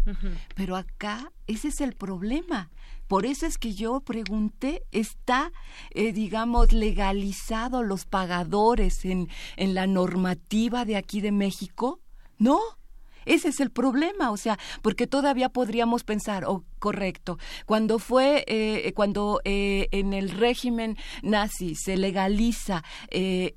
pero 0.54 0.76
acá 0.76 1.32
ese 1.46 1.68
es 1.68 1.80
el 1.80 1.94
problema. 1.94 2.70
Por 3.08 3.26
eso 3.26 3.44
es 3.44 3.58
que 3.58 3.74
yo 3.74 4.00
pregunté, 4.00 4.84
¿está, 4.90 5.52
eh, 5.90 6.12
digamos, 6.12 6.72
legalizado 6.72 7.82
los 7.82 8.06
pagadores 8.06 9.04
en, 9.04 9.28
en 9.56 9.74
la 9.74 9.86
normativa 9.86 10.86
de 10.86 10.96
aquí 10.96 11.20
de 11.20 11.32
México? 11.32 12.00
No, 12.38 12.58
Ese 13.24 13.48
es 13.48 13.60
el 13.60 13.70
problema, 13.70 14.30
o 14.30 14.36
sea, 14.36 14.58
porque 14.82 15.06
todavía 15.06 15.48
podríamos 15.48 16.04
pensar, 16.04 16.44
oh, 16.46 16.64
correcto, 16.78 17.38
cuando 17.66 17.98
fue, 17.98 18.44
eh, 18.46 18.92
cuando 18.94 19.40
eh, 19.44 19.88
en 19.92 20.12
el 20.12 20.30
régimen 20.30 20.96
nazi 21.22 21.74
se 21.74 21.96
legaliza 21.96 22.82
eh, 23.10 23.52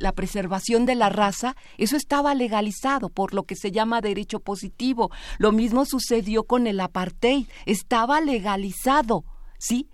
la 0.00 0.12
preservación 0.12 0.86
de 0.86 0.94
la 0.94 1.08
raza, 1.08 1.56
eso 1.78 1.96
estaba 1.96 2.34
legalizado 2.34 3.08
por 3.08 3.34
lo 3.34 3.44
que 3.44 3.56
se 3.56 3.70
llama 3.70 4.00
derecho 4.00 4.40
positivo. 4.40 5.10
Lo 5.38 5.52
mismo 5.52 5.84
sucedió 5.84 6.44
con 6.44 6.66
el 6.66 6.80
apartheid, 6.80 7.46
estaba 7.66 8.20
legalizado, 8.20 9.24
¿sí? 9.58 9.88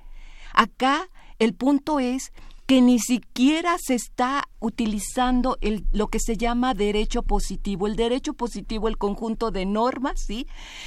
Acá 0.52 1.08
el 1.38 1.54
punto 1.54 2.00
es 2.00 2.32
que 2.68 2.82
ni 2.82 2.98
siquiera 2.98 3.78
se 3.78 3.94
está 3.94 4.46
utilizando 4.60 5.56
el, 5.62 5.86
lo 5.90 6.08
que 6.08 6.20
se 6.20 6.36
llama 6.36 6.74
derecho 6.74 7.22
positivo. 7.22 7.86
El 7.86 7.96
derecho 7.96 8.34
positivo, 8.34 8.88
el 8.88 8.98
conjunto 8.98 9.50
de 9.50 9.64
normas 9.64 10.20
¿sí? 10.20 10.46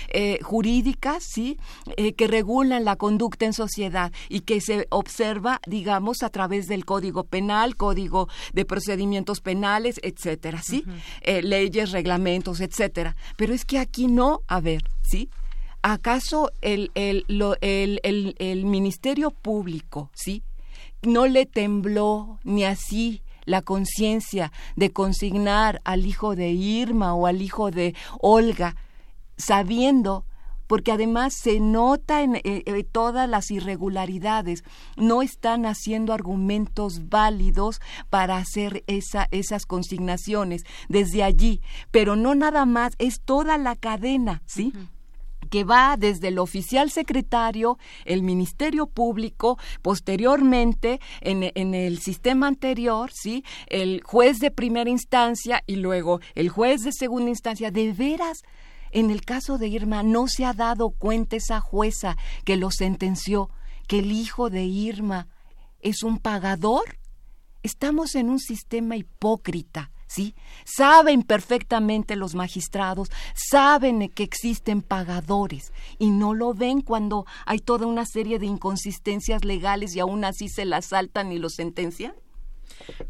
Eh, 0.09 0.37
jurídicas 0.43 1.23
¿sí? 1.23 1.57
Eh, 1.97 2.13
que 2.13 2.27
regulan 2.27 2.85
la 2.85 2.97
conducta 2.97 3.45
en 3.45 3.53
sociedad 3.53 4.11
y 4.29 4.41
que 4.41 4.61
se 4.61 4.85
observa, 4.91 5.59
digamos, 5.65 6.21
a 6.21 6.29
través 6.29 6.67
del 6.67 6.85
Código 6.85 7.23
Penal, 7.23 7.75
Código 7.75 8.29
de 8.53 8.63
Procedimientos 8.63 9.41
Penales, 9.41 9.99
etcétera, 10.03 10.61
¿sí? 10.61 10.85
Eh, 11.21 11.41
leyes, 11.41 11.89
reglamentos, 11.89 12.61
etcétera. 12.61 13.15
Pero 13.37 13.55
es 13.55 13.65
que 13.65 13.79
aquí 13.79 14.05
no, 14.05 14.41
a 14.47 14.61
ver, 14.61 14.83
¿sí? 15.01 15.31
¿Acaso 15.81 16.51
el, 16.61 16.91
el, 16.93 17.25
el, 17.61 17.99
el, 18.03 18.35
el 18.37 18.65
Ministerio 18.65 19.31
Público, 19.31 20.11
¿sí? 20.13 20.43
No 21.01 21.27
le 21.27 21.45
tembló 21.45 22.39
ni 22.43 22.63
así 22.63 23.21
la 23.45 23.61
conciencia 23.61 24.51
de 24.75 24.91
consignar 24.91 25.81
al 25.83 26.05
hijo 26.05 26.35
de 26.35 26.51
Irma 26.51 27.13
o 27.13 27.27
al 27.27 27.41
hijo 27.41 27.71
de 27.71 27.95
Olga, 28.19 28.75
sabiendo 29.37 30.25
porque 30.71 30.93
además 30.93 31.33
se 31.33 31.59
nota 31.59 32.21
en 32.21 32.37
eh, 32.37 32.41
eh, 32.45 32.85
todas 32.89 33.27
las 33.27 33.51
irregularidades, 33.51 34.63
no 34.95 35.21
están 35.21 35.65
haciendo 35.65 36.13
argumentos 36.13 37.09
válidos 37.09 37.81
para 38.09 38.37
hacer 38.37 38.81
esa, 38.87 39.27
esas 39.31 39.65
consignaciones 39.65 40.63
desde 40.87 41.23
allí, 41.23 41.59
pero 41.91 42.15
no 42.15 42.35
nada 42.35 42.65
más, 42.65 42.93
es 42.99 43.19
toda 43.19 43.57
la 43.57 43.75
cadena, 43.75 44.43
¿sí? 44.45 44.71
Que 45.51 45.65
va 45.65 45.97
desde 45.97 46.29
el 46.29 46.39
oficial 46.39 46.89
secretario, 46.89 47.77
el 48.05 48.23
Ministerio 48.23 48.87
Público, 48.87 49.59
posteriormente 49.81 51.01
en, 51.19 51.73
el 51.75 51.99
sistema 51.99 52.47
anterior, 52.47 53.11
¿sí? 53.13 53.43
El 53.67 54.01
juez 54.01 54.39
de 54.39 54.49
primera 54.49 54.89
instancia 54.89 55.61
y 55.67 55.75
luego 55.75 56.21
el 56.35 56.47
juez 56.47 56.81
de 56.81 56.93
segunda 56.93 57.29
instancia. 57.29 57.69
De 57.69 57.91
veras, 57.91 58.43
en 58.91 59.11
el 59.11 59.23
caso 59.25 59.57
de 59.57 59.67
Irma 59.67 60.03
no 60.03 60.27
se 60.27 60.45
ha 60.45 60.53
dado 60.53 60.91
cuenta 60.91 61.35
esa 61.35 61.59
jueza 61.59 62.15
que 62.45 62.55
lo 62.55 62.71
sentenció, 62.71 63.49
que 63.87 63.99
el 63.99 64.13
hijo 64.13 64.49
de 64.49 64.63
Irma 64.63 65.27
es 65.81 66.01
un 66.03 66.17
pagador. 66.17 66.97
Estamos 67.61 68.15
en 68.15 68.29
un 68.29 68.39
sistema 68.39 68.95
hipócrita 68.95 69.91
¿sí? 70.11 70.35
Saben 70.65 71.23
perfectamente 71.23 72.15
los 72.15 72.35
magistrados, 72.35 73.09
saben 73.33 74.09
que 74.09 74.23
existen 74.23 74.81
pagadores 74.81 75.71
y 75.99 76.09
no 76.09 76.33
lo 76.33 76.53
ven 76.53 76.81
cuando 76.81 77.25
hay 77.45 77.59
toda 77.59 77.87
una 77.87 78.05
serie 78.05 78.37
de 78.37 78.45
inconsistencias 78.45 79.45
legales 79.45 79.95
y 79.95 79.99
aún 79.99 80.25
así 80.25 80.49
se 80.49 80.65
las 80.65 80.87
saltan 80.87 81.31
y 81.31 81.39
lo 81.39 81.49
sentencian. 81.49 82.13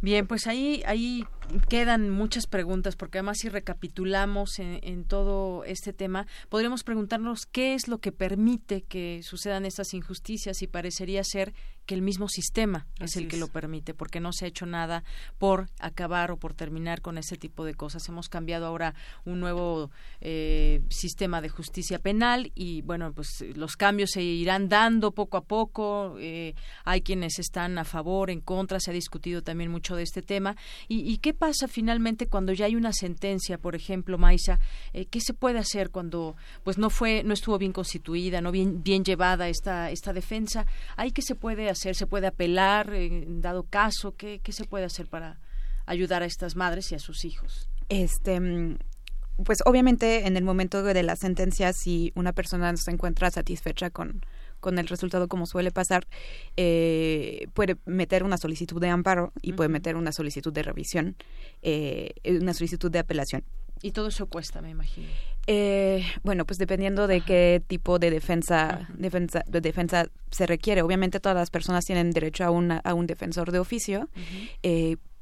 Bien, 0.01 0.27
pues 0.27 0.47
ahí, 0.47 0.83
ahí 0.85 1.25
quedan 1.59 2.09
muchas 2.09 2.47
preguntas, 2.47 2.95
porque 2.95 3.19
además 3.19 3.39
si 3.39 3.49
recapitulamos 3.49 4.59
en, 4.59 5.03
todo 5.05 5.63
este 5.63 5.93
tema, 5.93 6.27
podríamos 6.49 6.83
preguntarnos 6.83 7.45
qué 7.45 7.73
es 7.73 7.87
lo 7.87 7.99
que 7.99 8.11
permite 8.11 8.83
que 8.83 9.21
sucedan 9.23 9.65
estas 9.65 9.93
injusticias 9.93 10.61
y 10.61 10.67
parecería 10.67 11.23
ser 11.23 11.53
que 11.85 11.95
el 11.95 12.01
mismo 12.01 12.29
sistema 12.29 12.85
es 12.99 13.15
el 13.15 13.27
que 13.27 13.37
lo 13.37 13.47
permite, 13.47 13.93
porque 13.93 14.19
no 14.19 14.31
se 14.31 14.45
ha 14.45 14.47
hecho 14.47 14.65
nada 14.65 15.03
por 15.39 15.69
acabar 15.79 16.31
o 16.31 16.37
por 16.37 16.53
terminar 16.53 17.01
con 17.01 17.17
ese 17.17 17.37
tipo 17.37 17.65
de 17.65 17.73
cosas. 17.73 18.07
Hemos 18.07 18.29
cambiado 18.29 18.67
ahora 18.67 18.93
un 19.25 19.39
nuevo 19.39 19.89
eh, 20.21 20.81
sistema 20.89 21.41
de 21.41 21.49
justicia 21.49 21.99
penal 21.99 22.51
y 22.53 22.81
bueno, 22.83 23.13
pues 23.13 23.43
los 23.55 23.75
cambios 23.75 24.11
se 24.11 24.21
irán 24.21 24.69
dando 24.69 25.11
poco 25.11 25.37
a 25.37 25.43
poco. 25.43 26.15
Eh, 26.19 26.53
hay 26.85 27.01
quienes 27.01 27.39
están 27.39 27.77
a 27.77 27.83
favor, 27.83 28.29
en 28.29 28.41
contra, 28.41 28.79
se 28.79 28.91
ha 28.91 28.93
discutido 28.93 29.41
también 29.41 29.71
mucho 29.71 29.95
de 29.95 30.03
este 30.03 30.21
tema. 30.21 30.55
¿Y, 30.87 31.11
y 31.11 31.17
qué 31.17 31.33
pasa 31.41 31.67
finalmente 31.67 32.27
cuando 32.27 32.53
ya 32.53 32.67
hay 32.67 32.75
una 32.75 32.93
sentencia, 32.93 33.57
por 33.57 33.73
ejemplo, 33.75 34.19
Maisa? 34.19 34.59
Eh, 34.93 35.07
¿Qué 35.07 35.19
se 35.19 35.33
puede 35.33 35.57
hacer 35.57 35.89
cuando 35.89 36.35
pues 36.63 36.77
no 36.77 36.91
fue, 36.91 37.23
no 37.23 37.33
estuvo 37.33 37.57
bien 37.57 37.73
constituida, 37.73 38.41
no 38.41 38.51
bien, 38.51 38.83
bien 38.83 39.03
llevada 39.03 39.49
esta, 39.49 39.89
esta 39.89 40.13
defensa? 40.13 40.67
¿Hay 40.97 41.09
que 41.09 41.23
se 41.23 41.33
puede 41.33 41.67
hacer? 41.67 41.95
¿Se 41.95 42.05
puede 42.05 42.27
apelar 42.27 42.93
en 42.93 43.41
dado 43.41 43.63
caso? 43.63 44.15
¿Qué, 44.15 44.39
qué 44.43 44.51
se 44.51 44.65
puede 44.65 44.85
hacer 44.85 45.07
para 45.07 45.39
ayudar 45.87 46.21
a 46.21 46.27
estas 46.27 46.55
madres 46.55 46.91
y 46.91 46.95
a 46.95 46.99
sus 46.99 47.25
hijos? 47.25 47.67
Este 47.89 48.39
mm, 48.39 48.77
pues 49.43 49.63
obviamente 49.65 50.27
en 50.27 50.37
el 50.37 50.43
momento 50.43 50.83
de 50.83 51.01
la 51.01 51.15
sentencia 51.15 51.73
si 51.73 52.11
una 52.13 52.33
persona 52.33 52.71
no 52.71 52.77
se 52.77 52.91
encuentra 52.91 53.31
satisfecha 53.31 53.89
con 53.89 54.21
con 54.61 54.79
el 54.79 54.87
resultado 54.87 55.27
como 55.27 55.45
suele 55.45 55.71
pasar, 55.71 56.07
eh, 56.55 57.47
puede 57.53 57.75
meter 57.85 58.23
una 58.23 58.37
solicitud 58.37 58.79
de 58.79 58.87
amparo 58.87 59.33
y 59.41 59.51
puede 59.53 59.67
meter 59.67 59.97
una 59.97 60.13
solicitud 60.13 60.53
de 60.53 60.63
revisión, 60.63 61.17
eh, 61.61 62.13
una 62.23 62.53
solicitud 62.53 62.89
de 62.89 62.99
apelación. 62.99 63.43
Y 63.83 63.91
todo 63.91 64.07
eso 64.07 64.27
cuesta, 64.27 64.61
me 64.61 64.69
imagino. 64.69 65.07
Eh, 65.47 66.05
bueno, 66.23 66.45
pues 66.45 66.59
dependiendo 66.59 67.07
de 67.07 67.21
qué 67.21 67.63
tipo 67.65 67.97
de 67.97 68.11
defensa, 68.11 68.87
defensa, 68.93 69.43
de 69.47 69.59
defensa 69.59 70.05
se 70.29 70.45
requiere. 70.45 70.83
Obviamente 70.83 71.19
todas 71.19 71.35
las 71.35 71.49
personas 71.49 71.83
tienen 71.83 72.11
derecho 72.11 72.43
a, 72.43 72.51
una, 72.51 72.77
a 72.77 72.93
un 72.93 73.07
defensor 73.07 73.51
de 73.51 73.57
oficio, 73.57 74.07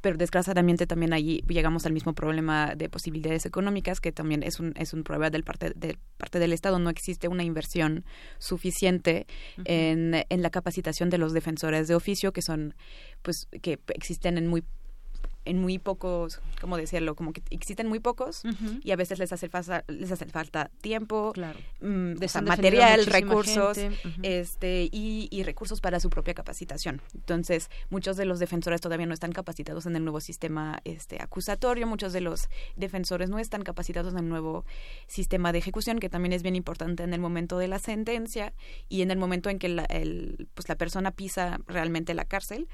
pero 0.02 0.18
desgraciadamente 0.18 0.88
también 0.88 1.14
allí 1.14 1.44
llegamos 1.48 1.86
al 1.86 1.94
mismo 1.94 2.14
problema 2.14 2.76
de 2.76 2.90
posibilidades 2.90 3.46
económicas 3.46 4.00
que 4.00 4.12
también 4.12 4.44
es 4.44 4.60
un 4.60 4.74
es 4.78 4.94
un 4.94 5.04
problema 5.04 5.30
del 5.30 5.44
parte 5.44 5.72
de 5.76 5.98
parte 6.18 6.40
del 6.40 6.54
Estado. 6.54 6.80
No 6.80 6.90
existe 6.90 7.28
una 7.28 7.44
inversión 7.44 8.06
suficiente 8.38 9.28
en, 9.66 10.26
en 10.30 10.42
la 10.42 10.50
capacitación 10.50 11.10
de 11.10 11.18
los 11.18 11.34
defensores 11.34 11.88
de 11.88 11.96
oficio 11.96 12.34
que 12.34 12.42
son 12.42 12.76
pues 13.22 13.48
que 13.62 13.80
existen 13.94 14.38
en 14.38 14.48
muy 14.48 14.64
en 15.46 15.60
muy 15.60 15.80
pocos, 15.80 16.42
¿cómo 16.62 16.78
decirlo? 16.78 17.16
Como 17.16 17.34
que 17.34 17.42
existen 17.50 17.88
muy 17.88 18.00
pocos 18.00 18.44
y 18.84 18.92
a 18.92 18.96
veces 18.96 19.20
les 19.20 19.32
hace 19.32 19.50
falta, 19.50 19.84
les 19.88 20.12
hace 20.12 20.26
falta 20.26 20.70
tiempo, 20.82 21.32
claro. 21.34 21.60
Mm, 21.82 22.16
material, 22.44 23.06
recursos, 23.06 23.78
este 24.22 24.90
y, 24.92 25.28
y, 25.32 25.44
recursos 25.44 25.82
para 25.82 26.00
su 26.00 26.10
propia 26.10 26.34
capacitación. 26.34 27.02
Entonces, 27.16 27.70
muchos 27.90 28.18
de 28.18 28.26
los 28.26 28.40
defensores 28.40 28.82
todavía 28.82 29.06
no 29.06 29.14
están 29.14 29.32
capacitados 29.32 29.86
en 29.86 29.96
el 29.96 30.04
nuevo 30.04 30.20
sistema 30.20 30.80
este 30.84 31.22
acusatorio, 31.22 31.88
muchos 31.88 32.14
de 32.14 32.22
los 32.22 32.50
defensores 32.76 33.30
no 33.30 33.40
están 33.40 33.64
capacitados 33.64 34.14
en 34.14 34.20
el 34.20 34.30
nuevo 34.30 34.66
sistema 35.08 35.52
de 35.52 35.60
ejecución, 35.60 36.00
que 36.00 36.10
también 36.10 36.34
es 36.34 36.44
bien 36.44 36.56
importante 36.56 37.04
en 37.04 37.14
el 37.14 37.20
momento 37.20 37.58
de 37.58 37.68
la 37.68 37.80
sentencia 37.80 38.54
y 38.88 39.02
en 39.02 39.12
el 39.12 39.18
momento 39.18 39.50
en 39.50 39.60
que 39.60 39.70
la, 39.70 39.86
el, 39.86 40.48
pues 40.54 40.70
la 40.70 40.76
persona 40.76 41.12
pisa 41.12 41.60
realmente 41.68 42.14
la 42.14 42.26
cárcel. 42.26 42.68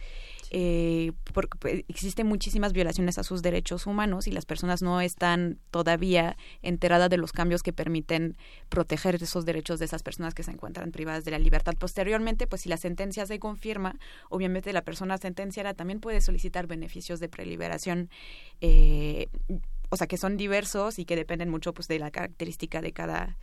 Eh, 0.51 1.11
porque 1.33 1.57
pues, 1.59 1.83
existen 1.87 2.27
violaciones 2.73 3.17
a 3.17 3.23
sus 3.23 3.41
derechos 3.41 3.87
humanos 3.87 4.27
y 4.27 4.31
las 4.31 4.45
personas 4.45 4.81
no 4.81 5.01
están 5.01 5.59
todavía 5.71 6.37
enteradas 6.61 7.09
de 7.09 7.17
los 7.17 7.31
cambios 7.31 7.63
que 7.63 7.73
permiten 7.73 8.37
proteger 8.69 9.15
esos 9.15 9.45
derechos 9.45 9.79
de 9.79 9.85
esas 9.85 10.03
personas 10.03 10.33
que 10.33 10.43
se 10.43 10.51
encuentran 10.51 10.91
privadas 10.91 11.25
de 11.25 11.31
la 11.31 11.39
libertad. 11.39 11.73
Posteriormente, 11.77 12.47
pues 12.47 12.61
si 12.61 12.69
la 12.69 12.77
sentencia 12.77 13.25
se 13.25 13.39
confirma, 13.39 13.97
obviamente 14.29 14.73
la 14.73 14.83
persona 14.83 15.17
sentenciada 15.17 15.73
también 15.73 15.99
puede 15.99 16.21
solicitar 16.21 16.67
beneficios 16.67 17.19
de 17.19 17.29
preliberación 17.29 18.09
eh, 18.61 19.27
o 19.89 19.97
sea, 19.97 20.07
que 20.07 20.17
son 20.17 20.37
diversos 20.37 20.99
y 20.99 21.05
que 21.05 21.15
dependen 21.15 21.49
mucho 21.49 21.73
pues 21.73 21.87
de 21.87 21.99
la 21.99 22.11
característica 22.11 22.81
de 22.81 22.91
cada 22.91 23.37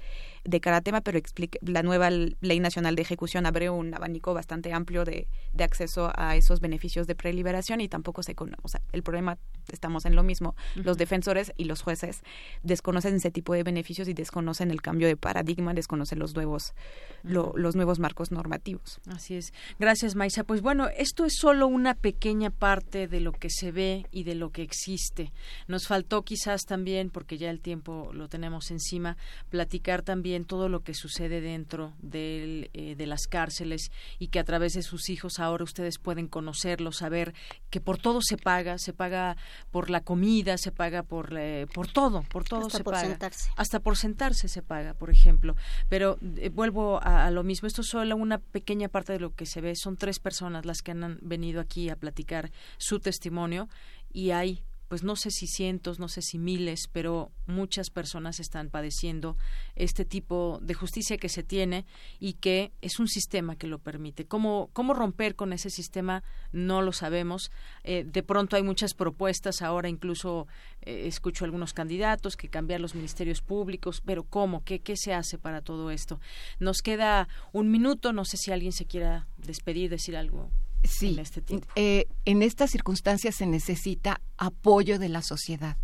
de 0.44 0.60
cada 0.60 0.80
tema, 0.80 1.00
pero 1.00 1.18
explique, 1.18 1.58
la 1.62 1.82
nueva 1.82 2.10
Ley 2.10 2.60
Nacional 2.60 2.96
de 2.96 3.02
Ejecución 3.02 3.46
abre 3.46 3.70
un 3.70 3.94
abanico 3.94 4.34
bastante 4.34 4.72
amplio 4.72 5.04
de, 5.04 5.28
de 5.52 5.64
acceso 5.64 6.12
a 6.14 6.36
esos 6.36 6.60
beneficios 6.60 7.06
de 7.06 7.14
preliberación 7.14 7.80
y 7.80 7.88
tampoco 7.88 8.22
se 8.22 8.34
conoce, 8.34 8.60
o 8.62 8.68
sea, 8.68 8.80
el 8.92 9.02
problema 9.02 9.38
estamos 9.72 10.04
en 10.04 10.16
lo 10.16 10.22
mismo, 10.22 10.54
los 10.74 10.98
defensores 10.98 11.52
y 11.56 11.64
los 11.64 11.82
jueces 11.82 12.22
desconocen 12.62 13.14
ese 13.14 13.30
tipo 13.30 13.54
de 13.54 13.62
beneficios 13.62 14.08
y 14.08 14.14
desconocen 14.14 14.70
el 14.70 14.82
cambio 14.82 15.06
de 15.06 15.16
paradigma, 15.16 15.74
desconocen 15.74 16.18
los 16.18 16.34
nuevos 16.34 16.74
los 17.22 17.76
nuevos 17.76 17.98
marcos 17.98 18.32
normativos. 18.32 19.00
Así 19.06 19.36
es. 19.36 19.52
Gracias, 19.78 20.16
Maisa. 20.16 20.44
Pues 20.44 20.60
bueno, 20.60 20.88
esto 20.96 21.24
es 21.24 21.34
solo 21.36 21.66
una 21.66 21.94
pequeña 21.94 22.50
parte 22.50 23.06
de 23.06 23.20
lo 23.20 23.32
que 23.32 23.48
se 23.48 23.70
ve 23.70 24.06
y 24.10 24.24
de 24.24 24.34
lo 24.34 24.50
que 24.50 24.62
existe. 24.62 25.32
Nos 25.68 25.86
faltó 25.86 26.22
quizás 26.22 26.62
también, 26.62 27.10
porque 27.10 27.38
ya 27.38 27.50
el 27.50 27.60
tiempo 27.60 28.10
lo 28.12 28.28
tenemos 28.28 28.70
encima, 28.70 29.16
platicar 29.50 30.02
también 30.02 30.31
todo 30.44 30.68
lo 30.68 30.80
que 30.80 30.94
sucede 30.94 31.40
dentro 31.40 31.92
del, 32.00 32.70
eh, 32.72 32.94
de 32.96 33.06
las 33.06 33.26
cárceles 33.26 33.90
y 34.18 34.28
que 34.28 34.38
a 34.38 34.44
través 34.44 34.72
de 34.72 34.82
sus 34.82 35.08
hijos 35.08 35.38
ahora 35.38 35.64
ustedes 35.64 35.98
pueden 35.98 36.26
conocerlos, 36.28 36.96
saber 36.96 37.34
que 37.70 37.80
por 37.80 37.98
todo 37.98 38.20
se 38.22 38.36
paga, 38.36 38.78
se 38.78 38.92
paga 38.92 39.36
por 39.70 39.90
la 39.90 40.00
comida, 40.00 40.58
se 40.58 40.72
paga 40.72 41.02
por, 41.02 41.36
eh, 41.38 41.66
por 41.72 41.88
todo, 41.88 42.22
por 42.30 42.44
todo 42.44 42.66
Hasta 42.66 42.78
se 42.78 42.84
por 42.84 42.94
paga. 42.94 43.08
sentarse. 43.08 43.50
Hasta 43.56 43.80
por 43.80 43.96
sentarse 43.96 44.48
se 44.48 44.62
paga, 44.62 44.94
por 44.94 45.10
ejemplo. 45.10 45.54
Pero 45.88 46.18
eh, 46.36 46.48
vuelvo 46.48 47.00
a, 47.02 47.26
a 47.26 47.30
lo 47.30 47.42
mismo, 47.44 47.66
esto 47.66 47.82
es 47.82 47.88
solo 47.88 48.16
una 48.16 48.38
pequeña 48.38 48.88
parte 48.88 49.12
de 49.12 49.20
lo 49.20 49.34
que 49.34 49.46
se 49.46 49.60
ve, 49.60 49.76
son 49.76 49.96
tres 49.96 50.18
personas 50.18 50.64
las 50.64 50.82
que 50.82 50.92
han 50.92 51.18
venido 51.22 51.60
aquí 51.60 51.90
a 51.90 51.96
platicar 51.96 52.50
su 52.78 52.98
testimonio 52.98 53.68
y 54.12 54.30
hay 54.30 54.62
pues 54.92 55.04
no 55.04 55.16
sé 55.16 55.30
si 55.30 55.46
cientos, 55.46 55.98
no 55.98 56.06
sé 56.06 56.20
si 56.20 56.36
miles, 56.36 56.86
pero 56.92 57.32
muchas 57.46 57.88
personas 57.88 58.40
están 58.40 58.68
padeciendo 58.68 59.38
este 59.74 60.04
tipo 60.04 60.58
de 60.60 60.74
justicia 60.74 61.16
que 61.16 61.30
se 61.30 61.42
tiene 61.42 61.86
y 62.20 62.34
que 62.34 62.72
es 62.82 62.98
un 62.98 63.08
sistema 63.08 63.56
que 63.56 63.66
lo 63.66 63.78
permite. 63.78 64.26
¿Cómo, 64.26 64.68
cómo 64.74 64.92
romper 64.92 65.34
con 65.34 65.54
ese 65.54 65.70
sistema? 65.70 66.22
No 66.52 66.82
lo 66.82 66.92
sabemos. 66.92 67.50
Eh, 67.84 68.04
de 68.06 68.22
pronto 68.22 68.54
hay 68.54 68.62
muchas 68.62 68.92
propuestas, 68.92 69.62
ahora 69.62 69.88
incluso 69.88 70.46
eh, 70.82 71.04
escucho 71.06 71.46
algunos 71.46 71.72
candidatos 71.72 72.36
que 72.36 72.50
cambiar 72.50 72.82
los 72.82 72.94
ministerios 72.94 73.40
públicos, 73.40 74.02
pero 74.04 74.24
¿cómo? 74.24 74.62
¿Qué, 74.62 74.80
¿Qué 74.80 74.98
se 74.98 75.14
hace 75.14 75.38
para 75.38 75.62
todo 75.62 75.90
esto? 75.90 76.20
Nos 76.60 76.82
queda 76.82 77.28
un 77.52 77.70
minuto, 77.70 78.12
no 78.12 78.26
sé 78.26 78.36
si 78.36 78.52
alguien 78.52 78.72
se 78.72 78.84
quiera 78.84 79.26
despedir, 79.38 79.88
decir 79.88 80.18
algo 80.18 80.50
Sí, 80.84 81.14
en 81.14 81.18
este 81.20 81.40
tiempo. 81.42 81.66
eh, 81.76 82.06
en 82.24 82.42
estas 82.42 82.70
circunstancias 82.70 83.36
se 83.36 83.46
necesita 83.46 84.20
apoyo 84.36 84.98
de 84.98 85.08
la 85.08 85.22
sociedad. 85.22 85.76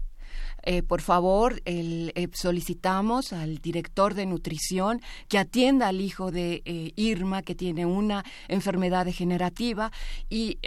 Eh, 0.71 0.83
por 0.83 1.01
favor, 1.01 1.63
el, 1.65 2.13
eh, 2.15 2.29
solicitamos 2.35 3.33
al 3.33 3.57
director 3.57 4.13
de 4.13 4.27
nutrición 4.27 5.01
que 5.29 5.39
atienda 5.39 5.89
al 5.89 6.03
hijo 6.03 6.31
de 6.31 6.61
eh, 6.67 6.93
Irma, 6.95 7.41
que 7.41 7.55
tiene 7.55 7.87
una 7.87 8.23
enfermedad 8.49 9.07
degenerativa 9.07 9.91
y 10.29 10.59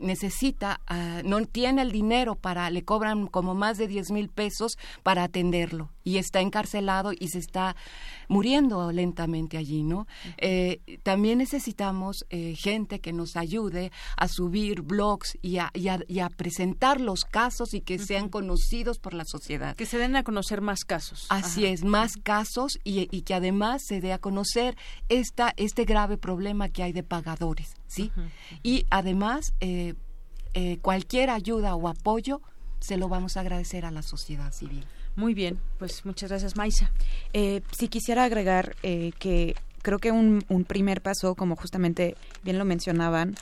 necesita, 0.00 0.80
ah, 0.86 1.20
no 1.22 1.44
tiene 1.44 1.82
el 1.82 1.92
dinero 1.92 2.34
para, 2.34 2.70
le 2.70 2.82
cobran 2.82 3.26
como 3.26 3.54
más 3.54 3.76
de 3.76 3.88
10 3.88 4.10
mil 4.10 4.28
pesos 4.30 4.78
para 5.02 5.24
atenderlo 5.24 5.90
y 6.02 6.16
está 6.16 6.40
encarcelado 6.40 7.12
y 7.12 7.28
se 7.28 7.38
está 7.38 7.76
muriendo 8.28 8.90
lentamente 8.90 9.58
allí, 9.58 9.82
¿no? 9.82 10.06
Eh, 10.38 10.80
también 11.02 11.38
necesitamos 11.38 12.24
eh, 12.30 12.54
gente 12.56 13.00
que 13.00 13.12
nos 13.12 13.36
ayude 13.36 13.92
a 14.16 14.28
subir 14.28 14.80
blogs 14.80 15.36
y 15.42 15.58
a, 15.58 15.70
y 15.74 15.88
a- 15.88 16.00
y 16.08 16.20
a 16.20 16.28
presentar 16.30 17.00
los 17.00 17.24
casos 17.24 17.74
y 17.74 17.82
que 17.82 17.98
sean 17.98 18.28
conocidos 18.30 18.98
por 18.98 19.12
la 19.14 19.24
sociedad. 19.24 19.41
Que 19.76 19.86
se 19.86 19.98
den 19.98 20.16
a 20.16 20.22
conocer 20.22 20.60
más 20.60 20.84
casos. 20.84 21.26
Así 21.28 21.66
es, 21.66 21.84
más 21.84 22.12
casos 22.22 22.78
y, 22.84 23.08
y 23.10 23.22
que 23.22 23.34
además 23.34 23.82
se 23.86 24.00
dé 24.00 24.12
a 24.12 24.18
conocer 24.18 24.76
esta, 25.08 25.52
este 25.56 25.84
grave 25.84 26.16
problema 26.16 26.68
que 26.68 26.82
hay 26.82 26.92
de 26.92 27.02
pagadores, 27.02 27.74
¿sí? 27.86 28.12
Y 28.62 28.86
además, 28.90 29.52
eh, 29.60 29.94
eh, 30.54 30.78
cualquier 30.82 31.30
ayuda 31.30 31.74
o 31.74 31.88
apoyo 31.88 32.40
se 32.80 32.96
lo 32.96 33.08
vamos 33.08 33.36
a 33.36 33.40
agradecer 33.40 33.84
a 33.84 33.90
la 33.90 34.02
sociedad 34.02 34.52
civil. 34.52 34.84
Muy 35.16 35.34
bien, 35.34 35.58
pues 35.78 36.04
muchas 36.04 36.30
gracias, 36.30 36.56
Maisa. 36.56 36.90
Eh, 37.32 37.62
sí 37.76 37.88
quisiera 37.88 38.24
agregar 38.24 38.76
eh, 38.82 39.12
que 39.18 39.54
creo 39.82 39.98
que 39.98 40.10
un, 40.10 40.44
un 40.48 40.64
primer 40.64 41.02
paso, 41.02 41.34
como 41.34 41.56
justamente 41.56 42.16
bien 42.42 42.58
lo 42.58 42.64
mencionaban, 42.64 43.34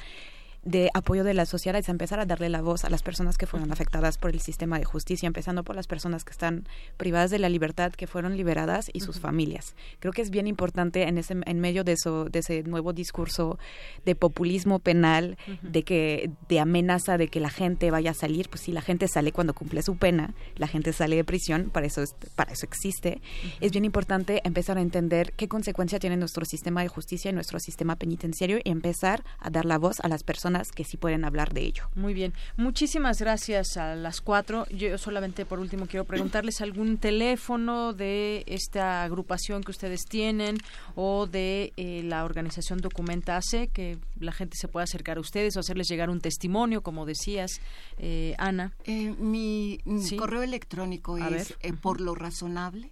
de 0.62 0.90
apoyo 0.92 1.24
de 1.24 1.32
la 1.34 1.46
sociedad 1.46 1.78
es 1.80 1.88
empezar 1.88 2.20
a 2.20 2.26
darle 2.26 2.48
la 2.50 2.60
voz 2.60 2.84
a 2.84 2.90
las 2.90 3.02
personas 3.02 3.38
que 3.38 3.46
fueron 3.46 3.72
afectadas 3.72 4.18
por 4.18 4.30
el 4.30 4.40
sistema 4.40 4.78
de 4.78 4.84
justicia, 4.84 5.26
empezando 5.26 5.64
por 5.64 5.74
las 5.74 5.86
personas 5.86 6.22
que 6.24 6.32
están 6.32 6.66
privadas 6.98 7.30
de 7.30 7.38
la 7.38 7.48
libertad, 7.48 7.92
que 7.92 8.06
fueron 8.06 8.36
liberadas 8.36 8.90
y 8.92 9.00
sus 9.00 9.16
Ujú. 9.16 9.22
familias. 9.22 9.74
Creo 10.00 10.12
que 10.12 10.20
es 10.20 10.30
bien 10.30 10.46
importante 10.46 11.04
en 11.08 11.16
ese 11.16 11.34
en 11.46 11.60
medio 11.60 11.82
de 11.84 11.92
eso 11.92 12.26
de 12.26 12.40
ese 12.40 12.62
nuevo 12.64 12.92
discurso 12.92 13.58
de 14.04 14.14
populismo 14.14 14.80
penal, 14.80 15.38
Ujú. 15.46 15.68
de 15.70 15.82
que 15.82 16.30
de 16.48 16.60
amenaza 16.60 17.16
de 17.16 17.28
que 17.28 17.40
la 17.40 17.50
gente 17.50 17.90
vaya 17.90 18.10
a 18.10 18.14
salir, 18.14 18.48
pues 18.50 18.60
si 18.62 18.72
la 18.72 18.82
gente 18.82 19.08
sale 19.08 19.32
cuando 19.32 19.54
cumple 19.54 19.82
su 19.82 19.96
pena, 19.96 20.34
la 20.56 20.66
gente 20.66 20.92
sale 20.92 21.16
de 21.16 21.24
prisión, 21.24 21.70
para 21.70 21.86
eso 21.86 22.02
es- 22.02 22.14
para 22.36 22.52
eso 22.52 22.66
existe. 22.66 23.22
Es 23.60 23.72
bien 23.72 23.84
importante 23.86 24.40
empezar 24.44 24.76
a 24.76 24.82
entender 24.82 25.32
qué 25.34 25.48
consecuencia 25.48 25.98
tiene 25.98 26.16
nuestro 26.18 26.44
sistema 26.44 26.82
de 26.82 26.88
justicia 26.88 27.30
y 27.30 27.34
nuestro 27.34 27.58
sistema 27.60 27.96
penitenciario 27.96 28.58
y 28.62 28.68
empezar 28.70 29.24
a 29.38 29.48
dar 29.48 29.64
la 29.64 29.78
voz 29.78 30.00
a 30.00 30.08
las 30.08 30.22
personas 30.22 30.49
que 30.74 30.84
sí 30.84 30.96
pueden 30.96 31.24
hablar 31.24 31.52
de 31.52 31.62
ello. 31.62 31.84
Muy 31.94 32.14
bien, 32.14 32.32
muchísimas 32.56 33.18
gracias 33.20 33.76
a 33.76 33.94
las 33.94 34.20
cuatro. 34.20 34.66
Yo 34.70 34.96
solamente 34.98 35.44
por 35.46 35.58
último 35.60 35.86
quiero 35.86 36.04
preguntarles 36.04 36.60
algún 36.60 36.98
teléfono 36.98 37.92
de 37.92 38.42
esta 38.46 39.02
agrupación 39.04 39.62
que 39.62 39.70
ustedes 39.70 40.04
tienen 40.08 40.58
o 40.94 41.26
de 41.26 41.72
eh, 41.76 42.02
la 42.04 42.24
organización 42.24 42.78
Documenta 42.80 43.36
AC, 43.36 43.70
que 43.72 43.98
la 44.18 44.32
gente 44.32 44.56
se 44.56 44.68
pueda 44.68 44.84
acercar 44.84 45.16
a 45.18 45.20
ustedes 45.20 45.56
o 45.56 45.60
hacerles 45.60 45.88
llegar 45.88 46.10
un 46.10 46.20
testimonio, 46.20 46.82
como 46.82 47.06
decías, 47.06 47.60
eh, 47.98 48.34
Ana. 48.38 48.72
Eh, 48.84 49.14
mi 49.18 49.78
Sí. 50.02 50.16
correo 50.16 50.42
electrónico 50.42 51.16
A 51.16 51.28
es 51.28 51.30
ver, 51.30 51.56
eh, 51.62 51.72
por 51.72 52.00
lo 52.00 52.14
razonable 52.14 52.90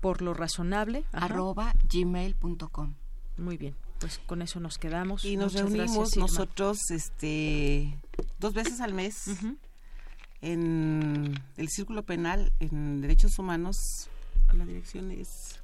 Por 0.00 0.20
lo 0.22 0.34
razonable. 0.34 1.04
ajá. 1.12 1.26
arroba 1.26 1.74
gmail.com. 1.92 2.94
Muy 3.36 3.56
bien, 3.56 3.74
pues 4.04 4.20
con 4.26 4.42
eso 4.42 4.60
nos 4.60 4.76
quedamos. 4.76 5.24
Y 5.24 5.38
nos 5.38 5.54
Muchas 5.54 5.62
reunimos 5.62 5.96
gracias, 5.96 6.16
nosotros 6.18 6.90
este 6.90 7.98
dos 8.38 8.52
veces 8.52 8.82
al 8.82 8.92
mes 8.92 9.30
en 10.42 11.40
el 11.56 11.68
Círculo 11.70 12.02
Penal 12.02 12.52
en 12.60 13.00
Derechos 13.00 13.38
Humanos. 13.38 13.78
La 14.52 14.66
dirección 14.66 15.10
es 15.10 15.58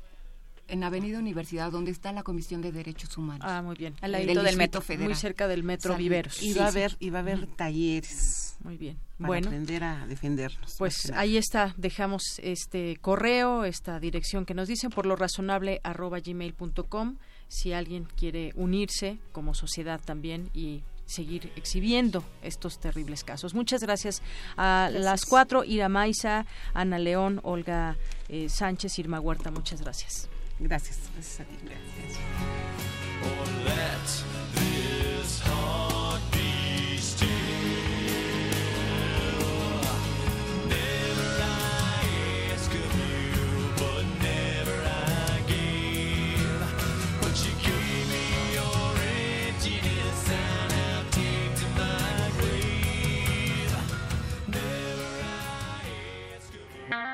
En 0.68 0.84
Avenida 0.84 1.18
Universidad, 1.18 1.70
donde 1.70 1.90
está 1.90 2.12
la 2.12 2.22
Comisión 2.22 2.62
de 2.62 2.72
Derechos 2.72 3.14
Humanos. 3.18 3.46
Ah, 3.46 3.60
muy 3.60 3.76
bien. 3.76 3.94
Al 4.00 4.12
ladito 4.12 4.42
del 4.42 4.56
metro. 4.56 4.80
Federal. 4.80 5.08
Muy 5.08 5.16
cerca 5.16 5.46
del 5.46 5.62
metro 5.62 5.92
Salud. 5.92 6.02
Viveros. 6.02 6.42
y 6.42 6.54
va 6.54 6.64
a 6.64 6.68
haber 6.68 6.96
y 6.98 7.10
va 7.10 7.18
a 7.18 7.20
haber 7.20 7.46
talleres. 7.46 8.56
Muy 8.60 8.78
bien. 8.78 8.98
Para 9.18 9.28
bueno, 9.28 9.48
aprender 9.48 9.84
a 9.84 10.06
defendernos. 10.06 10.76
Pues 10.78 11.12
ahí 11.14 11.36
está, 11.36 11.74
dejamos 11.76 12.22
este 12.42 12.96
correo, 13.02 13.66
esta 13.66 14.00
dirección 14.00 14.46
que 14.46 14.54
nos 14.54 14.66
dicen 14.66 14.88
por 14.88 15.04
lo 15.04 15.14
razonable 15.14 15.82
arroba 15.84 16.20
gmail.com 16.20 17.18
si 17.50 17.72
alguien 17.72 18.06
quiere 18.16 18.52
unirse 18.54 19.18
como 19.32 19.54
sociedad 19.54 20.00
también 20.02 20.50
y 20.54 20.84
seguir 21.04 21.52
exhibiendo 21.56 22.22
estos 22.42 22.78
terribles 22.78 23.24
casos. 23.24 23.54
Muchas 23.54 23.82
gracias 23.82 24.22
a 24.56 24.88
las 24.92 25.26
cuatro, 25.26 25.64
Ira 25.64 25.88
Maiza, 25.88 26.46
Ana 26.72 27.00
León, 27.00 27.40
Olga 27.42 27.96
eh, 28.28 28.48
Sánchez, 28.48 29.00
Irma 29.00 29.18
Huerta, 29.18 29.50
muchas 29.50 29.82
gracias. 29.82 30.28
Gracias, 30.60 31.00
gracias 31.14 31.40
a 31.40 31.44
ti. 31.44 31.56
Gracias. 33.64 34.24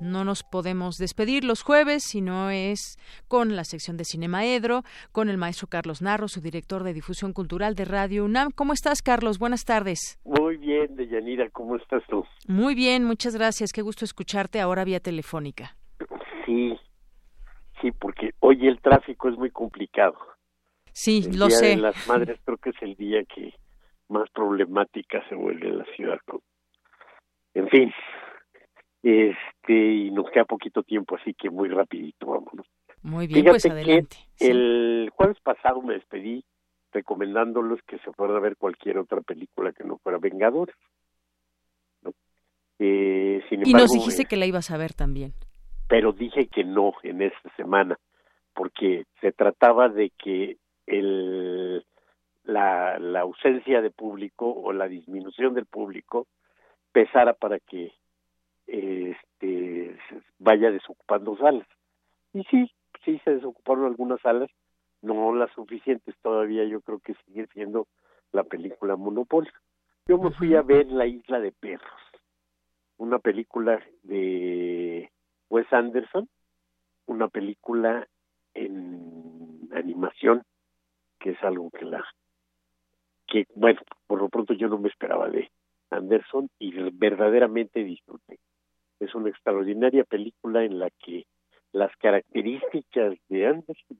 No 0.00 0.24
nos 0.24 0.42
podemos 0.42 0.96
despedir 0.96 1.44
los 1.44 1.62
jueves, 1.62 2.02
si 2.04 2.20
no 2.22 2.50
es 2.50 2.96
con 3.28 3.54
la 3.54 3.64
sección 3.64 3.96
de 3.96 4.04
Cinemaedro, 4.04 4.82
con 5.12 5.28
el 5.28 5.36
maestro 5.36 5.68
Carlos 5.68 6.00
Narro, 6.02 6.26
su 6.28 6.40
director 6.40 6.82
de 6.84 6.94
difusión 6.94 7.32
cultural 7.32 7.74
de 7.74 7.84
Radio 7.84 8.24
UNAM. 8.24 8.50
¿Cómo 8.54 8.72
estás, 8.72 9.02
Carlos? 9.02 9.38
Buenas 9.38 9.64
tardes. 9.64 10.18
Muy 10.24 10.56
bien, 10.56 10.96
Deyanira, 10.96 11.50
¿cómo 11.50 11.76
estás 11.76 12.02
tú? 12.08 12.24
Muy 12.48 12.74
bien, 12.74 13.04
muchas 13.04 13.34
gracias. 13.36 13.72
Qué 13.72 13.82
gusto 13.82 14.04
escucharte 14.04 14.60
ahora 14.60 14.84
vía 14.84 15.00
telefónica. 15.00 15.76
Sí, 16.46 16.76
sí, 17.82 17.90
porque 17.92 18.30
hoy 18.40 18.66
el 18.66 18.80
tráfico 18.80 19.28
es 19.28 19.36
muy 19.36 19.50
complicado. 19.50 20.16
Sí, 20.92 21.24
El 21.30 21.38
lo 21.38 21.46
Día 21.48 21.56
sé. 21.56 21.66
de 21.66 21.76
las 21.76 22.08
Madres 22.08 22.38
creo 22.44 22.56
que 22.58 22.70
es 22.70 22.76
el 22.82 22.96
día 22.96 23.22
que 23.24 23.54
más 24.08 24.28
problemática 24.30 25.22
se 25.28 25.34
vuelve 25.34 25.68
en 25.68 25.78
la 25.78 25.84
ciudad. 25.96 26.18
En 27.54 27.68
fin, 27.68 27.92
Este, 29.02 29.72
y 29.72 30.10
nos 30.10 30.30
queda 30.30 30.44
poquito 30.44 30.82
tiempo, 30.82 31.16
así 31.16 31.32
que 31.34 31.48
muy 31.48 31.68
rapidito, 31.68 32.26
vámonos. 32.26 32.66
Muy 33.02 33.26
bien, 33.26 33.46
pues 33.46 33.64
adelante. 33.64 34.16
el 34.38 35.10
jueves 35.14 35.38
pasado 35.40 35.80
me 35.80 35.94
despedí 35.94 36.44
recomendándolos 36.92 37.80
que 37.86 37.98
se 37.98 38.12
fueran 38.12 38.36
a 38.36 38.40
ver 38.40 38.56
cualquier 38.56 38.98
otra 38.98 39.20
película 39.22 39.72
que 39.72 39.84
no 39.84 39.98
fuera 39.98 40.18
Vengadores. 40.18 40.74
Eh, 42.78 43.42
y 43.50 43.74
nos 43.74 43.90
dijiste 43.90 44.22
eh, 44.22 44.26
que 44.26 44.36
la 44.36 44.46
ibas 44.46 44.70
a 44.70 44.78
ver 44.78 44.94
también. 44.94 45.34
Pero 45.86 46.12
dije 46.12 46.46
que 46.46 46.64
no 46.64 46.92
en 47.02 47.20
esta 47.20 47.54
semana, 47.56 47.98
porque 48.54 49.04
se 49.20 49.32
trataba 49.32 49.88
de 49.88 50.10
que 50.10 50.56
el, 50.86 51.84
la, 52.44 52.98
la 52.98 53.20
ausencia 53.20 53.82
de 53.82 53.90
público 53.90 54.50
o 54.50 54.72
la 54.72 54.88
disminución 54.88 55.54
del 55.54 55.66
público 55.66 56.26
pesara 56.92 57.34
para 57.34 57.58
que 57.58 57.92
vaya 60.38 60.70
desocupando 60.70 61.36
salas. 61.36 61.66
Y 62.32 62.44
sí, 62.44 62.70
sí 63.04 63.20
se 63.24 63.34
desocuparon 63.34 63.86
algunas 63.86 64.20
salas, 64.20 64.50
no 65.02 65.34
las 65.34 65.50
suficientes 65.52 66.14
todavía, 66.22 66.64
yo 66.64 66.80
creo 66.80 66.98
que 67.00 67.14
sigue 67.26 67.46
siendo 67.52 67.86
la 68.32 68.44
película 68.44 68.96
Monopoly. 68.96 69.48
Yo 70.06 70.18
me 70.18 70.30
fui 70.32 70.54
a 70.54 70.62
ver 70.62 70.86
La 70.86 71.06
Isla 71.06 71.40
de 71.40 71.52
Perros, 71.52 72.00
una 72.96 73.18
película 73.18 73.80
de 74.02 75.10
Wes 75.48 75.72
Anderson, 75.72 76.28
una 77.06 77.28
película 77.28 78.06
en 78.54 79.68
animación, 79.72 80.42
que 81.18 81.30
es 81.30 81.42
algo 81.42 81.70
que 81.70 81.84
la 81.84 82.04
que 83.26 83.46
bueno, 83.54 83.80
por 84.06 84.20
lo 84.20 84.28
pronto 84.28 84.54
yo 84.54 84.68
no 84.68 84.78
me 84.78 84.88
esperaba 84.88 85.28
de 85.28 85.50
Anderson 85.90 86.50
y 86.58 86.72
verdaderamente 86.90 87.84
disfruté. 87.84 88.38
Es 89.00 89.14
una 89.14 89.30
extraordinaria 89.30 90.04
película 90.04 90.64
en 90.64 90.78
la 90.78 90.90
que 90.90 91.26
las 91.72 91.94
características 91.96 93.16
de 93.28 93.46
Anderson, 93.46 93.96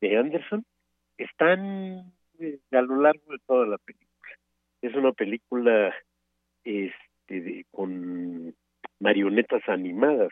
de, 0.00 0.16
Anderson 0.16 0.64
están 1.18 2.12
eh, 2.38 2.58
a 2.72 2.82
lo 2.82 3.00
largo 3.00 3.32
de 3.32 3.38
toda 3.46 3.66
la 3.66 3.78
película. 3.78 4.32
Es 4.80 4.94
una 4.94 5.12
película 5.12 5.94
este, 6.64 7.66
con 7.70 8.54
marionetas 9.00 9.62
animadas. 9.68 10.30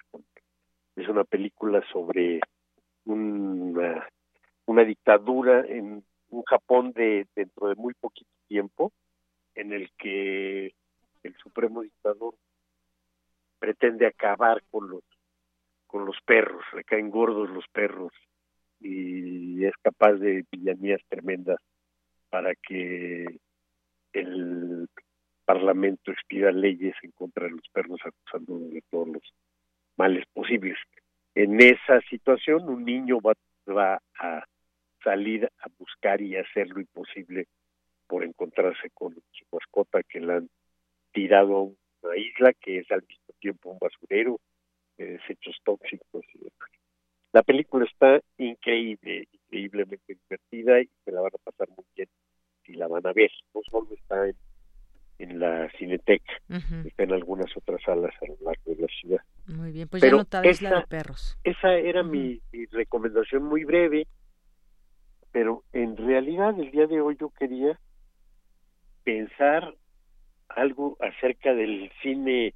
Es 0.96 1.08
una 1.08 1.24
película 1.24 1.82
sobre 1.92 2.40
una, 3.04 4.08
una 4.66 4.84
dictadura 4.84 5.64
en 5.66 6.04
un 6.30 6.42
Japón 6.44 6.92
de 6.92 7.26
dentro 7.34 7.68
de 7.68 7.74
muy 7.74 7.94
poquito 7.94 8.30
tiempo 8.48 8.92
en 9.54 9.72
el 9.72 9.90
que 9.98 10.72
el 11.22 11.36
supremo 11.42 11.82
dictador 11.82 12.34
pretende 13.60 14.06
acabar 14.06 14.62
con 14.70 14.90
los 14.90 15.04
con 15.86 16.06
los 16.06 16.16
perros, 16.24 16.62
le 16.74 16.84
caen 16.84 17.10
gordos 17.10 17.50
los 17.50 17.66
perros 17.68 18.12
y 18.78 19.64
es 19.64 19.74
capaz 19.82 20.14
de 20.14 20.44
villanías 20.50 21.00
tremendas 21.08 21.58
para 22.30 22.54
que 22.54 23.26
el 24.12 24.88
Parlamento 25.44 26.12
expida 26.12 26.52
leyes 26.52 26.94
en 27.02 27.10
contra 27.10 27.46
de 27.46 27.50
los 27.50 27.68
perros 27.72 27.98
acusándolos 28.04 28.70
de 28.70 28.84
todos 28.88 29.08
los 29.08 29.34
males 29.96 30.24
posibles. 30.32 30.78
En 31.34 31.60
esa 31.60 32.00
situación 32.08 32.68
un 32.68 32.84
niño 32.84 33.20
va, 33.20 33.34
va 33.68 34.00
a 34.20 34.44
salir 35.02 35.46
a 35.46 35.68
buscar 35.76 36.20
y 36.22 36.36
hacer 36.36 36.68
lo 36.68 36.80
imposible 36.80 37.48
por 38.06 38.22
encontrarse 38.22 38.90
con 38.90 39.14
su 39.14 39.44
mascota 39.50 40.04
que 40.04 40.20
la 40.20 40.36
han 40.36 40.48
tirado 41.12 41.56
a 41.56 41.62
una 42.02 42.16
isla 42.16 42.52
que 42.54 42.78
es 42.78 42.90
al 42.90 43.02
mismo 43.02 43.34
tiempo 43.40 43.70
un 43.70 43.78
basurero 43.78 44.40
desechos 45.04 45.56
tóxicos 45.64 46.24
La 47.32 47.42
película 47.42 47.84
está 47.84 48.20
increíble, 48.38 49.28
increíblemente 49.32 50.16
divertida 50.22 50.80
y 50.80 50.90
se 51.04 51.12
la 51.12 51.20
van 51.20 51.32
a 51.34 51.50
pasar 51.50 51.68
muy 51.70 51.84
bien 51.96 52.08
si 52.64 52.74
la 52.74 52.88
van 52.88 53.06
a 53.06 53.12
ver. 53.12 53.30
No 53.54 53.60
solo 53.70 53.88
está 53.94 54.26
en, 55.18 55.38
la 55.38 55.70
Cineteca, 55.78 56.32
está 56.48 57.02
en 57.02 57.12
algunas 57.12 57.54
otras 57.54 57.82
salas 57.82 58.14
a 58.22 58.26
lo 58.26 58.36
largo 58.42 58.74
de 58.74 58.76
la 58.76 58.88
ciudad. 58.88 59.20
Muy 59.46 59.70
bien, 59.70 59.86
pues 59.86 60.02
ya 60.02 60.10
notada 60.10 60.46
Isla 60.48 60.80
de 60.80 60.86
Perros. 60.86 61.38
Esa 61.44 61.74
era 61.74 62.02
mi, 62.02 62.40
recomendación 62.72 63.44
muy 63.44 63.64
breve, 63.64 64.06
pero 65.30 65.62
en 65.72 65.96
realidad 65.96 66.58
el 66.58 66.70
día 66.70 66.86
de 66.86 67.00
hoy 67.00 67.16
yo 67.20 67.30
quería 67.30 67.78
pensar 69.04 69.74
algo 70.56 70.96
acerca 71.00 71.54
del 71.54 71.90
cine 72.02 72.54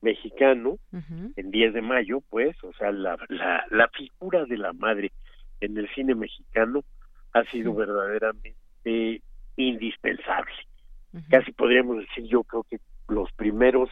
mexicano 0.00 0.78
en 0.92 1.50
10 1.50 1.74
de 1.74 1.82
mayo, 1.82 2.20
pues, 2.28 2.62
o 2.62 2.72
sea, 2.74 2.92
la, 2.92 3.16
la, 3.28 3.64
la, 3.70 3.88
figura 3.88 4.44
de 4.44 4.58
la 4.58 4.72
madre 4.74 5.12
en 5.60 5.78
el 5.78 5.88
cine 5.94 6.14
mexicano 6.14 6.84
ha 7.32 7.42
sido 7.44 7.74
verdaderamente 7.74 9.22
indispensable. 9.56 10.54
Casi 11.30 11.52
podríamos 11.52 11.98
decir, 11.98 12.24
yo 12.24 12.42
creo 12.42 12.64
que 12.64 12.78
los 13.08 13.32
primeros 13.32 13.88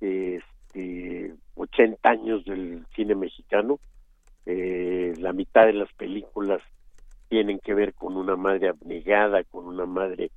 este, 0.00 1.34
80 1.54 2.08
años 2.08 2.44
del 2.44 2.86
cine 2.94 3.14
mexicano, 3.14 3.78
eh, 4.46 5.12
la 5.18 5.32
mitad 5.32 5.66
de 5.66 5.72
las 5.72 5.92
películas 5.94 6.62
tienen 7.28 7.58
que 7.58 7.74
ver 7.74 7.94
con 7.94 8.16
una 8.16 8.36
madre 8.36 8.68
abnegada, 8.68 9.42
con 9.44 9.66
una 9.66 9.86
madre 9.86 10.30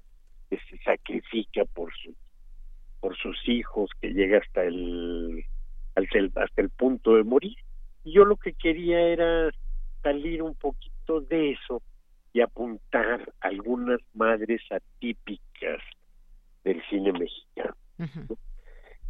que 0.49 0.57
se 0.69 0.77
sacrifica 0.79 1.63
por 1.65 1.93
su 1.93 2.13
por 2.99 3.17
sus 3.17 3.37
hijos 3.47 3.89
que 4.01 4.13
llega 4.13 4.39
hasta 4.39 4.63
el 4.63 5.45
hasta 6.35 6.61
el 6.61 6.69
punto 6.69 7.15
de 7.15 7.23
morir. 7.23 7.57
Y 8.03 8.13
yo 8.13 8.25
lo 8.25 8.37
que 8.37 8.53
quería 8.53 8.99
era 8.99 9.51
salir 10.01 10.41
un 10.41 10.55
poquito 10.55 11.21
de 11.21 11.51
eso 11.51 11.81
y 12.31 12.41
apuntar 12.41 13.33
algunas 13.41 13.99
madres 14.13 14.61
atípicas 14.71 15.81
del 16.63 16.81
cine 16.89 17.11
mexicano. 17.11 17.75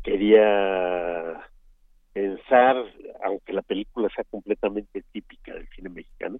Quería 0.04 1.48
pensar 2.14 2.76
aunque 3.24 3.54
la 3.54 3.62
película 3.62 4.10
sea 4.16 4.24
completamente 4.24 5.04
típica 5.12 5.54
del 5.54 5.68
cine 5.70 5.90
mexicano 5.90 6.40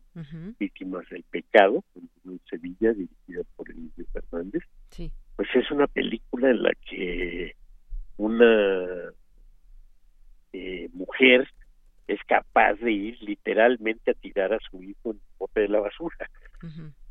víctimas 0.58 1.08
del 1.10 1.24
pecado 1.24 1.84
en 2.26 2.42
Sevilla 2.50 2.92
dirigida 2.94 3.44
por 3.56 3.70
Emilio 3.70 4.06
Fernández. 4.12 4.64
Sí 4.90 5.12
pues 5.40 5.56
es 5.56 5.72
una 5.72 5.88
película 5.88 6.50
en 6.50 6.64
la 6.64 6.74
que 6.86 7.56
una 8.18 9.14
eh, 10.52 10.90
mujer 10.92 11.48
es 12.08 12.20
capaz 12.26 12.74
de 12.74 12.92
ir 12.92 13.24
literalmente 13.24 14.12
a 14.12 14.16
tirar 14.16 14.52
a 14.52 14.60
su 14.60 14.84
hijo 14.84 15.12
en 15.12 15.16
el 15.16 15.38
bote 15.38 15.62
de 15.62 15.70
la 15.70 15.80
basura, 15.80 16.30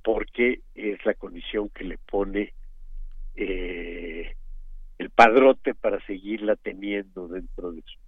porque 0.05 0.61
es 0.75 1.03
la 1.07 1.15
condición 1.15 1.71
que 1.71 1.85
le 1.85 1.97
pone 1.97 2.53
eh, 3.35 4.35
el 4.99 5.09
padrote 5.09 5.75
para 5.75 5.99
seguirla 6.05 6.57
teniendo 6.57 7.29
dentro 7.29 7.73
de 7.73 7.81
su 7.81 7.99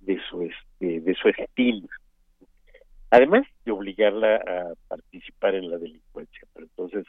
de 0.00 0.20
su 0.28 0.42
este, 0.42 1.00
de 1.00 1.14
su 1.14 1.28
estilo 1.28 1.88
además 3.08 3.46
de 3.64 3.72
obligarla 3.72 4.36
a 4.36 4.74
participar 4.88 5.54
en 5.54 5.70
la 5.70 5.78
delincuencia 5.78 6.46
pero 6.52 6.66
entonces 6.66 7.06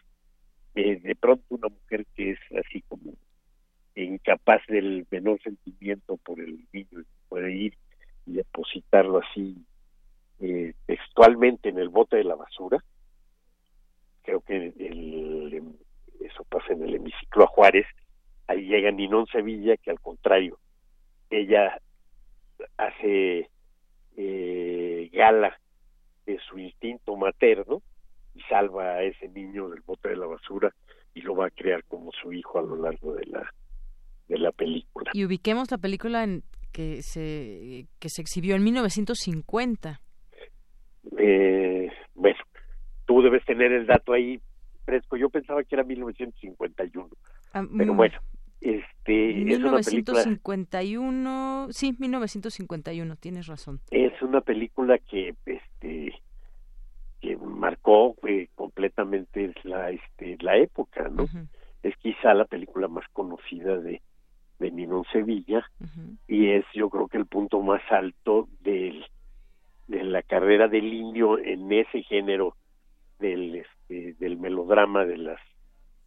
de 0.83 1.15
pronto 1.15 1.43
una 1.49 1.69
mujer 1.69 2.05
que 2.15 2.31
es 2.31 2.39
así 2.57 2.81
como 2.87 3.13
incapaz 3.95 4.61
del 4.67 5.07
menor 5.09 5.41
sentimiento 5.41 6.17
por 6.17 6.39
el 6.39 6.65
niño 6.71 7.03
puede 7.29 7.51
ir 7.51 7.73
y 8.25 8.33
depositarlo 8.33 9.19
así 9.19 9.57
eh, 10.39 10.73
textualmente 10.85 11.69
en 11.69 11.79
el 11.79 11.89
bote 11.89 12.17
de 12.17 12.23
la 12.23 12.35
basura 12.35 12.77
creo 14.21 14.41
que 14.41 14.73
eso 16.19 16.43
pasa 16.43 16.73
en 16.73 16.83
el 16.83 16.95
hemiciclo 16.95 17.45
a 17.45 17.47
Juárez 17.47 17.87
ahí 18.45 18.67
llega 18.67 18.91
Ninón 18.91 19.25
Sevilla 19.27 19.77
que 19.77 19.89
al 19.89 19.99
contrario 19.99 20.59
ella 21.29 21.79
hace 22.77 23.49
eh, 24.15 25.09
gala 25.11 25.59
de 26.25 26.37
su 26.47 26.59
instinto 26.59 27.15
materno 27.15 27.81
salva 28.49 28.95
a 28.95 29.03
ese 29.03 29.29
niño 29.29 29.69
del 29.69 29.81
bote 29.81 30.09
de 30.09 30.17
la 30.17 30.25
basura 30.25 30.73
y 31.13 31.21
lo 31.21 31.35
va 31.35 31.47
a 31.47 31.51
crear 31.51 31.83
como 31.85 32.11
su 32.11 32.33
hijo 32.33 32.59
a 32.59 32.61
lo 32.61 32.75
largo 32.75 33.15
de 33.15 33.25
la 33.25 33.49
de 34.27 34.37
la 34.37 34.51
película. 34.51 35.09
Y 35.13 35.25
ubiquemos 35.25 35.71
la 35.71 35.77
película 35.77 36.23
en 36.23 36.43
que 36.73 37.01
se 37.01 37.87
que 37.99 38.09
se 38.09 38.21
exhibió 38.21 38.55
en 38.55 38.63
1950. 38.63 40.01
Eh, 41.17 41.89
bueno, 42.13 42.37
tú 43.05 43.21
debes 43.21 43.45
tener 43.45 43.71
el 43.71 43.87
dato 43.87 44.11
ahí 44.13 44.39
fresco. 44.85 45.17
Yo 45.17 45.29
pensaba 45.29 45.63
que 45.63 45.75
era 45.75 45.83
1951. 45.83 47.09
Ah, 47.53 47.65
pero 47.77 47.93
mm, 47.93 47.97
bueno, 47.97 48.19
este 48.61 49.33
1951, 49.33 51.67
sí, 51.71 51.95
1951, 51.97 53.15
tienes 53.15 53.47
razón. 53.47 53.79
Es 53.91 54.21
una 54.21 54.41
película 54.41 54.97
que 54.97 55.33
este 55.45 56.13
que 57.21 57.35
marcó 57.37 58.15
eh, 58.27 58.49
completamente 58.55 59.53
la 59.63 59.91
este 59.91 60.37
la 60.41 60.57
época 60.57 61.09
no 61.09 61.25
es 61.83 61.95
quizá 61.97 62.33
la 62.33 62.45
película 62.45 62.87
más 62.87 63.05
conocida 63.13 63.77
de 63.77 64.01
de 64.59 64.71
Ninón 64.71 65.05
Sevilla 65.11 65.69
y 66.27 66.49
es 66.49 66.65
yo 66.73 66.89
creo 66.89 67.07
que 67.07 67.17
el 67.17 67.27
punto 67.27 67.61
más 67.61 67.81
alto 67.91 68.47
del, 68.61 69.05
de 69.87 70.03
la 70.03 70.23
carrera 70.23 70.67
del 70.67 70.93
indio 70.93 71.37
en 71.37 71.71
ese 71.71 72.01
género 72.03 72.55
del 73.19 73.55
este, 73.55 74.13
del 74.19 74.37
melodrama 74.37 75.05
de 75.05 75.17
las 75.17 75.39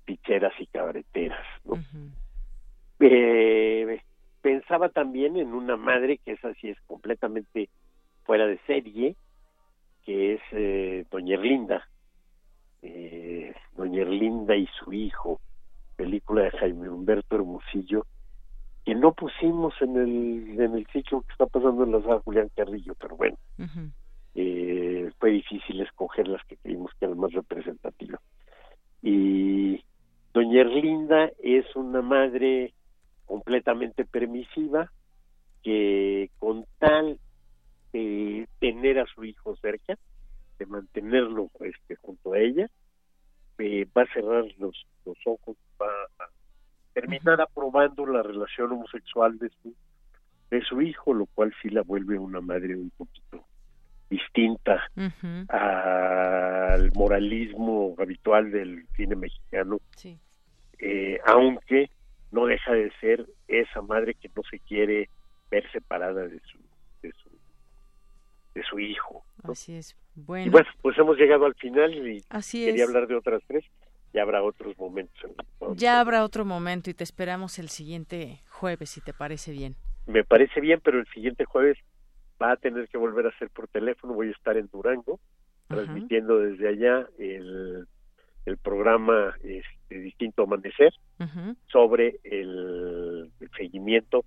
picheras 0.04 0.52
y 0.58 0.66
cabareteras 0.66 1.46
¿no? 1.64 1.74
eh, 3.00 4.02
pensaba 4.40 4.88
también 4.88 5.36
en 5.36 5.54
una 5.54 5.76
madre 5.76 6.18
que 6.18 6.32
es 6.32 6.44
así 6.44 6.68
es 6.68 6.80
completamente 6.82 7.68
fuera 8.24 8.46
de 8.46 8.58
serie 8.66 9.16
que 10.04 10.34
es 10.34 10.40
eh, 10.52 11.06
Doña 11.10 11.34
Erlinda. 11.34 11.88
Eh, 12.82 13.54
Doña 13.76 14.02
Erlinda 14.02 14.56
y 14.56 14.66
su 14.78 14.92
hijo 14.92 15.40
película 15.96 16.44
de 16.44 16.50
Jaime 16.52 16.88
Humberto 16.88 17.36
Hermosillo 17.36 18.06
que 18.84 18.94
no 18.94 19.12
pusimos 19.12 19.74
en 19.82 19.96
el 19.96 20.60
en 20.60 20.74
el 20.74 20.86
ciclo 20.86 21.20
que 21.20 21.32
está 21.32 21.44
pasando 21.44 21.84
en 21.84 21.92
la 21.92 22.00
sala 22.00 22.20
Julián 22.24 22.50
Carrillo 22.56 22.94
pero 22.98 23.16
bueno. 23.16 23.36
Eh, 24.34 25.10
fue 25.18 25.30
difícil 25.30 25.80
escoger 25.80 26.28
las 26.28 26.44
que 26.46 26.56
creímos 26.56 26.92
que 26.98 27.04
eran 27.04 27.18
más 27.18 27.32
representativas. 27.32 28.20
Y 29.02 29.82
Doña 30.32 30.60
Erlinda 30.60 31.30
es 31.42 31.64
una 31.74 32.00
madre 32.00 32.72
completamente 33.26 34.04
permisiva 34.04 34.90
que 35.62 36.30
con 36.38 36.64
tal 36.78 37.18
de 37.92 38.48
tener 38.58 38.98
a 38.98 39.06
su 39.06 39.24
hijo 39.24 39.56
cerca 39.56 39.98
de 40.58 40.66
mantenerlo 40.66 41.50
este 41.60 41.96
junto 41.96 42.32
a 42.32 42.38
ella 42.38 42.68
eh, 43.58 43.86
va 43.96 44.02
a 44.02 44.12
cerrar 44.12 44.44
los, 44.58 44.86
los 45.04 45.16
ojos 45.24 45.56
va 45.80 45.90
a 46.18 46.28
terminar 46.92 47.40
aprobando 47.40 48.06
la 48.06 48.22
relación 48.22 48.72
homosexual 48.72 49.38
de 49.38 49.50
su 49.62 49.74
de 50.50 50.62
su 50.62 50.82
hijo 50.82 51.14
lo 51.14 51.26
cual 51.26 51.54
sí 51.62 51.70
la 51.70 51.82
vuelve 51.82 52.18
una 52.18 52.40
madre 52.40 52.74
un 52.74 52.90
poquito 52.90 53.44
distinta 54.10 54.82
al 55.48 56.90
moralismo 56.94 57.94
habitual 57.98 58.50
del 58.50 58.86
cine 58.96 59.14
mexicano. 59.14 59.78
Eh, 60.78 61.20
aunque 61.26 61.90
no 62.32 62.46
deja 62.46 62.72
de 62.72 62.90
ser 63.00 63.26
esa 63.46 63.80
madre 63.82 64.14
que 64.14 64.28
no 64.34 64.42
se 64.50 64.58
quiere 64.58 65.08
ver 65.50 65.70
separada 65.72 66.26
de 66.26 66.40
su 66.40 66.58
de 66.58 66.58
su, 66.58 66.59
de 68.54 68.62
su 68.64 68.78
hijo 68.78 69.24
así 69.44 69.76
es. 69.76 69.96
Bueno. 70.14 70.46
y 70.46 70.50
bueno. 70.50 70.66
pues 70.82 70.98
hemos 70.98 71.16
llegado 71.16 71.46
al 71.46 71.54
final 71.54 71.94
y 72.08 72.22
así 72.30 72.64
quería 72.64 72.84
hablar 72.84 73.06
de 73.06 73.16
otras 73.16 73.42
tres 73.46 73.64
ya 74.12 74.22
habrá 74.22 74.42
otros 74.42 74.76
momentos 74.78 75.30
ya 75.76 76.00
habrá 76.00 76.24
otro 76.24 76.44
momento 76.44 76.90
y 76.90 76.94
te 76.94 77.04
esperamos 77.04 77.58
el 77.58 77.68
siguiente 77.68 78.40
jueves 78.48 78.90
si 78.90 79.00
te 79.00 79.12
parece 79.12 79.52
bien. 79.52 79.76
Me 80.06 80.24
parece 80.24 80.60
bien 80.60 80.80
pero 80.82 80.98
el 80.98 81.06
siguiente 81.08 81.44
jueves 81.44 81.78
va 82.42 82.52
a 82.52 82.56
tener 82.56 82.88
que 82.88 82.98
volver 82.98 83.26
a 83.26 83.38
ser 83.38 83.50
por 83.50 83.68
teléfono. 83.68 84.14
Voy 84.14 84.28
a 84.28 84.32
estar 84.32 84.56
en 84.56 84.68
Durango 84.72 85.20
transmitiendo 85.68 86.38
desde 86.38 86.68
allá 86.68 87.06
el 87.18 87.86
el 88.46 88.58
programa 88.58 89.34
este, 89.42 90.00
Distinto 90.00 90.44
Amanecer 90.44 90.92
sobre 91.70 92.18
el, 92.24 93.30
el 93.40 93.50
seguimiento 93.56 94.24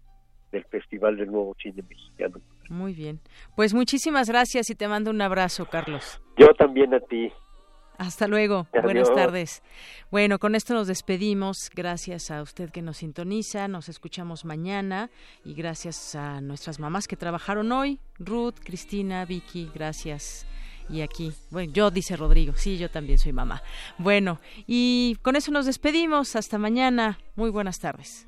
del 0.51 0.63
Festival 0.65 1.17
del 1.17 1.31
Nuevo 1.31 1.55
Cine 1.61 1.83
Mexicano. 1.87 2.39
Muy 2.69 2.93
bien. 2.93 3.19
Pues 3.55 3.73
muchísimas 3.73 4.27
gracias 4.27 4.69
y 4.69 4.75
te 4.75 4.87
mando 4.87 5.11
un 5.11 5.21
abrazo, 5.21 5.65
Carlos. 5.65 6.21
Yo 6.37 6.53
también 6.53 6.93
a 6.93 6.99
ti. 6.99 7.31
Hasta 7.97 8.27
luego. 8.27 8.67
Adiós. 8.71 8.83
Buenas 8.83 9.13
tardes. 9.13 9.63
Bueno, 10.09 10.39
con 10.39 10.55
esto 10.55 10.73
nos 10.73 10.87
despedimos. 10.87 11.69
Gracias 11.73 12.31
a 12.31 12.41
usted 12.41 12.69
que 12.71 12.81
nos 12.81 12.97
sintoniza. 12.97 13.67
Nos 13.67 13.87
escuchamos 13.89 14.45
mañana. 14.45 15.09
Y 15.45 15.53
gracias 15.53 16.15
a 16.15 16.41
nuestras 16.41 16.79
mamás 16.79 17.07
que 17.07 17.15
trabajaron 17.15 17.71
hoy. 17.71 17.99
Ruth, 18.17 18.55
Cristina, 18.63 19.25
Vicky, 19.25 19.69
gracias. 19.73 20.47
Y 20.89 21.01
aquí, 21.01 21.31
bueno, 21.49 21.71
yo 21.71 21.91
dice 21.91 22.17
Rodrigo, 22.17 22.53
sí, 22.55 22.77
yo 22.77 22.89
también 22.89 23.17
soy 23.17 23.31
mamá. 23.31 23.63
Bueno, 23.97 24.39
y 24.67 25.17
con 25.21 25.35
eso 25.35 25.51
nos 25.51 25.65
despedimos. 25.65 26.35
Hasta 26.35 26.57
mañana. 26.57 27.19
Muy 27.35 27.51
buenas 27.51 27.79
tardes. 27.79 28.27